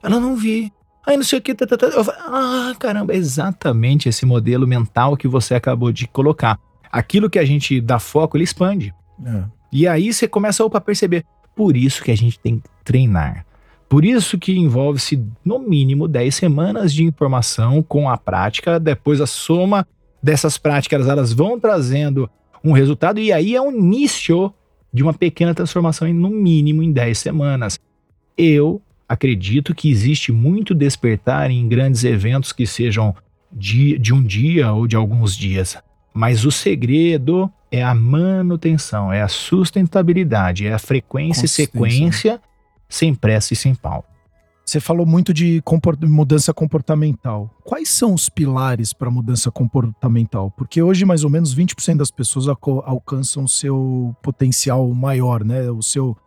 Ela 0.02 0.20
não 0.20 0.36
vi. 0.36 0.72
Aí 1.06 1.18
não 1.18 1.24
sei 1.24 1.40
o 1.40 1.42
que. 1.42 1.54
Tá, 1.54 1.68
tá, 1.68 1.78
tá. 1.78 1.88
Eu 1.88 2.04
falei, 2.04 2.22
ah, 2.22 2.74
caramba, 2.80 3.14
é 3.14 3.18
exatamente 3.18 4.10
esse 4.10 4.26
modelo 4.26 4.66
mental 4.66 5.18
que 5.18 5.28
você 5.28 5.54
acabou 5.54 5.92
de 5.92 6.08
colocar. 6.08 6.58
Aquilo 6.90 7.30
que 7.30 7.38
a 7.38 7.46
gente 7.46 7.82
dá 7.82 8.00
foco, 8.00 8.38
ele 8.38 8.46
expande. 8.46 8.94
É. 9.24 9.44
E 9.72 9.88
aí 9.88 10.14
você 10.14 10.28
começa 10.28 10.66
a 10.66 10.82
perceber. 10.82 11.26
Por 11.54 11.76
isso 11.76 12.02
que 12.02 12.12
a 12.12 12.18
gente 12.18 12.40
tem 12.40 12.60
que 12.60 12.70
treinar. 12.84 13.46
Por 13.88 14.04
isso 14.04 14.38
que 14.38 14.58
envolve-se 14.58 15.24
no 15.44 15.60
mínimo 15.60 16.08
10 16.08 16.34
semanas 16.34 16.94
de 16.94 17.04
informação 17.04 17.84
com 17.84 18.10
a 18.10 18.18
prática, 18.18 18.80
depois 18.80 19.22
a 19.22 19.28
soma 19.28 19.88
dessas 20.22 20.58
práticas 20.58 21.08
elas 21.08 21.32
vão 21.32 21.60
trazendo 21.60 22.30
um 22.64 22.72
resultado 22.72 23.20
e 23.20 23.32
aí 23.32 23.56
é 23.56 23.62
o 23.62 23.72
início 23.72 24.52
de 24.92 25.04
uma 25.04 25.14
pequena 25.14 25.54
transformação 25.54 26.08
em 26.08 26.14
no 26.14 26.30
mínimo 26.30 26.82
em 26.82 26.92
10 26.92 27.18
semanas. 27.18 27.80
Eu 28.36 28.82
acredito 29.08 29.76
que 29.76 29.92
existe 29.92 30.32
muito 30.32 30.74
despertar 30.74 31.52
em 31.52 31.68
grandes 31.68 32.04
eventos 32.04 32.52
que 32.52 32.66
sejam 32.66 33.16
de, 33.52 34.00
de 34.00 34.14
um 34.14 34.24
dia 34.24 34.74
ou 34.74 34.88
de 34.88 34.96
alguns 34.96 35.38
dias, 35.38 35.78
mas 36.14 36.44
o 36.44 36.52
segredo 36.52 37.52
é 37.72 37.84
a 37.84 37.94
manutenção, 37.94 39.14
é 39.14 39.22
a 39.22 39.28
sustentabilidade, 39.28 40.66
é 40.66 40.74
a 40.74 40.80
frequência 40.80 41.46
e 41.46 41.50
sequência 41.50 42.42
sem 42.90 43.14
pressa 43.14 43.54
e 43.54 43.56
sem 43.56 43.74
pau. 43.74 44.06
Você 44.66 44.80
falou 44.80 45.06
muito 45.06 45.32
de 45.32 45.62
comport 45.62 46.02
mudança 46.02 46.52
comportamental. 46.52 47.52
Quais 47.64 47.88
são 47.88 48.16
os 48.16 48.30
pilares 48.30 48.94
para 48.94 49.12
mudança 49.12 49.52
comportamental? 49.52 50.50
Porque 50.50 50.82
hoje, 50.82 51.06
mais 51.06 51.24
ou 51.24 51.30
menos, 51.30 51.56
20% 51.56 51.98
das 51.98 52.10
pessoas 52.10 52.48
alcançam 52.48 53.44
o 53.44 53.48
seu 53.48 54.16
potencial 54.24 54.92
maior, 54.92 55.44
né? 55.44 55.70
O 55.70 55.84
seu, 55.84 56.18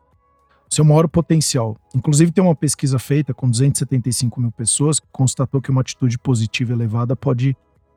seu 0.70 0.84
maior 0.84 1.08
potencial. 1.08 1.76
Inclusive, 1.92 2.30
tem 2.30 2.44
uma 2.44 2.54
pesquisa 2.54 2.96
feita 2.96 3.34
com 3.34 3.50
275 3.50 4.40
mil 4.40 4.52
pessoas 4.52 5.00
que 5.00 5.06
constatou 5.10 5.60
que 5.60 5.72
uma 5.72 5.80
atitude 5.80 6.16
positiva 6.16 6.72
elevada 6.72 7.16
pode 7.16 7.56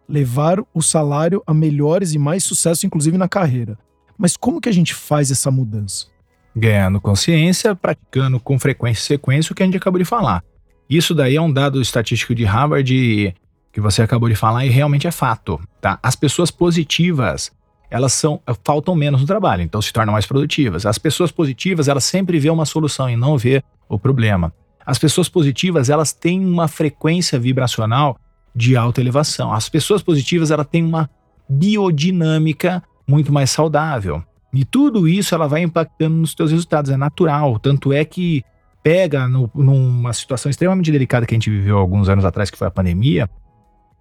levar 0.10 0.58
o 0.74 0.82
salário 0.82 1.44
a 1.46 1.54
melhores 1.54 2.14
e 2.14 2.18
mais 2.18 2.44
sucesso, 2.44 2.88
inclusive 2.88 3.16
na 3.16 3.30
carreira. 3.30 3.78
Mas 4.18 4.36
como 4.36 4.60
que 4.60 4.70
a 4.70 4.74
gente 4.74 4.96
faz 4.96 5.30
essa 5.30 5.52
mudança? 5.52 6.08
Ganhando 6.56 7.00
consciência, 7.00 7.76
praticando 7.76 8.40
com 8.40 8.60
frequência 8.60 9.02
e 9.02 9.06
sequência 9.06 9.52
o 9.52 9.56
que 9.56 9.64
a 9.64 9.66
gente 9.66 9.78
acabou 9.78 10.00
de 10.00 10.06
falar. 10.06 10.44
Isso 10.90 11.16
daí 11.16 11.36
é 11.36 11.42
um 11.42 11.52
dado 11.52 11.82
estatístico 11.82 12.36
de 12.36 12.44
Harvard 12.44 13.34
que 13.72 13.80
você 13.80 14.02
acabou 14.02 14.28
de 14.28 14.36
falar 14.36 14.66
e 14.66 14.70
realmente 14.70 15.08
é 15.08 15.12
fato, 15.12 15.60
tá? 15.80 15.98
As 16.04 16.16
pessoas 16.16 16.52
positivas, 16.52 17.52
elas 17.90 18.12
são 18.12 18.42
faltam 18.64 18.94
menos 18.94 19.22
no 19.22 19.28
trabalho, 19.28 19.62
então 19.62 19.82
se 19.82 19.94
tornam 19.94 20.12
mais 20.12 20.26
produtivas. 20.26 20.86
As 20.86 20.98
pessoas 20.98 21.32
positivas, 21.32 21.88
elas 21.88 22.04
sempre 22.04 22.38
vê 22.38 22.50
uma 22.50 22.66
solução 22.66 23.10
e 23.10 23.16
não 23.16 23.38
vê 23.38 23.64
o 23.88 23.98
problema. 23.98 24.54
As 24.86 25.00
pessoas 25.00 25.30
positivas, 25.30 25.90
elas 25.90 26.12
têm 26.12 26.44
uma 26.44 26.68
frequência 26.68 27.40
vibracional 27.40 28.18
de 28.54 28.76
alta 28.76 29.00
elevação. 29.00 29.54
As 29.54 29.70
pessoas 29.70 30.04
positivas, 30.04 30.52
elas 30.52 30.68
têm 30.68 30.84
uma 30.84 31.10
biodinâmica 31.48 32.84
muito 33.08 33.32
mais 33.32 33.50
saudável. 33.52 34.24
E 34.54 34.66
tudo 34.66 35.08
isso 35.08 35.34
ela 35.34 35.48
vai 35.48 35.62
impactando 35.62 36.16
nos 36.16 36.36
teus 36.36 36.52
resultados, 36.52 36.92
é 36.92 36.98
natural. 36.98 37.58
Tanto 37.60 37.94
é 37.94 38.04
que 38.04 38.44
pega 38.84 39.28
no, 39.28 39.50
numa 39.54 40.12
situação 40.14 40.50
extremamente 40.50 40.92
delicada 40.92 41.26
que 41.26 41.34
a 41.34 41.38
gente 41.38 41.50
viveu 41.50 41.78
alguns 41.78 42.10
anos 42.10 42.26
atrás, 42.26 42.50
que 42.50 42.58
foi 42.58 42.68
a 42.68 42.72
pandemia, 42.72 43.30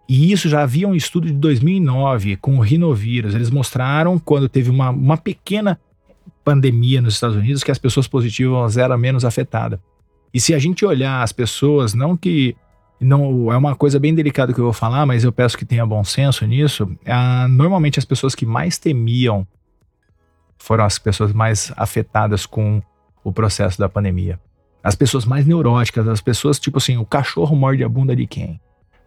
e 0.08 0.32
isso 0.32 0.48
já 0.48 0.62
havia 0.62 0.88
um 0.88 0.94
estudo 0.96 1.28
de 1.28 1.34
2009 1.34 2.36
com 2.36 2.56
o 2.56 2.60
rinovírus. 2.60 3.32
Eles 3.32 3.48
mostraram 3.48 4.18
quando 4.18 4.48
teve 4.48 4.68
uma, 4.68 4.90
uma 4.90 5.16
pequena 5.16 5.78
pandemia 6.42 7.00
nos 7.00 7.14
Estados 7.14 7.36
Unidos 7.36 7.62
que 7.62 7.70
as 7.70 7.78
pessoas 7.78 8.08
positivas 8.08 8.76
eram 8.76 8.98
menos 8.98 9.24
afetadas. 9.24 9.78
E 10.34 10.40
se 10.40 10.52
a 10.52 10.58
gente 10.58 10.84
olhar 10.84 11.22
as 11.22 11.30
pessoas, 11.30 11.94
não 11.94 12.16
que 12.16 12.56
não 13.00 13.52
é 13.52 13.56
uma 13.56 13.76
coisa 13.76 14.00
bem 14.00 14.12
delicada 14.12 14.52
que 14.52 14.58
eu 14.58 14.64
vou 14.64 14.72
falar, 14.72 15.06
mas 15.06 15.22
eu 15.22 15.30
peço 15.30 15.56
que 15.56 15.64
tenha 15.64 15.86
bom 15.86 16.02
senso 16.02 16.44
nisso. 16.44 16.90
Ah, 17.06 17.46
normalmente 17.48 18.00
as 18.00 18.04
pessoas 18.04 18.34
que 18.34 18.44
mais 18.44 18.78
temiam 18.78 19.46
foram 20.60 20.84
as 20.84 20.98
pessoas 20.98 21.32
mais 21.32 21.72
afetadas 21.76 22.46
com 22.46 22.80
o 23.24 23.32
processo 23.32 23.78
da 23.78 23.88
pandemia. 23.88 24.38
As 24.82 24.94
pessoas 24.94 25.24
mais 25.24 25.46
neuróticas, 25.46 26.06
as 26.06 26.20
pessoas 26.20 26.60
tipo 26.60 26.78
assim, 26.78 26.96
o 26.96 27.04
cachorro 27.04 27.56
morde 27.56 27.82
a 27.82 27.88
bunda 27.88 28.14
de 28.14 28.26
quem? 28.26 28.60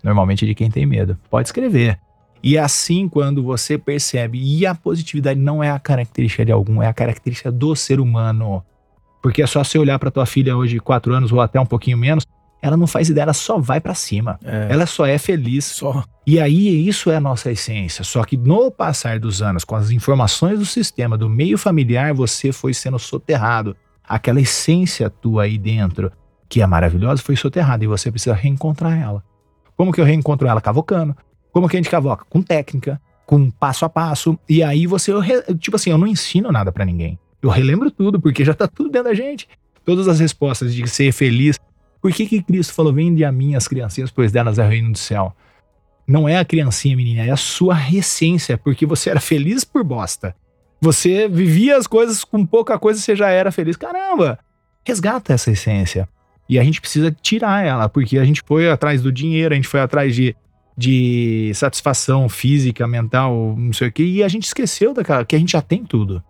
Normalmente 0.04 0.46
de 0.46 0.54
quem 0.54 0.70
tem 0.70 0.86
medo. 0.86 1.18
Pode 1.30 1.48
escrever. 1.48 2.00
E 2.44 2.58
é 2.58 2.60
assim, 2.60 3.08
quando 3.08 3.42
você 3.42 3.78
percebe, 3.78 4.38
e 4.38 4.66
a 4.66 4.76
positividade 4.76 5.40
não 5.40 5.64
é 5.64 5.72
a 5.72 5.80
característica 5.80 6.44
de 6.44 6.52
algum, 6.52 6.84
é 6.84 6.88
a 6.88 6.94
característica 6.94 7.50
do 7.50 7.74
ser 7.74 8.02
humano. 8.02 8.62
Porque 9.22 9.42
é 9.42 9.48
só 9.48 9.64
você 9.64 9.78
olhar 9.78 9.98
para 9.98 10.12
tua 10.12 10.26
filha 10.26 10.58
hoje, 10.58 10.80
quatro 10.80 11.14
anos 11.14 11.32
ou 11.32 11.40
até 11.40 11.58
um 11.58 11.66
pouquinho 11.66 11.98
menos, 11.98 12.26
ela 12.62 12.76
não 12.76 12.88
faz 12.88 13.10
ideia, 13.10 13.24
ela 13.24 13.34
só 13.34 13.58
vai 13.58 13.80
para 13.80 13.94
cima. 13.94 14.38
É. 14.44 14.68
Ela 14.70 14.86
só 14.86 15.06
é 15.06 15.18
feliz. 15.18 15.64
Só. 15.66 16.04
E 16.26 16.40
aí, 16.40 16.88
isso 16.88 17.12
é 17.12 17.18
a 17.18 17.22
nossa 17.22 17.52
essência. 17.52 18.04
Só 18.04 18.24
que 18.24 18.38
no 18.38 18.72
passar 18.72 19.20
dos 19.20 19.42
anos, 19.42 19.66
com 19.66 19.76
as 19.76 19.92
informações 19.92 20.58
do 20.58 20.66
sistema, 20.66 21.18
do 21.18 21.30
meio 21.30 21.58
familiar, 21.58 22.14
você 22.14 22.52
foi 22.52 22.74
sendo 22.74 22.98
soterrado. 22.98 23.76
Aquela 24.04 24.40
essência 24.40 25.10
tua 25.10 25.44
aí 25.44 25.58
dentro, 25.58 26.12
que 26.48 26.62
é 26.62 26.68
maravilhosa, 26.68 27.22
foi 27.22 27.36
soterrada 27.36 27.84
e 27.84 27.88
você 27.88 28.10
precisa 28.10 28.34
reencontrar 28.34 28.98
ela. 28.98 29.24
Como 29.76 29.92
que 29.92 30.00
eu 30.00 30.06
reencontro 30.06 30.48
ela? 30.48 30.62
Cavocando. 30.62 31.16
Como 31.52 31.68
que 31.68 31.76
a 31.76 31.80
gente 31.80 31.90
cavoca? 31.90 32.26
Com 32.30 32.42
técnica, 32.42 33.02
com 33.26 33.52
passo 33.52 33.84
a 33.84 33.90
passo. 33.90 34.40
E 34.48 34.64
aí 34.64 34.88
você, 34.88 35.12
tipo 35.60 35.76
assim, 35.76 35.90
eu 35.90 35.98
não 35.98 36.08
ensino 36.08 36.52
nada 36.52 36.72
para 36.72 36.86
ninguém. 36.86 37.20
Eu 37.42 37.50
relembro 37.50 37.92
tudo, 37.92 38.20
porque 38.20 38.46
já 38.46 38.54
tá 38.54 38.68
tudo 38.68 38.90
dentro 38.90 39.10
da 39.10 39.14
gente. 39.14 39.48
Todas 39.84 40.08
as 40.08 40.22
respostas 40.22 40.74
de 40.74 40.88
ser 40.88 41.12
feliz. 41.12 41.60
Por 42.02 42.12
que 42.14 42.26
que 42.26 42.42
Cristo 42.42 42.74
falou, 42.74 42.94
vende 42.94 43.26
a 43.26 43.32
mim 43.32 43.56
as 43.56 43.68
criancinhas, 43.68 44.10
pois 44.10 44.32
delas 44.32 44.58
é 44.58 44.66
o 44.66 44.70
reino 44.70 44.94
do 44.94 44.98
céu? 44.98 45.36
Não 46.08 46.28
é 46.28 46.38
a 46.38 46.46
criancinha, 46.46 46.96
menina, 46.96 47.26
é 47.26 47.32
a 47.32 47.38
sua 47.38 47.78
essência, 47.92 48.58
porque 48.58 48.86
você 48.86 49.10
era 49.10 49.20
feliz 49.20 49.64
por 49.64 49.84
bosta. 49.84 50.36
Você 50.82 51.30
vivia 51.30 51.78
as 51.78 51.88
coisas 51.88 52.24
com 52.24 52.46
pouca 52.46 52.78
coisa, 52.78 53.00
você 53.00 53.16
já 53.16 53.30
era 53.30 53.52
feliz. 53.52 53.78
Caramba! 53.78 54.38
Resgata 54.86 55.34
essa 55.34 55.52
essência. 55.52 56.10
E 56.50 56.60
a 56.60 56.64
gente 56.64 56.82
precisa 56.82 57.10
tirar 57.10 57.66
ela, 57.66 57.88
porque 57.88 58.18
a 58.18 58.26
gente 58.26 58.42
foi 58.46 58.70
atrás 58.70 59.02
do 59.02 59.12
dinheiro, 59.12 59.54
a 59.54 59.56
gente 59.56 59.68
foi 59.68 59.80
atrás 59.80 60.14
de 60.14 60.36
de 60.76 61.52
satisfação 61.54 62.28
física, 62.28 62.88
mental, 62.88 63.56
não 63.58 63.72
sei 63.74 63.90
o 63.90 63.92
que, 63.92 64.04
e 64.04 64.24
a 64.24 64.28
gente 64.28 64.46
esqueceu 64.46 64.94
daquela, 64.94 65.24
que 65.24 65.36
a 65.36 65.40
gente 65.40 65.52
já 65.52 65.62
tem 65.62 65.86
tudo. 65.86 66.24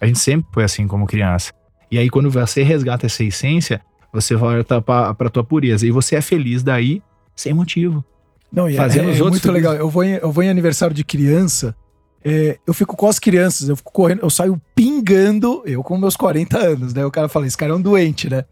A 0.00 0.06
gente 0.06 0.18
sempre 0.18 0.46
foi 0.52 0.64
assim 0.64 0.86
como 0.86 1.06
criança. 1.06 1.52
E 1.90 1.98
aí, 1.98 2.10
quando 2.10 2.30
você 2.30 2.62
resgata 2.62 3.06
essa 3.06 3.24
essência, 3.24 3.80
você 4.12 4.34
volta 4.34 4.82
pra 4.82 5.30
tua 5.30 5.44
pureza. 5.44 5.86
E 5.86 5.90
você 5.90 6.16
é 6.16 6.20
feliz 6.20 6.62
daí, 6.62 7.02
sem 7.34 7.54
motivo. 7.54 8.04
Não, 8.52 8.68
e 8.68 8.74
é, 8.74 8.76
Fazendo 8.76 9.08
é, 9.08 9.12
os 9.12 9.18
é 9.18 9.22
outros 9.22 9.30
muito 9.30 9.42
felizes. 9.42 9.70
legal. 9.70 9.74
Eu 9.74 9.90
vou, 9.90 10.04
em, 10.04 10.12
eu 10.14 10.30
vou 10.30 10.42
em 10.42 10.48
aniversário 10.48 10.94
de 10.94 11.04
criança, 11.04 11.74
é, 12.24 12.58
eu 12.66 12.72
fico 12.72 12.96
com 12.96 13.06
as 13.06 13.18
crianças, 13.18 13.68
eu 13.68 13.76
fico 13.76 13.92
correndo, 13.92 14.20
eu 14.22 14.30
saio 14.30 14.60
pingando, 14.74 15.62
eu 15.66 15.82
com 15.82 15.98
meus 15.98 16.16
40 16.16 16.58
anos, 16.58 16.94
né? 16.94 17.04
O 17.04 17.10
cara 17.10 17.28
fala, 17.28 17.46
esse 17.46 17.56
cara 17.56 17.72
é 17.72 17.74
um 17.74 17.82
doente, 17.82 18.30
né? 18.30 18.44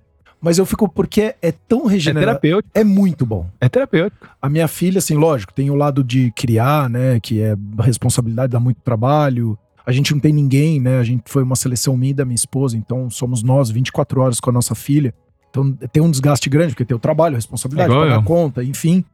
Mas 0.42 0.58
eu 0.58 0.66
fico 0.66 0.88
porque 0.88 1.36
é 1.40 1.52
tão 1.52 1.86
regenerativo. 1.86 2.30
É 2.30 2.40
terapêutico. 2.40 2.70
É 2.74 2.82
muito 2.82 3.24
bom. 3.24 3.48
É 3.60 3.68
terapêutico. 3.68 4.26
A 4.42 4.48
minha 4.48 4.66
filha, 4.66 4.98
assim, 4.98 5.14
lógico, 5.14 5.54
tem 5.54 5.70
o 5.70 5.74
lado 5.76 6.02
de 6.02 6.32
criar, 6.32 6.90
né? 6.90 7.20
Que 7.20 7.40
é 7.40 7.54
responsabilidade, 7.78 8.52
dá 8.52 8.58
muito 8.58 8.80
trabalho. 8.82 9.56
A 9.86 9.92
gente 9.92 10.12
não 10.12 10.20
tem 10.20 10.32
ninguém, 10.32 10.80
né? 10.80 10.98
A 10.98 11.04
gente 11.04 11.22
foi 11.26 11.44
uma 11.44 11.54
seleção 11.54 11.96
minha 11.96 12.10
e 12.10 12.14
da 12.14 12.24
minha 12.24 12.34
esposa, 12.34 12.76
então 12.76 13.08
somos 13.08 13.42
nós 13.42 13.70
24 13.70 14.20
horas 14.20 14.40
com 14.40 14.50
a 14.50 14.52
nossa 14.52 14.74
filha. 14.74 15.14
Então 15.48 15.72
tem 15.92 16.02
um 16.02 16.10
desgaste 16.10 16.50
grande, 16.50 16.72
porque 16.72 16.84
tem 16.84 16.96
o 16.96 17.00
trabalho, 17.00 17.34
a 17.34 17.38
responsabilidade, 17.38 17.92
é 17.92 17.96
pagar 17.96 18.18
a 18.18 18.22
conta, 18.22 18.64
enfim. 18.64 19.04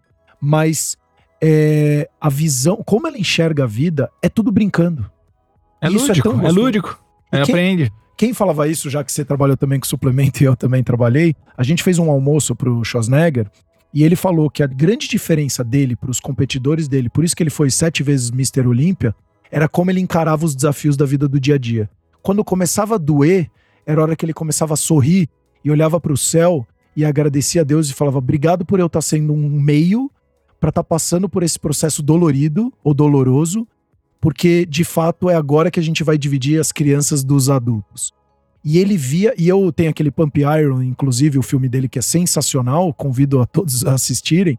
Mas 0.41 0.97
é, 1.43 2.09
a 2.21 2.29
visão, 2.29 2.83
como 2.85 3.07
ela 3.07 3.19
enxerga 3.19 3.65
a 3.65 3.67
vida, 3.67 4.11
é 4.23 4.29
tudo 4.29 4.51
brincando. 4.51 5.11
É 5.81 5.89
Isso 5.89 6.09
lúdico, 6.09 6.29
é, 6.29 6.47
é 6.47 6.51
lúdico. 6.51 7.05
É, 7.31 7.43
quem, 7.43 7.55
aprende. 7.55 7.93
Quem 8.17 8.35
falava 8.35 8.67
isso, 8.67 8.91
já 8.91 9.05
que 9.05 9.13
você 9.13 9.25
trabalhou 9.25 9.57
também 9.57 9.79
com 9.79 9.87
suplemento 9.87 10.43
e 10.43 10.47
eu 10.47 10.57
também 10.57 10.83
trabalhei, 10.83 11.35
a 11.57 11.63
gente 11.63 11.83
fez 11.83 11.99
um 11.99 12.11
almoço 12.11 12.55
pro 12.55 12.85
Schwarzenegger 12.85 13.49
e 13.95 14.03
ele 14.03 14.17
falou 14.17 14.51
que 14.51 14.63
a 14.63 14.67
grande 14.67 15.09
diferença 15.09 15.63
dele 15.63 15.97
para 15.97 16.11
os 16.11 16.21
competidores 16.21 16.89
dele, 16.89 17.09
por 17.09 17.25
isso 17.25 17.37
que 17.37 17.43
ele 17.43 17.51
foi 17.51 17.71
sete 17.71 18.03
vezes 18.03 18.31
Mr. 18.31 18.67
Olímpia, 18.67 19.15
era 19.51 19.69
como 19.69 19.91
ele 19.91 20.01
encarava 20.01 20.45
os 20.45 20.55
desafios 20.55 20.97
da 20.97 21.07
vida 21.07 21.29
do 21.29 21.41
dia 21.41 21.55
a 21.55 21.59
dia. 21.59 21.89
Quando 22.21 22.45
começava 22.45 22.97
a 22.97 22.99
doer, 22.99 23.49
era 23.87 24.01
a 24.01 24.05
hora 24.05 24.17
que 24.17 24.25
ele 24.25 24.35
começava 24.35 24.75
a 24.75 24.77
sorrir 24.77 25.29
e 25.65 25.71
olhava 25.71 26.01
para 26.01 26.13
o 26.13 26.17
céu 26.17 26.67
e 26.95 27.05
agradecia 27.05 27.63
a 27.63 27.65
Deus 27.65 27.89
e 27.89 27.95
falava: 27.95 28.19
Obrigado 28.19 28.65
por 28.65 28.79
eu 28.79 28.87
estar 28.87 28.99
tá 28.99 29.03
sendo 29.03 29.33
um 29.33 29.49
meio 29.49 30.11
para 30.61 30.71
estar 30.71 30.83
tá 30.83 30.89
passando 30.89 31.29
por 31.29 31.43
esse 31.43 31.59
processo 31.59 32.03
dolorido 32.03 32.73
ou 32.83 32.93
doloroso 32.93 33.67
porque 34.21 34.67
de 34.67 34.85
fato 34.85 35.31
é 35.31 35.35
agora 35.35 35.71
que 35.71 35.81
a 35.81 35.83
gente 35.83 36.03
vai 36.03 36.19
dividir 36.19 36.61
as 36.61 36.73
crianças 36.73 37.23
dos 37.23 37.49
adultos. 37.49 38.13
E 38.65 38.79
ele 38.79 38.97
via, 38.97 39.33
e 39.39 39.49
eu 39.49 39.73
tenho 39.73 39.91
aquele 39.91 40.11
Pump 40.11 40.39
Iron, 40.39 40.83
inclusive 40.83 41.39
o 41.39 41.43
filme 41.43 41.69
dele 41.69 41.89
que 41.89 41.99
é 41.99 42.03
sensacional, 42.03 42.93
convido 42.93 43.41
a 43.41 43.47
todos 43.47 43.87
a 43.87 43.95
assistirem. 43.95 44.59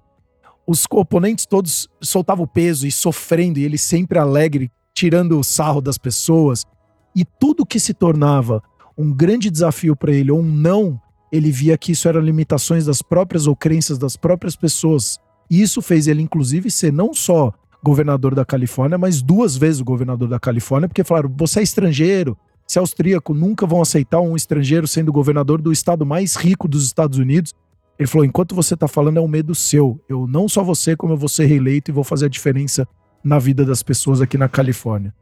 Os 0.66 0.86
oponentes 0.90 1.46
todos 1.46 1.90
soltavam 2.02 2.48
peso 2.48 2.88
e 2.88 2.92
sofrendo, 2.92 3.60
e 3.60 3.66
ele 3.66 3.78
sempre 3.78 4.18
alegre, 4.18 4.72
tirando 4.94 5.38
o 5.38 5.44
sarro 5.44 5.82
das 5.82 5.98
pessoas. 5.98 6.66
E 7.14 7.26
tudo 7.26 7.66
que 7.66 7.80
se 7.80 7.94
tornava 7.94 8.64
um 8.98 9.12
grande 9.14 9.50
desafio 9.50 9.96
para 9.96 10.12
ele 10.12 10.32
ou 10.32 10.40
um 10.40 10.52
não, 10.52 11.00
ele 11.32 11.52
via 11.52 11.78
que 11.78 11.92
isso 11.92 12.08
eram 12.08 12.22
limitações 12.22 12.86
das 12.86 13.02
próprias 13.02 13.48
ou 13.48 13.56
crenças 13.56 13.98
das 13.98 14.16
próprias 14.16 14.56
pessoas. 14.56 15.20
Isso 15.50 15.82
fez 15.82 16.08
ele, 16.08 16.22
inclusive, 16.22 16.70
ser 16.70 16.94
não 16.94 17.14
só 17.14 17.52
governador 17.84 18.36
da 18.36 18.46
Califórnia, 18.46 18.98
mas 18.98 19.22
duas 19.22 19.56
vezes 19.56 19.82
o 19.82 19.86
governador 19.86 20.28
da 20.28 20.40
Califórnia, 20.40 20.88
porque 20.88 21.04
falaram: 21.04 21.34
você 21.36 21.62
é 21.62 21.64
estrangeiro, 21.64 22.38
se 22.68 22.78
é 22.78 22.82
austríaco, 22.82 23.34
nunca 23.34 23.66
vão 23.66 23.82
aceitar 23.82 24.20
um 24.20 24.36
estrangeiro 24.36 24.88
sendo 24.88 25.12
governador 25.12 25.62
do 25.62 25.72
estado 25.72 26.06
mais 26.06 26.36
rico 26.36 26.68
dos 26.68 26.86
Estados 26.86 27.18
Unidos. 27.18 27.54
Ele 27.98 28.08
falou: 28.08 28.26
enquanto 28.26 28.54
você 28.54 28.76
está 28.76 28.88
falando, 28.88 29.18
é 29.18 29.22
um 29.22 29.28
medo 29.28 29.56
seu. 29.56 30.00
Eu 30.08 30.28
não 30.28 30.48
só 30.48 30.64
você, 30.64 30.96
como 30.96 31.14
eu 31.14 31.18
vou 31.18 31.30
ser 31.30 31.46
reeleito 31.46 31.90
e 31.90 31.94
vou 31.94 32.04
fazer 32.04 32.28
a 32.28 32.30
diferença 32.30 32.88
na 33.24 33.40
vida 33.40 33.66
das 33.66 33.82
pessoas 33.82 34.22
aqui 34.22 34.38
na 34.38 34.48
Califórnia. 34.48 35.14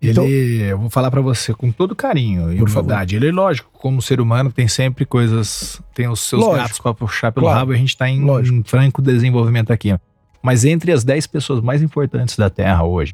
Então, 0.00 0.24
ele, 0.24 0.62
eu 0.62 0.78
vou 0.78 0.88
falar 0.88 1.10
para 1.10 1.20
você 1.20 1.52
com 1.52 1.72
todo 1.72 1.94
carinho 1.94 2.52
e 2.52 2.62
humildade. 2.62 3.16
Ele, 3.16 3.32
lógico, 3.32 3.68
como 3.72 4.00
ser 4.00 4.20
humano, 4.20 4.52
tem 4.52 4.68
sempre 4.68 5.04
coisas, 5.04 5.82
tem 5.92 6.08
os 6.08 6.20
seus 6.20 6.42
lógico, 6.42 6.62
gatos 6.62 6.78
para 6.78 6.94
puxar 6.94 7.32
pelo 7.32 7.46
claro, 7.46 7.58
rabo 7.58 7.72
e 7.72 7.74
a 7.74 7.78
gente 7.78 7.88
está 7.88 8.08
em, 8.08 8.24
em 8.24 8.62
franco 8.62 9.02
desenvolvimento 9.02 9.72
aqui. 9.72 9.94
Mas 10.40 10.64
entre 10.64 10.92
as 10.92 11.02
10 11.02 11.26
pessoas 11.26 11.60
mais 11.60 11.82
importantes 11.82 12.36
da 12.36 12.48
Terra 12.48 12.84
hoje, 12.84 13.12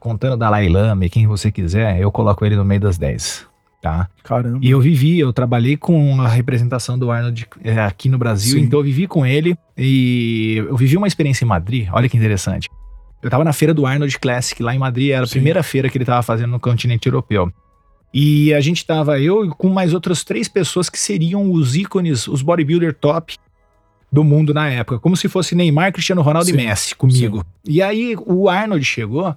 contando 0.00 0.36
Dalai 0.36 0.68
Lama 0.68 1.04
e 1.04 1.08
quem 1.08 1.28
você 1.28 1.50
quiser, 1.50 2.00
eu 2.00 2.10
coloco 2.10 2.44
ele 2.44 2.56
no 2.56 2.64
meio 2.64 2.80
das 2.80 2.98
10. 2.98 3.46
Tá? 3.80 4.08
Caramba. 4.22 4.58
E 4.62 4.70
eu 4.70 4.80
vivi, 4.80 5.18
eu 5.18 5.32
trabalhei 5.32 5.76
com 5.76 6.20
a 6.20 6.26
representação 6.26 6.98
do 6.98 7.10
Arnold 7.10 7.46
é, 7.62 7.78
aqui 7.80 8.08
no 8.08 8.16
Brasil, 8.16 8.58
Sim. 8.58 8.64
então 8.64 8.80
eu 8.80 8.84
vivi 8.84 9.06
com 9.06 9.26
ele 9.26 9.56
e 9.76 10.54
eu 10.56 10.76
vivi 10.76 10.96
uma 10.96 11.06
experiência 11.06 11.44
em 11.44 11.48
Madrid, 11.48 11.88
olha 11.92 12.08
que 12.08 12.16
interessante. 12.16 12.68
Eu 13.24 13.30
tava 13.30 13.42
na 13.42 13.54
feira 13.54 13.72
do 13.72 13.86
Arnold 13.86 14.18
Classic 14.18 14.62
lá 14.62 14.74
em 14.74 14.78
Madrid, 14.78 15.10
era 15.10 15.24
a 15.24 15.26
Sim. 15.26 15.36
primeira 15.36 15.62
feira 15.62 15.88
que 15.88 15.96
ele 15.96 16.04
tava 16.04 16.22
fazendo 16.22 16.50
no 16.50 16.60
continente 16.60 17.08
europeu. 17.08 17.50
E 18.12 18.52
a 18.52 18.60
gente 18.60 18.84
tava, 18.84 19.18
eu 19.18 19.48
com 19.56 19.70
mais 19.70 19.94
outras 19.94 20.22
três 20.22 20.46
pessoas 20.46 20.90
que 20.90 20.98
seriam 20.98 21.50
os 21.50 21.74
ícones, 21.74 22.28
os 22.28 22.42
bodybuilder 22.42 22.92
top 22.92 23.36
do 24.12 24.22
mundo 24.22 24.52
na 24.52 24.68
época, 24.68 24.98
como 24.98 25.16
se 25.16 25.26
fosse 25.26 25.54
Neymar, 25.54 25.90
Cristiano 25.90 26.20
Ronaldo 26.20 26.46
sim, 26.50 26.52
e 26.52 26.56
Messi 26.56 26.94
comigo. 26.94 27.38
Sim. 27.38 27.72
E 27.72 27.82
aí 27.82 28.14
o 28.26 28.50
Arnold 28.50 28.84
chegou, 28.84 29.34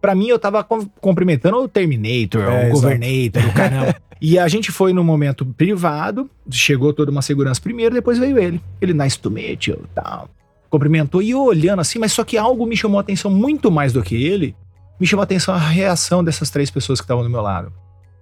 para 0.00 0.14
mim 0.14 0.28
eu 0.28 0.38
tava 0.38 0.64
cumprimentando 1.00 1.56
o 1.56 1.68
Terminator, 1.68 2.42
é, 2.42 2.68
o 2.68 2.70
Governator, 2.70 3.44
o 3.44 3.52
canal. 3.52 3.86
e 4.22 4.38
a 4.38 4.46
gente 4.46 4.70
foi 4.70 4.92
num 4.92 5.02
momento 5.02 5.44
privado, 5.44 6.30
chegou 6.48 6.92
toda 6.92 7.10
uma 7.10 7.22
segurança 7.22 7.60
primeiro, 7.60 7.92
depois 7.92 8.18
veio 8.18 8.38
ele. 8.38 8.60
Ele, 8.80 8.94
nice 8.94 9.18
to 9.18 9.32
meet 9.32 9.66
you, 9.66 9.84
tal. 9.96 10.30
Cumprimentou 10.70 11.22
e 11.22 11.30
eu 11.30 11.42
olhando 11.42 11.80
assim, 11.80 11.98
mas 11.98 12.12
só 12.12 12.24
que 12.24 12.36
algo 12.36 12.66
me 12.66 12.76
chamou 12.76 12.98
a 12.98 13.00
atenção 13.00 13.30
muito 13.30 13.70
mais 13.70 13.92
do 13.92 14.02
que 14.02 14.14
ele, 14.14 14.56
me 14.98 15.06
chamou 15.06 15.22
a 15.22 15.24
atenção 15.24 15.54
a 15.54 15.58
reação 15.58 16.24
dessas 16.24 16.50
três 16.50 16.70
pessoas 16.70 17.00
que 17.00 17.04
estavam 17.04 17.22
do 17.22 17.30
meu 17.30 17.40
lado. 17.40 17.72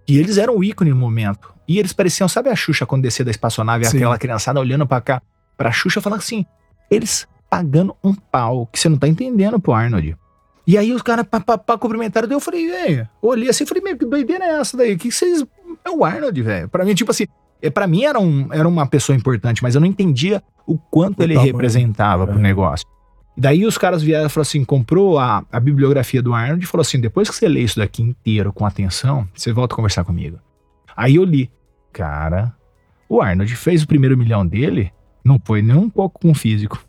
E 0.07 0.18
eles 0.18 0.36
eram 0.36 0.57
o 0.57 0.64
ícone 0.64 0.90
no 0.90 0.97
momento. 0.97 1.55
E 1.66 1.78
eles 1.78 1.92
pareciam, 1.92 2.28
sabe 2.28 2.51
a 2.51 2.57
Xuxa 2.57 2.84
quando 2.84 3.03
descia 3.03 3.24
da 3.24 3.30
espaçonave, 3.30 3.86
Sim. 3.86 3.97
aquela 3.97 4.18
criançada 4.18 4.61
olhando 4.61 4.86
para 4.86 5.01
cá 5.01 5.22
pra 5.57 5.72
Xuxa 5.72 6.01
falar 6.01 6.16
assim, 6.16 6.45
eles 6.90 7.26
pagando 7.49 7.97
um 8.03 8.12
pau, 8.14 8.66
que 8.66 8.78
você 8.78 8.88
não 8.88 8.99
tá 8.99 9.09
entendendo 9.09 9.61
pro 9.61 9.72
Arnold. 9.72 10.16
E 10.66 10.76
aí 10.78 10.92
os 10.92 11.03
caras 11.03 11.26
pra, 11.26 11.78
cumprimentaram, 11.78 12.28
eu 12.28 12.40
falei, 12.40 12.66
velho, 12.66 13.09
olhei 13.20 13.49
assim, 13.49 13.66
falei, 13.66 13.82
meu, 13.82 13.97
que 13.97 14.05
doideira 14.05 14.45
é 14.45 14.61
essa 14.61 14.76
daí? 14.76 14.97
Que 14.97 15.11
vocês. 15.11 15.45
É 15.84 15.90
o 15.90 16.05
Arnold, 16.05 16.40
velho. 16.42 16.68
Pra 16.68 16.84
mim, 16.84 16.95
tipo 16.95 17.11
assim, 17.11 17.26
é, 17.66 17.70
pra 17.70 17.86
mim 17.86 18.04
era, 18.04 18.18
um, 18.20 18.48
era 18.52 18.68
uma 18.68 18.86
pessoa 18.86 19.16
importante, 19.16 19.62
mas 19.62 19.74
eu 19.74 19.80
não 19.80 19.88
entendia 19.88 20.42
o 20.66 20.76
quanto 20.78 21.20
o 21.20 21.22
ele 21.22 21.34
tamanho. 21.34 21.52
representava 21.52 22.24
é. 22.24 22.26
pro 22.26 22.38
negócio. 22.38 22.86
Daí 23.36 23.66
os 23.66 23.76
caras 23.76 24.02
vieram 24.02 24.26
e 24.26 24.28
falaram 24.28 24.42
assim: 24.48 24.64
comprou 24.64 25.18
a, 25.18 25.44
a 25.50 25.58
bibliografia 25.58 26.22
do 26.22 26.32
Arnold 26.32 26.64
e 26.64 26.68
falou 26.68 26.82
assim: 26.82 27.00
depois 27.00 27.28
que 27.28 27.34
você 27.34 27.48
lê 27.48 27.60
isso 27.60 27.78
daqui 27.78 28.02
inteiro 28.02 28.52
com 28.52 28.64
atenção, 28.64 29.26
você 29.34 29.52
volta 29.52 29.74
a 29.74 29.76
conversar 29.76 30.04
comigo. 30.04 30.38
Aí 30.96 31.16
eu 31.16 31.24
li. 31.24 31.50
Cara, 31.92 32.52
o 33.08 33.20
Arnold 33.20 33.54
fez 33.56 33.82
o 33.82 33.86
primeiro 33.86 34.16
milhão 34.16 34.46
dele, 34.46 34.92
não 35.24 35.40
foi 35.44 35.62
nem 35.62 35.76
um 35.76 35.88
pouco 35.90 36.20
com 36.20 36.34
físico. 36.34 36.80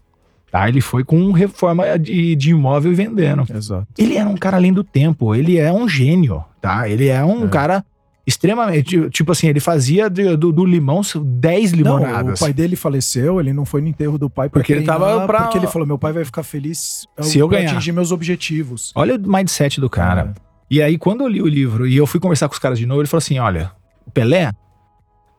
Tá? 0.51 0.69
Ele 0.69 0.81
foi 0.81 1.03
com 1.03 1.31
reforma 1.31 1.97
de, 1.99 2.35
de 2.35 2.51
imóvel 2.51 2.91
e 2.91 2.95
vendendo. 2.95 3.43
Exato. 3.53 3.87
Ele 3.97 4.15
era 4.15 4.29
um 4.29 4.37
cara 4.37 4.57
além 4.57 4.71
do 4.71 4.83
tempo, 4.83 5.35
ele 5.35 5.57
é 5.57 5.71
um 5.71 5.87
gênio, 5.89 6.43
tá? 6.61 6.87
Ele 6.87 7.07
é 7.07 7.23
um 7.25 7.45
É. 7.45 7.49
cara 7.49 7.85
extremamente. 8.25 9.09
Tipo 9.09 9.31
assim, 9.31 9.47
ele 9.47 9.59
fazia 9.59 10.09
de- 10.09 10.35
do, 10.35 10.51
do 10.51 10.65
limão 10.65 11.01
10 11.23 11.71
Não, 11.71 11.77
limonadas. 11.77 12.39
o 12.39 12.43
pai 12.43 12.53
dele 12.53 12.75
faleceu, 12.75 13.39
ele 13.39 13.53
não 13.53 13.65
foi 13.65 13.81
no 13.81 13.87
enterro 13.87 14.17
do 14.17 14.29
pai 14.29 14.49
Porque 14.49 14.73
ele 14.73 14.85
tava 14.85 15.25
pra- 15.25 15.43
Porque 15.43 15.57
ele 15.57 15.67
falou: 15.67 15.87
meu 15.87 15.97
pai 15.97 16.11
vai 16.13 16.25
ficar 16.25 16.43
feliz 16.43 17.07
Se 17.21 17.37
eu 17.39 17.47
ganhar." 17.47 17.71
atingir 17.71 17.91
meus 17.91 18.11
objetivos. 18.11 18.91
Olha 18.95 19.15
o 19.15 19.19
mindset 19.31 19.79
do 19.79 19.89
cara. 19.89 20.33
É. 20.37 20.45
E 20.69 20.81
aí, 20.81 20.97
quando 20.97 21.21
eu 21.21 21.27
li 21.27 21.41
o 21.41 21.47
livro 21.47 21.85
e 21.87 21.95
eu 21.95 22.07
fui 22.07 22.19
conversar 22.19 22.47
com 22.47 22.53
os 22.53 22.59
caras 22.59 22.79
de 22.79 22.85
novo, 22.85 23.01
ele 23.01 23.07
falou 23.07 23.19
assim: 23.19 23.37
olha, 23.39 23.71
o 24.05 24.11
Pelé 24.11 24.51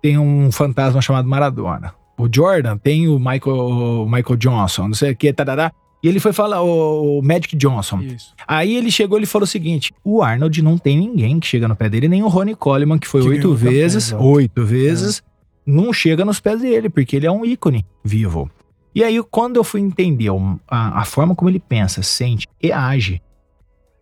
tem 0.02 0.16
um 0.18 0.52
fantasma 0.52 1.00
chamado 1.00 1.28
Maradona. 1.28 1.92
O 2.18 2.28
Jordan 2.32 2.78
tem 2.78 3.08
o 3.08 3.18
Michael, 3.18 3.56
o 3.56 4.06
Michael 4.08 4.36
Johnson, 4.36 4.86
não 4.88 4.94
sei 4.94 5.12
o 5.12 5.16
que, 5.16 5.32
tarará. 5.32 5.70
E 6.02 6.08
ele 6.08 6.20
foi 6.20 6.32
falar 6.32 6.62
o, 6.62 7.18
o 7.18 7.22
Magic 7.22 7.56
Johnson. 7.56 8.00
Isso. 8.00 8.34
Aí 8.46 8.76
ele 8.76 8.90
chegou 8.90 9.18
e 9.18 9.26
falou 9.26 9.44
o 9.44 9.46
seguinte: 9.46 9.92
o 10.04 10.22
Arnold 10.22 10.62
não 10.62 10.78
tem 10.78 10.96
ninguém 10.96 11.40
que 11.40 11.46
chega 11.46 11.66
no 11.66 11.76
pé 11.76 11.88
dele, 11.88 12.08
nem 12.08 12.22
o 12.22 12.28
Ronnie 12.28 12.54
Coleman, 12.54 12.98
que 12.98 13.08
foi 13.08 13.22
Que 13.22 13.28
oito 13.28 13.40
ganhou 13.42 13.54
o 13.54 13.58
campeão, 13.58 13.72
vezes, 13.72 14.12
oito 14.12 14.64
vezes, 14.64 15.22
não 15.66 15.92
chega 15.92 16.24
nos 16.24 16.40
pés 16.40 16.60
dele, 16.60 16.88
porque 16.88 17.16
ele 17.16 17.26
é 17.26 17.30
um 17.30 17.44
ícone 17.44 17.84
vivo. 18.04 18.50
E 18.94 19.04
aí, 19.04 19.22
quando 19.30 19.56
eu 19.56 19.64
fui 19.64 19.80
entender 19.80 20.30
a, 20.68 21.00
a 21.00 21.04
forma 21.04 21.34
como 21.34 21.50
ele 21.50 21.60
pensa, 21.60 22.02
sente 22.02 22.46
e 22.62 22.72
age, 22.72 23.20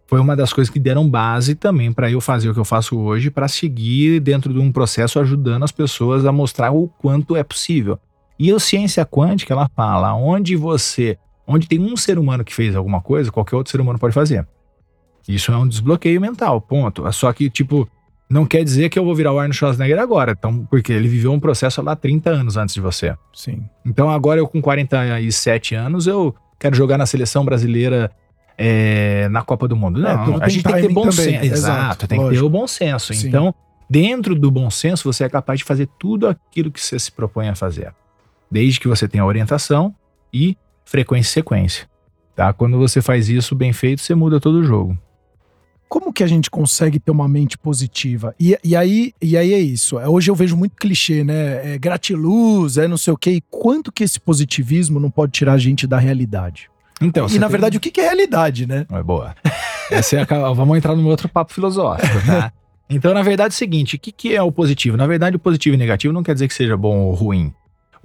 foi 0.06 0.20
uma 0.20 0.36
das 0.36 0.52
coisas 0.52 0.72
que 0.72 0.78
deram 0.78 1.08
base 1.08 1.54
também 1.54 1.92
para 1.92 2.10
eu 2.10 2.20
fazer 2.20 2.48
o 2.48 2.54
que 2.54 2.60
eu 2.60 2.64
faço 2.64 2.96
hoje, 2.96 3.30
para 3.30 3.48
seguir 3.48 4.20
dentro 4.20 4.52
de 4.52 4.60
um 4.60 4.70
processo 4.70 5.18
ajudando 5.18 5.64
as 5.64 5.72
pessoas 5.72 6.24
a 6.24 6.30
mostrar 6.30 6.70
o 6.70 6.86
quanto 6.86 7.34
é 7.34 7.42
possível. 7.42 7.98
E 8.38 8.52
a 8.52 8.58
ciência 8.58 9.04
quântica, 9.06 9.52
ela 9.54 9.68
fala, 9.74 10.14
onde 10.14 10.54
você, 10.54 11.18
onde 11.46 11.68
tem 11.68 11.80
um 11.80 11.96
ser 11.96 12.18
humano 12.18 12.44
que 12.44 12.54
fez 12.54 12.74
alguma 12.74 13.00
coisa, 13.00 13.30
qualquer 13.30 13.56
outro 13.56 13.70
ser 13.70 13.80
humano 13.80 13.98
pode 13.98 14.14
fazer. 14.14 14.46
Isso 15.26 15.52
é 15.52 15.56
um 15.56 15.66
desbloqueio 15.66 16.20
mental, 16.20 16.60
ponto. 16.60 17.10
Só 17.12 17.32
que, 17.32 17.48
tipo, 17.48 17.88
não 18.28 18.44
quer 18.46 18.62
dizer 18.64 18.88
que 18.88 18.98
eu 18.98 19.04
vou 19.04 19.14
virar 19.14 19.32
o 19.32 19.38
Arnold 19.38 19.56
Schwarzenegger 19.56 19.98
agora, 19.98 20.32
então, 20.32 20.66
porque 20.66 20.92
ele 20.92 21.08
viveu 21.08 21.32
um 21.32 21.40
processo 21.40 21.80
lá 21.82 21.94
30 21.96 22.30
anos 22.30 22.56
antes 22.56 22.74
de 22.74 22.80
você. 22.80 23.14
Sim. 23.32 23.62
Então 23.84 24.10
agora 24.10 24.40
eu 24.40 24.48
com 24.48 24.60
47 24.60 25.74
anos, 25.74 26.06
eu 26.06 26.34
quero 26.58 26.74
jogar 26.76 26.98
na 26.98 27.06
seleção 27.06 27.44
brasileira 27.44 28.10
é, 28.56 29.28
na 29.30 29.42
Copa 29.42 29.66
do 29.68 29.76
Mundo. 29.76 30.04
É, 30.06 30.14
Não, 30.16 30.24
tudo 30.24 30.42
a 30.42 30.48
gente 30.48 30.62
tem 30.62 30.74
que 30.74 30.80
ter 30.82 30.92
bom 30.92 31.02
também, 31.02 31.12
senso. 31.14 31.44
exato, 31.44 31.54
Exato, 31.54 32.06
tem 32.06 32.18
que 32.18 32.24
ter 32.24 32.28
lógico. 32.28 32.46
o 32.46 32.50
bom 32.50 32.66
senso. 32.66 33.14
Sim. 33.14 33.28
Então, 33.28 33.54
dentro 33.88 34.34
do 34.34 34.50
bom 34.50 34.70
senso, 34.70 35.10
você 35.10 35.24
é 35.24 35.28
capaz 35.28 35.58
de 35.58 35.64
fazer 35.64 35.88
tudo 35.98 36.26
aquilo 36.28 36.70
que 36.70 36.80
você 36.80 36.98
se 36.98 37.10
propõe 37.12 37.48
a 37.48 37.54
fazer. 37.54 37.94
Desde 38.50 38.78
que 38.80 38.88
você 38.88 39.08
tenha 39.08 39.24
orientação 39.24 39.94
e 40.32 40.56
frequência 40.84 41.28
e 41.30 41.32
sequência. 41.32 41.88
Tá? 42.34 42.52
Quando 42.52 42.78
você 42.78 43.00
faz 43.00 43.28
isso 43.28 43.54
bem 43.54 43.72
feito, 43.72 44.00
você 44.02 44.14
muda 44.14 44.40
todo 44.40 44.56
o 44.56 44.64
jogo. 44.64 44.98
Como 45.88 46.12
que 46.12 46.24
a 46.24 46.26
gente 46.26 46.50
consegue 46.50 46.98
ter 46.98 47.12
uma 47.12 47.28
mente 47.28 47.56
positiva? 47.56 48.34
E, 48.40 48.58
e, 48.64 48.74
aí, 48.74 49.12
e 49.22 49.36
aí 49.36 49.52
é 49.54 49.58
isso. 49.60 49.98
É, 50.00 50.08
Hoje 50.08 50.28
eu 50.30 50.34
vejo 50.34 50.56
muito 50.56 50.74
clichê, 50.76 51.22
né? 51.22 51.74
É 51.74 51.78
gratiluz, 51.78 52.76
é 52.78 52.88
não 52.88 52.96
sei 52.96 53.12
o 53.12 53.16
quê. 53.16 53.30
E 53.32 53.40
quanto 53.48 53.92
que 53.92 54.02
esse 54.02 54.18
positivismo 54.18 54.98
não 54.98 55.10
pode 55.10 55.30
tirar 55.32 55.52
a 55.52 55.58
gente 55.58 55.86
da 55.86 55.98
realidade? 55.98 56.68
Então, 57.00 57.26
e 57.28 57.34
na 57.38 57.46
tem- 57.46 57.48
verdade, 57.50 57.76
o 57.76 57.80
que 57.80 57.90
que 57.92 58.00
é 58.00 58.04
realidade, 58.04 58.66
né? 58.66 58.86
É 58.90 59.02
boa. 59.02 59.36
Essa 59.90 60.16
é 60.16 60.22
a- 60.22 60.50
vamos 60.52 60.76
entrar 60.76 60.96
num 60.96 61.06
outro 61.06 61.28
papo 61.28 61.52
filosófico, 61.52 62.26
tá? 62.26 62.52
Então, 62.90 63.14
na 63.14 63.22
verdade, 63.22 63.54
é 63.54 63.56
o 63.56 63.58
seguinte: 63.58 63.96
o 63.96 63.98
que, 63.98 64.12
que 64.12 64.36
é 64.36 64.42
o 64.42 64.52
positivo? 64.52 64.94
Na 64.94 65.06
verdade, 65.06 65.36
o 65.36 65.38
positivo 65.38 65.74
e 65.74 65.78
negativo 65.78 66.12
não 66.12 66.22
quer 66.22 66.34
dizer 66.34 66.48
que 66.48 66.54
seja 66.54 66.76
bom 66.76 66.98
ou 66.98 67.14
ruim. 67.14 67.50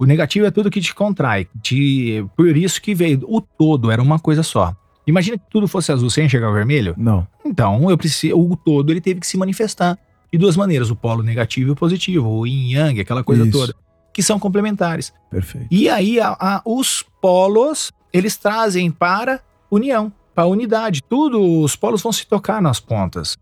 O 0.00 0.06
negativo 0.06 0.46
é 0.46 0.50
tudo 0.50 0.70
que 0.70 0.80
te 0.80 0.94
contrai. 0.94 1.46
Te, 1.62 2.24
por 2.36 2.56
isso 2.56 2.80
que 2.80 2.94
veio. 2.94 3.20
O 3.28 3.40
todo 3.40 3.90
era 3.90 4.00
uma 4.02 4.18
coisa 4.18 4.42
só. 4.42 4.74
Imagina 5.06 5.36
que 5.36 5.44
tudo 5.50 5.68
fosse 5.68 5.92
azul 5.92 6.08
sem 6.08 6.24
enxergar 6.24 6.50
o 6.50 6.54
vermelho. 6.54 6.94
Não. 6.96 7.26
Então, 7.44 7.90
eu 7.90 7.98
preciso, 7.98 8.38
o 8.38 8.56
todo 8.56 8.90
ele 8.90 9.00
teve 9.00 9.20
que 9.20 9.26
se 9.26 9.36
manifestar 9.36 9.98
de 10.32 10.38
duas 10.38 10.56
maneiras: 10.56 10.90
o 10.90 10.96
polo 10.96 11.22
negativo 11.22 11.68
e 11.68 11.72
o 11.72 11.76
positivo, 11.76 12.28
o 12.28 12.46
yin 12.46 12.72
yang, 12.72 13.00
aquela 13.00 13.22
coisa 13.22 13.42
Isso. 13.42 13.52
toda, 13.52 13.74
que 14.12 14.22
são 14.22 14.38
complementares. 14.38 15.12
Perfeito. 15.30 15.66
E 15.70 15.88
aí 15.88 16.18
a- 16.18 16.36
a- 16.40 16.62
os 16.64 17.04
polos, 17.20 17.92
eles 18.12 18.36
trazem 18.36 18.90
para 18.90 19.40
união, 19.70 20.12
para 20.34 20.46
unidade. 20.46 21.02
Tudo, 21.02 21.62
os 21.62 21.76
polos 21.76 22.02
vão 22.02 22.12
se 22.12 22.26
tocar 22.26 22.62
nas 22.62 22.80
pontas. 22.80 23.36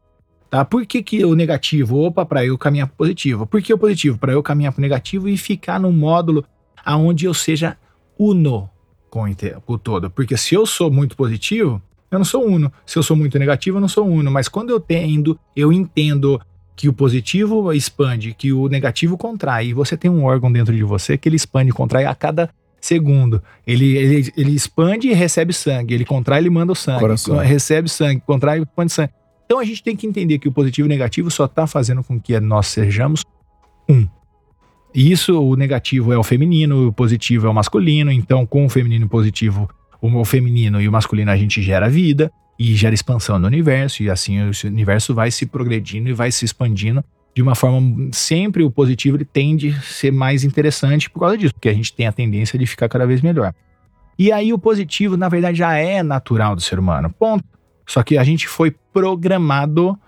Tá? 0.50 0.64
Por 0.64 0.86
que, 0.86 1.02
que 1.02 1.24
o 1.24 1.34
negativo? 1.34 1.98
Opa, 1.98 2.24
para 2.24 2.44
eu 2.44 2.56
caminhar 2.56 2.86
para 2.86 2.96
positivo. 2.96 3.46
Por 3.46 3.60
que 3.60 3.72
o 3.72 3.78
positivo? 3.78 4.16
Para 4.18 4.32
eu 4.32 4.42
caminhar 4.42 4.72
para 4.72 4.80
negativo 4.80 5.28
e 5.28 5.36
ficar 5.36 5.78
num 5.78 5.92
módulo 5.92 6.44
aonde 6.84 7.26
eu 7.26 7.34
seja 7.34 7.76
uno 8.18 8.68
com 9.10 9.22
o 9.22 9.28
inte- 9.28 9.54
com 9.66 9.74
o 9.74 9.78
todo. 9.78 10.10
Porque 10.10 10.36
se 10.36 10.54
eu 10.54 10.64
sou 10.66 10.90
muito 10.90 11.16
positivo, 11.16 11.82
eu 12.10 12.18
não 12.18 12.24
sou 12.24 12.46
uno. 12.46 12.72
Se 12.86 12.98
eu 12.98 13.02
sou 13.02 13.16
muito 13.16 13.38
negativo, 13.38 13.76
eu 13.76 13.80
não 13.80 13.88
sou 13.88 14.06
uno. 14.06 14.30
Mas 14.30 14.48
quando 14.48 14.70
eu 14.70 14.80
tendo, 14.80 15.38
eu 15.54 15.70
entendo 15.72 16.40
que 16.74 16.88
o 16.88 16.92
positivo 16.92 17.72
expande, 17.72 18.32
que 18.32 18.52
o 18.52 18.68
negativo 18.68 19.18
contrai. 19.18 19.68
E 19.68 19.74
você 19.74 19.96
tem 19.96 20.10
um 20.10 20.24
órgão 20.24 20.50
dentro 20.50 20.74
de 20.74 20.82
você 20.82 21.18
que 21.18 21.28
ele 21.28 21.36
expande 21.36 21.70
e 21.70 21.74
contrai 21.74 22.06
a 22.06 22.14
cada 22.14 22.48
segundo. 22.80 23.42
Ele, 23.66 23.96
ele, 23.96 24.32
ele 24.36 24.52
expande 24.52 25.08
e 25.08 25.12
recebe 25.12 25.52
sangue. 25.52 25.92
Ele 25.92 26.04
contrai 26.04 26.42
e 26.42 26.48
manda 26.48 26.72
o 26.72 26.76
sangue. 26.76 27.00
Coração. 27.00 27.36
Recebe 27.38 27.88
sangue, 27.88 28.22
contrai 28.24 28.60
e 28.60 28.62
expande 28.62 28.92
sangue. 28.92 29.12
Então 29.48 29.58
a 29.58 29.64
gente 29.64 29.82
tem 29.82 29.96
que 29.96 30.06
entender 30.06 30.38
que 30.38 30.46
o 30.46 30.52
positivo 30.52 30.86
e 30.86 30.88
o 30.88 30.92
negativo 30.92 31.30
só 31.30 31.46
está 31.46 31.66
fazendo 31.66 32.04
com 32.04 32.20
que 32.20 32.38
nós 32.38 32.66
sejamos 32.66 33.24
um. 33.88 34.06
E 34.94 35.10
isso, 35.10 35.40
o 35.40 35.56
negativo 35.56 36.12
é 36.12 36.18
o 36.18 36.22
feminino, 36.22 36.88
o 36.88 36.92
positivo 36.92 37.46
é 37.46 37.50
o 37.50 37.54
masculino. 37.54 38.12
Então, 38.12 38.44
com 38.44 38.66
o 38.66 38.68
feminino 38.68 39.06
e 39.06 39.08
positivo, 39.08 39.66
o 40.02 40.24
feminino 40.26 40.82
e 40.82 40.86
o 40.86 40.92
masculino, 40.92 41.30
a 41.30 41.36
gente 41.36 41.62
gera 41.62 41.88
vida 41.88 42.30
e 42.58 42.74
gera 42.74 42.94
expansão 42.94 43.38
no 43.38 43.46
universo. 43.46 44.02
E 44.02 44.10
assim 44.10 44.38
o 44.38 44.50
universo 44.66 45.14
vai 45.14 45.30
se 45.30 45.46
progredindo 45.46 46.10
e 46.10 46.12
vai 46.12 46.30
se 46.30 46.44
expandindo 46.44 47.02
de 47.34 47.40
uma 47.40 47.54
forma. 47.54 48.10
Sempre 48.12 48.62
o 48.62 48.70
positivo 48.70 49.16
ele 49.16 49.24
tende 49.24 49.70
a 49.70 49.80
ser 49.80 50.12
mais 50.12 50.44
interessante 50.44 51.08
por 51.08 51.20
causa 51.20 51.38
disso, 51.38 51.54
porque 51.54 51.70
a 51.70 51.74
gente 51.74 51.90
tem 51.94 52.06
a 52.06 52.12
tendência 52.12 52.58
de 52.58 52.66
ficar 52.66 52.86
cada 52.90 53.06
vez 53.06 53.22
melhor. 53.22 53.54
E 54.18 54.30
aí, 54.30 54.52
o 54.52 54.58
positivo, 54.58 55.16
na 55.16 55.30
verdade, 55.30 55.56
já 55.56 55.74
é 55.74 56.02
natural 56.02 56.54
do 56.54 56.60
ser 56.60 56.78
humano. 56.78 57.08
Ponto. 57.18 57.57
Só 57.88 58.02
que 58.02 58.18
a 58.18 58.22
gente 58.22 58.46
foi 58.46 58.70
programado 58.92 59.98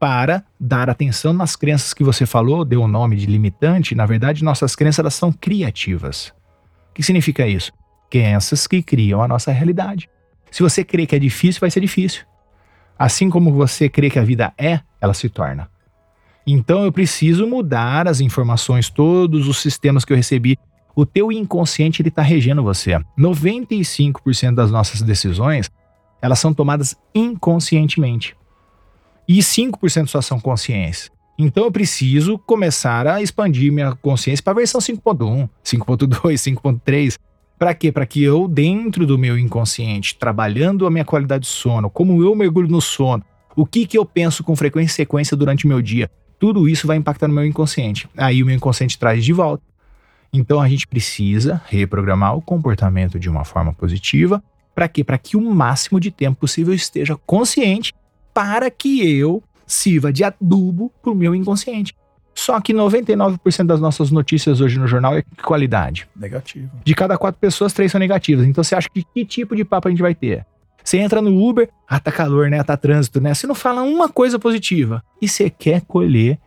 para 0.00 0.42
dar 0.58 0.90
atenção 0.90 1.32
nas 1.32 1.54
crenças 1.54 1.94
que 1.94 2.02
você 2.02 2.26
falou, 2.26 2.64
deu 2.64 2.82
o 2.82 2.88
nome 2.88 3.14
de 3.16 3.26
limitante. 3.26 3.94
Na 3.94 4.04
verdade, 4.04 4.42
nossas 4.42 4.74
crenças 4.74 4.98
elas 4.98 5.14
são 5.14 5.30
criativas. 5.30 6.32
O 6.90 6.94
que 6.94 7.04
significa 7.04 7.46
isso? 7.46 7.72
Crenças 8.10 8.66
que 8.66 8.82
criam 8.82 9.22
a 9.22 9.28
nossa 9.28 9.52
realidade. 9.52 10.10
Se 10.50 10.60
você 10.60 10.82
crê 10.82 11.06
que 11.06 11.14
é 11.14 11.20
difícil, 11.20 11.60
vai 11.60 11.70
ser 11.70 11.80
difícil. 11.80 12.24
Assim 12.98 13.30
como 13.30 13.52
você 13.52 13.88
crê 13.88 14.10
que 14.10 14.18
a 14.18 14.24
vida 14.24 14.52
é, 14.58 14.80
ela 15.00 15.14
se 15.14 15.28
torna. 15.28 15.70
Então 16.44 16.84
eu 16.84 16.90
preciso 16.90 17.46
mudar 17.46 18.08
as 18.08 18.20
informações, 18.20 18.90
todos 18.90 19.46
os 19.46 19.58
sistemas 19.58 20.04
que 20.04 20.12
eu 20.12 20.16
recebi. 20.16 20.58
O 20.96 21.06
teu 21.06 21.30
inconsciente 21.30 22.02
ele 22.02 22.08
está 22.08 22.22
regendo 22.22 22.62
você. 22.62 22.98
95% 23.16 24.54
das 24.54 24.72
nossas 24.72 25.00
decisões 25.00 25.70
elas 26.20 26.38
são 26.38 26.52
tomadas 26.52 26.96
inconscientemente. 27.14 28.36
E 29.28 29.38
5% 29.38 30.08
só 30.08 30.20
são 30.20 30.40
conscientes. 30.40 31.10
Então 31.38 31.64
eu 31.64 31.72
preciso 31.72 32.38
começar 32.38 33.06
a 33.06 33.22
expandir 33.22 33.72
minha 33.72 33.94
consciência 33.94 34.42
para 34.42 34.52
a 34.52 34.56
versão 34.56 34.80
5.1, 34.80 35.48
5.2, 35.64 36.34
5.3. 36.34 37.18
Para 37.58 37.74
quê? 37.74 37.90
Para 37.90 38.06
que 38.06 38.22
eu, 38.22 38.46
dentro 38.46 39.06
do 39.06 39.18
meu 39.18 39.38
inconsciente, 39.38 40.16
trabalhando 40.16 40.86
a 40.86 40.90
minha 40.90 41.04
qualidade 41.04 41.44
de 41.44 41.50
sono, 41.50 41.88
como 41.88 42.22
eu 42.22 42.34
mergulho 42.34 42.68
no 42.68 42.80
sono, 42.80 43.24
o 43.56 43.66
que, 43.66 43.86
que 43.86 43.96
eu 43.96 44.04
penso 44.04 44.42
com 44.44 44.54
frequência 44.56 44.92
e 44.92 44.96
sequência 44.96 45.36
durante 45.36 45.64
o 45.64 45.68
meu 45.68 45.80
dia, 45.80 46.10
tudo 46.38 46.68
isso 46.68 46.86
vai 46.86 46.96
impactar 46.96 47.28
no 47.28 47.34
meu 47.34 47.44
inconsciente. 47.44 48.08
Aí 48.16 48.42
o 48.42 48.46
meu 48.46 48.54
inconsciente 48.54 48.98
traz 48.98 49.24
de 49.24 49.32
volta. 49.32 49.62
Então 50.32 50.60
a 50.60 50.68
gente 50.68 50.86
precisa 50.86 51.60
reprogramar 51.66 52.36
o 52.36 52.42
comportamento 52.42 53.18
de 53.18 53.28
uma 53.28 53.44
forma 53.44 53.72
positiva. 53.72 54.42
Para 54.74 54.88
quê? 54.88 55.02
Para 55.04 55.18
que 55.18 55.36
o 55.36 55.40
máximo 55.40 55.98
de 56.00 56.10
tempo 56.10 56.40
possível 56.40 56.72
eu 56.72 56.76
esteja 56.76 57.16
consciente 57.26 57.92
para 58.32 58.70
que 58.70 59.06
eu 59.18 59.42
sirva 59.66 60.12
de 60.12 60.24
adubo 60.24 60.92
para 61.02 61.10
o 61.12 61.14
meu 61.14 61.34
inconsciente. 61.34 61.94
Só 62.34 62.58
que 62.60 62.72
99% 62.72 63.66
das 63.66 63.80
nossas 63.80 64.10
notícias 64.10 64.60
hoje 64.60 64.78
no 64.78 64.86
jornal 64.86 65.14
é 65.16 65.22
de 65.22 65.42
qualidade. 65.42 66.08
Negativo. 66.16 66.70
De 66.84 66.94
cada 66.94 67.18
quatro 67.18 67.40
pessoas, 67.40 67.72
três 67.72 67.90
são 67.92 67.98
negativas. 67.98 68.46
Então 68.46 68.64
você 68.64 68.74
acha 68.74 68.88
que 68.88 69.04
que 69.04 69.24
tipo 69.24 69.54
de 69.54 69.64
papo 69.64 69.88
a 69.88 69.90
gente 69.90 70.00
vai 70.00 70.14
ter? 70.14 70.46
Você 70.82 70.96
entra 70.96 71.20
no 71.20 71.36
Uber, 71.46 71.68
ah, 71.86 72.00
tá 72.00 72.10
calor, 72.10 72.48
né? 72.48 72.62
Tá 72.62 72.76
trânsito, 72.76 73.20
né? 73.20 73.34
Você 73.34 73.46
não 73.46 73.54
fala 73.54 73.82
uma 73.82 74.08
coisa 74.08 74.38
positiva. 74.38 75.04
E 75.20 75.28
você 75.28 75.50
quer 75.50 75.82
colher. 75.82 76.38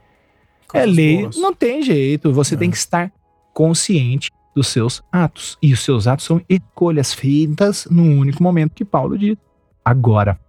é 0.74 0.80
Coisas 0.80 0.96
lei. 0.96 1.22
boas. 1.22 1.38
Não 1.38 1.54
tem 1.54 1.84
jeito. 1.84 2.34
Você 2.34 2.56
É. 2.56 2.58
tem 2.58 2.72
que 2.72 2.78
estar 2.78 3.12
consciente 3.54 4.32
dos 4.56 4.68
seus 4.68 5.02
atos. 5.12 5.58
E 5.62 5.74
os 5.74 5.80
seus 5.82 6.08
atos 6.08 6.26
são 6.26 6.42
escolhas 6.48 7.14
feitas 7.14 7.88
num 7.90 8.20
único 8.20 8.42
momento 8.42 8.74
que 8.74 8.86
Paulo 8.86 9.18
diz. 9.18 9.38
Agora, 9.84 10.40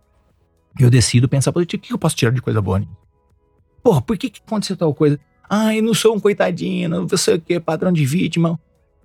eu 0.78 0.90
decido 0.90 1.28
pensar. 1.28 1.50
O 1.50 1.66
que 1.66 1.92
eu 1.92 1.98
posso 1.98 2.16
tirar 2.16 2.30
de 2.30 2.42
coisa 2.42 2.60
boa? 2.60 2.82
Porra, 3.82 4.00
por 4.00 4.16
que, 4.16 4.30
que 4.30 4.40
aconteceu 4.44 4.76
tal 4.76 4.94
coisa? 4.94 5.18
Ai, 5.48 5.80
não 5.80 5.92
sou 5.92 6.14
um 6.16 6.20
coitadinho, 6.20 6.88
não 6.88 7.08
sei 7.16 7.36
o 7.36 7.40
que, 7.40 7.60
padrão 7.60 7.92
de 7.92 8.04
vítima. 8.04 8.58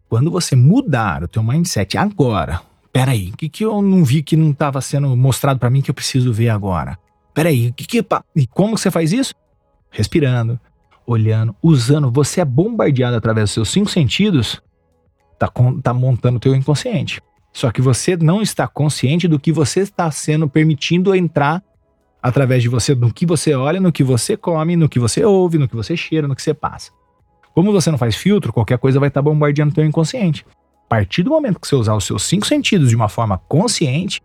Quando 0.07 0.31
você 0.31 0.55
mudar 0.55 1.23
o 1.23 1.27
teu 1.27 1.43
mindset 1.43 1.97
agora, 1.97 2.61
peraí, 2.91 3.29
o 3.29 3.37
que, 3.37 3.49
que 3.49 3.65
eu 3.65 3.81
não 3.81 4.03
vi 4.03 4.23
que 4.23 4.35
não 4.35 4.51
estava 4.51 4.81
sendo 4.81 5.15
mostrado 5.15 5.59
para 5.59 5.69
mim 5.69 5.81
que 5.81 5.91
eu 5.91 5.95
preciso 5.95 6.33
ver 6.33 6.49
agora? 6.49 6.97
Peraí, 7.33 7.71
que 7.71 7.85
que... 7.85 8.05
E 8.35 8.47
como 8.47 8.77
você 8.77 8.89
faz 8.89 9.11
isso? 9.11 9.33
Respirando, 9.91 10.59
olhando, 11.05 11.55
usando. 11.61 12.11
Você 12.11 12.41
é 12.41 12.45
bombardeado 12.45 13.15
através 13.15 13.49
dos 13.49 13.53
seus 13.53 13.69
cinco 13.69 13.89
sentidos, 13.89 14.61
tá, 15.39 15.51
tá 15.81 15.93
montando 15.93 16.37
o 16.37 16.39
teu 16.39 16.53
inconsciente. 16.53 17.21
Só 17.51 17.71
que 17.71 17.81
você 17.81 18.15
não 18.15 18.41
está 18.41 18.67
consciente 18.67 19.27
do 19.27 19.39
que 19.39 19.51
você 19.51 19.79
está 19.79 20.11
sendo 20.11 20.47
permitindo 20.47 21.15
entrar 21.15 21.63
através 22.21 22.61
de 22.61 22.69
você, 22.69 22.93
no 22.93 23.11
que 23.11 23.25
você 23.25 23.55
olha, 23.55 23.79
no 23.79 23.91
que 23.91 24.03
você 24.03 24.35
come, 24.35 24.75
no 24.75 24.89
que 24.89 24.99
você 24.99 25.23
ouve, 25.23 25.57
no 25.57 25.67
que 25.67 25.75
você 25.75 25.95
cheira, 25.95 26.27
no 26.27 26.35
que 26.35 26.41
você 26.41 26.53
passa. 26.53 26.91
Como 27.55 27.71
você 27.71 27.89
não 27.89 27.97
faz 27.97 28.15
filtro, 28.15 28.53
qualquer 28.53 28.77
coisa 28.77 28.99
vai 28.99 29.07
estar 29.07 29.21
bombardeando 29.21 29.71
o 29.71 29.75
teu 29.75 29.85
inconsciente. 29.85 30.45
A 30.85 30.89
partir 30.89 31.23
do 31.23 31.31
momento 31.31 31.59
que 31.59 31.67
você 31.67 31.75
usar 31.75 31.95
os 31.95 32.03
seus 32.03 32.23
cinco 32.23 32.45
sentidos 32.45 32.89
de 32.89 32.95
uma 32.95 33.09
forma 33.09 33.37
consciente, 33.37 34.21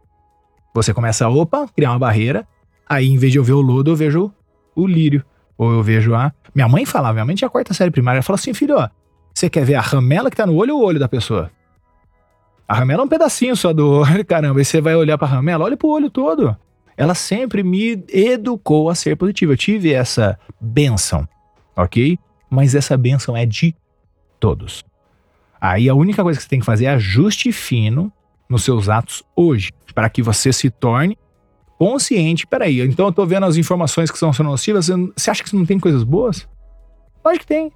você 0.74 0.92
começa 0.92 1.24
a, 1.24 1.28
opa, 1.28 1.68
criar 1.68 1.92
uma 1.92 1.98
barreira. 1.98 2.46
Aí, 2.88 3.08
em 3.08 3.16
vez 3.16 3.32
de 3.32 3.38
eu 3.38 3.44
ver 3.44 3.52
o 3.52 3.60
lodo, 3.60 3.92
eu 3.92 3.96
vejo 3.96 4.32
o 4.74 4.86
lírio. 4.86 5.24
Ou 5.56 5.72
eu 5.72 5.82
vejo 5.82 6.14
a. 6.14 6.32
Minha 6.54 6.68
mãe 6.68 6.84
falava, 6.84 7.14
minha 7.14 7.24
mãe 7.24 7.34
tinha 7.34 7.46
a 7.46 7.50
quarta 7.50 7.72
série 7.72 7.90
primária, 7.90 8.18
ela 8.18 8.22
falou 8.22 8.36
assim: 8.36 8.52
filho, 8.52 8.76
ó, 8.76 8.88
você 9.34 9.50
quer 9.50 9.64
ver 9.64 9.74
a 9.74 9.80
ramela 9.80 10.30
que 10.30 10.36
tá 10.36 10.46
no 10.46 10.54
olho 10.54 10.76
ou 10.76 10.82
o 10.82 10.84
olho 10.84 11.00
da 11.00 11.08
pessoa? 11.08 11.50
A 12.68 12.74
ramela 12.74 13.02
é 13.02 13.04
um 13.04 13.08
pedacinho 13.08 13.56
só 13.56 13.72
do 13.72 14.00
olho, 14.00 14.24
caramba. 14.24 14.60
E 14.60 14.64
você 14.64 14.80
vai 14.80 14.94
olhar 14.94 15.18
pra 15.18 15.26
ramela, 15.26 15.64
olha 15.64 15.76
pro 15.76 15.88
olho 15.88 16.08
todo. 16.08 16.56
Ela 16.96 17.14
sempre 17.14 17.62
me 17.62 18.04
educou 18.08 18.88
a 18.88 18.94
ser 18.94 19.16
positiva. 19.16 19.52
Eu 19.52 19.56
tive 19.56 19.92
essa 19.92 20.38
benção, 20.60 21.28
ok? 21.76 22.16
Mas 22.48 22.74
essa 22.74 22.96
benção 22.96 23.36
é 23.36 23.44
de 23.44 23.74
todos. 24.38 24.84
Aí 25.60 25.88
a 25.88 25.94
única 25.94 26.22
coisa 26.22 26.38
que 26.38 26.44
você 26.44 26.48
tem 26.48 26.60
que 26.60 26.66
fazer 26.66 26.84
é 26.84 26.90
ajuste 26.90 27.50
fino 27.50 28.12
nos 28.48 28.62
seus 28.62 28.88
atos 28.88 29.24
hoje, 29.34 29.72
para 29.94 30.08
que 30.08 30.22
você 30.22 30.52
se 30.52 30.70
torne 30.70 31.18
consciente. 31.78 32.46
Peraí, 32.46 32.80
então 32.82 33.06
eu 33.06 33.12
tô 33.12 33.26
vendo 33.26 33.46
as 33.46 33.56
informações 33.56 34.10
que 34.10 34.18
são 34.18 34.30
nocivas, 34.40 34.88
você 35.16 35.30
acha 35.30 35.42
que 35.42 35.56
não 35.56 35.66
tem 35.66 35.80
coisas 35.80 36.04
boas? 36.04 36.46
Lógico 37.24 37.46
que 37.46 37.46
tem. 37.46 37.72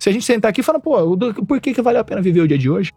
Se 0.00 0.08
a 0.08 0.12
gente 0.12 0.24
sentar 0.24 0.48
aqui 0.48 0.62
e 0.62 0.64
falar, 0.64 0.80
pô, 0.80 0.96
por 1.46 1.60
que, 1.60 1.74
que 1.74 1.82
vale 1.82 1.98
a 1.98 2.02
pena 2.02 2.22
viver 2.22 2.40
o 2.40 2.48
dia 2.48 2.56
de 2.56 2.70
hoje? 2.70 2.90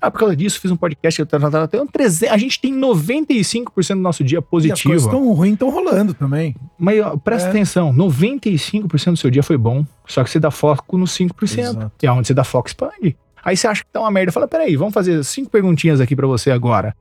Ah, 0.00 0.08
por 0.08 0.20
causa 0.20 0.36
disso, 0.36 0.60
fiz 0.60 0.70
um 0.70 0.76
podcast. 0.76 1.20
Eu, 1.20 1.26
tem 1.68 1.80
um 1.80 1.86
300, 1.86 2.32
a 2.32 2.36
gente 2.36 2.60
tem 2.60 2.72
95% 2.72 3.88
do 3.88 4.00
nosso 4.00 4.22
dia 4.22 4.40
positivo. 4.40 4.94
E 4.94 4.96
as 4.96 5.02
coisas 5.02 5.06
tão 5.06 5.32
ruins 5.32 5.54
estão 5.54 5.70
rolando 5.70 6.14
também. 6.14 6.54
Mas 6.78 7.00
ó, 7.00 7.16
presta 7.16 7.48
é. 7.48 7.50
atenção: 7.50 7.92
95% 7.92 9.10
do 9.10 9.16
seu 9.16 9.30
dia 9.30 9.42
foi 9.42 9.56
bom. 9.56 9.84
Só 10.06 10.22
que 10.22 10.30
você 10.30 10.38
dá 10.38 10.50
foco 10.50 10.96
nos 10.96 11.12
5%. 11.16 11.58
Exato. 11.58 11.92
E 12.00 12.06
aonde 12.06 12.28
você 12.28 12.34
dá 12.34 12.44
foco, 12.44 12.68
expande. 12.68 13.16
Aí 13.44 13.56
você 13.56 13.66
acha 13.66 13.84
que 13.84 13.90
tá 13.90 14.00
uma 14.00 14.10
merda. 14.10 14.30
Fala, 14.30 14.46
peraí, 14.46 14.76
vamos 14.76 14.94
fazer 14.94 15.24
cinco 15.24 15.50
perguntinhas 15.50 16.00
aqui 16.00 16.14
para 16.14 16.26
você 16.26 16.52
agora. 16.52 16.96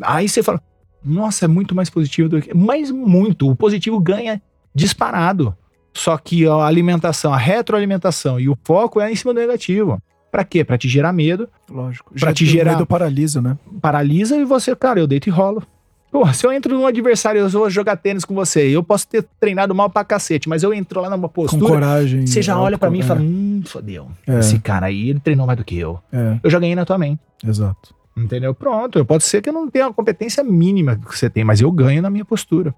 Aí 0.00 0.28
você 0.28 0.42
fala, 0.42 0.60
nossa, 1.04 1.44
é 1.44 1.48
muito 1.48 1.74
mais 1.74 1.90
positivo 1.90 2.28
do 2.28 2.40
que. 2.40 2.54
Mas 2.54 2.90
muito. 2.90 3.50
O 3.50 3.56
positivo 3.56 3.98
ganha 4.00 4.40
disparado. 4.72 5.56
Só 5.94 6.18
que 6.18 6.46
a 6.46 6.54
alimentação, 6.56 7.32
a 7.32 7.38
retroalimentação 7.38 8.38
e 8.38 8.48
o 8.48 8.58
foco 8.64 9.00
é 9.00 9.10
em 9.10 9.16
cima 9.16 9.32
do 9.32 9.40
negativo. 9.40 10.02
Para 10.30 10.44
quê? 10.44 10.64
Para 10.64 10.76
te 10.76 10.88
gerar 10.88 11.12
medo. 11.12 11.48
Lógico. 11.70 12.12
Para 12.18 12.34
te 12.34 12.44
gerar. 12.44 12.72
medo 12.72 12.84
paralisa, 12.84 13.40
né? 13.40 13.56
Paralisa 13.80 14.36
e 14.36 14.44
você, 14.44 14.74
cara, 14.74 14.98
eu 14.98 15.06
deito 15.06 15.28
e 15.28 15.32
rolo. 15.32 15.62
Porra, 16.10 16.32
se 16.32 16.46
eu 16.46 16.52
entro 16.52 16.76
num 16.76 16.86
adversário, 16.86 17.40
eu 17.40 17.48
vou 17.48 17.68
jogar 17.70 17.96
tênis 17.96 18.24
com 18.24 18.34
você, 18.34 18.68
eu 18.68 18.82
posso 18.84 19.06
ter 19.06 19.24
treinado 19.40 19.74
mal 19.74 19.90
pra 19.90 20.04
cacete, 20.04 20.48
mas 20.48 20.62
eu 20.62 20.72
entro 20.72 21.00
lá 21.00 21.10
numa 21.10 21.28
postura. 21.28 21.60
Com 21.60 21.68
coragem. 21.68 22.26
Você 22.26 22.40
já 22.40 22.58
olha 22.58 22.78
para 22.78 22.90
mim 22.90 23.00
e 23.00 23.02
fala: 23.02 23.20
hum, 23.20 23.62
fodeu. 23.64 24.08
É. 24.26 24.38
Esse 24.38 24.58
cara 24.58 24.86
aí, 24.86 25.10
ele 25.10 25.20
treinou 25.20 25.46
mais 25.46 25.58
do 25.58 25.64
que 25.64 25.76
eu. 25.76 25.98
É. 26.12 26.38
Eu 26.42 26.50
já 26.50 26.58
ganhei 26.60 26.76
na 26.76 26.84
tua 26.84 26.98
mente. 26.98 27.20
Exato. 27.44 27.94
Entendeu? 28.16 28.54
Pronto. 28.54 29.04
Pode 29.04 29.24
ser 29.24 29.42
que 29.42 29.48
eu 29.48 29.52
não 29.52 29.68
tenha 29.68 29.86
a 29.86 29.92
competência 29.92 30.44
mínima 30.44 30.96
que 30.96 31.18
você 31.18 31.28
tem, 31.28 31.42
mas 31.42 31.60
eu 31.60 31.70
ganho 31.72 32.00
na 32.00 32.10
minha 32.10 32.24
postura. 32.24 32.72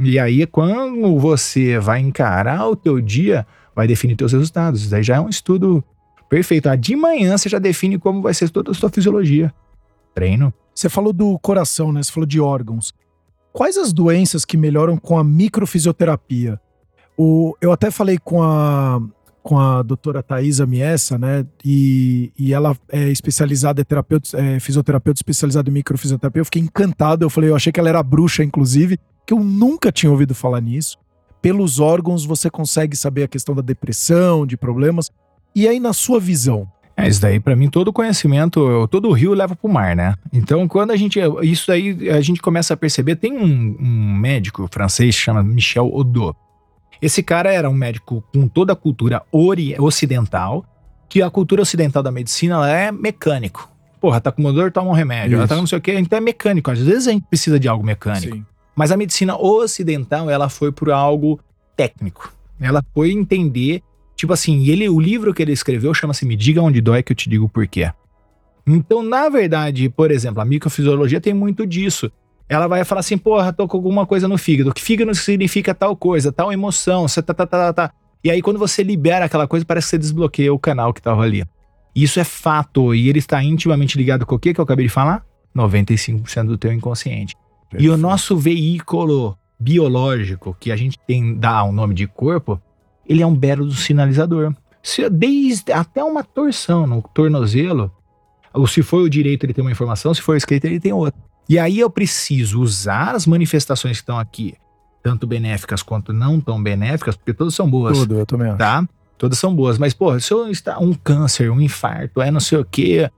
E 0.00 0.18
aí, 0.18 0.46
quando 0.46 1.18
você 1.18 1.78
vai 1.78 2.00
encarar 2.00 2.68
o 2.68 2.76
teu 2.76 3.00
dia, 3.00 3.46
vai 3.74 3.86
definir 3.86 4.16
teus 4.16 4.32
resultados. 4.32 4.82
Isso 4.82 4.90
daí 4.90 5.02
já 5.02 5.16
é 5.16 5.20
um 5.20 5.28
estudo 5.28 5.84
Perfeito. 6.28 6.68
Ah, 6.68 6.76
de 6.76 6.96
manhã 6.96 7.36
você 7.36 7.48
já 7.48 7.58
define 7.58 7.98
como 7.98 8.20
vai 8.20 8.34
ser 8.34 8.50
toda 8.50 8.70
a 8.70 8.74
sua 8.74 8.90
fisiologia. 8.90 9.52
Treino. 10.14 10.52
Você 10.74 10.88
falou 10.88 11.12
do 11.12 11.38
coração, 11.38 11.92
né? 11.92 12.02
Você 12.02 12.12
falou 12.12 12.26
de 12.26 12.40
órgãos. 12.40 12.92
Quais 13.52 13.76
as 13.76 13.92
doenças 13.92 14.44
que 14.44 14.56
melhoram 14.56 14.96
com 14.96 15.18
a 15.18 15.24
microfisioterapia? 15.24 16.60
O, 17.16 17.54
eu 17.60 17.72
até 17.72 17.90
falei 17.90 18.18
com 18.18 18.42
a, 18.42 19.00
com 19.42 19.58
a 19.58 19.82
doutora 19.82 20.22
Thaisa 20.22 20.66
Miessa, 20.66 21.16
né? 21.16 21.46
E, 21.64 22.30
e 22.38 22.52
ela 22.52 22.76
é 22.90 23.08
especializada, 23.08 23.80
é, 23.80 23.84
terapeuta, 23.84 24.38
é 24.38 24.60
fisioterapeuta 24.60 25.18
especializada 25.18 25.70
em 25.70 25.72
microfisioterapia. 25.72 26.40
Eu 26.40 26.44
fiquei 26.44 26.60
encantado. 26.60 27.24
Eu 27.24 27.30
falei, 27.30 27.50
eu 27.50 27.56
achei 27.56 27.72
que 27.72 27.80
ela 27.80 27.88
era 27.88 28.02
bruxa, 28.02 28.44
inclusive, 28.44 28.98
que 29.26 29.34
eu 29.34 29.40
nunca 29.40 29.90
tinha 29.90 30.10
ouvido 30.10 30.34
falar 30.34 30.60
nisso. 30.60 30.96
Pelos 31.42 31.80
órgãos 31.80 32.24
você 32.24 32.48
consegue 32.48 32.96
saber 32.96 33.24
a 33.24 33.28
questão 33.28 33.54
da 33.54 33.62
depressão, 33.62 34.46
de 34.46 34.56
problemas. 34.56 35.10
E 35.54 35.66
aí, 35.66 35.80
na 35.80 35.92
sua 35.92 36.20
visão? 36.20 36.70
É, 36.96 37.06
isso 37.06 37.20
daí, 37.20 37.38
para 37.38 37.54
mim, 37.54 37.68
todo 37.68 37.92
conhecimento, 37.92 38.88
todo 38.88 39.08
o 39.08 39.12
rio 39.12 39.34
leva 39.34 39.54
pro 39.54 39.68
mar, 39.68 39.94
né? 39.94 40.14
Então, 40.32 40.66
quando 40.66 40.92
a 40.92 40.96
gente. 40.96 41.20
Isso 41.42 41.70
aí 41.70 42.08
a 42.08 42.20
gente 42.22 42.40
começa 42.40 42.72
a 42.72 42.76
perceber. 42.76 43.16
Tem 43.16 43.36
um, 43.36 43.76
um 43.78 44.14
médico 44.14 44.66
francês 44.72 45.14
que 45.14 45.22
chama 45.22 45.42
Michel 45.42 45.92
Odot. 45.92 46.36
Esse 47.02 47.22
cara 47.22 47.52
era 47.52 47.68
um 47.68 47.74
médico 47.74 48.24
com 48.32 48.48
toda 48.48 48.72
a 48.72 48.76
cultura 48.76 49.22
ocidental, 49.78 50.64
que 51.08 51.20
a 51.20 51.28
cultura 51.28 51.60
ocidental 51.60 52.02
da 52.02 52.10
medicina 52.10 52.66
é 52.68 52.90
mecânico. 52.90 53.70
Porra, 54.00 54.18
tá 54.18 54.32
com 54.32 54.40
uma 54.40 54.52
dor, 54.52 54.72
toma 54.72 54.90
um 54.90 54.94
remédio. 54.94 55.36
Ela 55.36 55.46
tá 55.46 55.54
com 55.54 55.62
não 55.62 55.66
sei 55.66 55.76
o 55.76 55.80
quê, 55.80 55.98
então 55.98 56.16
é 56.16 56.20
mecânico. 56.20 56.70
Às 56.70 56.80
vezes 56.80 57.08
a 57.08 57.12
gente 57.12 57.26
precisa 57.28 57.60
de 57.60 57.68
algo 57.68 57.84
mecânico. 57.84 58.36
Sim. 58.36 58.46
Mas 58.76 58.92
a 58.92 58.96
medicina 58.96 59.36
ocidental, 59.36 60.30
ela 60.30 60.48
foi 60.48 60.70
por 60.70 60.90
algo 60.90 61.40
técnico. 61.74 62.32
Ela 62.60 62.84
foi 62.94 63.10
entender 63.10 63.82
Tipo 64.16 64.32
assim, 64.32 64.66
ele, 64.66 64.88
o 64.88 64.98
livro 64.98 65.34
que 65.34 65.42
ele 65.42 65.52
escreveu 65.52 65.92
chama-se 65.92 66.24
Me 66.24 66.34
Diga 66.34 66.62
Onde 66.62 66.80
Dói 66.80 67.02
que 67.02 67.12
eu 67.12 67.16
te 67.16 67.28
digo 67.28 67.48
por 67.48 67.66
quê. 67.66 67.92
Então, 68.66 69.02
na 69.02 69.28
verdade, 69.28 69.90
por 69.90 70.10
exemplo, 70.10 70.40
a 70.40 70.44
microfisiologia 70.44 71.20
tem 71.20 71.34
muito 71.34 71.66
disso. 71.66 72.10
Ela 72.48 72.66
vai 72.66 72.82
falar 72.82 73.00
assim, 73.00 73.18
porra, 73.18 73.52
tô 73.52 73.68
com 73.68 73.76
alguma 73.76 74.06
coisa 74.06 74.26
no 74.26 74.38
fígado. 74.38 74.72
Que 74.72 74.80
fígado 74.80 75.14
significa 75.14 75.74
tal 75.74 75.94
coisa, 75.94 76.32
tal 76.32 76.50
emoção, 76.50 77.06
tá, 77.06 77.22
tá, 77.22 77.34
tá, 77.34 77.46
tá, 77.46 77.72
tá. 77.72 77.92
E 78.24 78.30
aí, 78.30 78.40
quando 78.40 78.58
você 78.58 78.82
libera 78.82 79.26
aquela 79.26 79.46
coisa, 79.46 79.66
parece 79.66 79.86
que 79.86 79.90
você 79.90 79.98
desbloqueia 79.98 80.52
o 80.52 80.58
canal 80.58 80.94
que 80.94 81.02
tava 81.02 81.22
ali. 81.22 81.44
Isso 81.94 82.18
é 82.18 82.24
fato, 82.24 82.94
e 82.94 83.08
ele 83.08 83.18
está 83.18 83.42
intimamente 83.42 83.96
ligado 83.98 84.24
com 84.24 84.34
o 84.34 84.38
que 84.38 84.54
que 84.54 84.60
eu 84.60 84.64
acabei 84.64 84.86
de 84.86 84.92
falar? 84.92 85.24
95% 85.54 86.46
do 86.46 86.58
teu 86.58 86.72
inconsciente. 86.72 87.34
Perfeito. 87.70 87.84
E 87.84 87.88
o 87.88 87.96
nosso 87.96 88.36
veículo 88.36 89.36
biológico, 89.58 90.56
que 90.58 90.70
a 90.70 90.76
gente 90.76 90.98
tem, 91.06 91.34
dá 91.34 91.62
o 91.64 91.68
um 91.68 91.72
nome 91.72 91.94
de 91.94 92.06
corpo, 92.06 92.60
ele 93.06 93.22
é 93.22 93.26
um 93.26 93.34
belo 93.34 93.70
sinalizador. 93.72 94.54
Se, 94.82 95.08
desde 95.10 95.72
até 95.72 96.02
uma 96.04 96.22
torção 96.22 96.86
no 96.86 97.02
tornozelo, 97.02 97.90
ou 98.52 98.66
se 98.66 98.82
for 98.82 99.02
o 99.02 99.10
direito 99.10 99.44
ele 99.44 99.52
tem 99.52 99.62
uma 99.62 99.70
informação, 99.70 100.14
se 100.14 100.22
for 100.22 100.32
o 100.32 100.36
esquerdo 100.36 100.66
ele 100.66 100.80
tem 100.80 100.92
outra. 100.92 101.20
E 101.48 101.58
aí 101.58 101.78
eu 101.78 101.88
preciso 101.88 102.60
usar 102.60 103.14
as 103.14 103.26
manifestações 103.26 103.98
que 103.98 104.02
estão 104.02 104.18
aqui, 104.18 104.54
tanto 105.02 105.26
benéficas 105.26 105.82
quanto 105.82 106.12
não 106.12 106.40
tão 106.40 106.62
benéficas, 106.62 107.16
porque 107.16 107.32
todas 107.32 107.54
são 107.54 107.70
boas. 107.70 107.98
Tudo, 107.98 108.18
eu 108.18 108.26
também 108.26 108.48
acho. 108.48 108.58
Tá? 108.58 108.86
Todas 109.16 109.38
são 109.38 109.54
boas. 109.54 109.78
Mas, 109.78 109.94
pô, 109.94 110.18
se 110.18 110.32
eu 110.32 110.50
está 110.50 110.78
um 110.78 110.92
câncer, 110.92 111.50
um 111.50 111.60
infarto, 111.60 112.20
é 112.20 112.30
não 112.30 112.40
sei 112.40 112.58
o 112.58 112.64
quê, 112.64 113.10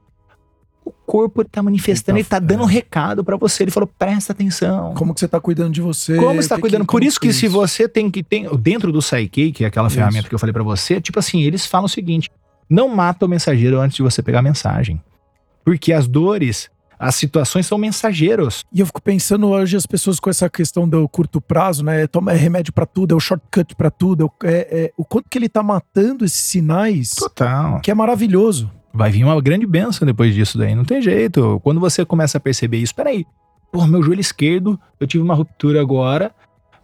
o 0.88 0.92
corpo 1.06 1.42
está 1.42 1.62
manifestando, 1.62 2.16
ele 2.16 2.22
está 2.22 2.40
tá 2.40 2.46
dando 2.46 2.60
é. 2.60 2.64
um 2.64 2.66
recado 2.66 3.22
para 3.22 3.36
você. 3.36 3.64
Ele 3.64 3.70
falou: 3.70 3.88
presta 3.98 4.32
atenção. 4.32 4.94
Como 4.94 5.12
que 5.12 5.20
você 5.20 5.26
está 5.26 5.40
cuidando 5.40 5.72
de 5.72 5.80
você? 5.80 6.16
Como 6.16 6.34
você 6.34 6.40
está 6.40 6.58
cuidando? 6.58 6.82
Que, 6.82 6.92
Por 6.92 7.04
isso 7.04 7.20
que, 7.20 7.32
se 7.32 7.46
você 7.46 7.88
tem 7.88 8.10
que 8.10 8.22
tem 8.22 8.48
dentro 8.56 8.90
do 8.90 9.00
Psyche, 9.00 9.52
que 9.52 9.64
é 9.64 9.66
aquela 9.66 9.88
isso. 9.88 9.96
ferramenta 9.96 10.28
que 10.28 10.34
eu 10.34 10.38
falei 10.38 10.52
para 10.52 10.62
você, 10.62 11.00
tipo 11.00 11.18
assim, 11.18 11.42
eles 11.42 11.66
falam 11.66 11.86
o 11.86 11.88
seguinte: 11.88 12.30
não 12.68 12.88
mata 12.88 13.26
o 13.26 13.28
mensageiro 13.28 13.80
antes 13.80 13.96
de 13.96 14.02
você 14.02 14.22
pegar 14.22 14.38
a 14.38 14.42
mensagem. 14.42 15.00
Porque 15.64 15.92
as 15.92 16.08
dores, 16.08 16.70
as 16.98 17.14
situações 17.14 17.66
são 17.66 17.76
mensageiros. 17.76 18.64
E 18.72 18.80
eu 18.80 18.86
fico 18.86 19.02
pensando 19.02 19.48
hoje 19.48 19.76
as 19.76 19.84
pessoas 19.84 20.18
com 20.18 20.30
essa 20.30 20.48
questão 20.48 20.88
do 20.88 21.06
curto 21.08 21.40
prazo, 21.40 21.84
né? 21.84 22.06
Toma 22.06 22.32
é 22.32 22.36
remédio 22.36 22.72
para 22.72 22.86
tudo, 22.86 23.12
é 23.12 23.16
o 23.16 23.20
shortcut 23.20 23.74
para 23.76 23.90
tudo, 23.90 24.32
é, 24.42 24.68
é, 24.70 24.92
o 24.96 25.04
quanto 25.04 25.28
que 25.28 25.36
ele 25.36 25.48
tá 25.48 25.62
matando 25.62 26.24
esses 26.24 26.40
sinais. 26.40 27.10
Total. 27.10 27.80
Que 27.80 27.90
é 27.90 27.94
maravilhoso 27.94 28.70
vai 28.98 29.12
vir 29.12 29.24
uma 29.24 29.40
grande 29.40 29.64
benção 29.64 30.04
depois 30.04 30.34
disso 30.34 30.58
daí. 30.58 30.74
Não 30.74 30.84
tem 30.84 31.00
jeito. 31.00 31.60
Quando 31.62 31.78
você 31.78 32.04
começa 32.04 32.36
a 32.36 32.40
perceber 32.40 32.78
isso, 32.78 32.92
peraí, 32.92 33.24
porra, 33.72 33.86
meu 33.86 34.02
joelho 34.02 34.20
esquerdo, 34.20 34.78
eu 34.98 35.06
tive 35.06 35.22
uma 35.22 35.34
ruptura 35.34 35.80
agora 35.80 36.34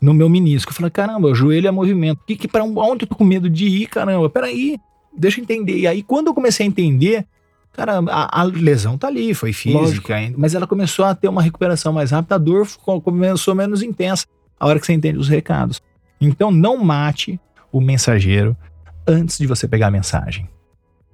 no 0.01 0.15
meu 0.15 0.29
menisco. 0.29 0.71
Eu 0.71 0.77
falei, 0.77 0.91
caramba, 0.91 1.29
o 1.29 1.35
joelho 1.35 1.67
é 1.67 1.71
movimento. 1.73 2.21
Que, 2.25 2.37
que, 2.37 2.47
pra 2.47 2.63
onde 2.63 3.05
eu 3.05 3.09
tô 3.09 3.17
com 3.17 3.25
medo 3.25 3.51
de 3.51 3.67
ir, 3.67 3.89
caramba? 3.89 4.31
Peraí. 4.31 4.79
deixa 5.17 5.41
eu 5.41 5.43
entender. 5.43 5.77
E 5.77 5.89
aí, 5.89 6.05
quando 6.05 6.29
eu 6.29 6.35
comecei 6.35 6.65
a 6.65 6.69
entender, 6.69 7.27
cara, 7.73 7.99
a, 8.09 8.41
a 8.41 8.45
lesão 8.45 8.97
tá 8.97 9.09
ali, 9.09 9.35
foi 9.35 9.53
física, 9.53 10.15
ainda, 10.15 10.39
mas 10.39 10.55
ela 10.55 10.69
começou 10.69 11.05
a 11.05 11.17
ter 11.17 11.27
uma 11.27 11.43
recuperação 11.43 11.93
mais 11.93 12.13
rápida, 12.13 12.37
a 12.37 12.39
dor 12.39 12.69
começou 13.03 13.57
menos 13.57 13.83
intensa 13.83 14.25
a 14.59 14.69
hora 14.69 14.79
que 14.79 14.87
você 14.87 14.93
entende 14.93 15.19
os 15.19 15.29
recados. 15.29 15.83
Então, 16.21 16.53
não 16.53 16.79
mate 16.79 17.41
o 17.73 17.81
mensageiro 17.81 18.57
antes 19.05 19.37
de 19.37 19.49
você 19.49 19.67
pegar 19.67 19.89
a 19.89 19.91
mensagem. 19.91 20.49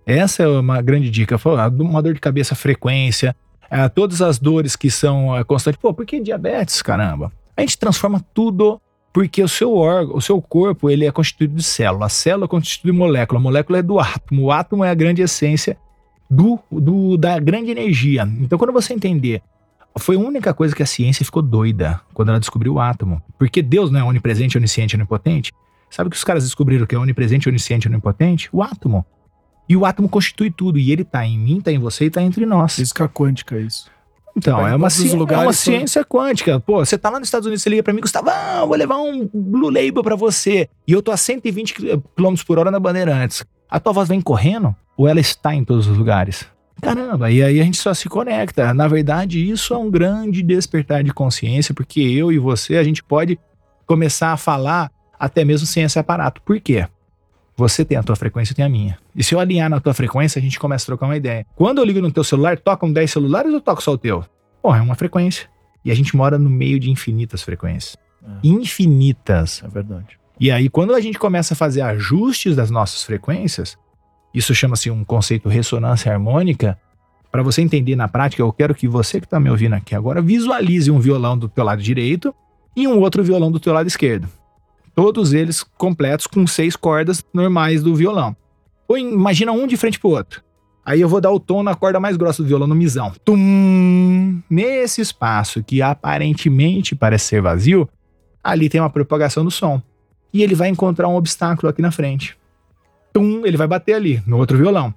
Essa 0.07 0.43
é 0.43 0.49
uma 0.49 0.81
grande 0.81 1.11
dica. 1.11 1.37
Uma 1.79 2.03
dor 2.03 2.15
de 2.15 2.21
cabeça, 2.21 2.55
frequência, 2.55 3.35
é, 3.71 3.89
todas 3.89 4.21
as 4.21 4.39
dores 4.39 4.75
que 4.75 4.91
são 4.91 5.37
é, 5.37 5.45
constantes. 5.45 5.81
Pô, 5.81 5.95
por 5.95 6.05
que 6.05 6.21
diabetes, 6.21 6.83
caramba? 6.83 7.33
A 7.57 7.61
gente 7.61 7.79
transforma 7.79 8.25
tudo 8.35 8.81
porque 9.13 9.43
o 9.43 9.49
seu 9.49 9.75
órgão, 9.75 10.17
o 10.17 10.21
seu 10.21 10.41
corpo, 10.41 10.89
ele 10.89 11.05
é 11.05 11.13
constituído 11.13 11.55
de 11.55 11.63
célula. 11.63 12.07
A 12.07 12.09
célula 12.09 12.47
é 12.47 12.49
constituída 12.49 12.93
de 12.93 12.99
molécula. 12.99 13.41
A 13.41 13.43
molécula 13.43 13.79
é 13.79 13.83
do 13.83 13.99
átomo. 13.99 14.45
O 14.45 14.53
átomo 14.53 14.85
é 14.85 14.91
a 14.91 14.95
grande 14.95 15.23
essência 15.23 15.77
do, 16.29 16.59
do, 16.71 17.17
da 17.17 17.39
grande 17.39 17.71
energia. 17.71 18.29
Então, 18.41 18.59
quando 18.59 18.73
você 18.73 18.95
entender, 18.95 19.43
foi 19.99 20.17
a 20.17 20.19
única 20.19 20.55
coisa 20.55 20.75
que 20.75 20.83
a 20.83 20.87
ciência 20.87 21.25
ficou 21.25 21.43
doida 21.43 22.01
quando 22.15 22.29
ela 22.29 22.39
descobriu 22.39 22.75
o 22.75 22.81
átomo. 22.81 23.21
Porque 23.39 23.61
Deus 23.61 23.91
não 23.91 24.01
é 24.01 24.05
onipresente, 24.05 24.57
onisciente, 24.57 24.95
onipotente. 24.95 25.53
Sabe 25.91 26.09
que 26.09 26.17
os 26.17 26.23
caras 26.23 26.45
descobriram 26.45 26.87
que 26.87 26.95
é 26.95 26.99
onipresente, 26.99 27.49
onisciente, 27.49 27.89
onipotente? 27.89 28.49
O 28.53 28.63
átomo. 28.63 29.05
E 29.71 29.77
o 29.77 29.87
átomo 29.87 30.09
constitui 30.09 30.51
tudo. 30.51 30.81
E 30.81 30.91
ele 30.91 31.05
tá 31.05 31.25
em 31.25 31.39
mim, 31.39 31.61
tá 31.61 31.71
em 31.71 31.79
você 31.79 32.07
e 32.07 32.11
tá 32.11 32.21
entre 32.21 32.45
nós. 32.45 32.75
Física 32.75 33.09
quântica, 33.09 33.55
é 33.55 33.61
isso. 33.61 33.89
Então, 34.37 34.67
é 34.67 34.75
uma, 34.75 34.91
ci 34.91 35.09
é 35.09 35.15
uma 35.15 35.53
ciência 35.53 36.05
quântica. 36.05 36.59
Pô, 36.59 36.85
você 36.85 36.99
tá 36.99 37.09
lá 37.09 37.21
nos 37.21 37.29
Estados 37.29 37.47
Unidos, 37.47 37.63
você 37.63 37.71
liga 37.71 37.83
pra 37.83 37.93
mim, 37.93 38.01
Gustavo, 38.01 38.31
ah, 38.31 38.65
vou 38.67 38.77
levar 38.77 38.99
um 38.99 39.31
Blue 39.33 39.71
Label 39.71 40.03
pra 40.03 40.17
você. 40.17 40.69
E 40.89 40.93
eu 40.93 41.01
tô 41.01 41.13
a 41.13 41.17
120 41.17 41.75
km 41.75 42.35
por 42.45 42.59
hora 42.59 42.73
na 42.73 42.81
Bandeirantes. 42.81 43.45
A 43.69 43.79
tua 43.79 43.93
voz 43.93 44.09
vem 44.09 44.21
correndo 44.21 44.75
ou 44.97 45.07
ela 45.07 45.21
está 45.21 45.55
em 45.55 45.63
todos 45.63 45.87
os 45.87 45.97
lugares? 45.97 46.47
Caramba, 46.83 47.31
e 47.31 47.41
aí 47.41 47.61
a 47.61 47.65
gente 47.65 47.79
só 47.79 47.95
se 47.95 48.09
conecta. 48.09 48.75
Na 48.75 48.89
verdade, 48.89 49.49
isso 49.49 49.73
é 49.73 49.79
um 49.79 49.89
grande 49.89 50.43
despertar 50.43 51.05
de 51.05 51.13
consciência, 51.13 51.73
porque 51.73 52.01
eu 52.01 52.33
e 52.33 52.39
você, 52.41 52.77
a 52.77 52.83
gente 52.83 53.05
pode 53.05 53.39
começar 53.87 54.33
a 54.33 54.37
falar 54.37 54.91
até 55.17 55.45
mesmo 55.45 55.65
sem 55.65 55.85
esse 55.85 55.99
aparato. 55.99 56.43
Por 56.43 56.59
quê? 56.59 56.89
Você 57.61 57.85
tem 57.85 57.99
a 57.99 58.03
tua 58.03 58.17
frequência, 58.17 58.53
eu 58.53 58.57
tenho 58.57 58.69
a 58.69 58.71
minha. 58.71 58.99
E 59.15 59.23
se 59.23 59.35
eu 59.35 59.39
alinhar 59.39 59.69
na 59.69 59.79
tua 59.79 59.93
frequência, 59.93 60.39
a 60.39 60.43
gente 60.43 60.59
começa 60.59 60.85
a 60.85 60.87
trocar 60.87 61.05
uma 61.05 61.17
ideia. 61.19 61.47
Quando 61.55 61.77
eu 61.77 61.85
ligo 61.85 62.01
no 62.01 62.11
teu 62.11 62.25
celular, 62.25 62.59
tocam 62.59 62.91
10 62.91 63.11
celulares 63.11 63.53
ou 63.53 63.61
toco 63.61 63.83
só 63.83 63.93
o 63.93 63.99
teu? 63.99 64.25
Porra, 64.63 64.79
é 64.79 64.81
uma 64.81 64.95
frequência. 64.95 65.47
E 65.85 65.91
a 65.91 65.95
gente 65.95 66.17
mora 66.17 66.39
no 66.39 66.49
meio 66.49 66.81
de 66.81 66.91
infinitas 66.91 67.43
frequências. 67.43 67.99
É. 68.25 68.31
Infinitas. 68.43 69.63
É 69.63 69.69
verdade. 69.69 70.19
E 70.41 70.51
aí, 70.51 70.71
quando 70.71 70.95
a 70.95 71.01
gente 71.03 71.19
começa 71.19 71.53
a 71.53 71.57
fazer 71.57 71.83
ajustes 71.83 72.57
das 72.57 72.71
nossas 72.71 73.03
frequências, 73.03 73.77
isso 74.33 74.55
chama-se 74.55 74.91
um 74.91 75.05
conceito 75.05 75.47
ressonância 75.51 76.11
harmônica. 76.11 76.79
Para 77.31 77.43
você 77.43 77.61
entender 77.61 77.95
na 77.95 78.09
prática, 78.09 78.41
eu 78.41 78.51
quero 78.55 78.75
que 78.75 78.89
você 78.89 79.21
que 79.21 79.27
está 79.27 79.39
me 79.39 79.51
ouvindo 79.51 79.75
aqui 79.75 79.95
agora 79.95 80.23
visualize 80.23 80.91
um 80.91 80.99
violão 80.99 81.37
do 81.37 81.47
teu 81.47 81.63
lado 81.63 81.83
direito 81.83 82.35
e 82.75 82.89
um 82.89 83.01
outro 83.01 83.23
violão 83.23 83.53
do 83.53 83.61
teu 83.61 83.75
lado 83.75 83.87
esquerdo. 83.87 84.27
Todos 84.95 85.33
eles 85.33 85.63
completos 85.63 86.27
com 86.27 86.47
seis 86.47 86.77
cordas 86.77 87.25
normais 87.33 87.83
do 87.83 87.95
violão. 87.95 88.37
Ou 88.89 88.99
imagina 88.99 89.53
um 89.53 89.67
de 89.67 89.77
frente 89.77 89.99
pro 89.99 90.11
outro. 90.11 90.43
Aí 90.85 91.01
eu 91.01 91.09
vou 91.09 91.21
dar 91.21 91.31
o 91.31 91.39
tom 91.39 91.63
na 91.63 91.75
corda 91.75 92.01
mais 92.01 92.17
grossa 92.17 92.43
do 92.43 92.49
violão, 92.49 92.67
no 92.67 92.75
misão. 92.75 93.13
Tum! 93.25 94.41
Nesse 94.51 95.01
espaço 95.01 95.63
que 95.63 95.81
aparentemente 95.81 96.95
parece 96.97 97.27
ser 97.27 97.43
vazio, 97.43 97.89
ali 98.43 98.69
tem 98.69 98.81
uma 98.81 98.91
propagação 98.91 99.45
do 99.45 99.51
som. 99.51 99.81
E 100.33 100.43
ele 100.43 100.55
vai 100.55 100.69
encontrar 100.69 101.09
um 101.09 101.17
obstáculo 101.17 101.71
aqui 101.71 101.83
na 101.83 101.91
frente. 101.91 102.37
Tum! 103.13 103.43
Ele 103.45 103.57
vai 103.57 103.67
bater 103.67 103.95
ali, 103.95 104.23
no 104.27 104.39
outro 104.39 104.57
violão. 104.57 104.93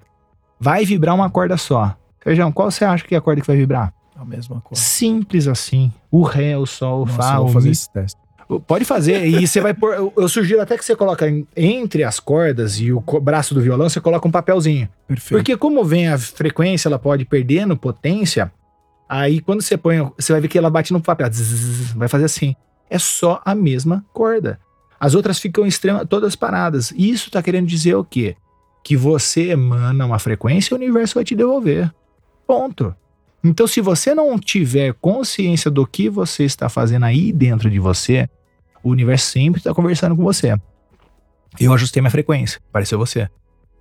Vai 0.59 0.85
vibrar 0.85 1.13
uma 1.13 1.29
corda 1.29 1.57
só. 1.57 1.95
Feijão, 2.19 2.51
qual 2.51 2.71
você 2.71 2.85
acha 2.85 3.05
que 3.05 3.13
é 3.13 3.17
a 3.17 3.21
corda 3.21 3.41
que 3.41 3.47
vai 3.47 3.57
vibrar? 3.57 3.93
A 4.15 4.23
mesma 4.23 4.61
corda. 4.61 4.79
Simples 4.79 5.47
assim. 5.47 5.91
O 6.09 6.23
Ré, 6.23 6.57
o 6.57 6.65
Sol, 6.65 7.03
o 7.03 7.05
Fá, 7.05 7.39
o 7.39 7.49
fazer 7.49 7.67
Mi. 7.67 7.73
esse 7.73 7.91
teste. 7.91 8.22
Pode 8.61 8.85
fazer. 8.85 9.25
E 9.25 9.47
você 9.47 9.61
vai 9.61 9.73
pôr. 9.73 10.11
Eu 10.15 10.27
sugiro 10.27 10.61
até 10.61 10.77
que 10.77 10.83
você 10.83 10.95
coloque 10.95 11.45
entre 11.55 12.03
as 12.03 12.19
cordas 12.19 12.79
e 12.79 12.91
o 12.91 13.01
braço 13.21 13.53
do 13.53 13.61
violão, 13.61 13.89
você 13.89 14.01
coloca 14.01 14.27
um 14.27 14.31
papelzinho. 14.31 14.89
Perfeito. 15.07 15.39
Porque 15.39 15.57
como 15.57 15.83
vem 15.83 16.07
a 16.07 16.17
frequência, 16.17 16.87
ela 16.87 16.99
pode 16.99 17.25
perdendo 17.25 17.77
potência. 17.77 18.51
Aí 19.07 19.39
quando 19.41 19.61
você 19.61 19.77
põe, 19.77 19.99
você 20.17 20.31
vai 20.31 20.41
ver 20.41 20.47
que 20.47 20.57
ela 20.57 20.69
bate 20.69 20.93
no 20.93 21.01
papel. 21.01 21.29
Zzz, 21.29 21.93
vai 21.93 22.07
fazer 22.07 22.25
assim. 22.25 22.55
É 22.89 22.99
só 22.99 23.41
a 23.45 23.53
mesma 23.55 24.05
corda. 24.13 24.59
As 24.99 25.15
outras 25.15 25.39
ficam 25.39 25.65
extrema, 25.65 26.05
todas 26.05 26.35
paradas. 26.35 26.91
E 26.95 27.09
isso 27.09 27.29
tá 27.29 27.41
querendo 27.41 27.67
dizer 27.67 27.95
o 27.95 28.03
quê? 28.03 28.35
Que 28.83 28.95
você 28.95 29.49
emana 29.49 30.05
uma 30.05 30.19
frequência 30.19 30.73
e 30.73 30.75
o 30.75 30.77
universo 30.77 31.15
vai 31.15 31.23
te 31.23 31.35
devolver. 31.35 31.93
Ponto. 32.47 32.95
Então, 33.43 33.67
se 33.67 33.81
você 33.81 34.15
não 34.15 34.39
tiver 34.39 34.93
consciência 34.93 35.69
do 35.69 35.85
que 35.85 36.07
você 36.09 36.45
está 36.45 36.69
fazendo 36.69 37.03
aí 37.03 37.33
dentro 37.33 37.69
de 37.69 37.77
você, 37.77 38.29
o 38.83 38.89
universo 38.89 39.27
sempre 39.27 39.59
está 39.59 39.73
conversando 39.73 40.15
com 40.15 40.23
você. 40.23 40.55
Eu 41.59 41.73
ajustei 41.73 42.01
minha 42.01 42.11
frequência, 42.11 42.59
pareceu 42.71 42.99
você. 42.99 43.29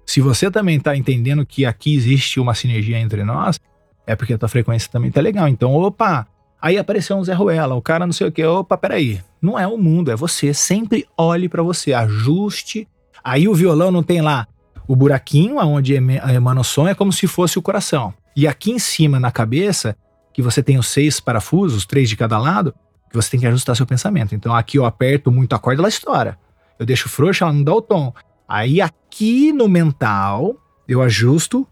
Se 0.07 0.21
você 0.21 0.51
também 0.51 0.77
está 0.77 0.97
entendendo 0.97 1.45
que 1.45 1.65
aqui 1.65 1.95
existe 1.95 2.39
uma 2.39 2.55
sinergia 2.55 2.99
entre 2.99 3.25
nós, 3.25 3.59
é 4.07 4.15
porque 4.15 4.35
a 4.35 4.39
tua 4.39 4.49
frequência 4.49 4.91
também 4.91 5.09
está 5.09 5.21
legal. 5.21 5.49
Então, 5.49 5.75
opa, 5.75 6.27
aí 6.61 6.77
apareceu 6.77 7.17
um 7.17 7.25
Zé 7.25 7.33
Ruela, 7.33 7.75
o 7.75 7.83
cara 7.83 8.07
não 8.07 8.13
sei 8.13 8.29
o 8.29 8.33
que, 8.33 8.45
opa, 8.45 8.77
peraí. 8.77 9.21
Não 9.41 9.59
é 9.59 9.67
o 9.67 9.79
mundo, 9.79 10.11
é 10.11 10.17
você. 10.17 10.53
Sempre 10.53 11.07
olhe 11.17 11.49
para 11.49 11.63
você, 11.63 11.93
ajuste. 11.93 12.87
Aí 13.25 13.49
o 13.49 13.55
violão 13.55 13.91
não 13.91 14.03
tem 14.03 14.21
lá 14.21 14.47
o 14.87 14.97
buraquinho 14.97 15.59
onde 15.59 15.95
emana 15.95 16.61
o 16.61 16.65
som, 16.65 16.89
é 16.89 16.95
como 16.95 17.13
se 17.13 17.27
fosse 17.27 17.59
o 17.59 17.63
coração. 17.63 18.13
E 18.37 18.47
aqui 18.47 18.73
em 18.73 18.79
cima, 18.79 19.21
na 19.21 19.31
cabeça, 19.31 19.97
que 20.33 20.43
você 20.43 20.63
tem 20.63 20.79
os 20.79 20.89
seis 20.89 21.21
parafusos, 21.21 21.87
três 21.87 22.09
de 22.09 22.17
cada 22.17 22.39
lado, 22.39 22.75
que 23.13 23.17
você 23.17 23.31
tem 23.31 23.41
que 23.41 23.47
ajustar 23.47 23.77
seu 23.77 23.87
pensamento. 23.87 24.35
Então 24.35 24.55
aqui 24.55 24.79
eu 24.79 24.87
aperto 24.87 25.31
muito 25.31 25.55
a 25.55 25.59
corda, 25.59 25.83
ela 25.83 25.89
estoura. 25.89 26.39
Eu 26.79 26.87
deixo 26.87 27.09
frouxa, 27.09 27.45
ela 27.45 27.53
não 27.53 27.63
dá 27.63 27.75
o 27.75 27.83
tom. 27.83 28.13
Aí 28.49 28.81
aqui 28.81 29.53
no 29.53 29.69
mental, 29.69 30.57
eu 30.89 31.03
ajusto 31.03 31.69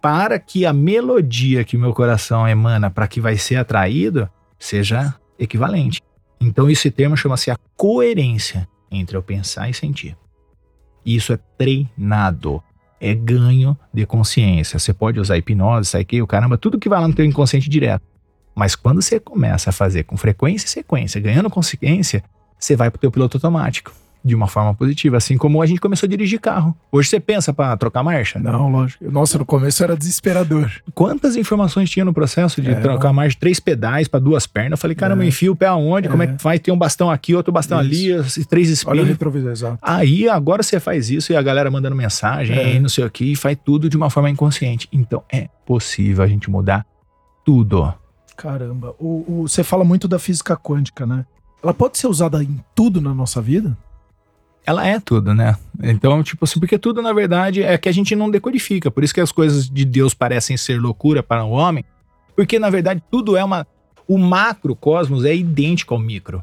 para 0.00 0.38
que 0.38 0.64
a 0.64 0.72
melodia 0.72 1.64
que 1.64 1.76
meu 1.76 1.92
coração 1.92 2.46
emana 2.48 2.88
para 2.88 3.08
que 3.08 3.20
vai 3.20 3.36
ser 3.36 3.56
atraído 3.56 4.30
seja 4.58 5.14
equivalente. 5.36 6.00
Então 6.40 6.70
esse 6.70 6.90
termo 6.90 7.16
chama-se 7.16 7.50
a 7.50 7.56
coerência 7.76 8.68
entre 8.90 9.16
eu 9.16 9.22
pensar 9.22 9.68
e 9.68 9.74
sentir. 9.74 10.16
Isso 11.04 11.32
é 11.32 11.38
treinado, 11.58 12.62
é 13.00 13.14
ganho 13.14 13.76
de 13.92 14.06
consciência. 14.06 14.78
Você 14.78 14.94
pode 14.94 15.18
usar 15.18 15.36
hipnose, 15.36 16.04
que 16.04 16.22
o 16.22 16.26
caramba, 16.26 16.56
tudo 16.56 16.78
que 16.78 16.88
vai 16.88 17.00
lá 17.00 17.08
no 17.08 17.14
teu 17.14 17.24
inconsciente 17.24 17.68
direto. 17.68 18.07
Mas 18.58 18.74
quando 18.74 19.00
você 19.00 19.20
começa 19.20 19.70
a 19.70 19.72
fazer 19.72 20.02
com 20.02 20.16
frequência 20.16 20.66
e 20.66 20.68
sequência, 20.68 21.20
ganhando 21.20 21.48
consciência, 21.48 22.24
você 22.58 22.74
vai 22.74 22.90
pro 22.90 22.98
teu 22.98 23.08
piloto 23.08 23.36
automático 23.36 23.92
de 24.24 24.34
uma 24.34 24.48
forma 24.48 24.74
positiva, 24.74 25.16
assim 25.16 25.38
como 25.38 25.62
a 25.62 25.66
gente 25.66 25.80
começou 25.80 26.08
a 26.08 26.10
dirigir 26.10 26.40
carro. 26.40 26.76
Hoje 26.90 27.08
você 27.08 27.20
pensa 27.20 27.52
para 27.52 27.76
trocar 27.76 28.02
marcha? 28.02 28.40
Não, 28.40 28.68
lógico. 28.68 29.08
Nossa, 29.08 29.38
no 29.38 29.46
começo 29.46 29.82
era 29.84 29.96
desesperador. 29.96 30.72
Quantas 30.92 31.36
informações 31.36 31.88
tinha 31.88 32.04
no 32.04 32.12
processo 32.12 32.60
de 32.60 32.72
é, 32.72 32.74
trocar 32.74 33.12
marcha, 33.12 33.36
três 33.38 33.60
pedais 33.60 34.08
para 34.08 34.18
duas 34.18 34.44
pernas? 34.44 34.72
Eu 34.72 34.76
falei, 34.78 34.96
cara, 34.96 35.14
é. 35.22 35.26
enfio 35.26 35.52
o 35.52 35.56
pé 35.56 35.66
aonde? 35.66 36.08
É. 36.08 36.10
Como 36.10 36.24
é 36.24 36.26
que 36.26 36.42
faz? 36.42 36.58
Tem 36.58 36.74
um 36.74 36.76
bastão 36.76 37.08
aqui, 37.08 37.36
outro 37.36 37.52
bastão 37.52 37.80
isso. 37.80 38.40
ali, 38.40 38.46
três 38.48 38.68
espelhos. 38.68 38.98
Olha 38.98 39.02
o 39.02 39.06
retrovisor, 39.06 39.52
exato. 39.52 39.78
Aí 39.80 40.28
agora 40.28 40.64
você 40.64 40.80
faz 40.80 41.10
isso 41.10 41.32
e 41.32 41.36
a 41.36 41.42
galera 41.42 41.70
mandando 41.70 41.94
mensagem, 41.94 42.58
é. 42.58 42.80
não 42.80 42.88
sei 42.88 43.04
o 43.04 43.10
que, 43.10 43.32
e 43.32 43.36
faz 43.36 43.56
tudo 43.64 43.88
de 43.88 43.96
uma 43.96 44.10
forma 44.10 44.28
inconsciente. 44.28 44.88
Então 44.92 45.22
é 45.32 45.48
possível 45.64 46.24
a 46.24 46.26
gente 46.26 46.50
mudar 46.50 46.84
tudo. 47.44 47.94
Caramba, 48.38 48.94
o, 49.00 49.24
o, 49.26 49.48
você 49.48 49.64
fala 49.64 49.82
muito 49.82 50.06
da 50.06 50.16
física 50.16 50.56
quântica, 50.56 51.04
né? 51.04 51.26
Ela 51.60 51.74
pode 51.74 51.98
ser 51.98 52.06
usada 52.06 52.40
em 52.40 52.60
tudo 52.72 53.00
na 53.00 53.12
nossa 53.12 53.42
vida? 53.42 53.76
Ela 54.64 54.86
é 54.86 55.00
tudo, 55.00 55.34
né? 55.34 55.56
Então, 55.82 56.22
tipo 56.22 56.44
assim, 56.44 56.60
porque 56.60 56.78
tudo, 56.78 57.02
na 57.02 57.12
verdade, 57.12 57.64
é 57.64 57.76
que 57.76 57.88
a 57.88 57.92
gente 57.92 58.14
não 58.14 58.30
decodifica. 58.30 58.92
Por 58.92 59.02
isso 59.02 59.12
que 59.12 59.20
as 59.20 59.32
coisas 59.32 59.68
de 59.68 59.84
Deus 59.84 60.14
parecem 60.14 60.56
ser 60.56 60.80
loucura 60.80 61.20
para 61.20 61.44
o 61.44 61.50
homem. 61.50 61.84
Porque, 62.36 62.60
na 62.60 62.70
verdade, 62.70 63.02
tudo 63.10 63.36
é 63.36 63.42
uma. 63.42 63.66
O 64.06 64.16
macrocosmos 64.16 65.24
é 65.24 65.34
idêntico 65.34 65.92
ao 65.94 66.00
micro. 66.00 66.40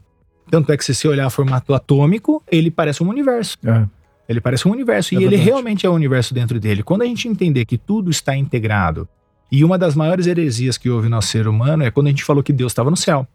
Tanto 0.51 0.73
é 0.73 0.77
que 0.77 0.83
se 0.83 0.93
você 0.93 1.07
olhar 1.07 1.27
o 1.27 1.29
formato 1.29 1.73
atômico, 1.73 2.43
ele 2.51 2.69
parece 2.69 3.01
um 3.01 3.07
universo. 3.07 3.57
É. 3.65 3.85
Ele 4.27 4.41
parece 4.41 4.67
um 4.67 4.71
universo. 4.71 5.13
É 5.13 5.17
e 5.17 5.19
verdade. 5.19 5.41
ele 5.41 5.49
realmente 5.49 5.85
é 5.85 5.89
o 5.89 5.93
um 5.93 5.95
universo 5.95 6.33
dentro 6.33 6.59
dele. 6.59 6.83
Quando 6.83 7.03
a 7.03 7.05
gente 7.05 7.25
entender 7.29 7.63
que 7.63 7.77
tudo 7.77 8.11
está 8.11 8.35
integrado 8.35 9.07
e 9.51 9.63
uma 9.63 9.77
das 9.77 9.95
maiores 9.95 10.27
heresias 10.27 10.77
que 10.77 10.89
houve 10.89 11.09
no 11.09 11.21
ser 11.21 11.47
humano 11.47 11.83
é 11.83 11.91
quando 11.91 12.07
a 12.07 12.09
gente 12.09 12.23
falou 12.23 12.43
que 12.43 12.53
Deus 12.53 12.71
estava 12.71 12.89
no 12.89 12.97
céu. 12.97 13.27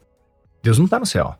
Deus 0.62 0.78
não 0.78 0.84
está 0.84 0.98
no 0.98 1.06
céu. 1.06 1.34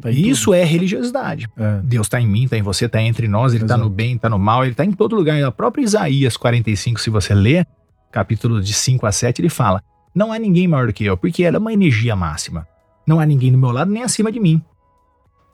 Tá 0.00 0.10
Isso 0.10 0.46
tudo. 0.46 0.54
é 0.54 0.64
religiosidade. 0.64 1.48
É. 1.56 1.80
Deus 1.82 2.06
está 2.06 2.20
em 2.20 2.26
mim, 2.26 2.44
está 2.44 2.56
em 2.56 2.62
você, 2.62 2.86
está 2.86 3.02
entre 3.02 3.26
nós, 3.26 3.54
ele 3.54 3.64
está 3.64 3.76
no 3.76 3.90
bem, 3.90 4.16
está 4.16 4.28
no 4.28 4.38
mal, 4.38 4.62
ele 4.62 4.72
está 4.72 4.84
em 4.84 4.92
todo 4.92 5.16
lugar. 5.16 5.42
A 5.42 5.50
própria 5.50 5.82
Isaías 5.82 6.36
45, 6.36 7.00
se 7.00 7.10
você 7.10 7.34
ler, 7.34 7.66
capítulo 8.10 8.60
de 8.60 8.72
5 8.72 9.06
a 9.06 9.12
7, 9.12 9.40
ele 9.40 9.48
fala: 9.48 9.82
Não 10.14 10.32
há 10.32 10.38
ninguém 10.38 10.68
maior 10.68 10.86
do 10.86 10.92
que 10.92 11.04
eu, 11.04 11.16
porque 11.16 11.42
ela 11.42 11.56
é 11.56 11.58
uma 11.58 11.72
energia 11.72 12.14
máxima. 12.14 12.66
Não 13.06 13.18
há 13.18 13.26
ninguém 13.26 13.50
do 13.50 13.58
meu 13.58 13.70
lado, 13.70 13.90
nem 13.90 14.02
acima 14.02 14.30
de 14.30 14.38
mim, 14.38 14.62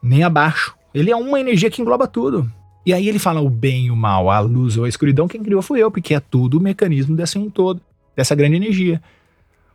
nem 0.03 0.23
abaixo. 0.23 0.75
Ele 0.93 1.11
é 1.11 1.17
uma 1.17 1.41
energia 1.41 1.71
que 1.71 1.81
engloba 1.81 2.07
tudo. 2.07 2.51
E 2.85 2.93
aí 2.93 3.09
ele 3.09 3.19
fala 3.19 3.41
o 3.41 3.51
bem, 3.51 3.91
o 3.91 3.97
mal, 3.97 4.31
a 4.31 4.39
luz 4.39 4.77
ou 4.77 4.85
a 4.85 4.89
escuridão, 4.89 5.27
quem 5.27 5.43
criou 5.43 5.61
foi 5.61 5.81
eu, 5.83 5.91
porque 5.91 6.15
é 6.15 6.21
tudo 6.21 6.59
o 6.59 6.61
mecanismo 6.61 7.17
desse 7.17 7.37
um 7.37 7.51
todo, 7.51 7.81
dessa 8.17 8.35
grande 8.35 8.57
energia. 8.57 9.01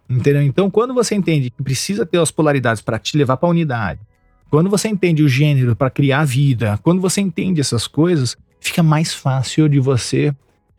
Entendeu? 0.09 0.41
Então, 0.41 0.69
quando 0.69 0.93
você 0.93 1.15
entende 1.15 1.49
que 1.49 1.63
precisa 1.63 2.05
ter 2.05 2.19
as 2.19 2.31
polaridades 2.31 2.81
para 2.81 2.99
te 2.99 3.15
levar 3.15 3.37
para 3.37 3.47
a 3.47 3.51
unidade, 3.51 4.01
quando 4.49 4.69
você 4.69 4.89
entende 4.89 5.23
o 5.23 5.29
gênero 5.29 5.75
para 5.75 5.89
criar 5.89 6.25
vida, 6.25 6.77
quando 6.83 6.99
você 6.99 7.21
entende 7.21 7.61
essas 7.61 7.87
coisas, 7.87 8.35
fica 8.59 8.83
mais 8.83 9.13
fácil 9.13 9.69
de 9.69 9.79
você 9.79 10.35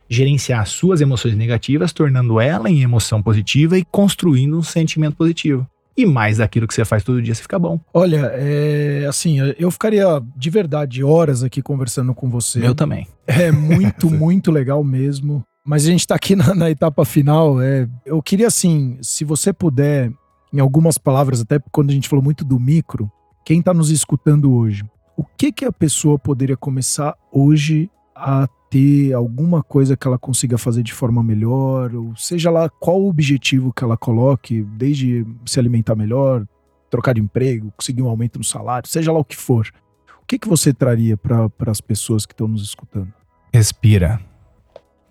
gerenciar 0.07 0.67
suas 0.67 1.01
emoções 1.01 1.35
negativas, 1.35 1.91
tornando 1.91 2.39
ela 2.39 2.69
em 2.69 2.83
emoção 2.83 3.23
positiva 3.23 3.77
e 3.77 3.83
construindo 3.83 4.57
um 4.57 4.61
sentimento 4.61 5.15
positivo 5.15 5.67
e 5.95 6.05
mais 6.05 6.37
daquilo 6.37 6.67
que 6.67 6.73
você 6.73 6.83
faz 6.83 7.03
todo 7.03 7.21
dia, 7.21 7.33
você 7.33 7.41
fica 7.41 7.57
bom. 7.59 7.79
Olha, 7.93 8.31
é, 8.33 9.05
assim, 9.07 9.37
eu 9.57 9.69
ficaria 9.69 10.05
de 10.35 10.49
verdade 10.49 11.03
horas 11.03 11.43
aqui 11.43 11.61
conversando 11.61 12.13
com 12.13 12.29
você. 12.29 12.65
Eu 12.65 12.75
também. 12.75 13.07
É 13.27 13.51
muito, 13.51 14.09
muito 14.11 14.51
legal 14.51 14.83
mesmo. 14.83 15.43
Mas 15.65 15.85
a 15.85 15.91
gente 15.91 16.07
tá 16.07 16.15
aqui 16.15 16.35
na, 16.37 16.53
na, 16.53 16.69
etapa 16.69 17.05
final. 17.05 17.61
É, 17.61 17.87
eu 18.05 18.21
queria, 18.21 18.47
assim, 18.47 18.97
se 19.01 19.23
você 19.23 19.53
puder, 19.53 20.11
em 20.51 20.59
algumas 20.59 20.97
palavras, 20.97 21.41
até 21.41 21.59
quando 21.71 21.89
a 21.89 21.93
gente 21.93 22.09
falou 22.09 22.23
muito 22.23 22.43
do 22.43 22.59
micro, 22.59 23.11
quem 23.45 23.61
tá 23.61 23.73
nos 23.73 23.89
escutando 23.89 24.53
hoje, 24.53 24.83
o 25.15 25.23
que 25.23 25.51
que 25.51 25.65
a 25.65 25.71
pessoa 25.71 26.17
poderia 26.17 26.57
começar 26.57 27.15
hoje 27.31 27.89
a 28.15 28.47
ter 28.69 29.13
alguma 29.13 29.61
coisa 29.61 29.95
que 29.95 30.07
ela 30.07 30.17
consiga 30.17 30.57
fazer 30.57 30.81
de 30.81 30.93
forma 30.93 31.21
melhor, 31.21 31.93
ou 31.93 32.15
seja 32.15 32.49
lá 32.49 32.69
qual 32.69 32.99
o 33.01 33.07
objetivo 33.07 33.71
que 33.71 33.83
ela 33.83 33.95
coloque, 33.95 34.63
desde 34.63 35.25
se 35.45 35.59
alimentar 35.59 35.95
melhor, 35.95 36.45
trocar 36.89 37.13
de 37.13 37.21
emprego, 37.21 37.71
conseguir 37.77 38.01
um 38.01 38.07
aumento 38.07 38.37
no 38.37 38.43
salário, 38.43 38.89
seja 38.89 39.11
lá 39.11 39.19
o 39.19 39.25
que 39.25 39.35
for. 39.35 39.69
O 40.21 40.25
que, 40.25 40.39
que 40.39 40.47
você 40.47 40.73
traria 40.73 41.17
para 41.17 41.51
as 41.67 41.81
pessoas 41.81 42.25
que 42.25 42.33
estão 42.33 42.47
nos 42.47 42.63
escutando? 42.63 43.13
Respira. 43.53 44.19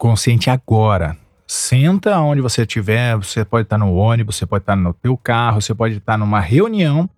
Consciente 0.03 0.51
agora. 0.51 1.17
Senta 1.47 2.19
onde 2.19 2.41
você 2.41 2.63
estiver, 2.63 3.15
você 3.15 3.45
pode 3.45 3.67
estar 3.67 3.79
no 3.79 3.95
ônibus, 3.95 4.35
você 4.35 4.45
pode 4.45 4.65
estar 4.65 4.75
no 4.75 4.93
teu 4.93 5.17
carro, 5.17 5.63
você 5.63 5.73
pode 5.73 5.99
estar 5.99 6.19
numa 6.19 6.41
reunião. 6.41 7.09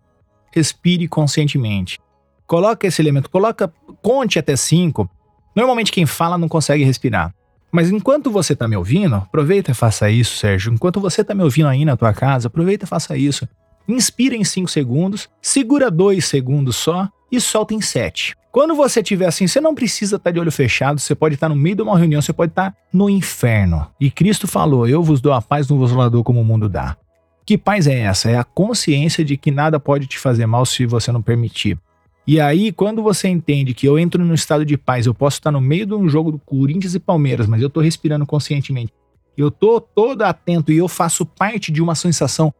Respire 0.52 1.09
conscientemente. 1.09 1.98
Coloca 2.47 2.86
esse 2.86 3.01
elemento, 3.01 3.31
coloca, 3.31 3.73
conte 4.02 4.39
até 4.39 4.55
cinco 4.55 5.09
Normalmente 5.56 5.90
quem 5.90 6.05
fala 6.05 6.36
não 6.36 6.47
consegue 6.47 6.85
respirar. 6.85 7.35
Mas 7.73 7.89
enquanto 7.89 8.31
você 8.31 8.52
está 8.52 8.69
me 8.69 8.77
ouvindo, 8.77 9.15
aproveita 9.15 9.70
e 9.70 9.74
faça 9.74 10.11
isso, 10.11 10.36
Sérgio. 10.36 10.70
Enquanto 10.70 11.01
você 11.01 11.23
está 11.23 11.35
me 11.35 11.43
ouvindo 11.43 11.69
aí 11.69 11.86
na 11.86 11.97
tua 11.97 12.12
casa, 12.12 12.48
aproveita 12.48 12.85
e 12.85 12.86
faça 12.86 13.16
isso. 13.16 13.48
Inspira 13.89 14.36
em 14.36 14.44
5 14.44 14.70
segundos, 14.70 15.31
segura 15.40 15.90
2 15.90 16.23
segundos 16.23 16.77
só 16.77 17.09
e 17.32 17.40
solta 17.40 17.73
em 17.73 17.81
7. 17.81 18.36
Quando 18.55 18.76
você 18.76 19.01
estiver 19.01 19.26
assim, 19.26 19.48
você 19.48 19.60
não 19.60 19.74
precisa 19.74 20.14
estar 20.14 20.31
tá 20.31 20.32
de 20.32 20.39
olho 20.39 20.52
fechado, 20.52 21.01
você 21.01 21.12
pode 21.12 21.35
estar 21.35 21.48
tá 21.48 21.52
no 21.52 21.60
meio 21.60 21.74
de 21.74 21.82
uma 21.82 21.98
reunião, 21.98 22.22
você 22.22 22.32
pode 22.32 22.52
estar 22.52 22.70
tá 22.70 22.76
no 22.93 23.10
inferno. 23.10 23.85
E 23.98 24.12
Cristo 24.12 24.47
falou: 24.47 24.86
Eu 24.86 25.02
vos 25.02 25.20
dou 25.20 25.32
a 25.32 25.43
paz, 25.43 25.68
não 25.68 25.76
vos 25.76 25.90
dou 26.12 26.22
como 26.22 26.40
o 26.40 26.44
mundo 26.44 26.68
dá. 26.68 26.97
Que 27.44 27.59
paz 27.59 27.89
é 27.89 28.02
essa? 28.02 28.31
É 28.31 28.39
a 28.39 28.44
consciência 28.44 29.24
de 29.24 29.36
que 29.36 29.51
nada 29.51 29.81
pode 29.81 30.06
te 30.06 30.20
fazer 30.20 30.47
mal 30.47 30.64
se 30.64 30.86
você 30.86 31.10
não 31.10 31.20
permitir. 31.20 31.76
E 32.24 32.40
aí, 32.40 32.70
quando 32.70 33.02
você 33.02 33.26
entende 33.26 33.74
que 33.74 33.89
eu 33.89 33.98
entro 33.98 34.24
no 34.24 34.35
estado 34.35 34.64
de 34.64 34.78
paz, 34.78 35.06
eu 35.06 35.14
posso 35.14 35.39
estar 35.39 35.51
no 35.51 35.60
meio 35.60 35.85
de 35.85 35.94
um 35.94 36.09
jogo 36.09 36.31
do 36.31 36.39
Corinthians 36.39 36.94
e 36.94 37.01
Palmeiras, 37.01 37.48
mas 37.48 37.60
eu 37.60 37.66
estou 37.66 37.82
respirando 37.82 38.24
conscientemente. 38.24 38.93
Eu 39.36 39.48
estou 39.48 39.81
todo 39.81 40.22
atento 40.22 40.70
e 40.70 40.76
eu 40.76 40.86
faço 40.86 41.26
parte 41.26 41.72
de 41.72 41.82
uma 41.82 41.97
sensação 41.97 42.55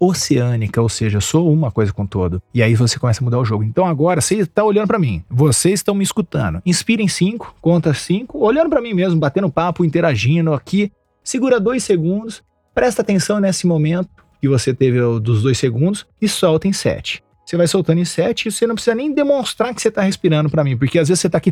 oceânica, 0.00 0.80
ou 0.80 0.88
seja, 0.88 1.20
sou 1.20 1.52
uma 1.52 1.70
coisa 1.70 1.92
com 1.92 2.06
todo. 2.06 2.42
E 2.54 2.62
aí 2.62 2.74
você 2.74 2.98
começa 2.98 3.22
a 3.22 3.24
mudar 3.24 3.38
o 3.38 3.44
jogo. 3.44 3.62
Então 3.62 3.84
agora 3.84 4.20
você 4.20 4.36
está 4.36 4.64
olhando 4.64 4.88
para 4.88 4.98
mim, 4.98 5.22
vocês 5.28 5.74
estão 5.80 5.94
me 5.94 6.02
escutando. 6.02 6.62
Inspirem 6.64 7.06
cinco, 7.06 7.54
conta 7.60 7.92
cinco, 7.92 8.38
olhando 8.38 8.70
para 8.70 8.80
mim 8.80 8.94
mesmo, 8.94 9.20
batendo 9.20 9.50
papo, 9.50 9.84
interagindo 9.84 10.54
aqui. 10.54 10.90
Segura 11.22 11.60
dois 11.60 11.84
segundos, 11.84 12.42
presta 12.74 13.02
atenção 13.02 13.38
nesse 13.38 13.66
momento 13.66 14.08
que 14.40 14.48
você 14.48 14.72
teve 14.72 14.98
dos 15.20 15.42
dois 15.42 15.58
segundos 15.58 16.06
e 16.20 16.26
solta 16.26 16.66
em 16.66 16.72
sete. 16.72 17.22
Você 17.50 17.56
vai 17.56 17.66
soltando 17.66 17.98
em 17.98 18.04
7 18.04 18.46
e 18.46 18.52
você 18.52 18.64
não 18.64 18.76
precisa 18.76 18.94
nem 18.94 19.12
demonstrar 19.12 19.74
que 19.74 19.82
você 19.82 19.88
está 19.88 20.02
respirando 20.02 20.48
para 20.48 20.62
mim, 20.62 20.76
porque 20.76 21.00
às 21.00 21.08
vezes 21.08 21.20
você 21.20 21.26
está 21.26 21.38
aqui. 21.38 21.50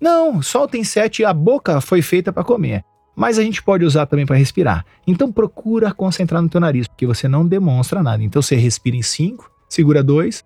Não, 0.00 0.40
solta 0.40 0.78
em 0.78 0.84
7 0.84 1.24
a 1.24 1.32
boca 1.32 1.80
foi 1.80 2.00
feita 2.00 2.32
para 2.32 2.44
comer. 2.44 2.84
Mas 3.14 3.38
a 3.38 3.42
gente 3.42 3.62
pode 3.62 3.84
usar 3.84 4.06
também 4.06 4.26
para 4.26 4.36
respirar. 4.36 4.84
Então 5.06 5.30
procura 5.30 5.92
concentrar 5.92 6.42
no 6.42 6.48
teu 6.48 6.60
nariz, 6.60 6.88
porque 6.88 7.06
você 7.06 7.28
não 7.28 7.46
demonstra 7.46 8.02
nada. 8.02 8.22
Então 8.22 8.42
você 8.42 8.56
respira 8.56 8.96
em 8.96 9.02
5, 9.02 9.50
segura 9.68 10.02
2 10.02 10.44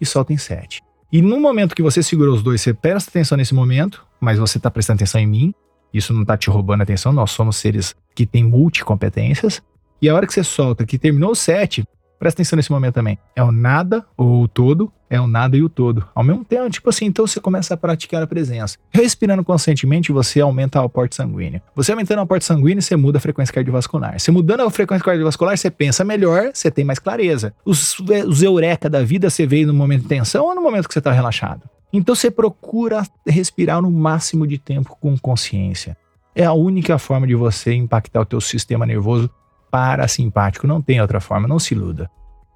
e 0.00 0.06
solta 0.06 0.32
em 0.32 0.36
7. 0.36 0.82
E 1.12 1.20
no 1.22 1.40
momento 1.40 1.74
que 1.74 1.82
você 1.82 2.02
segura 2.02 2.30
os 2.30 2.42
dois, 2.42 2.60
você 2.60 2.72
presta 2.72 3.10
atenção 3.10 3.36
nesse 3.36 3.54
momento, 3.54 4.06
mas 4.20 4.38
você 4.38 4.58
está 4.58 4.70
prestando 4.70 4.98
atenção 4.98 5.20
em 5.20 5.26
mim. 5.26 5.54
Isso 5.92 6.12
não 6.12 6.22
está 6.22 6.36
te 6.36 6.48
roubando 6.48 6.82
atenção, 6.82 7.12
nós 7.12 7.32
somos 7.32 7.56
seres 7.56 7.96
que 8.14 8.24
têm 8.24 8.44
multicompetências. 8.44 9.60
E 10.00 10.08
a 10.08 10.14
hora 10.14 10.26
que 10.26 10.32
você 10.32 10.44
solta, 10.44 10.86
que 10.86 10.98
terminou 10.98 11.32
o 11.32 11.34
7, 11.34 11.84
Presta 12.20 12.42
atenção 12.42 12.58
nesse 12.58 12.70
momento 12.70 12.92
também. 12.92 13.18
É 13.34 13.42
o 13.42 13.50
nada 13.50 14.04
ou 14.14 14.42
o 14.42 14.48
todo, 14.48 14.92
é 15.10 15.20
o 15.20 15.26
nada 15.26 15.56
e 15.56 15.62
o 15.62 15.68
todo. 15.68 16.06
Ao 16.14 16.22
mesmo 16.22 16.44
tempo, 16.44 16.70
tipo 16.70 16.88
assim, 16.88 17.06
então 17.06 17.26
você 17.26 17.40
começa 17.40 17.74
a 17.74 17.76
praticar 17.76 18.22
a 18.22 18.26
presença. 18.28 18.78
Respirando 18.90 19.42
conscientemente, 19.44 20.12
você 20.12 20.40
aumenta 20.40 20.80
o 20.80 20.84
aporte 20.84 21.16
sanguíneo. 21.16 21.60
Você 21.74 21.90
aumentando 21.90 22.20
o 22.20 22.22
aporte 22.22 22.44
sanguíneo, 22.44 22.80
você 22.80 22.94
muda 22.94 23.18
a 23.18 23.20
frequência 23.20 23.52
cardiovascular. 23.52 24.18
Você 24.18 24.30
mudando 24.30 24.60
a 24.60 24.70
frequência 24.70 25.04
cardiovascular, 25.04 25.58
você 25.58 25.68
pensa 25.68 26.04
melhor, 26.04 26.52
você 26.54 26.70
tem 26.70 26.84
mais 26.84 27.00
clareza. 27.00 27.52
Os, 27.64 27.98
os 27.98 28.42
eureka 28.42 28.88
da 28.88 29.02
vida 29.02 29.28
você 29.28 29.44
veio 29.44 29.66
no 29.66 29.74
momento 29.74 30.02
de 30.02 30.08
tensão 30.08 30.46
ou 30.46 30.54
no 30.54 30.62
momento 30.62 30.86
que 30.86 30.94
você 30.94 31.00
está 31.00 31.10
relaxado? 31.10 31.62
Então 31.92 32.14
você 32.14 32.30
procura 32.30 33.02
respirar 33.26 33.82
no 33.82 33.90
máximo 33.90 34.46
de 34.46 34.58
tempo 34.58 34.96
com 35.00 35.18
consciência. 35.18 35.96
É 36.36 36.44
a 36.44 36.52
única 36.52 36.96
forma 36.98 37.26
de 37.26 37.34
você 37.34 37.74
impactar 37.74 38.20
o 38.20 38.24
teu 38.24 38.40
sistema 38.40 38.86
nervoso 38.86 39.28
parasimpático. 39.72 40.68
Não 40.68 40.80
tem 40.80 41.00
outra 41.00 41.20
forma, 41.20 41.48
não 41.48 41.58
se 41.58 41.74
iluda. 41.74 42.08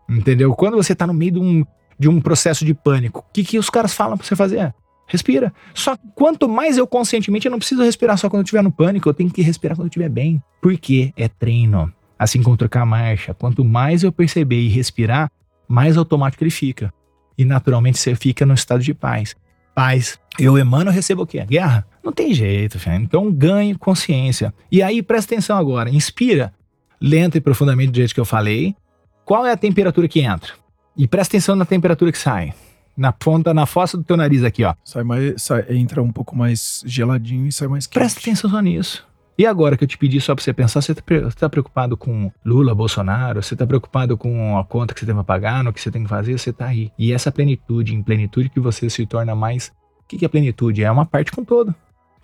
Entendeu? 0.08 0.54
Quando 0.54 0.76
você 0.76 0.94
tá 0.94 1.04
no 1.06 1.14
meio 1.14 1.32
de 1.32 1.38
um, 1.40 1.64
de 1.98 2.08
um 2.08 2.20
processo 2.20 2.64
de 2.64 2.74
pânico, 2.74 3.20
o 3.20 3.32
que, 3.32 3.44
que 3.44 3.58
os 3.58 3.70
caras 3.70 3.94
falam 3.94 4.16
pra 4.16 4.26
você 4.26 4.36
fazer? 4.36 4.74
Respira. 5.06 5.52
Só 5.74 5.96
que 5.96 6.02
quanto 6.14 6.48
mais 6.48 6.78
eu 6.78 6.86
conscientemente, 6.86 7.46
eu 7.46 7.50
não 7.50 7.58
preciso 7.58 7.82
respirar 7.82 8.16
só 8.16 8.28
quando 8.28 8.40
eu 8.40 8.44
estiver 8.44 8.62
no 8.62 8.72
pânico, 8.72 9.08
eu 9.08 9.14
tenho 9.14 9.30
que 9.30 9.42
respirar 9.42 9.76
quando 9.76 9.86
eu 9.86 9.90
estiver 9.90 10.08
bem. 10.08 10.42
Porque 10.62 11.12
é 11.16 11.28
treino. 11.28 11.92
Assim 12.18 12.42
como 12.42 12.56
trocar 12.56 12.82
a 12.82 12.86
marcha. 12.86 13.34
Quanto 13.34 13.64
mais 13.64 14.02
eu 14.02 14.10
perceber 14.10 14.60
e 14.60 14.68
respirar, 14.68 15.30
mais 15.68 15.96
automático 15.96 16.42
ele 16.42 16.50
fica. 16.50 16.92
E 17.36 17.44
naturalmente 17.44 17.98
você 17.98 18.14
fica 18.14 18.46
no 18.46 18.54
estado 18.54 18.82
de 18.82 18.94
paz. 18.94 19.36
Paz. 19.74 20.18
Eu 20.38 20.56
emano, 20.56 20.90
recebo 20.90 21.22
o 21.22 21.26
quê? 21.26 21.44
Guerra? 21.44 21.86
Não 22.02 22.12
tem 22.12 22.32
jeito, 22.32 22.78
filho. 22.78 22.96
Então 22.96 23.30
ganhe 23.30 23.74
consciência. 23.74 24.54
E 24.72 24.82
aí 24.82 25.02
presta 25.02 25.34
atenção 25.34 25.58
agora. 25.58 25.90
Inspira 25.90 26.52
lenta 27.00 27.36
e 27.36 27.40
profundamente 27.40 27.90
do 27.90 27.96
jeito 27.96 28.14
que 28.14 28.20
eu 28.20 28.24
falei. 28.24 28.74
Qual 29.24 29.44
é 29.44 29.52
a 29.52 29.56
temperatura 29.56 30.08
que 30.08 30.20
entra? 30.20 30.52
E 30.96 31.08
presta 31.08 31.36
atenção 31.36 31.56
na 31.56 31.64
temperatura 31.64 32.12
que 32.12 32.18
sai. 32.18 32.54
Na 32.96 33.12
ponta, 33.12 33.52
na 33.52 33.66
fossa 33.66 33.96
do 33.96 34.04
teu 34.04 34.16
nariz 34.16 34.44
aqui, 34.44 34.62
ó. 34.64 34.74
Sai 34.84 35.02
mais, 35.02 35.42
sai, 35.42 35.64
entra 35.70 36.00
um 36.02 36.12
pouco 36.12 36.36
mais 36.36 36.82
geladinho 36.86 37.46
e 37.46 37.52
sai 37.52 37.66
mais 37.66 37.86
quente. 37.86 38.00
Presta 38.00 38.20
atenção 38.20 38.48
só 38.48 38.60
nisso. 38.60 39.04
E 39.36 39.44
agora 39.44 39.76
que 39.76 39.82
eu 39.82 39.88
te 39.88 39.98
pedi 39.98 40.20
só 40.20 40.32
pra 40.32 40.44
você 40.44 40.52
pensar, 40.52 40.80
você 40.80 40.94
tá, 40.94 41.02
tá 41.36 41.48
preocupado 41.48 41.96
com 41.96 42.30
Lula, 42.44 42.72
Bolsonaro? 42.72 43.42
Você 43.42 43.56
tá 43.56 43.66
preocupado 43.66 44.16
com 44.16 44.56
a 44.56 44.64
conta 44.64 44.94
que 44.94 45.00
você 45.00 45.06
tem 45.06 45.14
pra 45.14 45.24
pagar, 45.24 45.64
no 45.64 45.72
que 45.72 45.80
você 45.80 45.90
tem 45.90 46.04
que 46.04 46.08
fazer? 46.08 46.38
Você 46.38 46.52
tá 46.52 46.66
aí. 46.66 46.92
E 46.96 47.12
essa 47.12 47.32
plenitude, 47.32 47.96
em 47.96 48.02
plenitude 48.02 48.48
que 48.48 48.60
você 48.60 48.88
se 48.88 49.04
torna 49.04 49.34
mais... 49.34 49.72
O 50.04 50.06
que, 50.06 50.18
que 50.18 50.24
é 50.24 50.28
plenitude? 50.28 50.84
É 50.84 50.90
uma 50.90 51.04
parte 51.04 51.32
com 51.32 51.42
todo. 51.42 51.74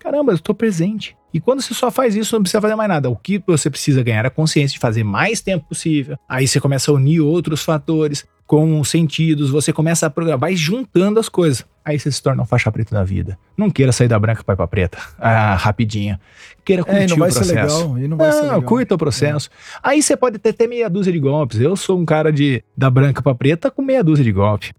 Caramba, 0.01 0.31
eu 0.31 0.35
estou 0.35 0.55
presente. 0.55 1.15
E 1.31 1.39
quando 1.39 1.61
você 1.61 1.73
só 1.75 1.91
faz 1.91 2.15
isso, 2.15 2.35
não 2.35 2.41
precisa 2.41 2.59
fazer 2.59 2.75
mais 2.75 2.89
nada. 2.89 3.09
O 3.09 3.15
que 3.15 3.41
você 3.45 3.69
precisa 3.69 4.01
ganhar 4.01 4.25
é 4.25 4.27
a 4.27 4.31
consciência 4.31 4.73
de 4.73 4.79
fazer 4.79 5.03
mais 5.03 5.41
tempo 5.41 5.67
possível. 5.69 6.17
Aí 6.27 6.47
você 6.47 6.59
começa 6.59 6.89
a 6.89 6.93
unir 6.93 7.21
outros 7.21 7.63
fatores 7.63 8.25
com 8.47 8.83
sentidos, 8.83 9.49
você 9.49 9.71
começa 9.71 10.07
a 10.07 10.09
programar, 10.09 10.39
vai 10.39 10.55
juntando 10.55 11.19
as 11.19 11.29
coisas. 11.29 11.65
Aí 11.85 11.97
você 11.97 12.11
se 12.11 12.21
torna 12.21 12.43
um 12.43 12.45
faixa 12.45 12.69
preta 12.71 12.93
da 12.93 13.03
vida. 13.03 13.37
Não 13.55 13.69
queira 13.69 13.91
sair 13.91 14.07
da 14.07 14.19
branca 14.19 14.43
para 14.43 14.55
ir 14.55 14.57
pra 14.57 14.67
preta, 14.67 14.97
ah, 15.17 15.55
rapidinho. 15.55 16.19
Queira 16.65 16.83
curtir 16.83 17.03
é, 17.03 17.07
não 17.07 17.17
vai 17.17 17.29
o 17.29 17.33
processo. 17.33 17.69
Ser 17.69 17.77
legal, 17.77 17.97
e 17.97 18.07
não 18.07 18.17
vai 18.17 18.27
não, 18.27 18.33
ser 18.33 18.41
legal. 18.41 18.61
curta 18.63 18.95
o 18.95 18.97
processo. 18.97 19.49
É. 19.49 19.79
Aí 19.83 20.01
você 20.01 20.17
pode 20.17 20.37
ter 20.37 20.49
até 20.49 20.67
meia 20.67 20.89
dúzia 20.89 21.13
de 21.13 21.19
golpes. 21.19 21.61
Eu 21.61 21.75
sou 21.77 21.97
um 21.97 22.05
cara 22.05 22.33
de 22.33 22.61
da 22.75 22.89
branca 22.89 23.21
para 23.21 23.33
preta 23.35 23.71
com 23.71 23.81
meia 23.81 24.03
dúzia 24.03 24.25
de 24.25 24.31
golpes. 24.33 24.73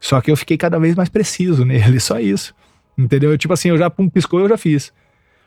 Só 0.00 0.20
que 0.20 0.30
eu 0.32 0.36
fiquei 0.36 0.56
cada 0.56 0.80
vez 0.80 0.96
mais 0.96 1.08
preciso 1.08 1.62
nele, 1.66 2.00
só 2.00 2.18
isso. 2.18 2.52
Entendeu? 2.96 3.36
Tipo 3.36 3.54
assim, 3.54 3.68
eu 3.68 3.78
já 3.78 3.88
pum, 3.88 4.08
piscou, 4.08 4.40
eu 4.40 4.48
já 4.48 4.56
fiz. 4.56 4.92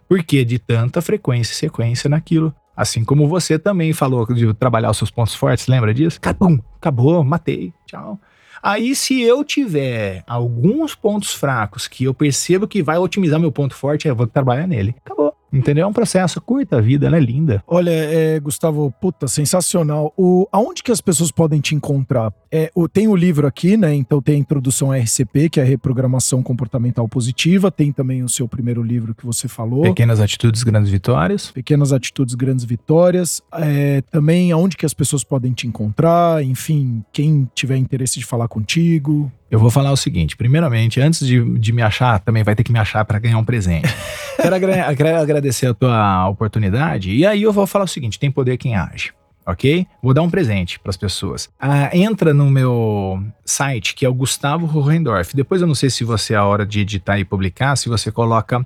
Porque 0.08 0.46
de 0.46 0.60
tanta 0.60 1.02
frequência 1.02 1.54
e 1.54 1.56
sequência 1.56 2.10
naquilo. 2.10 2.54
Assim 2.76 3.04
como 3.06 3.28
você 3.28 3.58
também 3.58 3.94
falou 3.94 4.26
de 4.34 4.54
trabalhar 4.54 4.92
os 4.92 4.98
seus 4.98 5.10
pontos 5.10 5.34
fortes, 5.34 5.68
lembra 5.68 5.94
disso? 5.94 6.20
Cabum, 6.20 6.60
acabou, 6.78 7.24
matei, 7.24 7.74
tchau. 7.86 8.20
Aí, 8.62 8.96
se 8.96 9.22
eu 9.22 9.44
tiver 9.44 10.24
alguns 10.26 10.96
pontos 10.96 11.34
fracos 11.34 11.88
que 11.88 12.06
eu 12.06 12.14
percebo 12.14 12.68
que 12.68 12.82
vai 12.82 12.98
otimizar 12.98 13.40
meu 13.40 13.52
ponto 13.52 13.76
forte, 13.76 14.08
eu 14.08 14.16
vou 14.16 14.26
trabalhar 14.26 14.68
nele. 14.68 14.96
Acabou. 15.06 15.35
Entendeu? 15.52 15.86
É 15.86 15.88
um 15.88 15.94
processo, 15.94 16.42
curta 16.42 16.78
a 16.78 16.82
vida, 16.82 17.08
ela 17.08 17.18
é 17.18 17.20
linda. 17.20 17.64
Olha, 17.68 17.92
é, 17.92 18.40
Gustavo, 18.40 18.94
puta, 19.00 19.28
sensacional. 19.28 20.14
O, 20.18 20.48
aonde 20.52 20.84
que 20.84 20.92
as 20.92 21.02
pessoas 21.02 21.32
podem 21.32 21.62
te 21.62 21.76
encontrar? 21.76 22.34
É, 22.52 22.72
o, 22.76 22.88
tem 22.88 23.08
o 23.08 23.16
livro 23.16 23.48
aqui, 23.48 23.78
né? 23.78 23.94
Então 23.94 24.22
tem 24.22 24.36
a 24.36 24.40
introdução 24.40 24.92
à 24.92 24.98
RCP, 24.98 25.50
que 25.50 25.60
é 25.60 25.64
a 25.64 25.66
Reprogramação 25.66 26.44
Comportamental 26.44 27.08
Positiva. 27.08 27.72
Tem 27.72 27.92
também 27.92 28.24
o 28.24 28.30
seu 28.30 28.48
primeiro 28.48 28.84
livro 28.84 29.16
que 29.16 29.26
você 29.26 29.48
falou. 29.48 29.84
Pequenas 29.84 30.20
Atitudes, 30.20 30.64
Grandes 30.64 30.92
Vitórias. 30.92 31.52
Pequenas 31.52 31.94
Atitudes, 31.94 32.36
Grandes 32.36 32.66
Vitórias. 32.66 33.42
É, 33.54 34.02
também 34.12 34.52
aonde 34.52 34.76
que 34.76 34.86
as 34.86 34.94
pessoas 34.94 35.24
podem 35.24 35.54
te 35.54 35.68
encontrar, 35.68 36.44
enfim, 36.44 37.04
quem 37.14 37.50
tiver 37.54 37.78
interesse 37.78 38.20
de 38.20 38.26
falar 38.26 38.48
contigo. 38.48 39.32
Eu 39.50 39.60
vou 39.60 39.70
falar 39.70 39.92
o 39.92 39.98
seguinte: 39.98 40.36
primeiramente, 40.36 41.00
antes 41.00 41.26
de, 41.26 41.44
de 41.60 41.72
me 41.72 41.82
achar, 41.82 42.20
também 42.20 42.44
vai 42.44 42.56
ter 42.56 42.64
que 42.64 42.72
me 42.72 42.80
achar 42.80 43.06
para 43.06 43.20
ganhar 43.20 43.38
um 43.38 43.46
presente. 43.46 43.88
quero, 44.42 44.56
agra 44.56 44.96
quero 44.96 45.18
agradecer 45.18 45.68
a 45.68 45.74
tua 45.74 46.30
oportunidade. 46.30 47.12
E 47.12 47.26
aí 47.26 47.44
eu 47.44 47.54
vou 47.54 47.68
falar 47.68 47.86
o 47.86 47.88
seguinte: 47.88 48.20
tem 48.20 48.32
poder 48.32 48.58
quem 48.58 48.76
age 48.76 49.14
ok? 49.46 49.86
Vou 50.02 50.14
dar 50.14 50.24
um 50.24 50.30
presente 50.30 50.80
para 50.80 50.90
as 50.90 50.98
pessoas. 50.98 51.50
Ah, 51.60 51.96
entra 51.96 52.34
no 52.34 52.50
meu 52.50 53.24
site, 53.46 53.94
que 53.94 54.06
é 54.06 54.10
o 54.10 54.14
Gustavo 54.14 54.80
Hohendorf. 54.80 55.36
Depois 55.36 55.62
eu 55.62 55.68
não 55.68 55.76
sei 55.76 55.90
se 55.90 56.04
você, 56.04 56.34
é 56.34 56.38
a 56.38 56.46
hora 56.46 56.66
de 56.66 56.80
editar 56.80 57.20
e 57.20 57.26
publicar, 57.26 57.76
se 57.76 57.88
você 57.88 58.12
coloca 58.12 58.66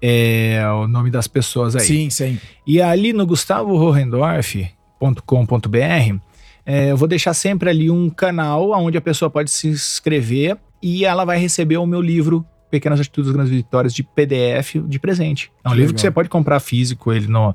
é, 0.00 0.62
o 0.82 0.88
nome 0.88 1.10
das 1.10 1.28
pessoas 1.28 1.76
aí. 1.76 1.84
Sim, 1.84 2.10
sim. 2.10 2.40
E 2.66 2.80
ali 2.80 3.12
no 3.12 3.26
gustavohohendorf.com.br 3.26 6.20
é, 6.66 6.90
eu 6.90 6.96
vou 6.96 7.06
deixar 7.06 7.32
sempre 7.32 7.70
ali 7.70 7.88
um 7.88 8.10
canal 8.10 8.72
onde 8.72 8.98
a 8.98 9.00
pessoa 9.00 9.30
pode 9.30 9.52
se 9.52 9.68
inscrever 9.68 10.58
e 10.82 11.04
ela 11.04 11.24
vai 11.24 11.38
receber 11.38 11.76
o 11.76 11.86
meu 11.86 12.00
livro 12.00 12.44
Pequenas 12.68 12.98
Atitudes 12.98 13.30
Grandes 13.30 13.52
Vitórias 13.52 13.94
de 13.94 14.02
PDF 14.02 14.74
de 14.84 14.98
presente. 14.98 15.52
É 15.64 15.68
um 15.68 15.70
que 15.70 15.76
livro 15.76 15.90
legal. 15.90 15.94
que 15.94 16.00
você 16.00 16.10
pode 16.10 16.28
comprar 16.28 16.58
físico, 16.58 17.12
ele 17.12 17.28
no, 17.28 17.54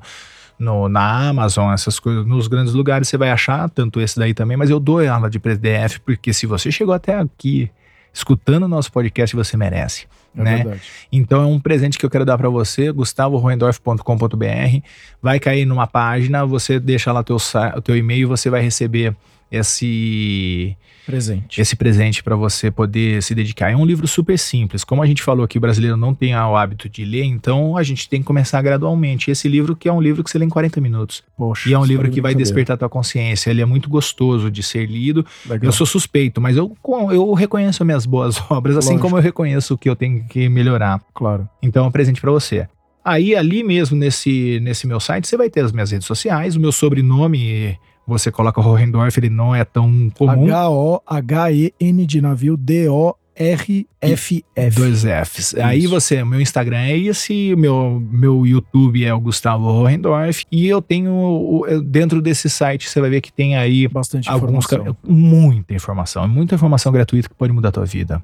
no, 0.58 0.88
na 0.88 1.28
Amazon, 1.28 1.72
essas 1.72 2.00
coisas, 2.00 2.24
nos 2.24 2.48
grandes 2.48 2.72
lugares 2.72 3.06
você 3.06 3.18
vai 3.18 3.30
achar, 3.30 3.68
tanto 3.68 4.00
esse 4.00 4.18
daí 4.18 4.32
também, 4.32 4.56
mas 4.56 4.70
eu 4.70 4.80
dou 4.80 5.00
ela 5.00 5.28
de 5.28 5.38
PDF, 5.38 5.98
porque 6.04 6.32
se 6.32 6.46
você 6.46 6.72
chegou 6.72 6.94
até 6.94 7.14
aqui 7.18 7.70
escutando 8.14 8.64
o 8.64 8.68
nosso 8.68 8.90
podcast, 8.90 9.36
você 9.36 9.58
merece. 9.58 10.06
É 10.36 10.42
né? 10.42 10.56
Verdade. 10.56 10.82
Então 11.10 11.42
é 11.42 11.46
um 11.46 11.60
presente 11.60 11.98
que 11.98 12.06
eu 12.06 12.10
quero 12.10 12.24
dar 12.24 12.38
para 12.38 12.48
você, 12.48 12.90
gustavohoendorf.com.br. 12.92 14.86
Vai 15.20 15.38
cair 15.38 15.64
numa 15.64 15.86
página, 15.86 16.44
você 16.44 16.80
deixa 16.80 17.12
lá 17.12 17.22
teu, 17.22 17.36
o 17.76 17.80
teu 17.80 17.96
e-mail, 17.96 18.28
você 18.28 18.48
vai 18.48 18.62
receber 18.62 19.14
esse 19.52 20.74
presente. 21.04 21.60
Esse 21.60 21.76
presente 21.76 22.22
para 22.22 22.34
você 22.34 22.70
poder 22.70 23.22
se 23.22 23.34
dedicar. 23.34 23.70
É 23.70 23.76
um 23.76 23.84
livro 23.84 24.08
super 24.08 24.38
simples. 24.38 24.82
Como 24.82 25.02
a 25.02 25.06
gente 25.06 25.22
falou 25.22 25.46
que 25.46 25.58
o 25.58 25.60
brasileiro 25.60 25.96
não 25.96 26.14
tem 26.14 26.34
o 26.34 26.56
hábito 26.56 26.88
de 26.88 27.04
ler, 27.04 27.24
então 27.24 27.76
a 27.76 27.82
gente 27.82 28.08
tem 28.08 28.20
que 28.20 28.26
começar 28.26 28.62
gradualmente. 28.62 29.30
Esse 29.30 29.48
livro 29.48 29.76
que 29.76 29.88
é 29.88 29.92
um 29.92 30.00
livro 30.00 30.24
que 30.24 30.30
você 30.30 30.38
lê 30.38 30.46
em 30.46 30.48
40 30.48 30.80
minutos. 30.80 31.22
Poxa, 31.36 31.68
e 31.68 31.74
é 31.74 31.78
um 31.78 31.84
livro 31.84 32.10
que 32.10 32.20
vai 32.20 32.34
despertar 32.34 32.78
tua 32.78 32.88
consciência. 32.88 33.50
Ele 33.50 33.60
é 33.60 33.66
muito 33.66 33.90
gostoso 33.90 34.50
de 34.50 34.62
ser 34.62 34.86
lido. 34.86 35.26
Legal. 35.44 35.68
Eu 35.68 35.72
sou 35.72 35.86
suspeito, 35.86 36.40
mas 36.40 36.56
eu, 36.56 36.74
eu 37.12 37.34
reconheço 37.34 37.84
minhas 37.84 38.06
boas 38.06 38.42
obras, 38.50 38.76
assim 38.76 38.90
Lógico. 38.90 39.02
como 39.02 39.18
eu 39.18 39.22
reconheço 39.22 39.74
o 39.74 39.78
que 39.78 39.90
eu 39.90 39.96
tenho 39.96 40.24
que 40.24 40.48
melhorar. 40.48 41.02
Claro. 41.12 41.46
Então 41.62 41.84
é 41.84 41.88
um 41.88 41.92
presente 41.92 42.20
para 42.20 42.30
você. 42.30 42.66
Aí 43.04 43.34
ali 43.34 43.64
mesmo 43.64 43.96
nesse, 43.96 44.60
nesse 44.62 44.86
meu 44.86 45.00
site 45.00 45.26
você 45.26 45.36
vai 45.36 45.50
ter 45.50 45.64
as 45.64 45.72
minhas 45.72 45.90
redes 45.90 46.06
sociais, 46.06 46.54
o 46.54 46.60
meu 46.60 46.70
sobrenome 46.70 47.76
você 48.06 48.30
coloca 48.30 48.60
Hohendorf, 48.60 49.18
ele 49.18 49.30
não 49.30 49.54
é 49.54 49.64
tão 49.64 50.10
comum. 50.10 50.44
H-O-H-E-N 50.44 52.06
de 52.06 52.20
navio, 52.20 52.56
D-O-R-F-F. 52.56 54.44
Dois 54.74 55.02
Fs. 55.02 55.38
Isso. 55.38 55.62
Aí 55.62 55.86
você, 55.86 56.24
meu 56.24 56.40
Instagram 56.40 56.78
é 56.78 56.98
esse, 56.98 57.54
meu, 57.56 58.02
meu 58.10 58.46
YouTube 58.46 59.04
é 59.04 59.14
o 59.14 59.20
Gustavo 59.20 59.66
Hohendorf, 59.66 60.44
e 60.50 60.66
eu 60.66 60.82
tenho, 60.82 61.62
dentro 61.84 62.20
desse 62.20 62.50
site, 62.50 62.88
você 62.88 63.00
vai 63.00 63.10
ver 63.10 63.20
que 63.20 63.32
tem 63.32 63.56
aí 63.56 63.88
bastante 63.88 64.28
alguns, 64.28 64.64
informação. 64.64 64.96
Muita 65.06 65.74
informação, 65.74 66.28
muita 66.28 66.54
informação 66.54 66.92
gratuita 66.92 67.28
que 67.28 67.34
pode 67.34 67.52
mudar 67.52 67.68
a 67.70 67.72
tua 67.72 67.86
vida. 67.86 68.22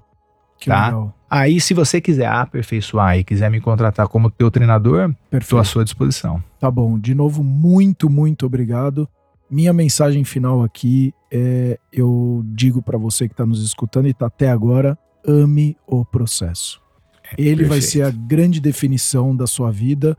Que 0.60 0.70
tá? 0.70 0.86
Legal. 0.86 1.14
Aí, 1.30 1.60
se 1.60 1.72
você 1.72 2.00
quiser 2.00 2.26
aperfeiçoar 2.26 3.16
e 3.16 3.22
quiser 3.22 3.48
me 3.48 3.60
contratar 3.60 4.08
como 4.08 4.28
teu 4.28 4.50
treinador, 4.50 5.14
estou 5.30 5.58
à 5.60 5.64
sua 5.64 5.84
disposição. 5.84 6.42
Tá 6.58 6.68
bom. 6.68 6.98
De 6.98 7.14
novo, 7.14 7.44
muito, 7.44 8.10
muito 8.10 8.44
obrigado. 8.46 9.08
Minha 9.50 9.72
mensagem 9.72 10.24
final 10.24 10.62
aqui 10.62 11.14
é: 11.30 11.78
eu 11.92 12.42
digo 12.46 12.82
para 12.82 12.98
você 12.98 13.26
que 13.26 13.34
está 13.34 13.46
nos 13.46 13.62
escutando 13.64 14.06
e 14.06 14.10
está 14.10 14.26
até 14.26 14.50
agora, 14.50 14.98
ame 15.26 15.76
o 15.86 16.04
processo. 16.04 16.80
É, 17.24 17.34
Ele 17.38 17.48
perfeito. 17.48 17.68
vai 17.68 17.80
ser 17.80 18.02
a 18.02 18.10
grande 18.10 18.60
definição 18.60 19.34
da 19.34 19.46
sua 19.46 19.70
vida. 19.70 20.16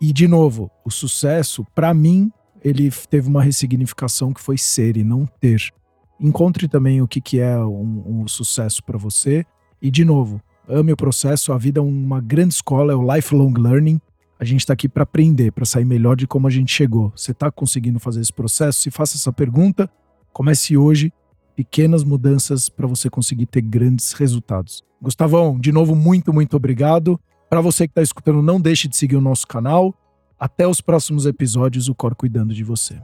E, 0.00 0.12
de 0.12 0.26
novo, 0.26 0.70
o 0.84 0.90
sucesso, 0.90 1.64
para 1.74 1.94
mim, 1.94 2.32
ele 2.64 2.90
teve 3.08 3.28
uma 3.28 3.42
ressignificação 3.42 4.32
que 4.32 4.40
foi 4.40 4.58
ser 4.58 4.96
e 4.96 5.04
não 5.04 5.26
ter. 5.40 5.72
Encontre 6.18 6.66
também 6.66 7.00
o 7.00 7.06
que, 7.06 7.20
que 7.20 7.38
é 7.38 7.56
um, 7.58 8.22
um 8.22 8.28
sucesso 8.28 8.82
para 8.82 8.98
você. 8.98 9.44
E, 9.80 9.90
de 9.90 10.04
novo, 10.04 10.40
ame 10.68 10.92
o 10.92 10.96
processo. 10.96 11.52
A 11.52 11.58
vida 11.58 11.78
é 11.78 11.82
uma 11.82 12.20
grande 12.20 12.54
escola, 12.54 12.92
é 12.92 12.96
o 12.96 13.14
lifelong 13.14 13.54
learning. 13.54 14.00
A 14.42 14.44
gente 14.44 14.58
está 14.62 14.72
aqui 14.72 14.88
para 14.88 15.04
aprender, 15.04 15.52
para 15.52 15.64
sair 15.64 15.84
melhor 15.84 16.16
de 16.16 16.26
como 16.26 16.48
a 16.48 16.50
gente 16.50 16.74
chegou. 16.74 17.12
Você 17.14 17.30
está 17.30 17.48
conseguindo 17.48 18.00
fazer 18.00 18.20
esse 18.20 18.32
processo? 18.32 18.80
Se 18.80 18.90
faça 18.90 19.16
essa 19.16 19.32
pergunta, 19.32 19.88
comece 20.32 20.76
hoje. 20.76 21.12
Pequenas 21.54 22.02
mudanças 22.02 22.68
para 22.68 22.88
você 22.88 23.08
conseguir 23.08 23.46
ter 23.46 23.60
grandes 23.60 24.12
resultados. 24.14 24.82
Gustavão, 25.00 25.60
de 25.60 25.70
novo, 25.70 25.94
muito, 25.94 26.32
muito 26.32 26.56
obrigado. 26.56 27.20
Para 27.48 27.60
você 27.60 27.86
que 27.86 27.92
está 27.92 28.02
escutando, 28.02 28.42
não 28.42 28.60
deixe 28.60 28.88
de 28.88 28.96
seguir 28.96 29.14
o 29.14 29.20
nosso 29.20 29.46
canal. 29.46 29.94
Até 30.36 30.66
os 30.66 30.80
próximos 30.80 31.24
episódios, 31.24 31.88
o 31.88 31.94
Cor 31.94 32.16
cuidando 32.16 32.52
de 32.52 32.64
você. 32.64 32.96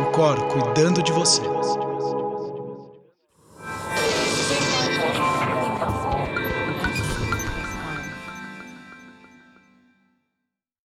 O 0.00 0.12
Cor 0.12 0.40
cuidando 0.52 1.02
de 1.02 1.10
você. 1.10 1.42